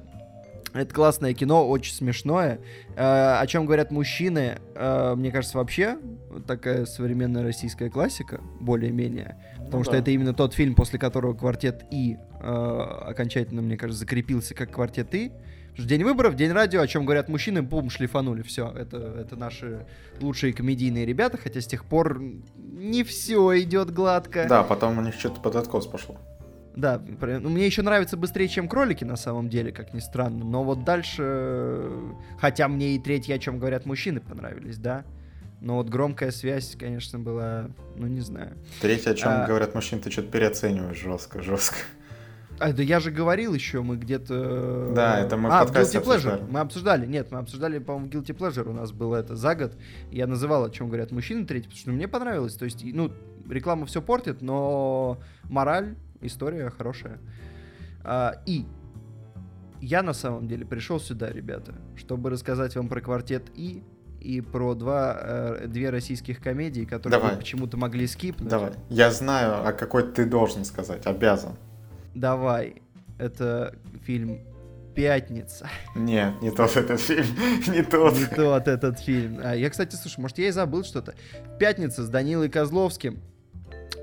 Это 0.74 0.94
классное 0.94 1.34
кино, 1.34 1.68
очень 1.68 1.94
смешное. 1.94 2.60
о 2.96 3.46
чем 3.46 3.66
говорят 3.66 3.92
мужчины, 3.92 4.60
мне 4.74 5.30
кажется, 5.30 5.58
вообще 5.58 5.98
такая 6.48 6.86
современная 6.86 7.44
российская 7.44 7.90
классика, 7.90 8.40
более-менее. 8.62 9.36
Ну 9.58 9.66
Потому 9.66 9.80
ну, 9.80 9.84
что 9.84 9.92
да. 9.92 9.98
это 9.98 10.12
именно 10.12 10.34
тот 10.34 10.54
фильм, 10.54 10.76
после 10.76 10.98
которого 10.98 11.34
квартет 11.34 11.84
И 11.92 12.16
окончательно, 12.40 13.62
мне 13.62 13.76
кажется, 13.76 14.00
закрепился 14.00 14.56
как 14.56 14.72
квартет 14.72 15.14
И. 15.14 15.34
День 15.78 16.04
выборов, 16.04 16.36
день 16.36 16.52
радио, 16.52 16.82
о 16.82 16.88
чем 16.88 17.06
говорят 17.06 17.30
мужчины, 17.30 17.62
бум, 17.62 17.90
шлифанули. 17.90 18.42
Все, 18.42 18.72
это, 18.72 18.98
это 18.98 19.36
наши 19.36 19.86
лучшие 20.20 20.54
комедийные 20.54 21.06
ребята, 21.06 21.38
хотя 21.38 21.62
с 21.62 21.66
тех 21.66 21.86
пор 21.86 22.22
не 22.56 23.04
все 23.04 23.60
идет 23.62 23.92
гладко. 23.92 24.46
Да, 24.48 24.64
потом 24.64 24.98
у 25.00 25.02
них 25.02 25.16
что-то 25.16 25.40
под 25.42 25.56
откос 25.56 25.88
пошло. 25.88 26.18
Да, 26.76 27.02
ну, 27.20 27.50
мне 27.50 27.66
еще 27.66 27.82
нравится 27.82 28.16
быстрее, 28.16 28.48
чем 28.48 28.70
кролики, 28.70 29.04
на 29.04 29.18
самом 29.18 29.50
деле, 29.50 29.72
как 29.72 29.94
ни 29.94 30.00
странно. 30.00 30.46
Но 30.46 30.64
вот 30.64 30.86
дальше, 30.86 31.90
хотя 32.40 32.68
мне 32.68 32.96
и 32.96 33.00
третьи, 33.00 33.34
о 33.34 33.40
чем 33.40 33.60
говорят 33.60 33.86
мужчины, 33.86 34.22
понравились, 34.22 34.78
да. 34.78 35.04
Но 35.60 35.76
вот 35.76 35.90
громкая 35.90 36.32
связь, 36.32 36.76
конечно, 36.80 37.20
была, 37.20 37.68
ну 37.96 38.08
не 38.08 38.22
знаю. 38.22 38.58
Третье, 38.82 39.12
о 39.12 39.16
чем 39.16 39.30
А. 39.32 39.46
говорят 39.46 39.76
мужчины, 39.76 40.02
ты 40.02 40.10
что-то 40.10 40.30
переоцениваешь 40.30 40.98
жестко, 41.00 41.42
жестко. 41.42 41.78
А, 42.62 42.74
да 42.74 42.84
я 42.84 43.00
же 43.00 43.10
говорил 43.10 43.56
еще, 43.56 43.82
мы 43.82 43.98
где-то... 43.98 44.92
Да, 44.96 45.20
это 45.20 45.36
мы 45.36 45.50
в 45.50 45.52
а, 45.52 45.66
подкасте 45.66 45.98
Guilty 45.98 46.02
Pleasure. 46.02 46.14
обсуждали. 46.14 46.44
Мы 46.48 46.60
обсуждали, 46.60 47.06
нет, 47.08 47.32
мы 47.32 47.40
обсуждали, 47.40 47.80
по-моему, 47.80 48.10
Guilty 48.10 48.38
Pleasure 48.38 48.70
у 48.70 48.74
нас 48.74 48.92
было 48.92 49.16
это 49.16 49.36
за 49.36 49.56
год. 49.56 49.74
Я 50.12 50.28
называл, 50.28 50.66
о 50.66 50.70
чем 50.70 50.88
говорят 50.88 51.12
мужчины 51.12 51.46
третий, 51.48 51.66
потому 51.66 51.80
что 51.80 51.90
мне 51.90 52.08
понравилось. 52.08 52.54
То 52.54 52.66
есть, 52.66 52.84
ну, 52.84 53.12
реклама 53.50 53.88
все 53.88 54.00
портит, 54.00 54.44
но 54.44 55.20
мораль, 55.46 55.96
история 56.22 56.70
хорошая. 56.70 57.20
А, 58.04 58.36
и 58.46 58.66
я 59.80 60.04
на 60.04 60.14
самом 60.14 60.48
деле 60.48 60.64
пришел 60.64 61.00
сюда, 61.00 61.32
ребята, 61.32 61.74
чтобы 61.96 62.30
рассказать 62.30 62.76
вам 62.76 62.90
про 62.90 63.02
квартет 63.02 63.44
И 63.56 63.84
и 64.20 64.40
про 64.40 64.76
два, 64.76 65.18
э, 65.20 65.68
две 65.68 65.90
российских 65.90 66.42
комедии, 66.42 66.86
которые 66.86 67.20
Давай. 67.20 67.34
вы 67.34 67.40
почему-то 67.40 67.76
могли 67.76 68.06
скипнуть. 68.06 68.50
Давай. 68.50 68.74
Я 68.88 69.10
знаю, 69.10 69.68
о 69.68 69.74
какой 69.74 70.04
ты 70.04 70.26
должен 70.26 70.64
сказать, 70.64 71.08
обязан. 71.08 71.54
Давай. 72.14 72.82
Это 73.18 73.76
фильм 74.06 74.40
«Пятница». 74.96 75.70
Нет, 75.96 76.42
не 76.42 76.52
тот 76.52 76.76
этот 76.76 77.00
фильм, 77.00 77.26
не 77.68 77.82
тот. 77.84 78.18
Не 78.18 78.26
тот 78.26 78.68
этот 78.68 79.00
фильм. 79.00 79.40
А, 79.44 79.56
я, 79.56 79.70
кстати, 79.70 79.96
слушай, 79.96 80.20
может, 80.20 80.38
я 80.38 80.48
и 80.48 80.52
забыл 80.52 80.84
что-то. 80.84 81.14
«Пятница» 81.60 82.04
с 82.04 82.10
Данилой 82.10 82.50
Козловским. 82.50 83.22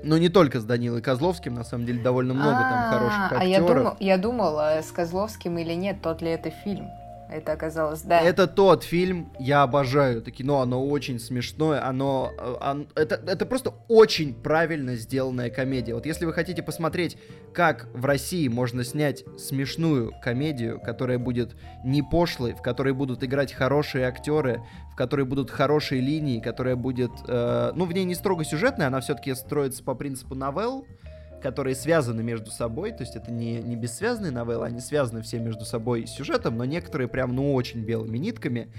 Ну, 0.03 0.17
не 0.17 0.29
только 0.29 0.59
с 0.61 0.63
Данилой 0.63 1.01
Козловским, 1.01 1.53
на 1.53 1.63
самом 1.63 1.85
деле, 1.85 2.01
довольно 2.01 2.33
много 2.33 2.57
там 2.57 2.91
хороших 2.91 3.31
А 3.41 3.45
я, 3.45 3.57
актеров. 3.59 3.77
думал, 3.83 3.97
я 3.99 4.17
думала, 4.17 4.81
с 4.81 4.91
Козловским 4.91 5.57
или 5.57 5.73
нет, 5.73 6.01
тот 6.01 6.21
ли 6.21 6.29
это 6.29 6.49
фильм. 6.49 6.87
Это 7.31 7.51
оказалось, 7.51 8.01
да. 8.01 8.19
Это 8.21 8.47
тот 8.47 8.83
фильм, 8.83 9.31
я 9.39 9.61
обожаю 9.61 10.17
это 10.19 10.31
кино, 10.31 10.61
оно 10.61 10.83
очень 10.83 11.19
смешное, 11.19 11.85
оно, 11.85 12.31
э, 12.37 12.55
он- 12.59 12.87
это, 12.95 13.21
это 13.27 13.45
просто 13.45 13.73
очень 13.87 14.33
правильно 14.33 14.95
сделанная 14.95 15.51
комедия. 15.51 15.93
Вот 15.93 16.07
если 16.07 16.25
вы 16.25 16.33
хотите 16.33 16.63
посмотреть, 16.63 17.17
как 17.53 17.87
в 17.93 18.03
России 18.05 18.47
можно 18.47 18.83
снять 18.83 19.23
смешную 19.37 20.11
комедию, 20.23 20.79
которая 20.81 21.19
будет 21.19 21.55
не 21.85 22.01
пошлой, 22.01 22.53
в 22.53 22.61
которой 22.63 22.93
будут 22.93 23.23
играть 23.23 23.53
хорошие 23.53 24.07
актеры, 24.07 24.63
в 24.91 24.95
которой 24.95 25.25
будут 25.25 25.51
хорошие 25.51 26.01
линии, 26.01 26.39
которая 26.39 26.75
будет, 26.75 27.11
э, 27.27 27.71
ну, 27.75 27.85
в 27.85 27.93
ней 27.93 28.05
не 28.05 28.15
строго 28.15 28.43
сюжетная, 28.43 28.87
она 28.87 29.01
все-таки 29.01 29.35
строится 29.35 29.83
по 29.83 29.93
принципу 29.93 30.33
новелл, 30.33 30.87
которые 31.41 31.75
связаны 31.75 32.23
между 32.23 32.51
собой, 32.51 32.91
то 32.91 33.01
есть 33.01 33.15
это 33.15 33.31
не, 33.31 33.61
не 33.61 33.75
бессвязные 33.75 34.31
новеллы, 34.31 34.65
они 34.65 34.79
связаны 34.79 35.21
все 35.21 35.39
между 35.39 35.65
собой 35.65 36.05
сюжетом, 36.07 36.57
но 36.57 36.65
некоторые 36.65 37.07
прям, 37.07 37.35
ну, 37.35 37.53
очень 37.53 37.83
белыми 37.83 38.17
нитками, 38.17 38.71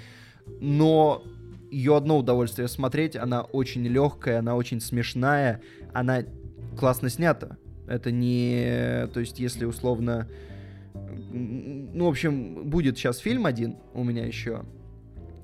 но 0.61 1.23
ее 1.71 1.97
одно 1.97 2.19
удовольствие 2.19 2.69
смотреть, 2.69 3.17
она 3.17 3.43
очень 3.43 3.87
легкая, 3.87 4.41
она 4.41 4.57
очень 4.57 4.81
смешная, 4.81 5.61
она 5.93 6.25
классно 6.79 7.09
снята. 7.09 7.57
Это 7.87 8.11
не... 8.11 9.09
То 9.13 9.21
есть, 9.21 9.39
если 9.39 9.65
условно... 9.65 10.29
Ну, 11.33 12.07
в 12.07 12.09
общем, 12.09 12.69
будет 12.69 12.99
сейчас 12.99 13.19
фильм 13.19 13.47
один 13.47 13.77
у 13.95 14.03
меня 14.03 14.27
еще, 14.27 14.65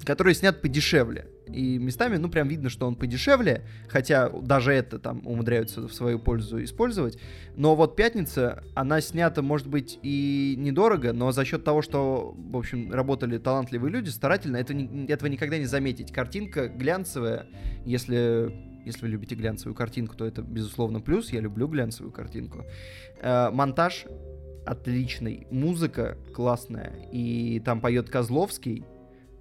который 0.05 0.35
снят 0.35 0.61
подешевле. 0.61 1.27
И 1.47 1.79
местами, 1.79 2.17
ну, 2.17 2.29
прям 2.29 2.49
видно, 2.49 2.69
что 2.69 2.87
он 2.87 2.97
подешевле, 2.97 3.63
хотя 3.89 4.29
даже 4.29 4.73
это 4.73 4.99
там 4.99 5.27
умудряются 5.27 5.87
в 5.87 5.93
свою 5.93 6.19
пользу 6.19 6.63
использовать. 6.63 7.19
Но 7.57 7.77
вот 7.77 7.97
«Пятница», 7.97 8.65
она 8.75 9.01
снята, 9.01 9.43
может 9.43 9.69
быть, 9.69 9.99
и 10.03 10.55
недорого, 10.59 11.13
но 11.13 11.31
за 11.33 11.45
счет 11.45 11.63
того, 11.65 11.83
что, 11.83 12.35
в 12.37 12.57
общем, 12.57 12.93
работали 12.93 13.39
талантливые 13.39 13.93
люди, 13.93 14.09
старательно, 14.09 14.57
это 14.57 14.75
этого 15.09 15.29
никогда 15.29 15.59
не 15.59 15.67
заметить. 15.67 16.13
Картинка 16.13 16.69
глянцевая, 16.69 17.47
если, 17.85 18.53
если 18.85 19.03
вы 19.03 19.09
любите 19.09 19.37
глянцевую 19.37 19.75
картинку, 19.75 20.17
то 20.17 20.25
это, 20.25 20.43
безусловно, 20.43 21.01
плюс. 21.01 21.33
Я 21.33 21.41
люблю 21.41 21.69
глянцевую 21.69 22.13
картинку. 22.13 22.65
Э, 23.21 23.51
монтаж 23.51 24.07
отличный, 24.67 25.47
музыка 25.51 26.19
классная, 26.35 26.93
и 27.13 27.61
там 27.65 27.81
поет 27.81 28.11
Козловский, 28.11 28.85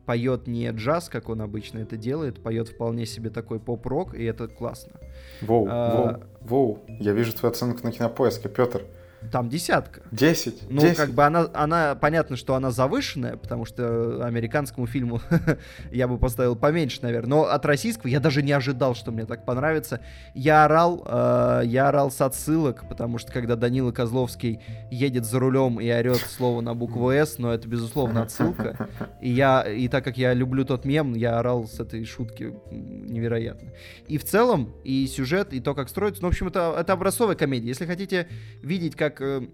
поет 0.05 0.47
не 0.47 0.69
джаз, 0.71 1.09
как 1.09 1.29
он 1.29 1.41
обычно 1.41 1.79
это 1.79 1.97
делает, 1.97 2.41
поет 2.41 2.69
вполне 2.69 3.05
себе 3.05 3.29
такой 3.29 3.59
поп-рок, 3.59 4.13
и 4.15 4.23
это 4.23 4.47
классно. 4.47 4.93
Воу, 5.41 5.67
А. 5.69 6.19
воу, 6.41 6.77
воу. 6.77 6.79
Я 6.99 7.13
вижу 7.13 7.33
твою 7.33 7.51
оценку 7.51 7.83
на 7.83 7.91
кинопоиске, 7.91 8.49
Петр. 8.49 8.83
Там 9.31 9.49
десятка. 9.49 10.01
10, 10.11 10.69
Ну, 10.69 10.81
10. 10.81 10.97
как 10.97 11.11
бы 11.11 11.23
она, 11.23 11.47
она, 11.53 11.95
понятно, 11.95 12.35
что 12.35 12.55
она 12.55 12.71
завышенная, 12.71 13.37
потому 13.37 13.65
что 13.65 14.25
американскому 14.25 14.87
фильму 14.87 15.21
я 15.91 16.07
бы 16.07 16.17
поставил 16.17 16.55
поменьше, 16.55 16.99
наверное. 17.01 17.29
Но 17.29 17.43
от 17.45 17.65
российского 17.65 18.07
я 18.09 18.19
даже 18.19 18.41
не 18.41 18.51
ожидал, 18.51 18.95
что 18.95 19.11
мне 19.11 19.25
так 19.25 19.45
понравится. 19.45 20.01
Я 20.33 20.65
орал, 20.65 21.03
э, 21.05 21.61
я 21.65 21.89
орал 21.89 22.11
с 22.11 22.21
отсылок, 22.21 22.87
потому 22.87 23.17
что 23.17 23.31
когда 23.31 23.55
Данила 23.55 23.91
Козловский 23.91 24.61
едет 24.91 25.25
за 25.25 25.39
рулем 25.39 25.79
и 25.79 25.89
орет 25.89 26.17
слово 26.17 26.61
на 26.61 26.73
букву 26.73 27.11
«С», 27.11 27.37
но 27.37 27.53
это, 27.53 27.67
безусловно, 27.67 28.23
отсылка. 28.23 28.89
И 29.21 29.29
я, 29.29 29.61
и 29.63 29.87
так 29.87 30.03
как 30.03 30.17
я 30.17 30.33
люблю 30.33 30.65
тот 30.65 30.85
мем, 30.85 31.13
я 31.13 31.39
орал 31.39 31.67
с 31.67 31.79
этой 31.79 32.05
шутки 32.05 32.53
невероятно. 32.71 33.69
И 34.07 34.17
в 34.17 34.23
целом, 34.23 34.73
и 34.83 35.07
сюжет, 35.07 35.53
и 35.53 35.59
то, 35.59 35.73
как 35.73 35.89
строится, 35.89 36.21
ну, 36.21 36.27
в 36.27 36.31
общем, 36.31 36.47
это, 36.47 36.75
это 36.77 36.93
образцовая 36.93 37.35
комедия. 37.35 37.67
Если 37.67 37.85
хотите 37.85 38.27
видеть, 38.61 38.95
как 38.95 39.14
э, 39.21 39.47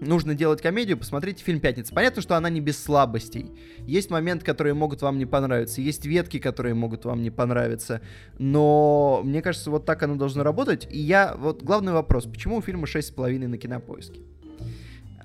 нужно 0.00 0.34
делать 0.34 0.62
комедию, 0.62 0.96
посмотрите 0.96 1.42
фильм 1.42 1.60
«Пятница». 1.60 1.94
Понятно, 1.94 2.22
что 2.22 2.36
она 2.36 2.50
не 2.50 2.60
без 2.60 2.82
слабостей. 2.82 3.50
Есть 3.86 4.10
моменты, 4.10 4.44
которые 4.44 4.74
могут 4.74 5.02
вам 5.02 5.18
не 5.18 5.26
понравиться, 5.26 5.80
есть 5.80 6.04
ветки, 6.06 6.38
которые 6.38 6.74
могут 6.74 7.04
вам 7.04 7.22
не 7.22 7.30
понравиться, 7.30 8.00
но 8.38 9.22
мне 9.24 9.42
кажется, 9.42 9.70
вот 9.70 9.84
так 9.84 10.02
оно 10.02 10.16
должно 10.16 10.42
работать. 10.42 10.86
И 10.90 10.98
я, 10.98 11.34
вот 11.36 11.62
главный 11.62 11.92
вопрос, 11.92 12.24
почему 12.24 12.56
у 12.56 12.62
фильма 12.62 12.86
6,5 12.86 13.46
на 13.46 13.58
кинопоиске? 13.58 14.20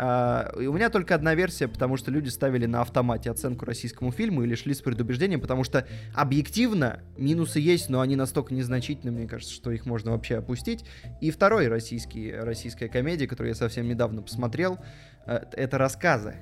А, 0.02 0.54
у 0.56 0.72
меня 0.72 0.90
только 0.90 1.14
одна 1.14 1.36
версия, 1.36 1.68
потому 1.68 1.98
что 1.98 2.10
люди 2.10 2.30
ставили 2.30 2.66
на 2.66 2.80
автомате 2.82 3.30
оценку 3.30 3.66
российскому 3.66 4.14
фильму 4.14 4.44
или 4.44 4.56
шли 4.56 4.74
с 4.74 4.80
предубеждением, 4.80 5.42
потому 5.42 5.66
что 5.66 5.86
объективно 6.16 7.02
минусы 7.18 7.60
есть, 7.60 7.90
но 7.90 8.00
они 8.00 8.16
настолько 8.16 8.54
незначительны, 8.54 9.12
мне 9.12 9.28
кажется, 9.28 9.54
что 9.54 9.72
их 9.72 9.86
можно 9.86 10.12
вообще 10.12 10.38
опустить. 10.38 10.86
И 11.20 11.32
второй 11.32 11.68
российский, 11.68 12.34
российская 12.34 12.88
комедия, 12.88 13.28
которую 13.28 13.50
я 13.50 13.56
совсем 13.56 13.90
недавно 13.90 14.22
посмотрел, 14.22 14.80
э, 15.26 15.42
это 15.52 15.78
«Рассказы». 15.78 16.36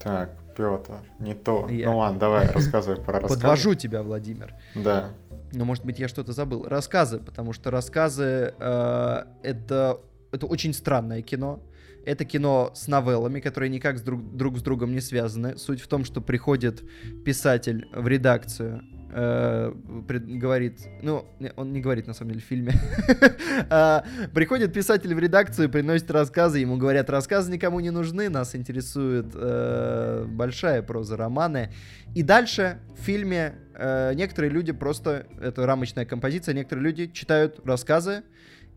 Так, 0.00 0.30
Петр, 0.56 1.00
не 1.18 1.34
то. 1.34 1.68
Я. 1.68 1.90
Ну 1.90 1.98
ладно, 1.98 2.20
давай, 2.20 2.46
рассказывай 2.52 3.02
про 3.02 3.14
рассказы. 3.14 3.34
Подвожу 3.34 3.74
тебя, 3.74 4.04
Владимир. 4.04 4.54
Да. 4.76 5.10
Но, 5.52 5.64
может 5.64 5.84
быть, 5.84 5.98
я 5.98 6.06
что-то 6.06 6.32
забыл. 6.32 6.68
Рассказы, 6.68 7.18
потому 7.18 7.52
что 7.52 7.72
рассказы 7.72 8.54
э, 8.56 9.24
это, 9.42 10.00
это 10.30 10.46
очень 10.46 10.72
странное 10.72 11.22
кино. 11.22 11.60
Это 12.04 12.24
кино 12.24 12.72
с 12.74 12.88
новеллами, 12.88 13.40
которые 13.40 13.70
никак 13.70 13.98
с 13.98 14.02
друг, 14.02 14.36
друг 14.36 14.58
с 14.58 14.62
другом 14.62 14.92
не 14.92 15.00
связаны. 15.00 15.56
Суть 15.56 15.80
в 15.80 15.86
том, 15.88 16.04
что 16.04 16.20
приходит 16.20 16.82
писатель 17.24 17.88
в 17.92 18.08
редакцию, 18.08 18.82
э, 19.14 19.72
пред- 20.08 20.26
говорит, 20.38 20.80
ну, 21.02 21.24
он 21.56 21.72
не 21.72 21.80
говорит 21.80 22.06
на 22.06 22.14
самом 22.14 22.32
деле 22.32 22.42
в 22.42 22.48
фильме. 22.48 22.72
А, 23.68 24.04
Приходит 24.34 24.72
писатель 24.72 25.14
в 25.14 25.18
редакцию, 25.18 25.68
приносит 25.68 26.10
рассказы, 26.10 26.58
ему 26.58 26.76
говорят, 26.78 27.10
рассказы 27.10 27.52
никому 27.52 27.80
не 27.80 27.90
нужны, 27.90 28.28
нас 28.30 28.56
интересует 28.56 29.26
э, 29.34 30.24
большая 30.26 30.82
проза, 30.82 31.16
романы. 31.16 31.70
И 32.14 32.22
дальше 32.22 32.78
в 32.98 33.02
фильме 33.02 33.54
э, 33.74 34.14
некоторые 34.14 34.50
люди 34.50 34.72
просто, 34.72 35.26
это 35.40 35.66
рамочная 35.66 36.06
композиция, 36.06 36.54
некоторые 36.54 36.84
люди 36.84 37.06
читают 37.08 37.60
рассказы, 37.64 38.22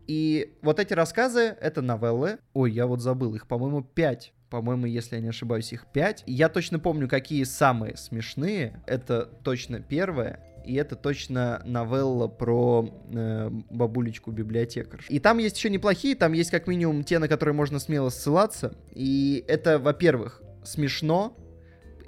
и 0.06 0.56
вот 0.62 0.78
эти 0.78 0.92
рассказы— 0.92 1.56
это 1.60 1.82
новеллы. 1.82 2.38
Ой, 2.52 2.72
я 2.72 2.86
вот 2.86 3.00
забыл, 3.00 3.34
их, 3.34 3.46
по-моему, 3.46 3.82
пять. 3.82 4.32
По-моему, 4.50 4.86
если 4.86 5.16
я 5.16 5.22
не 5.22 5.28
ошибаюсь, 5.28 5.72
их 5.72 5.86
пять. 5.92 6.22
Я 6.26 6.48
точно 6.48 6.78
помню, 6.78 7.08
какие 7.08 7.42
самые 7.44 7.96
смешные. 7.96 8.82
Это 8.86 9.26
точно 9.42 9.80
первое. 9.80 10.40
И 10.64 10.74
это 10.74 10.96
точно 10.96 11.62
новелла 11.64 12.26
про 12.26 12.88
э, 13.12 13.50
бабулечку 13.70 14.32
библиотекарь. 14.32 15.00
И 15.08 15.20
там 15.20 15.38
есть 15.38 15.56
еще 15.56 15.70
неплохие, 15.70 16.16
там 16.16 16.32
есть 16.32 16.50
как 16.50 16.66
минимум 16.66 17.04
те, 17.04 17.20
на 17.20 17.28
которые 17.28 17.54
можно 17.54 17.78
смело 17.78 18.08
ссылаться. 18.08 18.76
И 18.92 19.44
это, 19.46 19.78
во-первых, 19.78 20.42
смешно, 20.64 21.36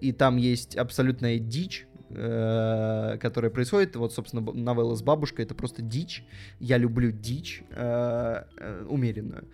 и 0.01 0.13
там 0.13 0.37
есть 0.37 0.77
абсолютная 0.77 1.39
дичь, 1.39 1.87
э, 2.11 3.19
которая 3.21 3.51
происходит. 3.51 3.97
Вот, 3.97 4.13
собственно, 4.13 4.53
новелла 4.53 4.95
с 4.95 5.03
бабушкой 5.03 5.45
это 5.45 5.55
просто 5.55 5.83
дичь. 5.83 6.25
Я 6.61 6.79
люблю 6.79 7.11
дичь 7.11 7.63
э, 7.71 8.45
э, 8.57 8.85
умеренную. 8.89 9.45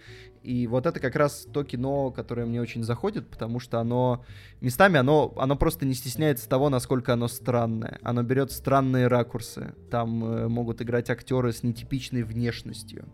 И 0.44 0.66
вот 0.66 0.84
это 0.84 1.00
как 1.00 1.16
раз 1.16 1.46
то 1.50 1.64
кино, 1.64 2.10
которое 2.10 2.44
мне 2.44 2.60
очень 2.60 2.84
заходит, 2.84 3.30
потому 3.30 3.60
что 3.60 3.80
оно 3.80 4.26
местами 4.60 4.98
оно, 4.98 5.32
оно 5.38 5.56
просто 5.56 5.86
не 5.86 5.94
стесняется 5.94 6.46
того, 6.46 6.68
насколько 6.68 7.14
оно 7.14 7.28
странное. 7.28 7.98
Оно 8.02 8.22
берет 8.22 8.52
странные 8.52 9.06
ракурсы. 9.06 9.74
Там 9.90 10.22
э, 10.22 10.48
могут 10.48 10.82
играть 10.82 11.08
актеры 11.08 11.50
с 11.50 11.62
нетипичной 11.62 12.24
внешностью. 12.24 13.06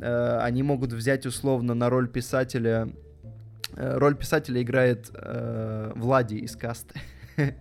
Э, 0.00 0.38
они 0.40 0.64
могут 0.64 0.92
взять 0.92 1.26
условно 1.26 1.74
на 1.74 1.88
роль 1.88 2.08
писателя. 2.08 2.88
э, 3.76 3.96
роль 3.96 4.16
писателя 4.16 4.60
играет 4.60 5.10
э, 5.14 5.92
Влади 5.94 6.34
из 6.34 6.56
касты. 6.56 7.00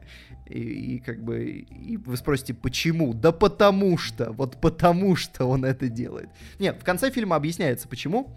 И, 0.48 0.60
и 0.96 1.00
как 1.00 1.24
бы, 1.24 1.44
и 1.44 1.98
вы 1.98 2.18
спросите, 2.18 2.54
почему? 2.54 3.14
Да 3.14 3.32
потому 3.32 3.98
что, 3.98 4.32
вот 4.32 4.58
потому 4.60 5.16
что 5.16 5.46
он 5.46 5.66
это 5.66 5.88
делает. 5.88 6.30
Нет, 6.60 6.78
в 6.80 6.84
конце 6.84 7.12
фильма 7.12 7.36
объясняется, 7.36 7.88
почему. 7.88 8.36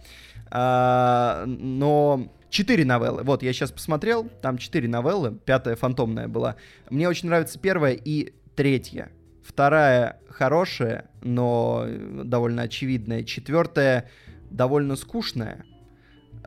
А, 0.50 1.44
но 1.46 2.28
четыре 2.48 2.84
новеллы. 2.84 3.22
Вот, 3.22 3.42
я 3.42 3.52
сейчас 3.52 3.72
посмотрел, 3.72 4.28
там 4.40 4.58
четыре 4.58 4.88
новеллы, 4.88 5.32
пятая 5.32 5.76
фантомная 5.76 6.28
была. 6.28 6.56
Мне 6.90 7.08
очень 7.08 7.28
нравится 7.28 7.58
первая 7.58 7.92
и 7.92 8.32
третья. 8.54 9.10
Вторая 9.44 10.20
хорошая, 10.28 11.10
но 11.22 11.86
довольно 12.24 12.62
очевидная. 12.62 13.24
Четвертая 13.24 14.08
довольно 14.50 14.96
скучная. 14.96 15.64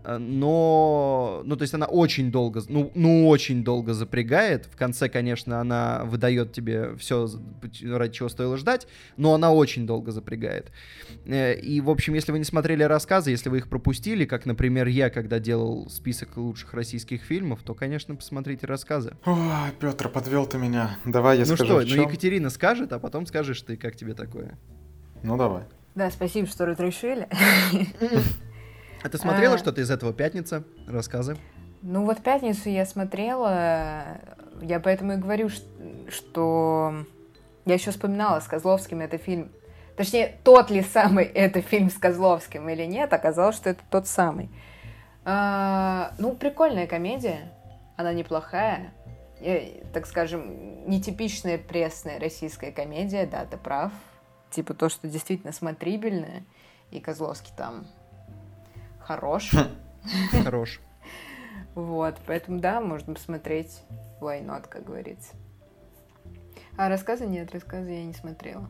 Э, 0.03 0.17
но, 0.17 1.41
ну, 1.45 1.55
то 1.55 1.63
есть 1.63 1.73
она 1.73 1.85
очень 1.85 2.31
долго, 2.31 2.61
ну, 2.67 2.91
ну, 2.95 3.27
очень 3.27 3.63
долго 3.63 3.93
запрягает. 3.93 4.65
В 4.65 4.75
конце, 4.75 5.09
конечно, 5.09 5.59
она 5.59 6.03
выдает 6.05 6.53
тебе 6.53 6.95
все, 6.97 7.27
ради 7.83 8.13
чего 8.13 8.29
стоило 8.29 8.57
ждать, 8.57 8.87
но 9.17 9.33
она 9.33 9.51
очень 9.51 9.85
долго 9.85 10.11
запрягает. 10.11 10.71
Э, 11.25 11.55
и, 11.55 11.81
в 11.81 11.89
общем, 11.89 12.13
если 12.13 12.31
вы 12.31 12.39
не 12.39 12.45
смотрели 12.45 12.83
рассказы, 12.83 13.31
если 13.31 13.49
вы 13.49 13.57
их 13.57 13.69
пропустили, 13.69 14.25
как, 14.25 14.45
например, 14.45 14.87
я, 14.87 15.09
когда 15.09 15.39
делал 15.39 15.89
список 15.89 16.37
лучших 16.37 16.73
российских 16.73 17.21
фильмов, 17.21 17.61
то, 17.63 17.73
конечно, 17.73 18.15
посмотрите 18.15 18.67
рассказы. 18.67 19.15
О, 19.25 19.37
Петр, 19.79 20.09
подвел 20.09 20.45
ты 20.45 20.57
меня. 20.57 20.97
Давай 21.05 21.37
я 21.37 21.45
ну 21.45 21.55
скажу. 21.55 21.73
Ну 21.73 21.81
что, 21.85 21.95
ну 21.95 22.03
Екатерина 22.03 22.49
скажет, 22.49 22.93
а 22.93 22.99
потом 22.99 23.25
скажешь 23.25 23.61
ты, 23.61 23.77
как 23.77 23.95
тебе 23.95 24.13
такое. 24.13 24.57
Ну 25.23 25.37
давай. 25.37 25.63
Да, 25.95 26.09
спасибо, 26.11 26.47
что 26.47 26.65
разрешили. 26.65 27.27
А 29.03 29.09
ты 29.09 29.17
смотрела 29.17 29.55
а... 29.55 29.57
что-то 29.57 29.81
из 29.81 29.91
этого 29.91 30.13
«Пятница»? 30.13 30.63
Рассказы. 30.87 31.37
Ну 31.81 32.05
вот 32.05 32.19
«Пятницу» 32.19 32.69
я 32.69 32.85
смотрела, 32.85 34.19
я 34.61 34.79
поэтому 34.79 35.13
и 35.13 35.15
говорю, 35.15 35.49
что 36.09 37.05
я 37.65 37.73
еще 37.73 37.91
вспоминала 37.91 38.39
с 38.41 38.47
Козловским 38.47 38.99
это 38.99 39.17
фильм. 39.17 39.49
Точнее, 39.95 40.37
тот 40.43 40.69
ли 40.69 40.81
самый 40.81 41.25
это 41.25 41.61
фильм 41.61 41.89
с 41.89 41.95
Козловским 41.95 42.67
или 42.69 42.85
нет, 42.85 43.13
оказалось, 43.13 43.55
что 43.55 43.69
это 43.69 43.81
тот 43.89 44.07
самый. 44.07 44.49
А, 45.23 46.13
ну, 46.17 46.33
прикольная 46.33 46.87
комедия, 46.87 47.53
она 47.95 48.13
неплохая. 48.13 48.93
Я, 49.39 49.61
так 49.93 50.05
скажем, 50.05 50.89
нетипичная 50.89 51.57
пресная 51.57 52.19
российская 52.19 52.71
комедия, 52.71 53.25
да, 53.25 53.45
ты 53.45 53.55
прав. 53.55 53.91
Типа 54.51 54.73
то, 54.73 54.89
что 54.89 55.07
действительно 55.07 55.53
смотрибельное, 55.53 56.43
и 56.91 56.99
Козловский 56.99 57.53
там 57.55 57.85
хорош. 59.09 59.51
Хорош. 60.43 60.79
Вот, 61.73 62.15
поэтому 62.27 62.59
да, 62.59 62.79
можно 62.79 63.15
посмотреть 63.15 63.81
Why 64.21 64.45
Not, 64.45 64.67
как 64.69 64.85
говорится. 64.85 65.33
А 66.77 66.89
рассказы 66.89 67.25
нет, 67.25 67.51
рассказы 67.51 67.89
я 67.89 68.03
не 68.03 68.13
смотрела. 68.13 68.69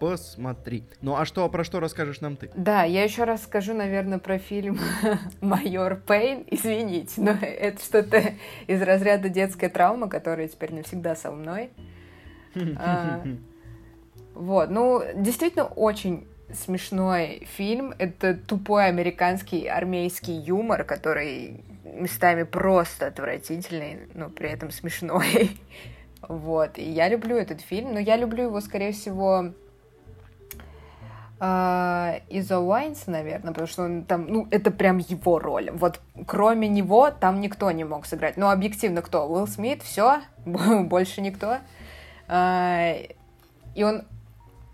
Посмотри. 0.00 0.84
Ну 1.00 1.14
а 1.14 1.24
что, 1.24 1.48
про 1.48 1.62
что 1.62 1.78
расскажешь 1.78 2.20
нам 2.20 2.36
ты? 2.36 2.50
Да, 2.56 2.82
я 2.82 3.04
еще 3.04 3.22
раз 3.22 3.44
скажу, 3.44 3.72
наверное, 3.72 4.18
про 4.18 4.38
фильм 4.38 4.80
«Майор 5.40 5.94
Пейн». 5.94 6.44
Извините, 6.50 7.20
но 7.20 7.30
это 7.30 7.80
что-то 7.80 8.20
из 8.66 8.82
разряда 8.82 9.28
детская 9.28 9.68
травма, 9.68 10.08
которая 10.08 10.48
теперь 10.48 10.74
навсегда 10.74 11.14
со 11.14 11.30
мной. 11.30 11.70
А, 12.76 13.24
вот, 14.34 14.68
ну, 14.70 15.02
действительно 15.14 15.64
очень 15.64 16.26
смешной 16.52 17.46
фильм. 17.56 17.94
Это 17.98 18.34
тупой 18.34 18.86
американский 18.86 19.66
армейский 19.66 20.34
юмор, 20.34 20.84
который 20.84 21.64
местами 21.84 22.42
просто 22.44 23.06
отвратительный, 23.06 24.08
но 24.14 24.28
при 24.28 24.50
этом 24.50 24.70
смешной. 24.70 25.50
Вот. 26.28 26.78
И 26.78 26.88
я 26.88 27.08
люблю 27.08 27.36
этот 27.36 27.60
фильм, 27.60 27.94
но 27.94 27.98
я 27.98 28.16
люблю 28.16 28.44
его, 28.44 28.60
скорее 28.60 28.92
всего, 28.92 29.52
э, 31.40 32.20
из-за 32.28 32.60
Уайнса, 32.60 33.10
наверное, 33.10 33.50
потому 33.50 33.66
что 33.66 33.82
он 33.82 34.04
там, 34.04 34.26
ну, 34.28 34.46
это 34.52 34.70
прям 34.70 34.98
его 34.98 35.40
роль. 35.40 35.72
Вот 35.72 36.00
кроме 36.28 36.68
него 36.68 37.10
там 37.10 37.40
никто 37.40 37.72
не 37.72 37.82
мог 37.82 38.06
сыграть. 38.06 38.36
Ну, 38.36 38.48
объективно 38.48 39.02
кто? 39.02 39.26
Уилл 39.28 39.48
Смит, 39.48 39.82
все, 39.82 40.20
больше 40.46 41.20
никто. 41.20 41.58
Э, 42.28 43.08
и 43.74 43.82
он 43.82 44.04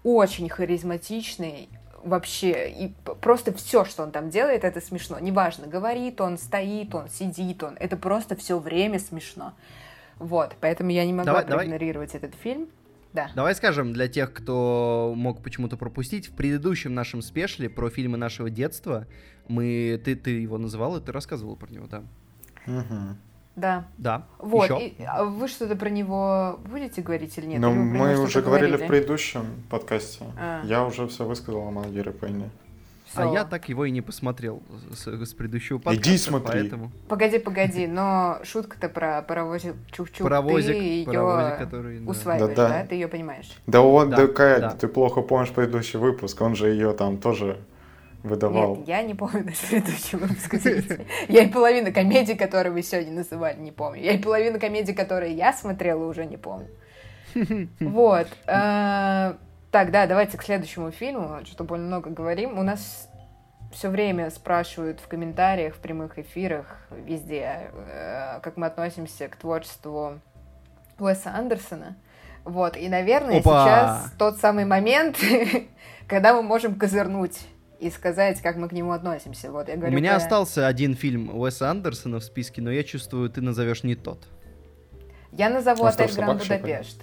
очень 0.05 0.49
харизматичный, 0.49 1.69
вообще, 2.03 2.71
и 2.71 2.95
просто 3.21 3.53
все, 3.53 3.85
что 3.85 4.03
он 4.03 4.11
там 4.11 4.31
делает, 4.31 4.65
это 4.65 4.81
смешно. 4.81 5.19
Неважно, 5.19 5.67
говорит 5.67 6.21
он, 6.21 6.39
стоит 6.39 6.95
он, 6.95 7.09
сидит 7.09 7.63
он, 7.63 7.77
это 7.79 7.97
просто 7.97 8.37
все 8.37 8.59
время 8.59 8.99
смешно. 8.99 9.55
Вот, 10.19 10.57
поэтому 10.61 10.91
я 10.91 11.05
не 11.05 11.13
могла 11.13 11.43
давай, 11.43 11.47
проигнорировать 11.47 12.13
давай. 12.13 12.29
этот 12.29 12.41
фильм. 12.41 12.69
Да. 13.13 13.31
Давай 13.35 13.55
скажем 13.55 13.93
для 13.93 14.07
тех, 14.07 14.33
кто 14.33 15.15
мог 15.17 15.43
почему-то 15.43 15.77
пропустить, 15.77 16.29
в 16.29 16.33
предыдущем 16.33 16.95
нашем 16.95 17.23
спешле 17.23 17.71
про 17.71 17.89
фильмы 17.89 18.19
нашего 18.19 18.51
детства 18.51 19.07
мы 19.49 20.01
ты 20.05 20.15
ты 20.15 20.31
его 20.43 20.59
называл 20.59 20.97
и 20.97 21.01
ты 21.01 21.11
рассказывал 21.11 21.57
про 21.57 21.71
него, 21.71 21.87
да? 21.87 22.03
Угу. 22.67 23.17
Да. 23.59 23.85
Да. 23.99 24.27
Вот. 24.39 24.71
И, 24.71 24.95
а 25.07 25.25
вы 25.25 25.49
что-то 25.49 25.75
про 25.77 25.91
него 25.91 26.61
будете 26.65 27.03
говорить 27.03 27.37
или 27.39 27.47
нет? 27.47 27.61
Ну, 27.61 27.73
мы 27.73 28.19
уже 28.21 28.41
говорили, 28.41 28.71
говорили 28.71 28.87
в 28.87 28.89
предыдущем 28.89 29.47
подкасте. 29.69 30.25
А. 30.39 30.63
Я 30.65 30.85
уже 30.85 31.07
все 31.09 31.25
высказал 31.25 31.67
о 31.67 31.71
Малгере 31.71 32.13
Пейне. 32.13 32.51
А 33.15 33.27
я 33.27 33.45
так 33.45 33.69
его 33.69 33.85
и 33.87 33.91
не 33.91 34.01
посмотрел 34.03 34.63
с, 34.93 35.07
с 35.07 35.35
предыдущего 35.35 35.79
подкаста. 35.79 36.11
Иди 36.11 36.19
смотри. 36.19 36.61
Поэтому... 36.61 36.93
Погоди, 37.09 37.39
погоди, 37.45 37.87
но 37.87 38.39
шутка-то 38.45 38.89
про 38.89 39.23
паровозик 39.23 39.75
Чук-Чук, 39.91 40.23
паровозик, 40.23 40.73
ты 40.73 40.75
ее 40.75 41.07
паровозик, 41.07 41.59
который, 41.59 41.99
да. 42.01 42.11
усваиваешь, 42.11 42.57
да, 42.57 42.69
да. 42.69 42.79
да? 42.81 42.87
Ты 42.87 42.95
ее 42.97 43.09
понимаешь? 43.09 43.51
Да 43.67 43.81
он, 43.81 44.11
да, 44.11 44.27
да 44.27 44.59
да. 44.59 44.71
ты 44.71 44.89
плохо 44.89 45.23
помнишь 45.23 45.51
предыдущий 45.51 45.99
выпуск, 45.99 46.41
он 46.41 46.55
же 46.55 46.69
ее 46.69 46.93
там 46.93 47.19
тоже 47.19 47.59
выдавал. 48.23 48.77
Нет, 48.77 48.89
я 48.89 49.03
не 49.03 49.15
помню 49.15 49.45
даже 49.45 49.59
предыдущий 49.69 50.19
выпуск. 50.19 50.55
Я 51.29 51.45
и 51.45 51.49
половину 51.49 51.93
комедий, 51.93 52.35
которые 52.35 52.73
вы 52.73 52.83
сегодня 52.83 53.13
называли, 53.13 53.59
не 53.59 53.73
помню. 53.73 54.03
Я 54.03 54.13
и 54.13 54.19
половину 54.19 54.59
комедий, 54.59 54.93
которые 54.93 55.35
я 55.35 55.53
смотрела, 55.53 56.05
уже 56.05 56.27
не 56.27 56.37
помню. 56.37 56.69
Вот. 57.81 58.27
Э, 58.47 59.35
так, 59.71 59.91
да, 59.91 60.07
давайте 60.07 60.39
к 60.39 60.43
следующему 60.43 60.91
фильму, 60.91 61.41
что 61.45 61.65
больно 61.65 61.87
много 61.87 62.11
говорим. 62.11 62.59
У 62.59 62.63
нас 62.63 63.09
все 63.71 63.91
время 63.91 64.31
спрашивают 64.31 64.99
в 65.01 65.09
комментариях, 65.09 65.75
в 65.75 65.79
прямых 65.79 66.19
эфирах, 66.19 66.87
везде, 66.91 67.71
э, 67.73 68.41
как 68.43 68.57
мы 68.57 68.67
относимся 68.67 69.29
к 69.29 69.37
творчеству 69.37 70.21
Уэса 70.99 71.31
Андерсона. 71.35 71.97
Вот, 72.45 72.77
и, 72.77 72.89
наверное, 72.89 73.41
Опа! 73.41 73.65
сейчас 73.65 74.13
тот 74.19 74.39
самый 74.39 74.65
момент, 74.65 75.19
когда 76.09 76.35
мы 76.35 76.43
можем 76.43 76.77
козырнуть 76.77 77.39
и 77.81 77.91
сказать, 77.91 78.41
как 78.41 78.57
мы 78.57 78.69
к 78.69 78.73
нему 78.73 78.93
относимся. 78.93 79.53
Вот, 79.53 79.69
я 79.69 79.77
говорю, 79.77 79.95
У 79.95 79.97
меня 79.97 80.11
про... 80.11 80.17
остался 80.17 80.67
один 80.67 80.95
фильм 80.95 81.31
Уэса 81.39 81.71
Андерсона 81.71 82.19
в 82.19 82.25
списке, 82.25 82.61
но 82.61 82.71
я 82.71 82.83
чувствую, 82.83 83.31
ты 83.31 83.41
назовешь 83.41 83.85
не 83.85 83.95
тот. 83.95 84.27
Я 85.33 85.51
назову 85.51 85.85
«Отель 85.85 86.13
Гранд 86.15 86.43
Будапешт». 86.43 87.01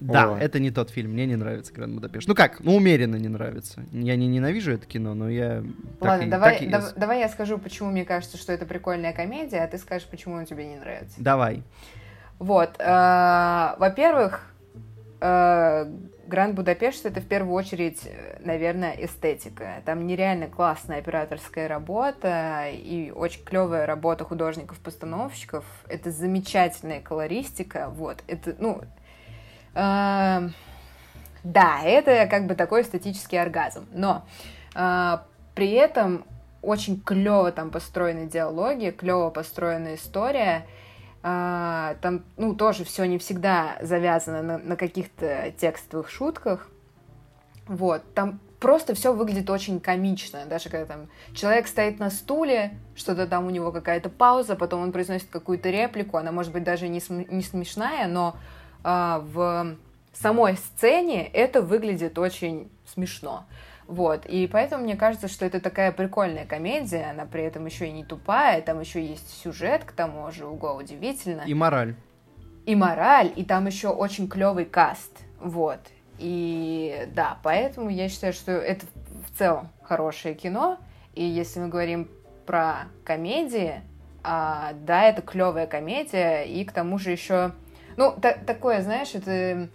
Да, 0.00 0.30
Ой. 0.30 0.40
это 0.40 0.60
не 0.60 0.70
тот 0.70 0.90
фильм, 0.90 1.12
мне 1.12 1.26
не 1.26 1.34
нравится 1.34 1.72
Гранд 1.72 1.94
Будапешт. 1.94 2.28
Ну 2.28 2.34
как, 2.34 2.60
ну 2.60 2.76
умеренно 2.76 3.16
не 3.16 3.28
нравится. 3.28 3.84
Я 3.90 4.14
не 4.14 4.28
ненавижу 4.28 4.72
это 4.72 4.86
кино, 4.86 5.14
но 5.14 5.28
я... 5.28 5.64
Ладно, 6.00 6.20
так 6.20 6.28
давай, 6.28 6.58
так 6.58 6.70
дав, 6.70 6.94
давай 6.94 7.20
я 7.20 7.28
скажу, 7.28 7.58
почему 7.58 7.90
мне 7.90 8.04
кажется, 8.04 8.36
что 8.36 8.52
это 8.52 8.64
прикольная 8.64 9.12
комедия, 9.12 9.58
а 9.64 9.66
ты 9.66 9.78
скажешь, 9.78 10.06
почему 10.08 10.36
он 10.36 10.44
тебе 10.44 10.66
не 10.66 10.76
нравится. 10.76 11.16
Давай. 11.18 11.64
Вот, 12.38 12.76
э, 12.78 13.74
во-первых, 13.78 14.54
э, 15.20 15.92
Гранд 16.28 16.54
Будапешт 16.54 17.06
это 17.06 17.22
в 17.22 17.26
первую 17.26 17.54
очередь, 17.54 18.02
наверное, 18.40 18.92
эстетика. 18.92 19.82
Там 19.86 20.06
нереально 20.06 20.46
классная 20.46 20.98
операторская 20.98 21.68
работа 21.68 22.66
и 22.70 23.10
очень 23.10 23.42
клевая 23.44 23.86
работа 23.86 24.24
художников-постановщиков. 24.24 25.64
Это 25.88 26.10
замечательная 26.10 27.00
колористика. 27.00 27.88
Вот, 27.88 28.22
это, 28.26 28.54
ну, 28.58 28.82
э, 29.74 30.48
да, 31.44 31.80
это 31.82 32.26
как 32.26 32.46
бы 32.46 32.54
такой 32.54 32.82
эстетический 32.82 33.40
оргазм. 33.40 33.86
Но 33.94 34.26
э, 34.74 35.18
при 35.54 35.70
этом 35.72 36.26
очень 36.60 37.00
клево 37.00 37.52
там 37.52 37.70
построены 37.70 38.26
диалоги, 38.26 38.90
клево 38.90 39.30
построена 39.30 39.94
история. 39.94 40.66
Там, 41.22 42.24
ну, 42.36 42.54
тоже 42.54 42.84
все 42.84 43.04
не 43.04 43.18
всегда 43.18 43.76
завязано 43.80 44.42
на, 44.42 44.58
на 44.58 44.76
каких-то 44.76 45.52
текстовых 45.58 46.10
шутках. 46.10 46.68
Вот, 47.66 48.02
там 48.14 48.40
просто 48.60 48.94
все 48.94 49.12
выглядит 49.12 49.50
очень 49.50 49.80
комично, 49.80 50.46
даже 50.46 50.68
когда 50.68 50.86
там 50.86 51.08
человек 51.34 51.68
стоит 51.68 51.98
на 51.98 52.10
стуле, 52.10 52.78
что-то 52.96 53.26
там 53.26 53.46
у 53.46 53.50
него 53.50 53.72
какая-то 53.72 54.08
пауза, 54.08 54.56
потом 54.56 54.82
он 54.82 54.92
произносит 54.92 55.28
какую-то 55.28 55.70
реплику, 55.70 56.16
она 56.16 56.32
может 56.32 56.52
быть 56.52 56.64
даже 56.64 56.88
не, 56.88 57.00
см- 57.00 57.30
не 57.30 57.42
смешная, 57.42 58.06
но 58.06 58.36
а, 58.82 59.20
в 59.32 59.76
самой 60.12 60.56
сцене 60.56 61.26
это 61.26 61.62
выглядит 61.62 62.18
очень 62.18 62.70
смешно. 62.86 63.44
Вот, 63.88 64.26
и 64.26 64.46
поэтому 64.46 64.84
мне 64.84 64.96
кажется, 64.96 65.28
что 65.28 65.46
это 65.46 65.60
такая 65.60 65.92
прикольная 65.92 66.44
комедия, 66.44 67.06
она 67.10 67.24
при 67.24 67.42
этом 67.42 67.64
еще 67.64 67.88
и 67.88 67.90
не 67.90 68.04
тупая, 68.04 68.60
там 68.60 68.80
еще 68.80 69.02
есть 69.02 69.42
сюжет, 69.42 69.84
к 69.84 69.92
тому 69.92 70.30
же, 70.30 70.46
уго 70.46 70.74
удивительно. 70.74 71.42
И 71.46 71.54
мораль. 71.54 71.94
и 72.66 72.76
мораль, 72.76 73.32
и 73.34 73.44
там 73.44 73.66
еще 73.66 73.88
очень 73.88 74.28
клевый 74.28 74.66
каст, 74.66 75.10
вот. 75.40 75.80
И 76.18 77.08
да, 77.14 77.38
поэтому 77.42 77.88
я 77.88 78.10
считаю, 78.10 78.34
что 78.34 78.52
это 78.52 78.84
в 79.26 79.38
целом 79.38 79.70
хорошее 79.82 80.34
кино, 80.34 80.78
и 81.14 81.24
если 81.24 81.60
мы 81.60 81.68
говорим 81.68 82.10
про 82.44 82.88
комедии, 83.04 83.80
а, 84.22 84.74
да, 84.84 85.04
это 85.04 85.22
клевая 85.22 85.66
комедия, 85.66 86.42
и 86.42 86.62
к 86.66 86.72
тому 86.72 86.98
же 86.98 87.10
еще, 87.10 87.52
ну, 87.96 88.14
та 88.20 88.34
такое, 88.34 88.82
знаешь, 88.82 89.14
это 89.14 89.70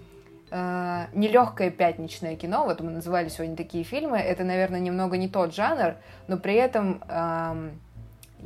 э, 0.53 1.07
нелегкое 1.13 1.71
пятничное 1.71 2.35
кино, 2.35 2.65
вот 2.65 2.79
мы 2.79 2.91
называли 2.91 3.27
сегодня 3.27 3.55
такие 3.55 3.83
фильмы, 3.83 4.19
это, 4.19 4.43
наверное, 4.43 4.79
немного 4.79 5.17
не 5.17 5.27
тот 5.27 5.53
жанр, 5.53 5.95
но 6.27 6.37
при 6.37 6.53
этом, 6.53 7.03
э, 7.07 7.71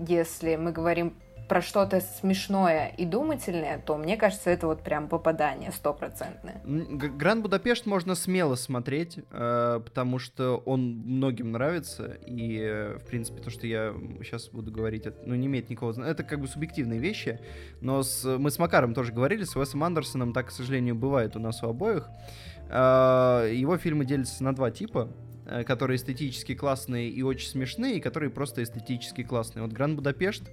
если 0.07 0.55
мы 0.55 0.71
говорим 0.71 1.13
про 1.47 1.61
что-то 1.61 2.01
смешное 2.01 2.87
и 2.97 3.05
думательное, 3.05 3.79
то 3.79 3.97
мне 3.97 4.17
кажется, 4.17 4.49
это 4.49 4.67
вот 4.67 4.81
прям 4.81 5.07
попадание 5.07 5.71
стопроцентное. 5.71 6.61
Гранд 6.65 7.41
Будапешт 7.41 7.85
можно 7.85 8.15
смело 8.15 8.55
смотреть, 8.55 9.19
э, 9.31 9.81
потому 9.83 10.19
что 10.19 10.57
он 10.65 11.03
многим 11.05 11.51
нравится, 11.51 12.17
и, 12.25 12.59
э, 12.59 12.97
в 12.97 13.05
принципе, 13.05 13.41
то, 13.41 13.49
что 13.49 13.65
я 13.65 13.93
сейчас 14.21 14.49
буду 14.49 14.71
говорить, 14.71 15.05
это, 15.05 15.17
ну, 15.25 15.35
не 15.35 15.47
имеет 15.47 15.69
никакого... 15.69 16.01
Это 16.03 16.23
как 16.23 16.41
бы 16.41 16.47
субъективные 16.47 16.99
вещи, 16.99 17.39
но 17.81 18.03
с, 18.03 18.25
мы 18.25 18.51
с 18.51 18.59
Макаром 18.59 18.93
тоже 18.93 19.13
говорили, 19.13 19.43
с 19.43 19.55
Уэсом 19.55 19.83
Андерсоном 19.83 20.33
так, 20.33 20.47
к 20.47 20.51
сожалению, 20.51 20.95
бывает 20.95 21.35
у 21.35 21.39
нас 21.39 21.63
у 21.63 21.69
обоих. 21.69 22.09
Э, 22.69 23.49
его 23.53 23.77
фильмы 23.77 24.05
делятся 24.05 24.43
на 24.43 24.53
два 24.53 24.71
типа 24.71 25.09
которые 25.65 25.95
эстетически 25.95 26.55
классные 26.55 27.07
и 27.07 27.21
очень 27.21 27.47
смешные, 27.47 27.95
и 27.95 27.99
которые 28.01 28.29
просто 28.29 28.61
эстетически 28.61 29.23
классные. 29.23 29.63
Вот 29.63 29.71
Гранд 29.71 29.95
Будапешт 29.95 30.43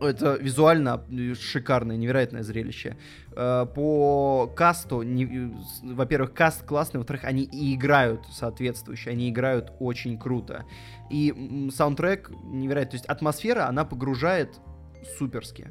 это 0.00 0.36
визуально 0.36 1.04
шикарное, 1.38 1.96
невероятное 1.96 2.42
зрелище. 2.42 2.96
Э, 3.34 3.66
по 3.74 4.52
касту, 4.54 5.04
во-первых, 5.82 6.34
каст 6.34 6.64
классный, 6.64 6.98
во-вторых, 6.98 7.24
они 7.24 7.44
и 7.44 7.74
играют 7.74 8.26
соответствующе, 8.32 9.10
они 9.10 9.30
играют 9.30 9.72
очень 9.80 10.18
круто. 10.18 10.64
И 11.10 11.68
саундтрек 11.74 12.30
невероятный, 12.44 12.90
то 12.90 12.96
есть 12.96 13.06
атмосфера, 13.06 13.66
она 13.66 13.84
погружает 13.84 14.60
суперски. 15.18 15.70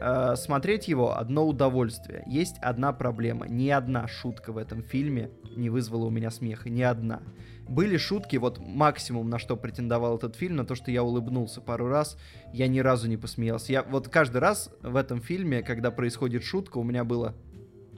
Э, 0.00 0.34
смотреть 0.36 0.88
его 0.88 1.16
одно 1.16 1.46
удовольствие. 1.46 2.24
Есть 2.26 2.58
одна 2.58 2.92
проблема. 2.92 3.46
Ни 3.48 3.70
одна 3.70 4.08
шутка 4.08 4.52
в 4.52 4.58
этом 4.58 4.82
фильме 4.82 5.30
не 5.56 5.70
вызвала 5.70 6.06
у 6.06 6.10
меня 6.10 6.30
смеха. 6.30 6.68
Ни 6.68 6.82
одна. 6.82 7.22
Были 7.68 7.96
шутки, 7.96 8.36
вот 8.36 8.58
максимум, 8.58 9.30
на 9.30 9.38
что 9.38 9.56
претендовал 9.56 10.18
этот 10.18 10.36
фильм, 10.36 10.56
на 10.56 10.66
то, 10.66 10.74
что 10.74 10.90
я 10.90 11.02
улыбнулся 11.02 11.60
пару 11.60 11.88
раз, 11.88 12.18
я 12.52 12.68
ни 12.68 12.80
разу 12.80 13.08
не 13.08 13.16
посмеялся. 13.16 13.72
Я 13.72 13.82
вот 13.82 14.08
каждый 14.08 14.38
раз 14.38 14.70
в 14.82 14.96
этом 14.96 15.20
фильме, 15.20 15.62
когда 15.62 15.90
происходит 15.90 16.44
шутка, 16.44 16.78
у 16.78 16.82
меня 16.82 17.04
было 17.04 17.34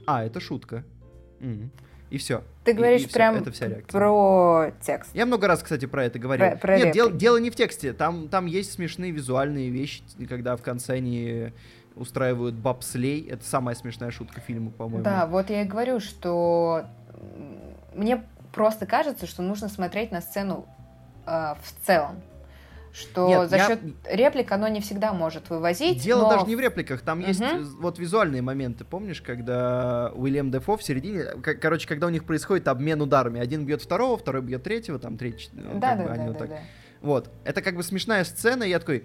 «А, 0.05 0.23
это 0.23 0.39
шутка». 0.39 0.85
М-м. 1.41 1.71
И 2.09 2.17
все. 2.17 2.43
Ты 2.63 2.71
говоришь 2.71 3.01
и, 3.01 3.05
и 3.05 3.09
прям 3.09 3.35
это 3.35 3.51
вся 3.51 3.67
реакция. 3.67 3.91
про 3.91 4.71
текст. 4.81 5.13
Я 5.13 5.25
много 5.25 5.47
раз, 5.47 5.61
кстати, 5.61 5.85
про 5.85 6.05
это 6.05 6.19
говорил. 6.19 6.51
Про, 6.51 6.57
про 6.57 6.77
Нет, 6.77 6.93
дело, 6.93 7.11
дело 7.11 7.37
не 7.37 7.49
в 7.49 7.55
тексте. 7.55 7.91
Там, 7.91 8.29
там 8.29 8.45
есть 8.45 8.71
смешные 8.71 9.11
визуальные 9.11 9.69
вещи, 9.69 10.01
когда 10.29 10.55
в 10.55 10.61
конце 10.61 10.93
они 10.93 11.51
устраивают 11.95 12.55
бобслей. 12.55 13.27
Это 13.27 13.43
самая 13.43 13.75
смешная 13.75 14.11
шутка 14.11 14.39
фильма, 14.39 14.71
по-моему. 14.71 15.03
Да, 15.03 15.27
вот 15.27 15.49
я 15.49 15.63
и 15.63 15.65
говорю, 15.65 15.99
что 15.99 16.85
мне 17.93 18.23
просто 18.57 18.87
кажется, 18.87 19.27
что 19.27 19.43
нужно 19.43 19.69
смотреть 19.69 20.11
на 20.11 20.19
сцену 20.19 20.65
э, 21.27 21.29
в 21.29 21.85
целом. 21.85 22.23
Что 22.91 23.27
Нет, 23.27 23.49
за 23.51 23.57
я... 23.57 23.67
счет 23.67 23.79
реплик 24.09 24.51
оно 24.51 24.67
не 24.67 24.81
всегда 24.81 25.13
может 25.13 25.51
вывозить. 25.51 26.01
Дело 26.01 26.23
но... 26.23 26.29
даже 26.31 26.47
не 26.47 26.55
в 26.55 26.59
репликах, 26.59 27.01
там 27.01 27.19
угу. 27.19 27.27
есть 27.27 27.43
вот 27.79 27.99
визуальные 27.99 28.41
моменты. 28.41 28.83
Помнишь, 28.83 29.21
когда 29.21 30.11
Уильям 30.15 30.49
Дефо 30.49 30.75
в 30.75 30.81
середине, 30.81 31.25
короче, 31.43 31.87
когда 31.87 32.07
у 32.07 32.09
них 32.09 32.25
происходит 32.25 32.67
обмен 32.67 32.99
ударами, 32.99 33.39
один 33.39 33.67
бьет 33.67 33.83
второго, 33.83 34.17
второй 34.17 34.41
бьет 34.41 34.63
третьего, 34.63 34.97
там 34.97 35.19
третий. 35.19 35.49
Ну, 35.53 35.79
да, 35.79 35.95
да, 35.95 36.07
да, 36.07 36.15
да, 36.15 36.23
вот 36.23 36.37
так. 36.39 36.49
да. 36.49 36.59
Вот, 37.01 37.29
это 37.45 37.61
как 37.61 37.75
бы 37.75 37.83
смешная 37.83 38.23
сцена, 38.23 38.63
и 38.63 38.69
я 38.69 38.79
такой, 38.79 39.03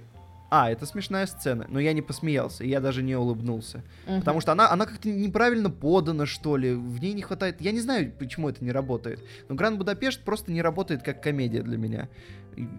а, 0.54 0.70
это 0.70 0.84
смешная 0.84 1.24
сцена, 1.24 1.64
но 1.70 1.80
я 1.80 1.94
не 1.94 2.02
посмеялся, 2.02 2.62
я 2.62 2.80
даже 2.80 3.02
не 3.02 3.16
улыбнулся. 3.16 3.82
Угу. 4.06 4.18
Потому 4.18 4.42
что 4.42 4.52
она, 4.52 4.70
она 4.70 4.84
как-то 4.84 5.08
неправильно 5.08 5.70
подана, 5.70 6.26
что 6.26 6.58
ли, 6.58 6.74
в 6.74 7.00
ней 7.00 7.14
не 7.14 7.22
хватает... 7.22 7.62
Я 7.62 7.72
не 7.72 7.80
знаю, 7.80 8.12
почему 8.18 8.50
это 8.50 8.62
не 8.62 8.70
работает, 8.70 9.24
но 9.48 9.54
Гранд 9.54 9.78
Будапешт 9.78 10.22
просто 10.22 10.52
не 10.52 10.60
работает 10.60 11.02
как 11.02 11.22
комедия 11.22 11.62
для 11.62 11.78
меня. 11.78 12.10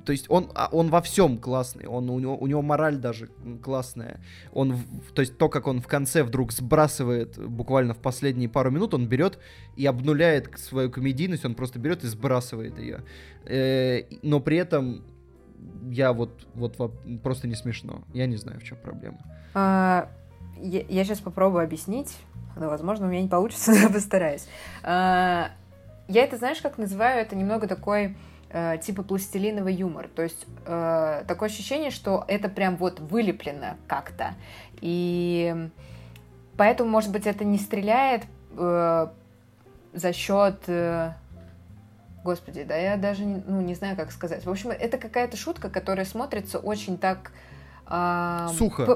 То 0.06 0.12
есть 0.12 0.26
он, 0.30 0.52
а, 0.54 0.70
он 0.72 0.90
во 0.90 1.02
всем 1.02 1.40
классный, 1.40 1.88
он, 1.88 2.12
у, 2.12 2.20
него, 2.20 2.38
у 2.38 2.46
него 2.46 2.62
мораль 2.62 2.98
даже 2.98 3.30
классная. 3.64 4.20
Он, 4.52 4.78
то 5.16 5.22
есть 5.22 5.40
то, 5.40 5.50
как 5.50 5.66
он 5.66 5.82
в 5.82 5.88
конце 5.88 6.22
вдруг 6.22 6.52
сбрасывает, 6.52 7.40
буквально 7.40 7.96
в 7.96 7.98
последние 7.98 8.50
пару 8.50 8.70
минут, 8.70 8.94
он 8.94 9.08
берет 9.08 9.40
и 9.76 9.88
обнуляет 9.88 10.60
свою 10.60 10.92
комедийность, 10.92 11.44
он 11.44 11.56
просто 11.56 11.80
берет 11.80 12.04
и 12.04 12.08
сбрасывает 12.08 12.78
ее. 12.78 13.02
Э, 13.46 14.04
но 14.22 14.40
при 14.40 14.58
этом 14.58 15.04
я 15.90 16.14
вот, 16.14 16.48
вот 16.56 16.78
просто 17.22 17.48
не 17.48 17.56
смешно. 17.56 18.04
Я 18.14 18.26
не 18.26 18.38
знаю, 18.38 18.60
в 18.60 18.64
чем 18.64 18.78
проблема. 18.78 19.18
А, 19.54 20.10
я, 20.58 20.82
я 20.88 21.04
сейчас 21.04 21.20
попробую 21.20 21.64
объяснить. 21.64 22.16
Но, 22.56 22.70
возможно, 22.70 23.08
у 23.08 23.10
меня 23.10 23.22
не 23.22 23.30
получится, 23.30 23.72
но 23.74 23.78
я 23.78 23.90
постараюсь. 23.90 24.48
А, 24.84 25.52
я 26.08 26.24
это, 26.24 26.38
знаешь, 26.38 26.62
как 26.62 26.78
называю? 26.78 27.22
Это 27.22 27.36
немного 27.36 27.68
такой 27.68 28.16
э, 28.50 28.78
типа 28.82 29.04
пластилиновый 29.04 29.74
юмор. 29.74 30.10
То 30.14 30.22
есть 30.22 30.46
э, 30.66 31.24
такое 31.28 31.50
ощущение, 31.50 31.92
что 31.92 32.24
это 32.28 32.50
прям 32.50 32.78
вот 32.78 33.00
вылеплено 33.00 33.78
как-то. 33.88 34.36
И 34.82 35.70
поэтому, 36.58 36.90
может 36.90 37.12
быть, 37.12 37.26
это 37.26 37.44
не 37.44 37.58
стреляет 37.58 38.24
э, 38.58 39.08
за 39.94 40.14
счет 40.14 40.62
э, 40.68 41.14
Господи, 42.24 42.64
да 42.64 42.76
я 42.76 42.96
даже 42.96 43.24
ну, 43.26 43.62
не 43.62 43.76
знаю, 43.76 43.98
как 43.98 44.12
сказать. 44.12 44.46
В 44.46 44.50
общем, 44.50 44.72
это 44.72 44.98
какая-то 44.98 45.36
шутка, 45.36 45.70
которая 45.70 46.06
смотрится 46.06 46.58
очень 46.58 46.98
так... 46.98 47.32
Э, 47.88 48.48
Сухо. 48.58 48.96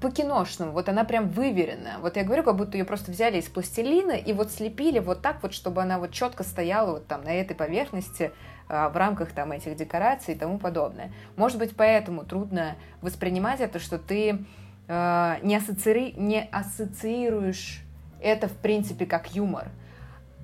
По-киношному. 0.00 0.72
Вот 0.72 0.88
она 0.88 1.04
прям 1.04 1.28
выверена. 1.28 1.98
Вот 2.00 2.16
я 2.16 2.24
говорю, 2.24 2.42
как 2.42 2.56
будто 2.56 2.76
ее 2.76 2.84
просто 2.84 3.12
взяли 3.12 3.38
из 3.38 3.44
пластилина 3.44 4.12
и 4.12 4.32
вот 4.32 4.50
слепили 4.50 4.98
вот 4.98 5.22
так 5.22 5.42
вот, 5.42 5.54
чтобы 5.54 5.80
она 5.82 5.98
вот 5.98 6.10
четко 6.10 6.42
стояла 6.42 6.92
вот 6.92 7.06
там 7.06 7.22
на 7.22 7.32
этой 7.32 7.54
поверхности 7.54 8.32
э, 8.68 8.88
в 8.88 8.96
рамках 8.96 9.30
там 9.30 9.52
этих 9.52 9.76
декораций 9.76 10.34
и 10.34 10.36
тому 10.36 10.58
подобное. 10.58 11.12
Может 11.36 11.58
быть, 11.58 11.76
поэтому 11.76 12.24
трудно 12.24 12.74
воспринимать 13.00 13.60
это, 13.60 13.78
что 13.78 13.96
ты 13.96 14.44
э, 14.88 15.36
не, 15.42 15.54
ассоци... 15.54 16.14
не 16.16 16.42
ассоциируешь 16.50 17.82
это, 18.20 18.48
в 18.48 18.56
принципе, 18.56 19.06
как 19.06 19.36
юмор. 19.36 19.68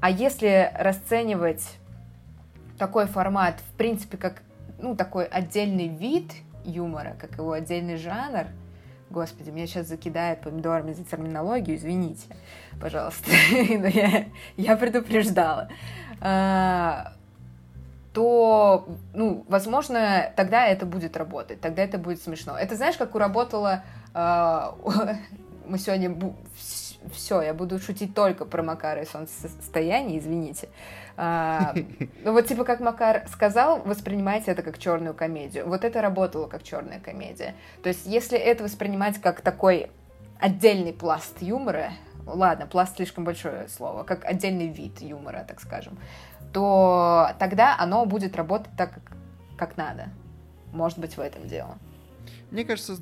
А 0.01 0.11
если 0.11 0.73
расценивать 0.79 1.79
такой 2.83 3.07
формат, 3.07 3.61
в 3.61 3.77
принципе, 3.77 4.17
как, 4.17 4.43
ну, 4.81 4.97
такой 4.97 5.25
отдельный 5.27 5.87
вид 5.87 6.33
юмора, 6.65 7.15
как 7.17 7.39
его 7.39 7.53
отдельный 7.53 7.97
жанр, 7.97 8.47
Господи, 9.09 9.51
меня 9.51 9.69
сейчас 9.69 9.87
закидает 9.87 10.41
помидорами 10.41 10.93
за 10.93 11.05
терминологию, 11.05 11.77
извините, 11.77 12.27
пожалуйста, 12.81 13.31
но 13.53 13.87
я, 13.87 14.25
я 14.57 14.77
предупреждала. 14.77 15.69
А, 16.21 17.13
то, 18.13 18.89
ну, 19.15 19.45
возможно, 19.49 20.33
тогда 20.35 20.67
это 20.67 20.85
будет 20.85 21.17
работать, 21.17 21.61
тогда 21.61 21.85
это 21.85 21.99
будет 21.99 22.21
смешно. 22.21 22.59
Это 22.59 22.75
знаешь, 22.75 22.97
как 22.97 23.15
уработало... 23.15 23.85
А, 24.13 24.75
мы 25.69 25.79
сегодня... 25.79 26.17
Все, 27.13 27.43
я 27.43 27.55
буду 27.55 27.79
шутить 27.79 28.15
только 28.15 28.45
про 28.45 28.63
Макара 28.63 29.03
и 29.03 29.07
солнцестояние, 29.07 30.19
извините. 30.19 30.69
А, 31.17 31.75
ну 32.25 32.33
вот 32.33 32.47
типа 32.47 32.65
как 32.65 32.81
Макар 32.81 33.27
сказал, 33.29 33.81
воспринимайте 33.83 34.51
это 34.51 34.63
как 34.63 34.79
черную 34.79 35.15
комедию. 35.15 35.67
Вот 35.67 35.85
это 35.85 36.01
работало 36.01 36.47
как 36.47 36.63
черная 36.63 37.01
комедия. 37.01 37.55
То 37.83 37.89
есть 37.89 38.07
если 38.07 38.39
это 38.39 38.65
воспринимать 38.65 39.21
как 39.21 39.41
такой 39.41 39.91
отдельный 40.39 40.93
пласт 40.93 41.41
юмора, 41.41 41.93
ладно, 42.27 42.67
пласт 42.67 42.97
слишком 42.97 43.25
большое 43.25 43.69
слово, 43.69 44.05
как 44.05 44.25
отдельный 44.25 44.69
вид 44.69 45.01
юмора, 45.01 45.45
так 45.47 45.61
скажем, 45.61 45.99
то 46.53 47.31
тогда 47.39 47.77
оно 47.79 48.05
будет 48.07 48.37
работать 48.37 48.73
так, 48.77 48.95
как, 48.95 49.17
как 49.57 49.77
надо. 49.77 50.09
Может 50.73 50.99
быть, 50.99 51.17
в 51.17 51.21
этом 51.21 51.47
дело. 51.47 51.79
Мне 52.51 52.65
кажется, 52.65 52.97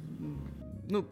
ну, 0.88 1.04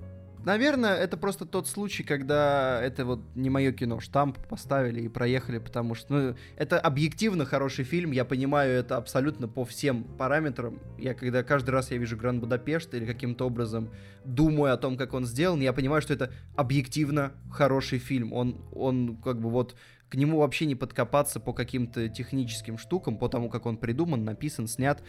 Наверное, 0.45 0.95
это 0.95 1.17
просто 1.17 1.45
тот 1.47 1.67
случай, 1.67 2.03
когда 2.03 2.81
это 2.83 3.05
вот 3.05 3.21
не 3.35 3.51
мое 3.51 3.73
кино. 3.73 4.01
Штамп 4.01 4.39
поставили 4.49 5.03
и 5.03 5.09
проехали, 5.09 5.59
потому 5.59 5.95
что 5.95 6.13
ну, 6.13 6.37
это 6.57 6.79
объективно 6.79 7.45
хороший 7.45 7.85
фильм. 7.85 8.13
Я 8.13 8.25
понимаю 8.25 8.73
это 8.73 8.97
абсолютно 8.97 9.49
по 9.49 9.65
всем 9.65 10.05
параметрам. 10.05 10.79
Я 10.97 11.15
когда 11.15 11.43
каждый 11.43 11.71
раз 11.71 11.91
я 11.91 11.99
вижу 11.99 12.17
Гранд 12.17 12.41
Будапешт 12.41 12.95
или 12.95 13.05
каким-то 13.05 13.47
образом 13.47 13.91
думаю 14.25 14.73
о 14.73 14.77
том, 14.77 14.97
как 14.97 15.13
он 15.15 15.27
сделан, 15.27 15.61
я 15.61 15.73
понимаю, 15.73 16.03
что 16.03 16.15
это 16.15 16.33
объективно 16.57 17.33
хороший 17.51 17.99
фильм. 17.99 18.33
Он, 18.33 18.61
он 18.73 19.17
как 19.17 19.41
бы 19.41 19.51
вот 19.51 19.75
к 20.09 20.15
нему 20.15 20.39
вообще 20.39 20.67
не 20.67 20.75
подкопаться 20.75 21.41
по 21.41 21.53
каким-то 21.53 22.09
техническим 22.09 22.79
штукам, 22.79 23.19
по 23.19 23.29
тому, 23.29 23.51
как 23.51 23.67
он 23.67 23.77
придуман, 23.77 24.25
написан, 24.25 24.67
снят 24.67 25.03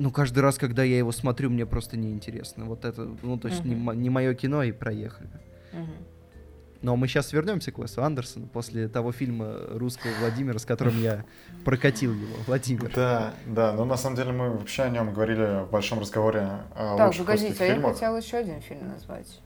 ну, 0.00 0.10
каждый 0.10 0.40
раз, 0.40 0.56
когда 0.56 0.82
я 0.82 0.98
его 0.98 1.12
смотрю, 1.12 1.50
мне 1.50 1.66
просто 1.66 1.96
неинтересно. 1.96 2.64
Вот 2.64 2.84
это, 2.84 3.08
ну, 3.22 3.38
то 3.38 3.48
есть 3.48 3.60
uh-huh. 3.60 3.94
не, 3.94 4.02
не 4.02 4.10
мое 4.10 4.34
кино, 4.34 4.62
и 4.62 4.72
проехали. 4.72 5.30
Uh-huh. 5.72 5.86
Но 6.82 6.96
мы 6.96 7.06
сейчас 7.06 7.34
вернемся 7.34 7.70
к 7.70 7.78
Уэсу 7.78 8.02
Андерсону 8.02 8.46
после 8.46 8.88
того 8.88 9.12
фильма 9.12 9.58
русского 9.68 10.12
Владимира, 10.20 10.58
с 10.58 10.64
которым 10.64 10.98
я 11.02 11.24
прокатил 11.64 12.14
его. 12.14 12.36
Владимир. 12.46 12.90
Да, 12.94 13.34
да, 13.46 13.74
но 13.74 13.84
на 13.84 13.98
самом 13.98 14.16
деле 14.16 14.32
мы 14.32 14.50
вообще 14.50 14.84
о 14.84 14.88
нем 14.88 15.12
говорили 15.12 15.66
в 15.66 15.70
большом 15.70 16.00
разговоре 16.00 16.48
о 16.74 16.96
Так, 16.96 17.08
лучших 17.08 17.26
погодите, 17.26 17.62
а 17.62 17.66
я 17.66 17.80
хотела 17.82 18.16
еще 18.16 18.38
один 18.38 18.62
фильм 18.62 18.88
назвать. 18.88 19.40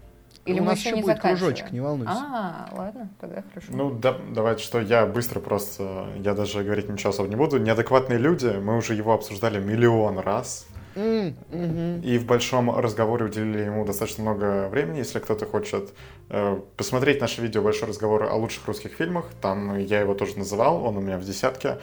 Или 0.47 0.61
У 0.61 0.65
нас 0.65 0.79
еще 0.79 0.91
еще 0.91 0.97
не 0.97 1.03
будет 1.03 1.21
кружочек, 1.21 1.73
не 1.73 1.81
волнуйся. 1.81 2.13
А, 2.15 2.69
ладно, 2.73 3.09
тогда 3.19 3.43
хорошо. 3.49 3.69
Ну, 3.73 3.91
да, 3.91 4.17
давайте 4.31 4.63
что, 4.63 4.81
я 4.81 5.07
быстро 5.07 5.41
просто, 5.41 6.09
я 6.17 6.35
даже 6.35 6.63
говорить 6.63 6.89
ничего 6.89 7.11
особо 7.11 7.29
не 7.29 7.37
буду. 7.37 7.59
Неадекватные 7.59 8.19
люди, 8.19 8.49
мы 8.63 8.77
уже 8.77 8.95
его 8.95 9.15
обсуждали 9.15 9.59
миллион 9.59 10.19
раз. 10.19 10.67
М, 10.97 11.35
мгм. 11.51 12.01
И 12.03 12.19
в 12.19 12.27
большом 12.27 12.77
разговоре 12.77 13.25
уделили 13.25 13.63
ему 13.63 13.85
достаточно 13.85 14.23
много 14.23 14.69
времени. 14.69 14.99
Если 14.99 15.19
кто-то 15.19 15.47
хочет 15.47 15.93
э, 16.29 16.61
посмотреть 16.77 17.21
наше 17.21 17.41
видео 17.41 17.63
«Большой 17.63 17.89
разговор 17.89 18.25
о 18.25 18.35
лучших 18.35 18.67
русских 18.67 18.93
фильмах», 18.93 19.27
там 19.41 19.77
я 19.79 20.01
его 20.01 20.15
тоже 20.15 20.39
называл, 20.39 20.85
он 20.85 20.97
у 20.97 21.01
меня 21.01 21.19
в 21.19 21.25
десятке. 21.25 21.79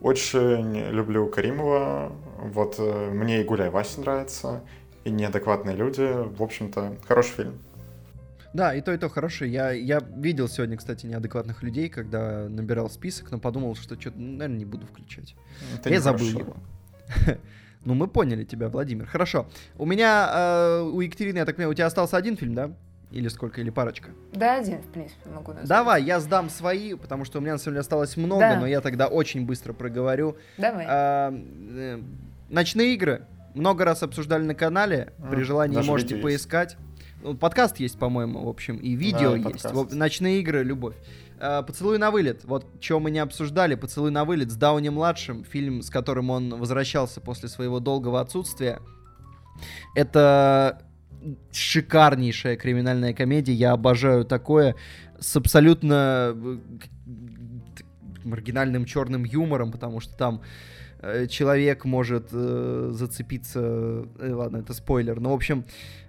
Очень 0.00 0.90
люблю 0.90 1.26
Каримова. 1.26 2.12
Вот 2.38 2.76
э, 2.78 3.10
мне 3.10 3.40
и 3.40 3.44
«Гуляй, 3.44 3.70
Вася» 3.70 4.00
нравится, 4.00 4.62
и 5.04 5.10
«Неадекватные 5.10 5.76
люди». 5.76 6.08
В 6.36 6.42
общем-то, 6.42 6.96
хороший 7.06 7.32
фильм. 7.32 7.58
Да, 8.54 8.72
и 8.74 8.80
то, 8.80 8.92
и 8.92 8.96
то 8.96 9.08
хороший. 9.08 9.50
Я, 9.50 9.72
я 9.72 10.00
видел 10.16 10.48
сегодня, 10.48 10.76
кстати, 10.76 11.06
неадекватных 11.06 11.62
людей, 11.62 11.88
когда 11.88 12.48
набирал 12.48 12.88
список, 12.88 13.30
но 13.32 13.38
подумал, 13.38 13.74
что 13.74 14.00
что-то, 14.00 14.18
наверное, 14.18 14.58
не 14.58 14.64
буду 14.64 14.86
включать. 14.86 15.34
Это 15.78 15.90
я 15.90 16.00
забыл 16.00 16.24
нехорошо. 16.26 16.54
его. 17.26 17.38
Ну, 17.84 17.92
мы 17.92 18.08
поняли 18.08 18.44
тебя, 18.44 18.70
Владимир. 18.70 19.04
Хорошо. 19.04 19.46
У 19.76 19.84
меня, 19.84 20.30
э, 20.32 20.80
у 20.80 21.02
Екатерины, 21.02 21.36
я 21.36 21.44
так 21.44 21.56
понимаю, 21.56 21.72
у 21.72 21.74
тебя 21.74 21.84
остался 21.84 22.16
один 22.16 22.34
фильм, 22.34 22.54
да? 22.54 22.70
Или 23.10 23.28
сколько, 23.28 23.60
или 23.60 23.68
парочка? 23.68 24.08
Да, 24.32 24.54
один, 24.58 24.78
в 24.80 24.86
принципе, 24.86 25.28
могу 25.28 25.52
назвать. 25.52 25.68
Давай, 25.68 26.02
я 26.02 26.18
сдам 26.18 26.48
свои, 26.48 26.94
потому 26.94 27.26
что 27.26 27.40
у 27.40 27.42
меня 27.42 27.52
на 27.52 27.58
самом 27.58 27.74
деле 27.74 27.80
осталось 27.82 28.16
много, 28.16 28.40
Да. 28.40 28.58
но 28.60 28.66
я 28.66 28.80
тогда 28.80 29.08
очень 29.08 29.44
быстро 29.44 29.74
проговорю. 29.74 30.38
Давай. 30.56 30.86
А, 30.88 31.30
э, 31.32 32.00
Ночные 32.48 32.94
игры. 32.94 33.26
Много 33.54 33.84
раз 33.84 34.02
обсуждали 34.02 34.44
на 34.44 34.54
канале. 34.54 35.12
При 35.30 35.40
М, 35.40 35.44
желании 35.44 35.74
даже 35.74 35.90
можете 35.90 36.14
есть. 36.14 36.22
Ну, 37.24 37.34
Подкаст 37.34 37.80
есть, 37.80 37.98
по-моему, 37.98 38.44
в 38.44 38.48
общем, 38.48 38.76
и 38.76 38.94
видео 38.94 39.30
Да, 39.30 39.36
есть. 39.48 39.62
подкаст. 39.62 39.94
Ночные 39.94 40.40
игры, 40.40 40.62
любовь. 40.62 40.94
А, 41.40 41.62
Поцелуй 41.62 41.96
на 41.96 42.10
вылет. 42.10 42.44
Вот 42.44 42.66
что 42.80 43.00
мы 43.00 43.10
не 43.10 43.18
обсуждали. 43.18 43.76
Поцелуй 43.76 44.10
на 44.10 44.26
вылет 44.26 44.50
с 44.50 44.56
Дауни 44.56 44.90
младшим. 44.90 45.42
Фильм, 45.44 45.80
с 45.80 45.88
которым 45.88 46.28
он 46.28 46.50
возвращался 46.58 47.22
после 47.22 47.48
своего 47.48 47.80
долгого 47.80 48.20
отсутствия. 48.20 48.78
Это 49.94 50.82
шикарнейшая 51.50 52.56
криминальная 52.56 53.14
комедия. 53.14 53.54
Я 53.54 53.72
обожаю 53.72 54.26
такое 54.26 54.76
с 55.18 55.34
абсолютно 55.34 56.34
э, 56.34 56.58
маргинальным 58.24 58.84
черным 58.84 59.24
юмором, 59.24 59.72
потому 59.72 60.00
что 60.00 60.14
там 60.14 60.42
э, 61.00 61.26
человек 61.28 61.86
может 61.86 62.28
э, 62.32 62.90
зацепиться. 62.92 63.60
э, 64.18 64.32
ладно, 64.34 64.58
это 64.58 64.74
спойлер. 64.74 65.20
Но, 65.20 65.30
в 65.30 65.34
общем, 65.34 65.60
э, 65.60 66.03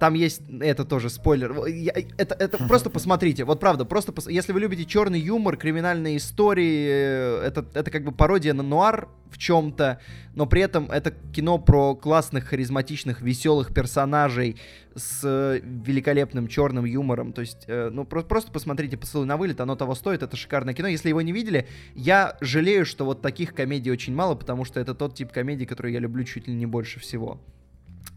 там 0.00 0.14
есть. 0.14 0.42
Это 0.60 0.84
тоже 0.84 1.08
спойлер. 1.10 1.66
Я- 1.66 1.92
это, 2.18 2.34
это 2.34 2.58
просто 2.68 2.90
посмотрите. 2.90 3.44
Вот 3.44 3.58
правда, 3.60 3.84
просто 3.84 4.12
пос- 4.12 4.30
если 4.30 4.52
вы 4.52 4.60
любите 4.60 4.84
черный 4.84 5.18
юмор, 5.20 5.56
криминальные 5.56 6.18
истории, 6.18 6.86
э, 6.88 7.42
это, 7.46 7.64
это 7.74 7.90
как 7.90 8.04
бы 8.04 8.12
пародия 8.12 8.52
на 8.54 8.62
нуар 8.62 9.08
в 9.30 9.38
чем-то, 9.38 9.98
но 10.34 10.46
при 10.46 10.62
этом 10.62 10.90
это 10.90 11.10
кино 11.32 11.58
про 11.58 11.94
классных, 11.94 12.44
харизматичных, 12.44 13.20
веселых 13.22 13.74
персонажей 13.74 14.56
с 14.94 15.20
э, 15.24 15.60
великолепным 15.62 16.48
черным 16.48 16.84
юмором. 16.84 17.32
То 17.32 17.40
есть, 17.40 17.64
э, 17.66 17.90
ну, 17.90 18.04
про- 18.04 18.22
просто 18.22 18.52
посмотрите 18.52 18.96
«Поцелуй 18.96 19.26
на 19.26 19.36
вылет», 19.36 19.60
оно 19.60 19.74
того 19.74 19.94
стоит, 19.94 20.22
это 20.22 20.36
шикарное 20.36 20.74
кино. 20.74 20.88
Если 20.88 21.08
его 21.08 21.22
не 21.22 21.32
видели, 21.32 21.66
я 21.94 22.36
жалею, 22.40 22.84
что 22.86 23.04
вот 23.04 23.22
таких 23.22 23.54
комедий 23.54 23.90
очень 23.90 24.14
мало, 24.14 24.34
потому 24.34 24.64
что 24.64 24.80
это 24.80 24.94
тот 24.94 25.14
тип 25.14 25.32
комедий, 25.32 25.66
который 25.66 25.92
я 25.92 25.98
люблю 25.98 26.24
чуть 26.24 26.46
ли 26.46 26.54
не 26.54 26.66
больше 26.66 27.00
всего. 27.00 27.40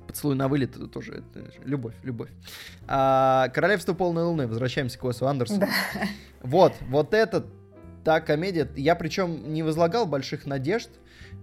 Поцелуй 0.10 0.36
на 0.36 0.48
вылет 0.48 0.76
это 0.76 0.88
тоже 0.88 1.23
это 1.23 1.52
любовь, 1.64 1.94
любовь. 2.02 2.31
А, 2.88 3.49
Королевство 3.49 3.94
полной 3.94 4.23
луны. 4.23 4.48
Возвращаемся 4.48 4.98
к 4.98 5.03
Уэсу 5.03 5.27
Андерсону. 5.27 5.60
Да. 5.60 5.69
Вот, 6.41 6.73
вот 6.88 7.14
это 7.14 7.45
та 8.03 8.19
комедия. 8.19 8.68
Я 8.76 8.95
причем 8.95 9.53
не 9.53 9.61
возлагал 9.61 10.07
больших 10.07 10.48
надежд, 10.48 10.90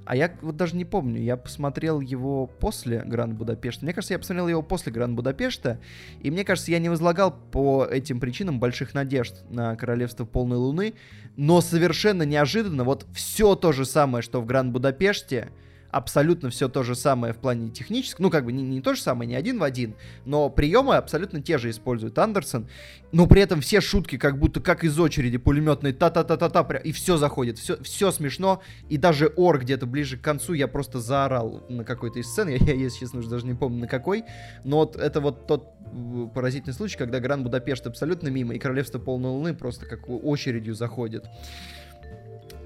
а 0.05 0.17
я 0.17 0.35
вот 0.43 0.57
даже 0.57 0.75
не 0.75 0.85
помню. 0.85 1.23
Я 1.23 1.37
посмотрел 1.37 2.01
его 2.01 2.49
после 2.49 3.03
Гранд 3.05 3.35
Будапешта. 3.35 3.85
Мне 3.85 3.95
кажется, 3.95 4.15
я 4.15 4.19
посмотрел 4.19 4.49
его 4.49 4.63
после 4.63 4.91
Гранд 4.91 5.15
Будапешта, 5.15 5.79
и 6.21 6.33
мне 6.33 6.43
кажется, 6.43 6.73
я 6.73 6.81
не 6.81 6.89
возлагал 6.89 7.31
по 7.31 7.85
этим 7.85 8.19
причинам 8.19 8.59
больших 8.59 8.95
надежд 8.95 9.45
на 9.49 9.77
Королевство 9.77 10.25
полной 10.25 10.57
луны, 10.57 10.95
но 11.37 11.61
совершенно 11.61 12.25
неожиданно 12.25 12.83
вот 12.83 13.07
все 13.15 13.55
то 13.55 13.71
же 13.71 13.85
самое, 13.85 14.23
что 14.23 14.41
в 14.41 14.47
Гранд 14.47 14.73
Будапеште, 14.73 15.53
абсолютно 15.97 16.51
все 16.51 16.69
то 16.69 16.83
же 16.83 16.95
самое 16.95 17.33
в 17.33 17.39
плане 17.39 17.71
технического, 17.71 18.25
ну 18.25 18.31
как 18.31 18.45
бы 18.45 18.53
не, 18.53 18.63
не 18.63 18.83
то 18.83 18.95
же 18.95 19.01
самое, 19.01 19.27
не 19.27 19.35
один 19.35 19.59
в 19.59 19.63
один, 19.63 19.95
но 20.27 20.51
приемы 20.51 20.97
абсолютно 20.97 21.41
те 21.41 21.57
же 21.57 21.71
использует 21.71 22.19
Андерсон, 22.19 22.69
но 23.13 23.27
при 23.27 23.41
этом 23.41 23.63
все 23.63 23.81
шутки 23.81 24.19
как 24.19 24.39
будто 24.39 24.61
как 24.61 24.85
из 24.85 24.99
очереди 25.01 25.39
пулеметной 25.39 25.93
та-та-та-та-та, 25.93 26.77
и 26.77 26.93
все 26.93 27.17
заходит, 27.17 27.59
все, 27.59 27.83
все 27.83 28.13
смешно, 28.13 28.61
и 28.91 28.99
даже 28.99 29.33
ор 29.37 29.59
где-то 29.59 29.87
ближе 29.87 30.19
к 30.19 30.21
концу 30.21 30.53
я 30.53 30.69
просто 30.69 31.01
заорал 31.01 31.65
на 31.71 31.83
какой-то 31.83 32.19
из 32.19 32.27
сцен, 32.27 32.49
я, 32.51 32.57
я, 32.57 32.75
если 32.75 33.01
честно, 33.01 33.21
уже 33.21 33.31
даже 33.31 33.47
не 33.47 33.55
помню 33.55 33.81
на 33.81 33.89
какой, 33.89 34.25
но 34.65 34.79
вот 34.79 34.97
это 34.97 35.23
вот 35.23 35.47
тот 35.47 35.73
э, 35.81 36.29
поразительный 36.35 36.75
случай, 36.75 36.99
когда 36.99 37.21
Гранд 37.21 37.43
Будапешт 37.43 37.87
абсолютно 37.87 38.29
мимо, 38.29 38.55
и 38.55 38.59
Королевство 38.59 38.99
Полной 38.99 39.31
Луны 39.31 39.55
просто 39.55 39.87
как 39.87 40.09
очередью 40.09 40.75
заходит. 40.75 41.25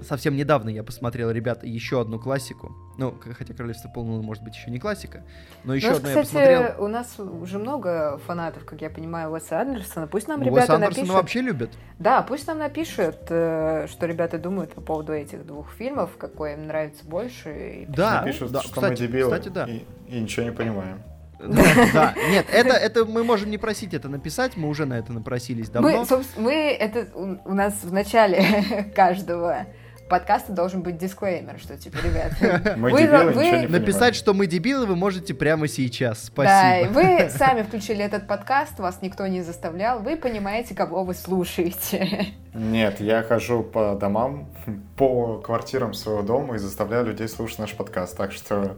Совсем 0.01 0.35
недавно 0.35 0.69
я 0.69 0.83
посмотрел, 0.83 1.31
ребята, 1.31 1.65
еще 1.67 2.01
одну 2.01 2.19
классику. 2.19 2.75
Ну, 2.97 3.13
хотя 3.37 3.53
Королевство 3.53 3.89
Полной 3.89 4.11
Луны 4.13 4.23
может 4.23 4.43
быть 4.43 4.55
еще 4.55 4.69
не 4.71 4.79
классика, 4.79 5.23
но 5.63 5.73
еще 5.75 5.91
Ну, 5.91 5.95
одну 5.97 6.09
я 6.09 6.15
посмотрел. 6.17 6.63
у 6.79 6.87
нас 6.87 7.19
уже 7.19 7.59
много 7.59 8.19
фанатов, 8.25 8.65
как 8.65 8.81
я 8.81 8.89
понимаю, 8.89 9.31
Уэса 9.31 9.61
Андерсона. 9.61 10.07
Пусть 10.07 10.27
нам 10.27 10.39
Ну, 10.39 10.45
ребята 10.47 10.61
Уэса 10.63 10.73
Андерсона 10.75 11.01
напишут. 11.01 11.15
вообще 11.15 11.41
любят. 11.41 11.69
Да, 11.99 12.21
пусть 12.23 12.47
нам 12.47 12.57
напишут, 12.59 13.17
э, 13.29 13.87
что 13.89 14.05
ребята 14.05 14.37
думают 14.39 14.73
по 14.73 14.81
поводу 14.81 15.13
этих 15.13 15.45
двух 15.45 15.71
фильмов, 15.73 16.11
какой 16.17 16.53
им 16.53 16.67
нравится 16.67 17.05
больше. 17.05 17.83
и 17.83 17.85
Да, 17.87 18.23
Пишут, 18.23 18.51
да, 18.51 18.61
что 18.61 18.69
кстати, 18.73 19.01
мы 19.01 19.07
дебилы 19.07 19.31
кстати, 19.31 19.49
да. 19.49 19.65
и, 19.65 19.83
и 20.07 20.19
ничего 20.19 20.45
не 20.45 20.51
понимаем. 20.51 21.01
Да, 21.39 21.63
да. 21.93 22.13
Нет, 22.29 22.45
это, 22.51 22.73
это 22.73 23.03
мы 23.05 23.23
можем 23.23 23.49
не 23.49 23.57
просить 23.57 23.95
это 23.95 24.09
написать, 24.09 24.57
мы 24.57 24.67
уже 24.69 24.85
на 24.85 24.99
это 24.99 25.11
напросились 25.11 25.69
давно. 25.69 25.89
Мы, 25.89 26.05
собственно, 26.05 26.45
мы 26.45 26.53
это 26.53 27.07
у, 27.17 27.37
у 27.49 27.53
нас 27.55 27.83
в 27.83 27.91
начале 27.91 28.91
каждого 28.95 29.65
подкаста 30.11 30.51
должен 30.53 30.83
быть 30.83 30.97
дисклеймер, 30.99 31.57
что 31.59 31.75
типа, 31.77 31.97
ребят, 32.03 32.75
Мы 32.77 32.91
Вы- 32.91 33.01
дебилы, 33.01 33.31
вы- 33.31 33.45
не 33.61 33.67
Написать, 33.67 34.13
что 34.15 34.33
мы 34.35 34.45
дебилы, 34.45 34.85
вы 34.85 34.95
можете 34.95 35.33
прямо 35.33 35.67
сейчас. 35.67 36.29
да, 36.35 36.43
Спасибо. 36.83 36.91
вы 36.93 37.29
сами 37.37 37.63
включили 37.63 38.03
этот 38.03 38.27
подкаст, 38.27 38.77
вас 38.79 38.99
никто 39.01 39.25
не 39.25 39.41
заставлял, 39.41 40.01
вы 40.03 40.17
понимаете, 40.17 40.75
кого 40.75 41.03
вы 41.03 41.13
слушаете. 41.15 42.27
Нет, 42.53 42.99
я 42.99 43.23
хожу 43.23 43.63
по 43.63 43.95
домам, 43.95 44.49
по 44.97 45.39
квартирам 45.39 45.93
своего 45.93 46.21
дома 46.21 46.55
и 46.55 46.57
заставляю 46.59 47.05
людей 47.05 47.27
слушать 47.27 47.59
наш 47.59 47.73
подкаст. 47.73 48.17
Так 48.17 48.33
что 48.33 48.77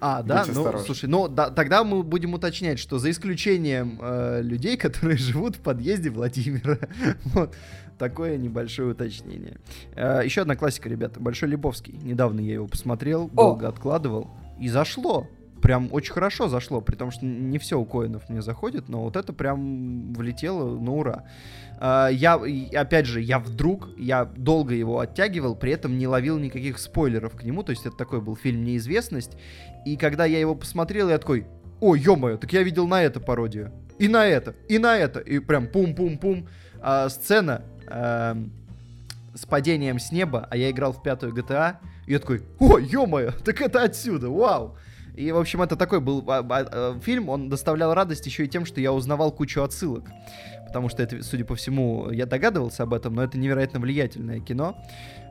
А, 0.00 0.22
да, 0.22 0.38
Будьте 0.38 0.52
ну, 0.52 0.60
осторожны. 0.60 0.86
слушай, 0.86 1.06
ну, 1.10 1.28
да, 1.28 1.50
тогда 1.50 1.84
мы 1.84 2.02
будем 2.02 2.32
уточнять, 2.34 2.78
что 2.78 2.98
за 2.98 3.10
исключением 3.10 3.98
э, 4.00 4.40
людей, 4.42 4.76
которые 4.78 5.18
живут 5.18 5.56
в 5.56 5.60
подъезде 5.60 6.08
Владимира. 6.10 6.78
вот, 7.34 7.54
такое 8.00 8.38
небольшое 8.38 8.92
уточнение. 8.92 9.58
Э, 9.94 10.22
еще 10.24 10.40
одна 10.40 10.56
классика, 10.56 10.88
ребята, 10.88 11.20
Большой 11.20 11.50
Лебовский. 11.50 11.94
Недавно 12.02 12.40
я 12.40 12.54
его 12.54 12.66
посмотрел, 12.66 13.28
долго 13.28 13.68
откладывал, 13.68 14.30
и 14.58 14.68
зашло. 14.68 15.28
Прям 15.60 15.90
очень 15.92 16.14
хорошо 16.14 16.48
зашло, 16.48 16.80
при 16.80 16.96
том, 16.96 17.10
что 17.10 17.26
не 17.26 17.58
все 17.58 17.78
у 17.78 17.84
Коинов 17.84 18.30
мне 18.30 18.40
заходит, 18.40 18.88
но 18.88 19.02
вот 19.02 19.16
это 19.16 19.34
прям 19.34 20.14
влетело 20.14 20.78
на 20.80 20.92
ура. 20.92 21.24
А, 21.78 22.08
Я, 22.08 22.40
опять 22.74 23.04
же, 23.04 23.20
я 23.20 23.38
вдруг, 23.38 23.90
я 23.98 24.24
долго 24.24 24.74
его 24.74 25.00
оттягивал, 25.00 25.54
при 25.54 25.72
этом 25.72 25.98
не 25.98 26.06
ловил 26.06 26.38
никаких 26.38 26.78
спойлеров 26.78 27.36
к 27.36 27.42
нему, 27.42 27.62
то 27.62 27.70
есть 27.70 27.84
это 27.84 27.94
такой 27.94 28.22
был 28.22 28.34
фильм 28.36 28.64
«Неизвестность», 28.64 29.36
и 29.84 29.98
когда 29.98 30.24
я 30.24 30.40
его 30.40 30.54
посмотрел, 30.54 31.10
я 31.10 31.18
такой, 31.18 31.46
о, 31.80 31.94
ё 31.94 32.38
так 32.38 32.50
я 32.54 32.62
видел 32.62 32.88
на 32.88 33.02
это 33.02 33.20
пародию, 33.20 33.70
и 33.98 34.08
на 34.08 34.26
это, 34.26 34.54
и 34.70 34.78
на 34.78 34.96
это, 34.96 35.20
и 35.20 35.40
прям 35.40 35.66
пум-пум-пум. 35.66 36.48
А, 36.82 37.10
сцена 37.10 37.62
эм, 37.90 38.52
с 39.34 39.46
падением 39.46 39.98
с 39.98 40.12
неба, 40.12 40.46
а 40.50 40.56
я 40.56 40.70
играл 40.70 40.92
в 40.92 41.02
пятую 41.02 41.34
GTA, 41.34 41.76
и 42.06 42.12
я 42.12 42.18
такой, 42.18 42.42
о, 42.58 42.78
ё 42.78 43.32
так 43.44 43.60
это 43.60 43.82
отсюда, 43.82 44.28
вау! 44.30 44.76
И, 45.16 45.32
в 45.32 45.38
общем, 45.38 45.60
это 45.60 45.76
такой 45.76 46.00
был 46.00 46.24
а, 46.28 46.38
а, 46.38 46.44
а, 46.48 47.00
фильм, 47.00 47.28
он 47.28 47.48
доставлял 47.48 47.92
радость 47.94 48.24
еще 48.26 48.44
и 48.44 48.48
тем, 48.48 48.64
что 48.64 48.80
я 48.80 48.92
узнавал 48.92 49.32
кучу 49.32 49.62
отсылок. 49.62 50.08
Потому 50.66 50.88
что 50.88 51.02
это, 51.02 51.22
судя 51.22 51.44
по 51.44 51.56
всему, 51.56 52.10
я 52.10 52.26
догадывался 52.26 52.84
об 52.84 52.94
этом, 52.94 53.14
но 53.14 53.24
это 53.24 53.36
невероятно 53.36 53.80
влиятельное 53.80 54.40
кино. 54.40 54.82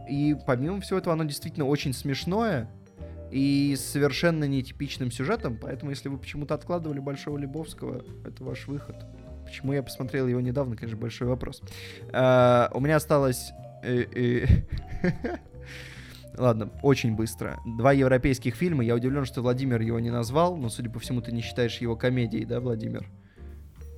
И 0.10 0.36
помимо 0.46 0.82
всего 0.82 1.00
этого, 1.00 1.14
оно 1.14 1.24
действительно 1.24 1.66
очень 1.66 1.94
смешное 1.94 2.70
и 3.32 3.76
с 3.78 3.86
совершенно 3.86 4.44
нетипичным 4.46 5.12
сюжетом. 5.12 5.58
Поэтому, 5.62 5.92
если 5.92 6.10
вы 6.10 6.18
почему-то 6.18 6.56
откладывали 6.56 7.00
Большого 7.00 7.38
Лебовского, 7.38 8.04
это 8.26 8.44
ваш 8.44 8.68
выход. 8.68 8.96
Почему 9.50 9.74
я 9.74 9.82
посмотрел 9.82 10.28
его 10.28 10.40
недавно, 10.40 10.76
конечно, 10.76 10.98
большой 11.00 11.28
вопрос. 11.28 11.62
А, 12.14 12.70
у 12.74 12.80
меня 12.80 12.98
осталось... 12.98 13.52
э, 13.84 14.06
э, 14.14 14.46
Ладно, 16.38 16.70
очень 16.84 17.16
быстро. 17.16 17.60
Два 17.66 17.92
европейских 17.92 18.56
фильма. 18.56 18.84
Я 18.84 18.96
удивлен, 18.96 19.26
что 19.26 19.42
Владимир 19.42 19.82
его 19.82 20.00
не 20.00 20.12
назвал, 20.12 20.56
но, 20.56 20.70
судя 20.70 20.90
по 20.90 21.00
всему, 21.00 21.22
ты 21.22 21.32
не 21.32 21.42
считаешь 21.42 21.80
его 21.80 21.96
комедией, 21.96 22.46
да, 22.46 22.60
Владимир? 22.60 23.10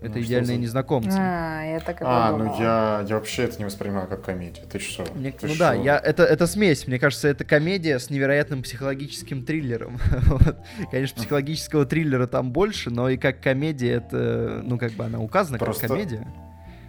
Это 0.02 0.10
Ну, 0.10 0.14
что 0.16 0.24
идеальные 0.24 0.56
за- 0.56 0.62
незнакомцы. 0.64 1.16
А, 1.20 1.62
я 1.64 1.80
так 1.80 2.02
и 2.02 2.04
А, 2.08 2.32
ну 2.32 2.38
подумала. 2.40 2.60
я, 2.62 3.06
я 3.08 3.16
вообще 3.16 3.44
это 3.44 3.60
не 3.60 3.66
воспринимаю 3.66 4.08
как 4.08 4.24
комедию. 4.24 4.66
Ты 4.68 4.80
что? 4.80 5.06
Мне- 5.14 5.32
Ты 5.32 5.46
ну 5.46 5.54
шо? 5.54 5.60
да, 5.60 5.74
я, 5.76 6.00
это, 6.00 6.24
это 6.24 6.48
смесь. 6.48 6.88
Мне 6.88 6.98
кажется, 6.98 7.28
это 7.28 7.44
комедия 7.46 8.00
с 8.00 8.10
невероятным 8.10 8.64
психологическим 8.64 9.46
триллером. 9.46 10.00
Вот. 10.26 10.58
Конечно, 10.90 11.18
психологического 11.18 11.86
триллера 11.86 12.26
там 12.26 12.52
больше, 12.52 12.90
но 12.90 13.10
и 13.10 13.18
как 13.18 13.42
комедия 13.42 13.92
это, 13.98 14.62
ну 14.64 14.80
как 14.80 14.92
бы 14.94 15.06
она 15.06 15.20
указана 15.20 15.60
Просто- 15.60 15.82
как 15.88 15.92
комедия. 15.92 16.26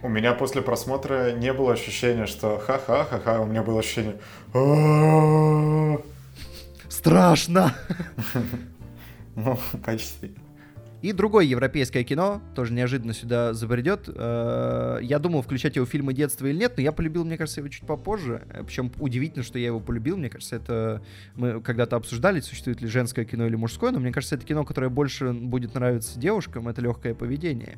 У 0.01 0.09
меня 0.09 0.33
после 0.33 0.61
просмотра 0.63 1.31
не 1.33 1.53
было 1.53 1.73
ощущения, 1.73 2.25
что 2.25 2.57
ха-ха, 2.57 3.05
ха-ха, 3.05 3.39
у 3.41 3.45
меня 3.45 3.61
было 3.63 3.79
ощущение... 3.79 4.15
«А-а-а». 4.53 6.01
Страшно! 6.89 7.73
Ну, 9.35 9.57
почти. 9.83 10.35
И 11.03 11.11
другое 11.11 11.43
европейское 11.43 12.05
кино, 12.05 12.41
тоже 12.55 12.71
неожиданно 12.71 13.13
сюда 13.13 13.53
забредет. 13.53 14.07
Э, 14.07 14.99
Я 15.01 15.19
думал, 15.19 15.41
включать 15.41 15.75
его 15.75 15.85
фильмы 15.85 16.13
детства 16.13 16.45
или 16.45 16.57
нет, 16.57 16.77
но 16.77 16.81
я 16.81 16.93
полюбил, 16.93 17.25
мне 17.25 17.37
кажется, 17.37 17.59
его 17.59 17.67
чуть 17.67 17.85
попозже. 17.85 18.43
Причем 18.65 18.89
удивительно, 18.99 19.43
что 19.43 19.59
я 19.59 19.65
его 19.65 19.81
полюбил. 19.81 20.15
Мне 20.15 20.29
кажется, 20.29 20.55
это 20.55 21.03
мы 21.35 21.59
когда-то 21.59 21.97
обсуждали, 21.97 22.39
существует 22.39 22.81
ли 22.81 22.87
женское 22.87 23.25
кино 23.25 23.45
или 23.45 23.57
мужское, 23.57 23.91
но 23.91 23.99
мне 23.99 24.13
кажется, 24.13 24.35
это 24.35 24.45
кино, 24.45 24.63
которое 24.63 24.87
больше 24.87 25.33
будет 25.33 25.73
нравиться 25.75 26.17
девушкам, 26.17 26.69
это 26.69 26.79
легкое 26.79 27.13
поведение. 27.13 27.77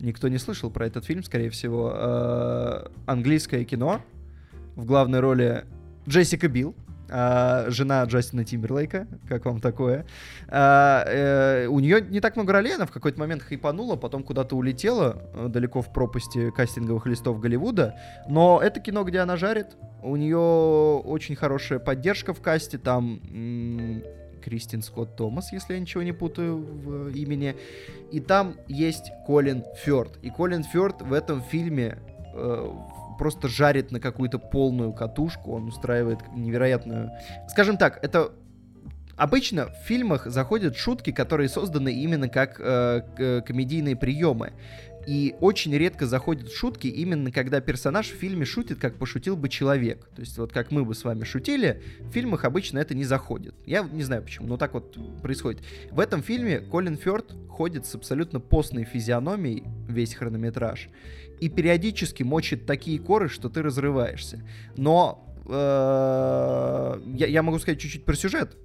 Никто 0.00 0.28
не 0.28 0.36
слышал 0.36 0.70
про 0.70 0.86
этот 0.86 1.06
фильм, 1.06 1.22
скорее 1.22 1.48
всего. 1.48 1.94
Э, 1.96 2.86
Английское 3.06 3.64
кино. 3.64 4.02
В 4.76 4.84
главной 4.84 5.20
роли 5.20 5.64
Джессика 6.06 6.48
Билл, 6.48 6.74
а, 7.16 7.66
жена 7.68 8.02
Джастина 8.02 8.44
Тимберлейка. 8.44 9.06
Как 9.28 9.44
вам 9.44 9.60
такое? 9.60 10.04
А, 10.48 11.04
э, 11.06 11.66
у 11.68 11.78
нее 11.78 12.00
не 12.00 12.18
так 12.18 12.34
много 12.34 12.52
ролей, 12.52 12.74
она 12.74 12.86
в 12.86 12.90
какой-то 12.90 13.20
момент 13.20 13.40
хайпанула, 13.42 13.94
потом 13.94 14.24
куда-то 14.24 14.56
улетела 14.56 15.22
э, 15.32 15.46
далеко 15.48 15.80
в 15.80 15.92
пропасти 15.92 16.50
кастинговых 16.50 17.06
листов 17.06 17.38
Голливуда. 17.38 17.94
Но 18.28 18.60
это 18.60 18.80
кино, 18.80 19.04
где 19.04 19.20
она 19.20 19.36
жарит. 19.36 19.76
У 20.02 20.16
нее 20.16 20.36
очень 20.36 21.36
хорошая 21.36 21.78
поддержка 21.78 22.34
в 22.34 22.40
касте. 22.40 22.78
Там 22.78 23.20
Кристин 24.42 24.82
Скотт 24.82 25.14
Томас, 25.14 25.52
если 25.52 25.74
я 25.74 25.78
ничего 25.78 26.02
не 26.02 26.12
путаю 26.12 26.56
в 26.58 27.10
имени. 27.10 27.54
И 28.10 28.18
там 28.18 28.56
есть 28.66 29.12
Колин 29.24 29.62
Фёрд. 29.84 30.18
И 30.22 30.30
Колин 30.30 30.64
Фёрд 30.64 31.00
в 31.02 31.12
этом 31.12 31.42
фильме 31.42 31.98
э, 32.34 32.70
просто 33.18 33.48
жарит 33.48 33.90
на 33.90 34.00
какую-то 34.00 34.38
полную 34.38 34.92
катушку. 34.92 35.52
Он 35.52 35.68
устраивает 35.68 36.20
невероятную... 36.34 37.10
Скажем 37.48 37.76
так, 37.76 37.98
это 38.02 38.32
Обычно 39.16 39.68
в 39.68 39.86
фильмах 39.86 40.26
заходят 40.26 40.76
шутки, 40.76 41.12
которые 41.12 41.48
созданы 41.48 41.92
именно 41.92 42.28
как 42.28 42.58
э, 42.58 43.02
к- 43.16 43.42
комедийные 43.46 43.94
приемы. 43.94 44.52
И 45.06 45.34
очень 45.40 45.76
редко 45.76 46.06
заходят 46.06 46.50
шутки 46.50 46.86
именно 46.86 47.30
когда 47.30 47.60
персонаж 47.60 48.08
в 48.08 48.14
фильме 48.14 48.44
шутит, 48.44 48.78
как 48.78 48.96
пошутил 48.96 49.36
бы 49.36 49.48
человек. 49.48 50.08
То 50.16 50.20
есть 50.20 50.38
вот 50.38 50.52
как 50.52 50.70
мы 50.70 50.84
бы 50.84 50.94
с 50.94 51.04
вами 51.04 51.24
шутили, 51.24 51.82
в 52.00 52.10
фильмах 52.10 52.44
обычно 52.44 52.78
это 52.78 52.94
не 52.94 53.04
заходит. 53.04 53.54
Я 53.66 53.82
не 53.82 54.02
знаю 54.02 54.22
почему, 54.22 54.48
но 54.48 54.56
так 54.56 54.72
вот 54.74 54.96
происходит. 55.20 55.62
В 55.90 56.00
этом 56.00 56.22
фильме 56.22 56.58
Колин 56.58 56.96
Фёрд 56.96 57.34
ходит 57.50 57.86
с 57.86 57.94
абсолютно 57.94 58.40
постной 58.40 58.84
физиономией 58.84 59.64
весь 59.88 60.14
хронометраж 60.14 60.88
и 61.44 61.50
периодически 61.50 62.22
мочит 62.22 62.64
такие 62.64 62.98
коры, 62.98 63.28
что 63.28 63.50
ты 63.50 63.60
разрываешься. 63.60 64.40
Но 64.78 65.36
э, 65.46 67.00
я, 67.16 67.26
я 67.26 67.42
могу 67.42 67.58
сказать 67.58 67.78
чуть-чуть 67.78 68.06
про 68.06 68.14
сюжет. 68.14 68.56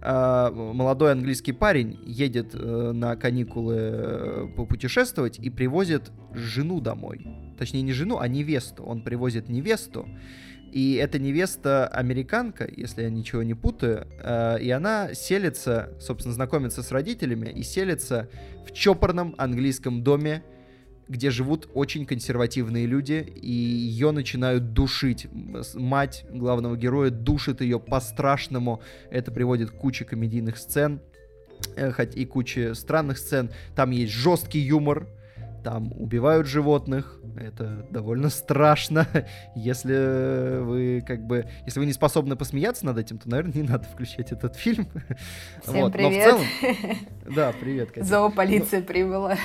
А, 0.00 0.50
молодой 0.50 1.12
английский 1.12 1.52
парень 1.52 2.00
едет 2.06 2.54
э, 2.54 2.92
на 2.92 3.16
каникулы 3.16 3.76
э, 3.76 4.46
попутешествовать 4.56 5.38
и 5.38 5.50
привозит 5.50 6.10
жену 6.32 6.80
домой. 6.80 7.26
Точнее, 7.58 7.82
не 7.82 7.92
жену, 7.92 8.18
а 8.18 8.28
невесту. 8.28 8.82
Он 8.82 9.02
привозит 9.02 9.50
невесту. 9.50 10.08
И 10.72 10.94
эта 10.94 11.18
невеста 11.18 11.86
американка, 11.86 12.66
если 12.74 13.02
я 13.02 13.10
ничего 13.10 13.42
не 13.42 13.54
путаю, 13.54 14.06
э, 14.22 14.58
и 14.62 14.70
она 14.70 15.12
селится, 15.12 15.92
собственно, 16.00 16.32
знакомится 16.32 16.82
с 16.82 16.90
родителями 16.92 17.50
и 17.50 17.62
селится 17.62 18.30
в 18.66 18.72
чопорном 18.72 19.34
английском 19.36 20.02
доме, 20.02 20.42
где 21.08 21.30
живут 21.30 21.68
очень 21.74 22.04
консервативные 22.06 22.86
люди, 22.86 23.14
и 23.36 23.50
ее 23.50 24.10
начинают 24.10 24.72
душить. 24.72 25.28
Мать 25.74 26.24
главного 26.30 26.76
героя 26.76 27.10
душит 27.10 27.60
ее 27.60 27.78
по-страшному. 27.78 28.80
Это 29.10 29.30
приводит 29.30 29.70
к 29.70 29.74
куче 29.74 30.04
комедийных 30.04 30.56
сцен, 30.58 31.00
э, 31.76 31.92
и 32.14 32.24
куче 32.24 32.74
странных 32.74 33.18
сцен. 33.18 33.50
Там 33.76 33.90
есть 33.92 34.12
жесткий 34.12 34.58
юмор, 34.58 35.06
там 35.62 35.92
убивают 36.00 36.46
животных. 36.46 37.20
Это 37.36 37.86
довольно 37.90 38.28
страшно. 38.30 39.06
Если 39.54 40.60
вы 40.62 41.04
как 41.06 41.26
бы, 41.26 41.46
если 41.66 41.80
вы 41.80 41.86
не 41.86 41.92
способны 41.92 42.34
посмеяться 42.36 42.86
над 42.86 42.98
этим, 42.98 43.18
то, 43.18 43.28
наверное, 43.28 43.54
не 43.54 43.62
надо 43.62 43.84
включать 43.84 44.32
этот 44.32 44.56
фильм. 44.56 44.86
Всем 45.62 45.74
Вот, 45.74 45.82
но 45.82 45.88
в 45.88 45.92
привет. 45.92 46.24
целом- 46.24 46.96
Да, 47.34 47.52
привет, 47.60 47.90
Катя. 47.90 48.06
Зоополиция 48.06 48.80
прибыла. 48.82 49.36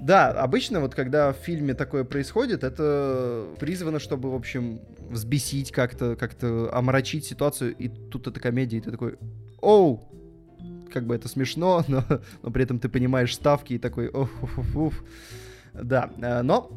Да, 0.00 0.30
обычно 0.30 0.80
вот 0.80 0.94
когда 0.94 1.32
в 1.32 1.36
фильме 1.36 1.74
такое 1.74 2.04
происходит, 2.04 2.62
это 2.62 3.46
призвано, 3.58 3.98
чтобы, 3.98 4.30
в 4.30 4.34
общем, 4.34 4.80
взбесить 5.10 5.72
как-то, 5.72 6.14
как-то 6.16 6.70
омрачить 6.72 7.24
ситуацию, 7.24 7.74
и 7.74 7.88
тут 7.88 8.26
это 8.26 8.38
комедия, 8.38 8.78
и 8.78 8.80
ты 8.80 8.90
такой, 8.90 9.18
оу, 9.60 10.08
как 10.92 11.06
бы 11.06 11.14
это 11.14 11.28
смешно, 11.28 11.84
но, 11.88 12.04
но 12.42 12.50
при 12.50 12.62
этом 12.62 12.78
ты 12.78 12.88
понимаешь 12.88 13.34
ставки 13.34 13.74
и 13.74 13.78
такой, 13.78 14.08
уф, 14.08 14.30
уф, 14.42 14.76
уф». 14.76 15.04
Да, 15.74 16.10
э, 16.20 16.42
но, 16.42 16.70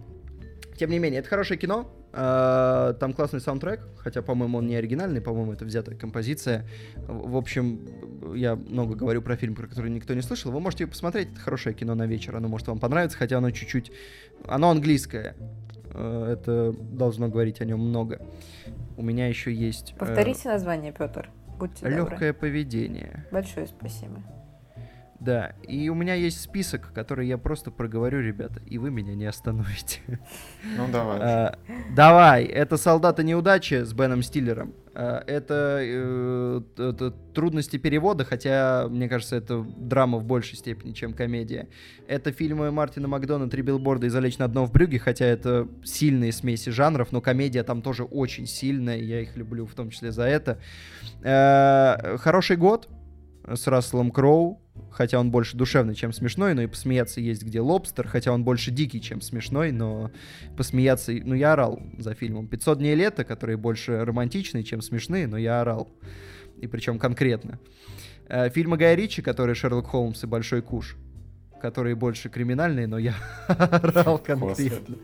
тем 0.77 0.89
не 0.89 0.99
менее, 0.99 1.19
это 1.19 1.29
хорошее 1.29 1.59
кино, 1.59 1.93
там 2.11 3.13
классный 3.13 3.39
саундтрек, 3.39 3.79
хотя, 3.97 4.21
по-моему, 4.21 4.57
он 4.57 4.67
не 4.67 4.75
оригинальный, 4.75 5.21
по-моему, 5.21 5.53
это 5.53 5.63
взятая 5.63 5.95
композиция. 5.95 6.65
В 7.07 7.37
общем, 7.37 7.87
я 8.35 8.55
много 8.55 8.95
говорю 8.95 9.21
про 9.21 9.37
фильм, 9.37 9.55
про 9.55 9.67
который 9.67 9.89
никто 9.89 10.13
не 10.13 10.21
слышал. 10.21 10.51
Вы 10.51 10.59
можете 10.59 10.87
посмотреть, 10.87 11.29
это 11.31 11.39
хорошее 11.39 11.73
кино 11.73 11.95
на 11.95 12.05
вечер, 12.07 12.35
оно 12.35 12.49
может 12.49 12.67
вам 12.67 12.79
понравиться, 12.79 13.17
хотя 13.17 13.37
оно 13.37 13.51
чуть-чуть... 13.51 13.91
Оно 14.45 14.71
английское, 14.71 15.35
Э, 15.93 16.33
это 16.33 16.73
должно 16.73 17.27
говорить 17.27 17.61
о 17.61 17.65
нем 17.65 17.79
много. 17.79 18.19
У 18.97 19.03
меня 19.03 19.27
еще 19.27 19.53
есть... 19.53 19.95
Повторите 19.97 20.49
название, 20.49 20.91
Петр. 20.91 21.29
Будьте 21.57 21.85
добры. 21.85 22.11
Легкое 22.11 22.33
поведение. 22.33 23.25
Большое 23.31 23.67
спасибо. 23.67 24.21
Да, 25.21 25.53
и 25.67 25.87
у 25.89 25.93
меня 25.93 26.15
есть 26.15 26.41
список, 26.41 26.91
который 26.95 27.27
я 27.27 27.37
просто 27.37 27.69
проговорю, 27.69 28.21
ребята, 28.21 28.59
и 28.65 28.79
вы 28.79 28.89
меня 28.89 29.13
не 29.13 29.25
остановите. 29.25 29.99
Ну, 30.77 30.87
давай. 30.91 31.19
А, 31.21 31.55
Давай, 31.95 32.43
это 32.45 32.75
«Солдаты 32.75 33.23
неудачи» 33.23 33.83
с 33.83 33.93
Беном 33.93 34.23
Стиллером. 34.23 34.73
А, 34.95 35.23
Это 35.27 35.77
э, 35.79 36.61
т- 36.75 37.11
трудности 37.35 37.77
перевода, 37.77 38.25
хотя, 38.25 38.87
мне 38.89 39.07
кажется, 39.07 39.35
это 39.35 39.63
драма 39.77 40.17
в 40.17 40.25
большей 40.25 40.57
степени, 40.57 40.91
чем 40.93 41.13
комедия. 41.13 41.67
Это 42.07 42.31
фильмы 42.31 42.71
Мартина 42.71 43.07
Макдона 43.07 43.47
«Три 43.47 43.61
билборда» 43.61 44.07
и 44.07 44.09
«Залечь 44.09 44.39
на 44.39 44.47
дно 44.47 44.65
в 44.65 44.71
брюге», 44.71 44.97
хотя 44.97 45.25
это 45.25 45.67
сильные 45.83 46.31
смеси 46.31 46.69
жанров, 46.71 47.11
но 47.11 47.21
комедия 47.21 47.61
там 47.61 47.83
тоже 47.83 48.05
очень 48.05 48.47
сильная, 48.47 48.97
я 48.97 49.21
их 49.21 49.37
люблю 49.37 49.67
в 49.67 49.75
том 49.75 49.91
числе 49.91 50.11
за 50.11 50.23
это. 50.23 50.57
Э, 51.21 52.17
«Хороший 52.17 52.57
год» 52.57 52.89
с 53.47 53.67
Расселом 53.67 54.11
Кроу, 54.11 54.61
хотя 54.91 55.19
он 55.19 55.31
больше 55.31 55.57
душевный, 55.57 55.95
чем 55.95 56.13
смешной, 56.13 56.53
но 56.53 56.61
и 56.61 56.67
посмеяться 56.67 57.21
есть 57.21 57.43
где 57.43 57.59
«Лобстер», 57.59 58.07
хотя 58.07 58.31
он 58.31 58.43
больше 58.43 58.71
дикий, 58.71 59.01
чем 59.01 59.21
смешной, 59.21 59.71
но 59.71 60.11
посмеяться... 60.57 61.11
Ну, 61.11 61.35
я 61.35 61.53
орал 61.53 61.81
за 61.97 62.13
фильмом. 62.13 62.47
«500 62.47 62.77
дней 62.77 62.95
лета», 62.95 63.23
которые 63.23 63.57
больше 63.57 64.03
романтичные, 64.05 64.63
чем 64.63 64.81
смешные, 64.81 65.27
но 65.27 65.37
я 65.37 65.61
орал. 65.61 65.89
И 66.57 66.67
причем 66.67 66.99
конкретно. 66.99 67.59
Э, 68.27 68.49
Фильмы 68.49 68.77
Гая 68.77 68.95
Ричи, 68.95 69.21
которые 69.21 69.55
«Шерлок 69.55 69.87
Холмс» 69.87 70.23
и 70.23 70.27
«Большой 70.27 70.61
куш», 70.61 70.95
которые 71.61 71.95
больше 71.95 72.29
криминальные, 72.29 72.87
но 72.87 72.97
я 72.97 73.15
орал 73.47 74.19
конкретно. 74.19 74.97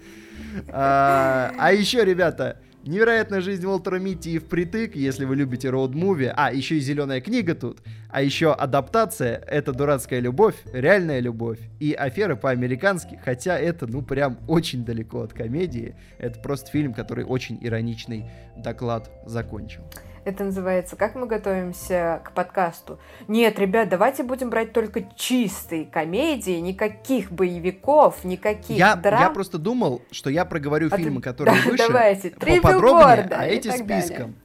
А 0.70 1.52
а 1.58 1.74
еще, 1.74 2.04
ребята, 2.06 2.60
Невероятная 2.88 3.42
жизнь 3.42 3.66
Уолтера 3.66 4.00
Митти 4.00 4.36
и 4.36 4.40
впритык, 4.40 4.96
если 4.96 5.26
вы 5.26 5.36
любите 5.36 5.68
роуд-муви. 5.68 6.32
А, 6.34 6.54
еще 6.54 6.78
и 6.78 6.80
зеленая 6.80 7.20
книга 7.20 7.54
тут. 7.54 7.80
А 8.10 8.22
еще 8.22 8.54
адаптация— 8.54 9.44
это 9.48 9.74
дурацкая 9.74 10.22
любовь, 10.22 10.56
реальная 10.72 11.20
любовь. 11.20 11.60
И 11.82 11.92
аферы 11.92 12.38
по-американски, 12.38 13.20
хотя 13.26 13.60
это, 13.60 13.88
ну, 13.88 14.02
прям 14.02 14.40
очень 14.48 14.86
далеко 14.86 15.20
от 15.24 15.34
комедии. 15.34 15.96
Это 16.18 16.40
просто 16.40 16.72
фильм, 16.72 16.94
который 16.94 17.26
очень 17.26 17.58
ироничный 17.60 18.24
доклад 18.56 19.12
закончил. 19.26 19.82
Это 20.28 20.44
называется 20.44 20.98
«Как 20.98 21.16
мы 21.16 21.26
готовимся 21.26 22.20
к 22.26 22.34
подкасту». 22.34 23.00
Нет, 23.30 23.58
ребят, 23.60 23.88
давайте 23.88 24.24
будем 24.24 24.50
брать 24.50 24.74
только 24.74 25.04
чистые 25.16 25.86
комедии, 25.86 26.60
никаких 26.60 27.32
боевиков, 27.32 28.26
никаких 28.26 28.78
Я, 28.78 28.98
драм. 28.98 29.22
я 29.22 29.30
просто 29.30 29.58
думал, 29.58 30.02
что 30.12 30.30
я 30.30 30.44
проговорю 30.44 30.88
А 30.88 30.98
ты- 30.98 31.04
фильмы, 31.04 31.22
которые 31.22 31.56
Да, 31.56 31.62
выше, 31.72 31.88
давайте, 31.88 32.30
«Три 32.32 32.60
поподробнее, 32.60 32.92
билборда» 33.16 33.36
а 33.40 33.46
эти 33.46 33.70
далее. 33.70 34.02
списком. 34.02 34.36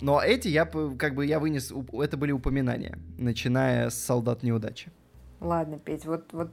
Но 0.00 0.22
эти 0.22 0.46
я 0.46 0.64
как 0.64 1.16
бы 1.16 1.26
я 1.26 1.40
вынес, 1.40 1.72
это 1.92 2.16
были 2.16 2.30
упоминания, 2.30 2.96
начиная 3.18 3.90
с 3.90 3.94
«Солдат 4.00 4.44
неудачи». 4.44 4.92
Ладно, 5.40 5.80
Петь, 5.80 6.06
вот, 6.06 6.32
вот... 6.32 6.50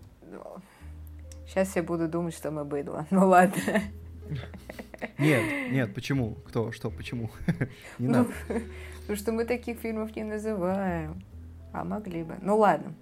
Сейчас 1.45 1.75
я 1.75 1.83
буду 1.83 2.07
думать, 2.07 2.33
что 2.33 2.49
мы 2.49 2.65
быдло. 2.65 3.05
Ну 3.11 3.27
ладно. 3.27 3.61
Нет, 5.17 5.43
нет, 5.71 5.93
почему? 5.93 6.35
Кто, 6.45 6.71
что, 6.71 6.89
почему? 6.89 7.29
Не 7.99 8.07
Ну, 8.07 8.13
надо. 8.13 8.29
Потому 9.01 9.15
что 9.17 9.31
мы 9.31 9.45
таких 9.45 9.79
фильмов 9.79 10.15
не 10.15 10.23
называем. 10.23 11.23
А 11.71 11.83
могли 11.83 12.23
бы. 12.23 12.35
Ну 12.41 12.57
ладно. 12.57 12.93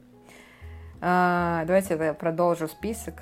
А, 1.01 1.65
давайте 1.65 1.95
я 1.95 2.13
продолжу 2.13 2.67
список. 2.67 3.21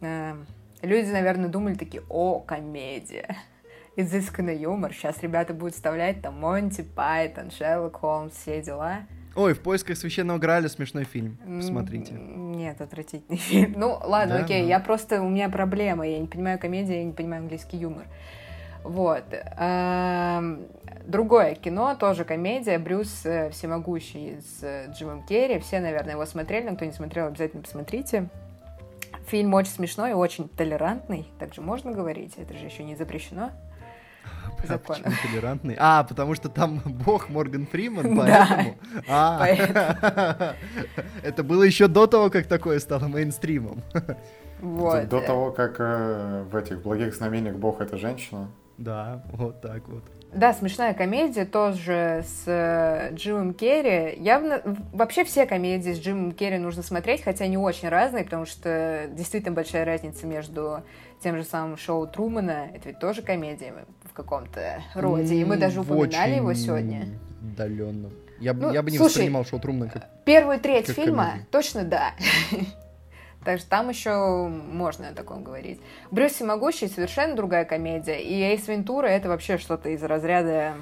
А, 0.00 0.36
люди, 0.82 1.10
наверное, 1.10 1.48
думали 1.48 1.74
такие, 1.74 2.02
о, 2.08 2.40
комедия. 2.40 3.36
Изысканный 3.96 4.56
юмор. 4.56 4.92
Сейчас 4.92 5.22
ребята 5.22 5.54
будут 5.54 5.74
вставлять 5.74 6.20
там 6.20 6.40
Монти 6.40 6.82
Пайтон, 6.82 7.50
Шерлок 7.50 7.96
Холмс, 7.96 8.34
все 8.34 8.60
дела. 8.60 9.06
Ой, 9.36 9.52
в 9.54 9.60
поисках 9.60 9.96
священного 9.96 10.38
Граля 10.38 10.68
смешной 10.68 11.04
фильм. 11.04 11.38
Посмотрите. 11.58 12.14
Нет, 12.14 12.80
отвратительный 12.80 13.38
фильм. 13.38 13.74
Ну, 13.76 13.98
ладно, 14.02 14.38
Да, 14.38 14.44
окей, 14.44 14.62
ну. 14.62 14.68
я 14.68 14.78
просто, 14.80 15.22
у 15.22 15.28
меня 15.28 15.48
проблема, 15.48 16.06
я 16.06 16.18
не 16.18 16.26
понимаю 16.28 16.58
комедию, 16.58 16.98
я 16.98 17.04
не 17.04 17.12
понимаю 17.12 17.42
английский 17.42 17.76
юмор. 17.78 18.04
Вот. 18.84 19.24
Эм, 19.58 20.66
Другое 21.06 21.54
кино, 21.54 21.94
тоже 21.96 22.24
комедия, 22.24 22.78
Брюс 22.78 23.26
э, 23.26 23.50
Всемогущий 23.50 24.38
с 24.40 24.62
э, 24.62 24.90
Джимом 24.92 25.22
Керри. 25.26 25.58
Все, 25.58 25.80
наверное, 25.80 26.12
его 26.12 26.24
смотрели, 26.24 26.68
но 26.68 26.76
кто 26.76 26.84
не 26.86 26.92
смотрел, 26.92 27.26
обязательно 27.26 27.62
посмотрите. 27.62 28.28
Фильм 29.26 29.52
очень 29.54 29.72
смешной 29.72 30.10
и 30.10 30.14
очень 30.14 30.48
толерантный, 30.48 31.26
также 31.38 31.60
можно 31.62 31.92
говорить, 31.92 32.34
это 32.36 32.54
же 32.54 32.64
еще 32.66 32.84
не 32.84 32.94
запрещено. 32.94 33.50
А 34.62 34.66
законом. 34.66 35.02
почему 35.02 35.14
толерантный? 35.22 35.76
А, 35.78 36.04
потому 36.04 36.34
что 36.34 36.48
там 36.48 36.80
бог 36.84 37.28
Морган 37.28 37.66
Фриман, 37.66 38.16
Да. 38.16 38.48
поэтому... 38.50 38.76
А, 39.08 40.54
это 41.22 41.42
было 41.42 41.62
еще 41.62 41.88
до 41.88 42.06
того, 42.06 42.30
как 42.30 42.46
такое 42.46 42.78
стало 42.78 43.08
мейнстримом. 43.08 43.82
Вот. 44.60 45.08
До 45.08 45.20
того, 45.20 45.52
как 45.52 45.76
э, 45.78 46.44
в 46.50 46.56
этих 46.56 46.80
благих 46.82 47.14
знамениях 47.14 47.56
Бог 47.56 47.80
это 47.82 47.98
женщина. 47.98 48.48
Да, 48.78 49.22
вот 49.32 49.60
так 49.60 49.88
вот. 49.88 50.02
Да, 50.34 50.52
смешная 50.52 50.94
комедия 50.94 51.44
тоже 51.44 52.24
с 52.26 52.42
э, 52.46 53.14
Джимом 53.14 53.54
Керри. 53.54 54.20
Явно 54.20 54.62
вообще 54.92 55.22
все 55.24 55.46
комедии 55.46 55.92
с 55.92 56.00
Джимом 56.00 56.32
Керри 56.32 56.58
нужно 56.58 56.82
смотреть, 56.82 57.22
хотя 57.22 57.44
они 57.44 57.56
очень 57.56 57.88
разные, 57.88 58.24
потому 58.24 58.44
что 58.44 59.06
действительно 59.12 59.54
большая 59.54 59.84
разница 59.84 60.26
между 60.26 60.82
тем 61.22 61.36
же 61.36 61.44
самым 61.44 61.76
шоу 61.76 62.08
Трумана. 62.08 62.68
Это 62.74 62.88
ведь 62.88 62.98
тоже 62.98 63.22
комедия 63.22 63.72
в 64.02 64.12
каком-то 64.12 64.82
роде. 64.94 65.36
И 65.36 65.44
мы 65.44 65.56
даже 65.56 65.80
упоминали 65.80 66.34
его 66.34 66.52
сегодня. 66.54 67.06
Отдаленно. 67.40 68.10
Я, 68.40 68.52
Ну, 68.54 68.72
я 68.72 68.82
бы 68.82 68.90
не 68.90 68.98
слушай, 68.98 69.10
воспринимал 69.12 69.44
шоу 69.44 69.60
Трумна 69.60 69.88
как... 69.88 70.08
Первую 70.24 70.58
треть 70.58 70.86
Как 70.86 70.96
фильма 70.96 71.26
комедия. 71.26 71.46
точно 71.50 71.84
да. 71.84 72.10
Так 73.44 73.60
что 73.60 73.68
там 73.68 73.88
еще 73.90 74.48
можно 74.48 75.08
о 75.08 75.12
таком 75.12 75.44
говорить. 75.44 75.80
Брюс 76.10 76.32
Всемогущий 76.32 76.88
совершенно 76.88 77.36
другая 77.36 77.64
комедия. 77.64 78.20
И 78.20 78.42
Эйс 78.42 78.66
Вентура 78.68 79.06
это 79.06 79.28
вообще 79.28 79.58
что-то 79.58 79.90
из 79.90 80.02
разряда 80.02 80.74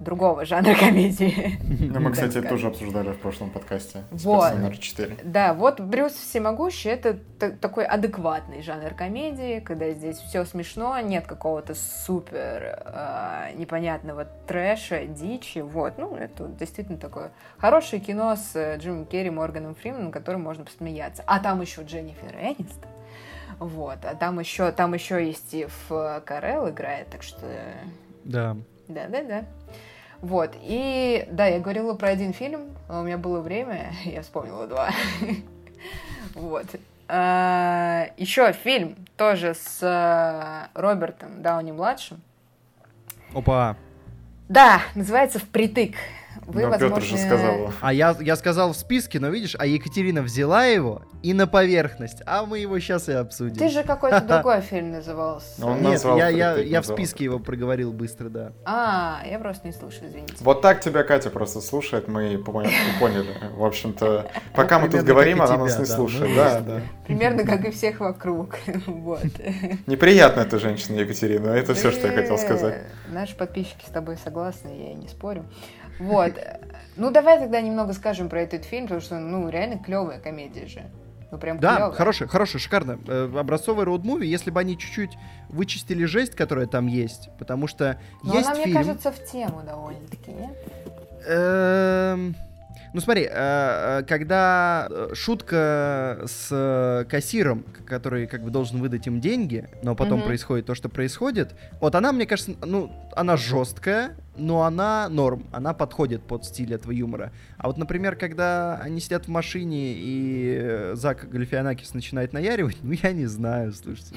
другого 0.00 0.44
жанра 0.44 0.74
комедии. 0.74 1.58
Ну, 1.62 2.00
мы, 2.00 2.12
кстати, 2.12 2.30
сказать. 2.32 2.48
тоже 2.48 2.68
обсуждали 2.68 3.10
в 3.10 3.18
прошлом 3.18 3.50
подкасте. 3.50 4.04
Вот. 4.10 4.54
Номер 4.54 4.76
4. 4.78 5.18
Да, 5.24 5.54
вот 5.54 5.80
Брюс 5.80 6.12
Всемогущий 6.12 6.90
это 6.90 7.18
та- 7.38 7.50
такой 7.50 7.84
адекватный 7.84 8.62
жанр 8.62 8.94
комедии, 8.94 9.60
когда 9.60 9.90
здесь 9.90 10.18
все 10.18 10.44
смешно, 10.44 10.98
нет 11.00 11.26
какого-то 11.26 11.74
супер 11.74 12.80
э, 12.84 13.52
непонятного 13.56 14.26
трэша, 14.46 15.06
дичи. 15.06 15.58
Вот, 15.58 15.98
ну, 15.98 16.14
это 16.16 16.46
действительно 16.48 16.98
такое 16.98 17.32
хорошее 17.58 18.00
кино 18.00 18.36
с 18.36 18.54
э, 18.54 18.76
Джимом 18.78 19.06
Керри, 19.06 19.30
Морганом 19.30 19.74
Фрименом, 19.74 20.12
которым 20.12 20.42
можно 20.42 20.64
посмеяться. 20.64 21.22
А 21.26 21.38
там 21.40 21.60
еще 21.60 21.82
Дженнифер 21.82 22.34
Энистон. 22.36 22.90
Вот, 23.58 23.98
а 24.04 24.14
там 24.14 24.38
еще, 24.38 24.70
там 24.70 24.94
еще 24.94 25.28
и 25.28 25.32
Стив 25.32 25.72
Карелл 26.24 26.68
играет, 26.70 27.08
так 27.08 27.22
что 27.24 27.44
Да. 28.24 28.56
Да-да-да. 28.88 29.44
Вот, 30.20 30.56
и 30.60 31.26
да, 31.30 31.46
я 31.46 31.60
говорила 31.60 31.94
про 31.94 32.08
один 32.08 32.32
фильм, 32.32 32.76
а 32.88 33.00
у 33.00 33.04
меня 33.04 33.18
было 33.18 33.40
время, 33.40 33.92
я 34.04 34.22
вспомнила 34.22 34.66
два. 34.66 34.90
Вот. 36.34 36.66
А, 37.08 38.08
Еще 38.16 38.52
фильм, 38.52 38.96
тоже 39.16 39.54
с 39.54 39.78
э, 39.82 40.78
Робертом 40.78 41.42
Дауни-младшим. 41.42 42.20
Опа. 43.34 43.76
Да, 44.48 44.82
называется 44.94 45.38
«Впритык». 45.38 45.94
Вы, 46.48 46.62
Ну, 46.62 46.70
возможно... 46.70 46.96
Петр 46.96 47.06
же 47.06 47.18
сказал. 47.18 47.72
А 47.82 47.92
я, 47.92 48.16
я 48.20 48.34
сказал 48.34 48.72
в 48.72 48.76
списке, 48.76 49.20
но 49.20 49.28
видишь, 49.28 49.54
а 49.58 49.66
Екатерина 49.66 50.22
взяла 50.22 50.64
его 50.64 51.02
и 51.22 51.34
на 51.34 51.46
поверхность, 51.46 52.22
а 52.24 52.46
мы 52.46 52.58
его 52.58 52.78
сейчас 52.78 53.08
и 53.10 53.12
обсудим. 53.12 53.56
Ты 53.56 53.68
же 53.68 53.82
какой-то 53.82 54.20
другой 54.28 54.62
фильм 54.62 54.92
назывался. 54.92 55.64
Он 55.64 55.82
Нет, 55.82 56.02
я, 56.04 56.28
я, 56.30 56.56
я 56.56 56.80
в 56.80 56.86
списке 56.86 57.24
его 57.24 57.38
проговорил 57.38 57.92
быстро, 57.92 58.30
да. 58.30 58.52
А, 58.64 59.20
я 59.30 59.38
просто 59.38 59.66
не 59.66 59.74
слушаю, 59.74 60.08
извините. 60.08 60.36
Вот 60.40 60.62
так 60.62 60.80
тебя 60.80 61.02
Катя 61.02 61.28
просто 61.28 61.60
слушает, 61.60 62.08
мы 62.08 62.36
поня- 62.36 62.70
поняли. 62.98 63.28
В 63.54 63.62
общем-то, 63.64 64.30
пока 64.54 64.78
мы 64.78 64.88
тут 64.88 65.02
говорим, 65.02 65.42
она 65.42 65.58
нас 65.58 65.78
не 65.78 65.84
слушает. 65.84 66.30
Ну, 66.30 66.36
Да, 66.36 66.60
да. 66.60 66.80
Примерно 67.06 67.44
как 67.44 67.66
и 67.66 67.70
всех 67.70 68.00
вокруг. 68.00 68.56
Вот. 68.86 69.20
Неприятная 69.86 70.44
эта 70.44 70.58
женщина, 70.58 70.96
Екатерина. 71.00 71.48
Это 71.50 71.74
все, 71.74 71.90
что 71.90 72.06
я 72.06 72.12
хотел 72.14 72.36
Э, 72.36 72.38
сказать. 72.38 72.82
Наши 73.10 73.36
подписчики 73.36 73.84
с 73.86 73.90
тобой 73.90 74.16
согласны, 74.16 74.68
я 74.68 74.92
и 74.92 74.94
не 74.94 75.08
спорю. 75.08 75.44
Вот. 75.98 76.32
Ну, 76.96 77.10
давай 77.10 77.38
тогда 77.38 77.60
немного 77.60 77.92
скажем 77.92 78.28
про 78.28 78.40
этот 78.42 78.64
фильм, 78.64 78.84
потому 78.84 79.00
что, 79.00 79.18
ну, 79.18 79.48
реально 79.48 79.78
клевая 79.78 80.18
комедия 80.20 80.66
же. 80.66 80.82
Ну, 81.30 81.38
прям 81.38 81.58
Да, 81.60 81.76
клёвая. 81.76 81.92
хорошая, 81.94 82.28
хорошая, 82.28 82.60
шикарно. 82.60 82.98
Э, 83.06 83.30
образцовый 83.38 83.84
роуд-муви, 83.84 84.24
если 84.24 84.50
бы 84.50 84.60
они 84.60 84.78
чуть-чуть 84.78 85.16
вычистили 85.50 86.04
жесть, 86.06 86.34
которая 86.34 86.66
там 86.66 86.86
есть, 86.86 87.28
потому 87.38 87.66
что 87.66 88.00
Но 88.22 88.34
есть 88.34 88.46
она, 88.48 88.54
мне 88.56 88.64
фильм... 88.64 88.76
кажется, 88.78 89.12
в 89.12 89.24
тему 89.30 89.62
довольно-таки, 89.64 90.30
нет? 90.30 90.56
Эм, 91.26 92.34
Ну 92.94 93.00
смотри, 93.00 93.24
э, 93.24 93.28
э, 93.30 94.02
когда 94.08 94.88
э, 94.90 95.10
шутка 95.14 96.20
с 96.26 97.06
кассиром, 97.08 97.64
который 97.86 98.26
как 98.26 98.42
бы 98.42 98.50
должен 98.50 98.80
выдать 98.80 99.06
им 99.06 99.20
деньги, 99.20 99.68
но 99.82 99.94
потом 99.94 100.18
Мгм. 100.20 100.26
происходит 100.28 100.66
то, 100.66 100.74
что 100.74 100.88
происходит, 100.88 101.54
вот 101.80 101.94
она, 101.94 102.12
мне 102.12 102.26
кажется, 102.26 102.52
ну, 102.64 102.90
она 103.14 103.36
жесткая, 103.36 104.16
но 104.36 104.62
она 104.62 105.08
норм, 105.08 105.46
она 105.52 105.74
подходит 105.74 106.22
под 106.22 106.44
стиль 106.44 106.72
этого 106.72 106.92
юмора. 106.92 107.32
А 107.56 107.66
вот, 107.66 107.76
например, 107.76 108.14
когда 108.16 108.76
они 108.76 109.00
сидят 109.00 109.26
в 109.26 109.28
машине 109.28 109.94
и 109.96 110.90
Зак 110.94 111.28
Галифианакис 111.28 111.92
начинает 111.92 112.32
наяривать, 112.32 112.78
ну, 112.82 112.92
я 112.92 113.12
не 113.12 113.26
знаю, 113.26 113.72
слушайте. 113.72 114.14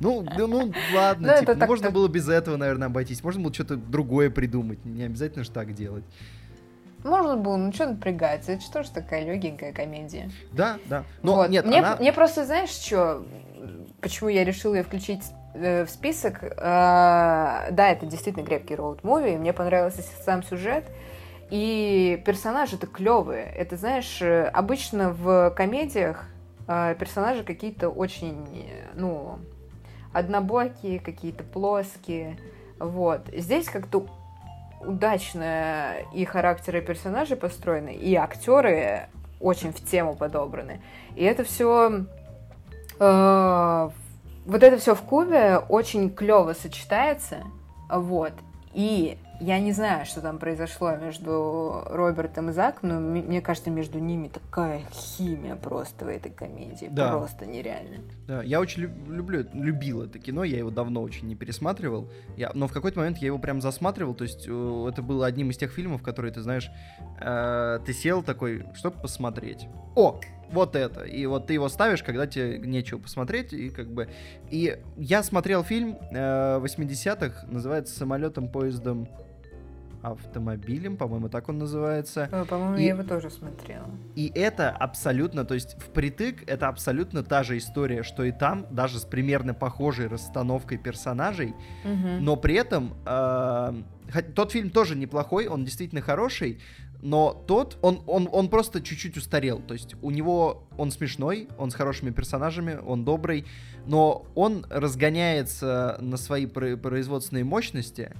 ну, 0.00 0.24
Ну, 0.38 0.46
ну, 0.46 0.72
ладно, 0.94 1.34
Ну, 1.34 1.40
типа, 1.40 1.66
можно 1.66 1.90
было 1.90 2.08
без 2.08 2.28
этого, 2.28 2.56
наверное, 2.56 2.86
обойтись. 2.86 3.22
Можно 3.24 3.42
было 3.42 3.52
что-то 3.52 3.76
другое 3.76 4.30
придумать, 4.30 4.84
не 4.84 5.02
обязательно 5.02 5.44
же 5.44 5.50
так 5.50 5.74
делать. 5.74 6.04
Можно 7.06 7.36
было, 7.36 7.56
ну 7.56 7.72
что 7.72 7.86
напрягаться? 7.86 8.52
Это 8.52 8.62
же 8.62 8.70
тоже 8.70 8.90
такая 8.90 9.24
легенькая 9.24 9.72
комедия. 9.72 10.30
Да, 10.52 10.78
да. 10.86 11.04
Но 11.22 11.36
Вот. 11.36 11.50
нет, 11.50 11.64
мне, 11.64 11.78
она... 11.78 11.96
мне 11.96 12.12
просто, 12.12 12.44
знаешь, 12.44 12.70
что, 12.70 13.24
почему 14.00 14.28
я 14.28 14.44
решила 14.44 14.74
ее 14.74 14.82
включить 14.82 15.22
э, 15.54 15.84
в 15.84 15.90
список? 15.90 16.42
Э, 16.42 17.70
да, 17.70 17.88
это 17.88 18.06
действительно 18.06 18.44
крепкий 18.44 18.74
роуд-муви, 18.74 19.38
мне 19.38 19.52
понравился 19.52 20.02
сам 20.24 20.42
сюжет, 20.42 20.84
и 21.50 22.22
персонажи-то 22.26 22.86
клевые. 22.86 23.44
Это, 23.44 23.76
знаешь, 23.76 24.20
э, 24.20 24.48
обычно 24.48 25.10
в 25.10 25.50
комедиях 25.50 26.24
э, 26.66 26.96
персонажи 26.98 27.44
какие-то 27.44 27.88
очень, 27.88 28.68
ну, 28.94 29.38
однобокие, 30.12 30.98
какие-то 30.98 31.44
плоские. 31.44 32.38
Вот. 32.78 33.28
Здесь 33.32 33.68
как-то 33.68 34.06
удачно 34.86 35.94
и 36.14 36.24
характеры 36.24 36.80
персонажей 36.80 37.36
построены, 37.36 37.94
и 37.94 38.14
актеры 38.14 39.08
очень 39.40 39.72
в 39.72 39.84
тему 39.84 40.14
подобраны. 40.14 40.80
И 41.14 41.24
это 41.24 41.44
все... 41.44 42.06
вот 42.98 44.62
это 44.62 44.78
все 44.78 44.94
в 44.94 45.02
Кубе 45.02 45.58
очень 45.58 46.10
клево 46.10 46.54
сочетается. 46.54 47.38
Вот. 47.90 48.32
И 48.72 49.18
Я 49.40 49.58
не 49.60 49.72
знаю, 49.72 50.06
что 50.06 50.20
там 50.20 50.38
произошло 50.38 50.96
между 50.96 51.82
Робертом 51.86 52.50
и 52.50 52.52
Заком, 52.52 52.88
но 52.88 53.00
мне 53.00 53.40
кажется, 53.40 53.70
между 53.70 53.98
ними 53.98 54.28
такая 54.28 54.82
химия 54.92 55.56
просто 55.56 56.04
в 56.04 56.08
этой 56.08 56.30
комедии. 56.30 56.88
Да. 56.90 57.10
Просто 57.10 57.46
нереально. 57.46 57.98
Да, 58.26 58.42
я 58.42 58.60
очень 58.60 58.82
люблю, 58.82 59.46
любил 59.52 60.02
это 60.02 60.18
кино, 60.18 60.44
я 60.44 60.58
его 60.58 60.70
давно 60.70 61.02
очень 61.02 61.28
не 61.28 61.34
пересматривал. 61.34 62.10
Я, 62.36 62.50
но 62.54 62.66
в 62.66 62.72
какой-то 62.72 62.98
момент 62.98 63.18
я 63.18 63.26
его 63.26 63.38
прям 63.38 63.60
засматривал, 63.60 64.14
то 64.14 64.24
есть 64.24 64.46
э, 64.48 64.86
это 64.88 65.02
было 65.02 65.26
одним 65.26 65.50
из 65.50 65.56
тех 65.58 65.70
фильмов, 65.70 66.02
которые, 66.02 66.32
ты 66.32 66.40
знаешь, 66.40 66.70
э, 67.20 67.80
ты 67.84 67.92
сел 67.92 68.22
такой, 68.22 68.66
чтобы 68.74 69.00
посмотреть. 69.00 69.68
О, 69.94 70.18
вот 70.50 70.76
это. 70.76 71.02
И 71.02 71.26
вот 71.26 71.46
ты 71.46 71.54
его 71.54 71.68
ставишь, 71.68 72.02
когда 72.02 72.26
тебе 72.26 72.58
нечего 72.58 72.98
посмотреть, 72.98 73.52
и 73.52 73.70
как 73.70 73.90
бы... 73.90 74.08
И 74.50 74.78
я 74.96 75.22
смотрел 75.22 75.62
фильм 75.62 75.98
э, 76.10 76.58
80-х, 76.58 77.46
называется 77.48 77.96
«Самолетом, 77.96 78.48
поездом, 78.48 79.08
автомобилем», 80.02 80.96
по-моему, 80.96 81.28
так 81.28 81.48
он 81.48 81.58
называется. 81.58 82.28
Э, 82.30 82.44
по-моему, 82.44 82.76
и, 82.76 82.82
я 82.82 82.88
его 82.90 83.02
тоже 83.02 83.30
смотрела. 83.30 83.88
И 84.14 84.30
это 84.34 84.70
абсолютно, 84.70 85.44
то 85.44 85.54
есть 85.54 85.76
впритык, 85.80 86.44
это 86.46 86.68
абсолютно 86.68 87.22
та 87.22 87.42
же 87.42 87.58
история, 87.58 88.02
что 88.02 88.24
и 88.24 88.32
там, 88.32 88.66
даже 88.70 88.98
с 88.98 89.04
примерно 89.04 89.54
похожей 89.54 90.06
расстановкой 90.06 90.78
персонажей, 90.78 91.54
угу. 91.84 92.08
но 92.20 92.36
при 92.36 92.54
этом... 92.54 92.94
Э, 93.06 93.72
тот 94.36 94.52
фильм 94.52 94.70
тоже 94.70 94.94
неплохой, 94.94 95.48
он 95.48 95.64
действительно 95.64 96.00
хороший, 96.00 96.60
но 97.02 97.44
тот, 97.46 97.78
он, 97.82 98.02
он, 98.06 98.28
он 98.32 98.48
просто 98.48 98.80
чуть-чуть 98.80 99.16
устарел. 99.16 99.60
То 99.60 99.74
есть 99.74 99.94
у 100.02 100.10
него, 100.10 100.66
он 100.76 100.90
смешной, 100.90 101.48
он 101.58 101.70
с 101.70 101.74
хорошими 101.74 102.10
персонажами, 102.10 102.78
он 102.84 103.04
добрый, 103.04 103.44
но 103.86 104.26
он 104.34 104.66
разгоняется 104.70 105.98
на 106.00 106.16
свои 106.16 106.46
производственные 106.46 107.44
мощности 107.44 108.12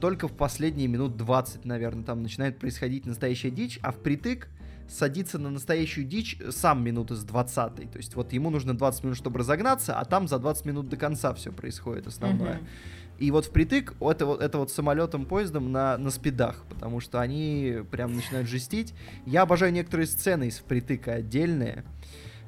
только 0.00 0.28
в 0.28 0.32
последние 0.32 0.88
минут 0.88 1.16
20, 1.16 1.64
наверное, 1.64 2.04
там 2.04 2.22
начинает 2.22 2.58
происходить 2.58 3.06
настоящая 3.06 3.50
дичь, 3.50 3.78
а 3.82 3.92
впритык 3.92 4.48
садится 4.88 5.38
на 5.38 5.50
настоящую 5.50 6.06
дичь 6.06 6.36
сам 6.50 6.82
минуты 6.82 7.14
с 7.14 7.22
20 7.22 7.54
То 7.92 7.96
есть 7.96 8.16
вот 8.16 8.32
ему 8.32 8.50
нужно 8.50 8.76
20 8.76 9.04
минут, 9.04 9.16
чтобы 9.16 9.38
разогнаться, 9.38 9.98
а 9.98 10.04
там 10.04 10.26
за 10.26 10.38
20 10.38 10.64
минут 10.66 10.88
до 10.88 10.96
конца 10.96 11.32
все 11.34 11.52
происходит 11.52 12.06
основное. 12.06 12.60
И 13.18 13.30
вот 13.30 13.44
впритык 13.44 13.94
это 14.00 14.24
вот, 14.24 14.42
это 14.42 14.58
вот 14.58 14.70
самолетом, 14.70 15.26
поездом 15.26 15.70
на, 15.70 15.98
на 15.98 16.10
спидах, 16.10 16.64
потому 16.70 17.00
что 17.00 17.20
они 17.20 17.80
прям 17.90 18.16
начинают 18.16 18.48
жестить. 18.48 18.94
Я 19.26 19.42
обожаю 19.42 19.72
некоторые 19.72 20.06
сцены 20.06 20.48
из 20.48 20.58
впритыка 20.58 21.12
отдельные. 21.12 21.84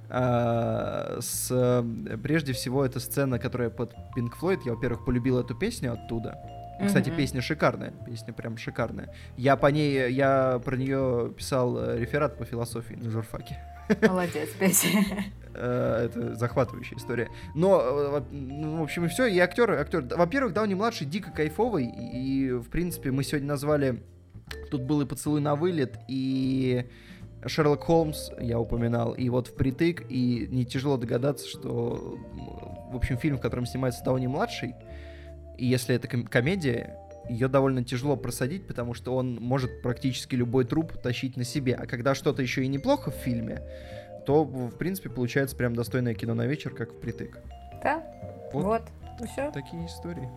А, 0.09 1.19
с, 1.20 1.85
прежде 2.23 2.55
всего, 2.55 2.85
это 2.87 3.01
сцена, 3.01 3.39
которая 3.39 3.69
под 3.69 3.95
Pink 4.16 4.31
Floyd. 4.41 4.61
Я, 4.65 4.74
во-первых, 4.74 5.05
полюбил 5.05 5.39
эту 5.39 5.55
песню 5.55 5.93
оттуда. 5.93 6.39
Кстати, 6.87 7.09
mm-hmm. 7.11 7.17
песня 7.17 7.41
шикарная, 7.41 7.93
песня 8.07 8.33
прям 8.33 8.57
шикарная. 8.57 9.15
Я 9.37 9.57
по 9.57 9.67
ней, 9.67 10.13
я 10.13 10.61
про 10.65 10.77
нее 10.77 11.33
писал 11.37 11.79
э, 11.79 11.99
реферат 11.99 12.39
по 12.39 12.45
философии 12.45 12.95
на 12.95 13.11
журфаке. 13.11 13.59
Молодец, 14.03 14.51
песня. 14.59 15.25
Э, 15.55 16.07
это 16.07 16.35
захватывающая 16.35 16.97
история. 16.97 17.29
Но, 17.55 17.83
э, 17.83 18.23
ну, 18.31 18.79
в 18.79 18.83
общем, 18.85 19.05
и 19.05 19.09
все. 19.09 19.27
И 19.27 19.39
актер, 19.39 19.71
актер. 19.73 20.03
Во-первых, 20.03 20.55
Дауни 20.55 20.73
младший 20.73 21.07
дико 21.07 21.31
кайфовый. 21.31 21.85
И, 21.85 22.53
в 22.53 22.71
принципе, 22.71 23.11
мы 23.11 23.23
сегодня 23.23 23.49
назвали. 23.49 24.03
Тут 24.71 24.85
был 24.85 25.03
и 25.03 25.05
поцелуй 25.05 25.43
на 25.43 25.55
вылет, 25.55 25.99
и 26.09 26.87
Шерлок 27.47 27.85
Холмс 27.85 28.31
я 28.41 28.59
упоминал, 28.59 29.13
и 29.13 29.29
вот 29.29 29.49
впритык, 29.49 30.05
и 30.09 30.47
не 30.51 30.65
тяжело 30.65 30.97
догадаться, 30.97 31.47
что, 31.49 32.19
в 32.91 32.97
общем, 32.97 33.19
фильм, 33.19 33.39
в 33.39 33.41
котором 33.41 33.67
снимается 33.67 34.05
Дауни 34.05 34.29
младший, 34.29 34.75
и 35.59 35.66
если 35.66 35.95
это 35.95 36.09
ком- 36.09 36.27
комедия, 36.27 36.97
ее 37.29 37.49
довольно 37.49 37.85
тяжело 37.85 38.16
просадить, 38.16 38.66
потому 38.66 38.95
что 38.95 39.15
он 39.15 39.37
может 39.37 39.83
практически 39.83 40.35
любой 40.35 40.65
труп 40.65 40.93
тащить 41.03 41.37
на 41.37 41.45
себе. 41.45 41.74
А 41.74 41.87
когда 41.87 42.15
что-то 42.15 42.43
еще 42.43 42.65
и 42.65 42.69
неплохо 42.69 43.11
в 43.11 43.15
фильме, 43.15 43.62
то, 44.27 44.45
в 44.45 44.77
принципе, 44.77 45.11
получается 45.11 45.57
прям 45.57 45.74
достойное 45.74 46.15
кино 46.15 46.35
на 46.35 46.47
вечер, 46.47 46.74
как 46.74 46.93
впритык. 46.93 47.39
Да, 47.83 48.03
вот. 48.53 48.65
вот. 48.65 48.83
Ну, 49.20 49.27
все. 49.27 49.51
Такие 49.53 49.87
истории. 49.87 50.29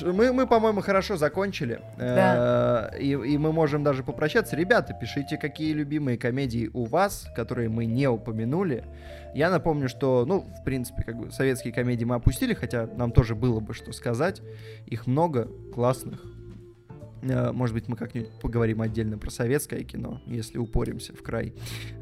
Мы, 0.00 0.32
мы 0.32 0.46
по-моему, 0.46 0.80
хорошо 0.80 1.16
закончили. 1.16 1.80
Да. 1.98 2.90
Э, 2.94 2.98
и, 2.98 3.10
и 3.10 3.38
мы 3.38 3.52
можем 3.52 3.84
даже 3.84 4.02
попрощаться. 4.02 4.56
Ребята, 4.56 4.94
пишите, 4.94 5.36
какие 5.36 5.72
любимые 5.72 6.16
комедии 6.16 6.70
у 6.72 6.84
вас, 6.84 7.26
которые 7.36 7.68
мы 7.68 7.84
не 7.84 8.08
упомянули. 8.08 8.84
Я 9.34 9.50
напомню, 9.50 9.88
что, 9.88 10.24
ну, 10.26 10.46
в 10.60 10.64
принципе, 10.64 11.02
как 11.02 11.16
бы 11.16 11.30
советские 11.30 11.72
комедии 11.72 12.04
мы 12.04 12.16
опустили, 12.16 12.54
хотя 12.54 12.86
нам 12.86 13.12
тоже 13.12 13.34
было 13.34 13.60
бы 13.60 13.74
что 13.74 13.92
сказать. 13.92 14.42
Их 14.86 15.06
много 15.06 15.48
классных. 15.72 16.22
Э, 17.22 17.52
может 17.52 17.74
быть, 17.74 17.88
мы 17.88 17.96
как-нибудь 17.96 18.30
поговорим 18.40 18.82
отдельно 18.82 19.16
про 19.16 19.30
советское 19.30 19.84
кино, 19.84 20.20
если 20.26 20.58
упоримся 20.58 21.14
в 21.14 21.22
край. 21.22 21.54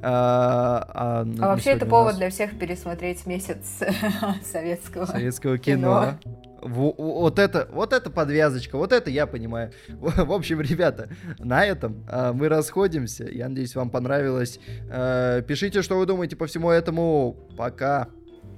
А, 0.02 0.84
а, 0.88 1.20
а 1.38 1.48
вообще 1.48 1.70
это 1.70 1.86
повод 1.86 2.12
нас... 2.12 2.18
для 2.18 2.30
всех 2.30 2.58
пересмотреть 2.58 3.26
месяц 3.26 3.80
советского, 4.44 5.06
советского 5.06 5.58
кино. 5.58 6.18
кино. 6.22 6.40
Вот 6.62 7.38
это, 7.38 7.68
вот 7.72 7.92
это 7.92 8.10
подвязочка, 8.10 8.76
вот 8.76 8.92
это 8.92 9.10
я 9.10 9.26
понимаю. 9.26 9.72
В 9.88 10.32
общем, 10.32 10.60
ребята, 10.60 11.08
на 11.38 11.64
этом 11.64 12.04
а, 12.08 12.32
мы 12.32 12.48
расходимся. 12.48 13.24
Я 13.24 13.48
надеюсь, 13.48 13.74
вам 13.74 13.90
понравилось. 13.90 14.60
А, 14.90 15.42
пишите, 15.42 15.82
что 15.82 15.98
вы 15.98 16.06
думаете 16.06 16.36
по 16.36 16.46
всему 16.46 16.70
этому. 16.70 17.36
Пока. 17.56 18.08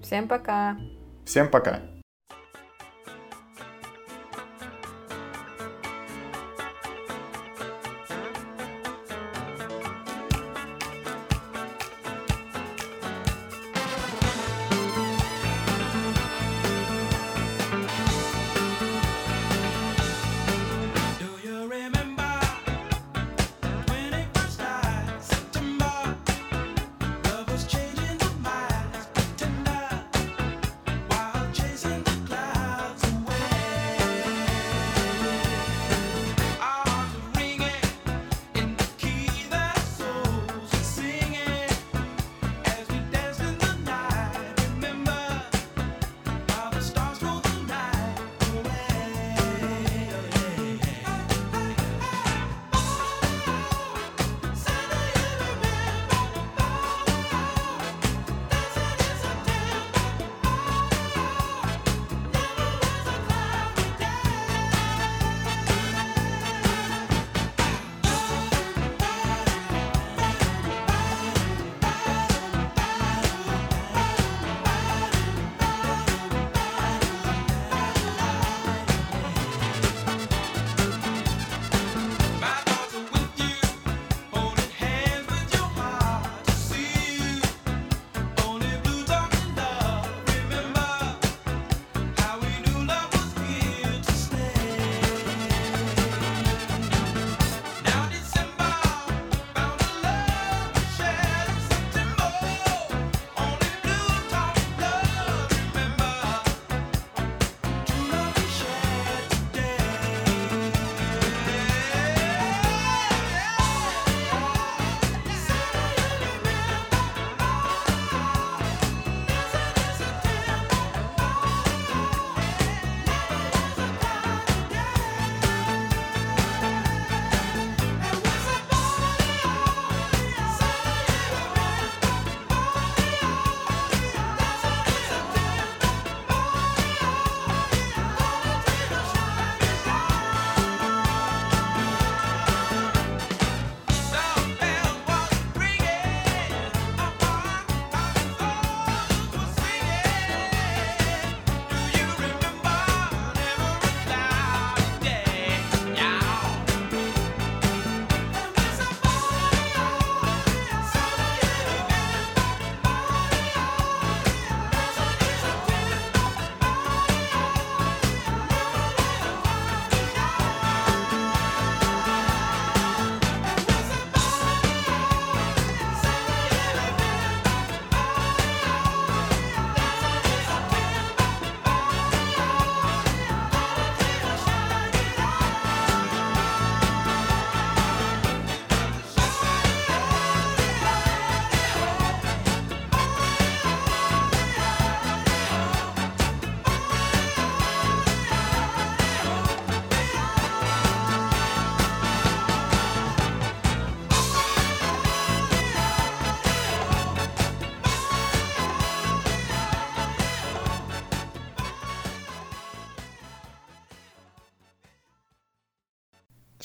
Всем 0.03 0.29
пока. 0.29 0.77
Всем 1.24 1.49
пока. 1.49 1.81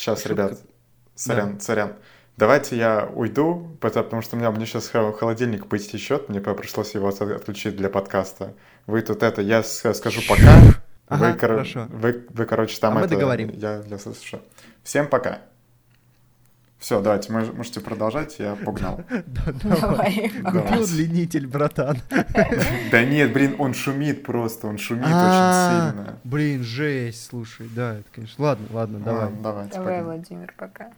Сейчас, 0.08 0.20
Шутка. 0.24 0.34
ребят, 0.34 0.60
сорян, 1.16 1.60
сорян. 1.60 1.94
Давайте 2.38 2.78
я 2.78 3.10
уйду, 3.14 3.78
потому 3.82 4.22
что 4.22 4.36
у 4.36 4.40
меня, 4.40 4.52
мне 4.52 4.66
сейчас 4.66 4.90
холодильник 4.90 5.68
поистечет, 5.68 6.30
мне 6.30 6.40
пришлось 6.40 6.94
его 6.94 7.08
от- 7.10 7.20
отключить 7.22 7.76
для 7.76 7.90
подкаста. 7.90 8.54
Вы 8.86 9.02
тут 9.02 9.24
это, 9.24 9.42
я 9.42 9.64
скажу 9.64 10.22
пока. 10.30 10.60
Ага, 11.10 11.32
вы, 11.34 11.40
хорошо. 11.40 11.88
Вы, 11.90 12.26
вы, 12.30 12.46
короче, 12.46 12.80
там 12.80 12.94
А 12.94 13.00
мы 13.00 13.06
это... 13.06 13.16
договорим. 13.16 13.50
Я 13.50 13.80
для 13.80 13.98
слышу. 13.98 14.40
Всем 14.84 15.08
пока. 15.08 15.40
Все, 16.80 17.02
давайте, 17.02 17.32
мож- 17.34 17.54
можете 17.56 17.80
продолжать, 17.82 18.38
я 18.40 18.56
погнал. 18.56 19.02
Да, 19.26 19.52
давай. 19.64 20.32
Давай. 20.44 20.64
Купи 20.64 20.80
удлинитель, 20.80 21.48
братан. 21.48 21.98
Да 22.92 23.04
нет, 23.04 23.34
блин, 23.34 23.56
он 23.58 23.74
шумит 23.74 24.24
просто, 24.24 24.68
он 24.68 24.78
шумит 24.78 25.06
очень 25.06 25.14
А, 25.16 25.90
сильно. 25.92 26.18
Блин, 26.24 26.64
жесть, 26.64 27.26
слушай, 27.26 27.68
да, 27.76 27.96
это, 27.96 28.06
конечно. 28.14 28.44
Ладно, 28.44 28.68
ладно, 28.72 29.00
давай. 29.00 29.30
Давай. 29.74 30.04
Владимир, 30.04 30.54
пока. 30.56 30.90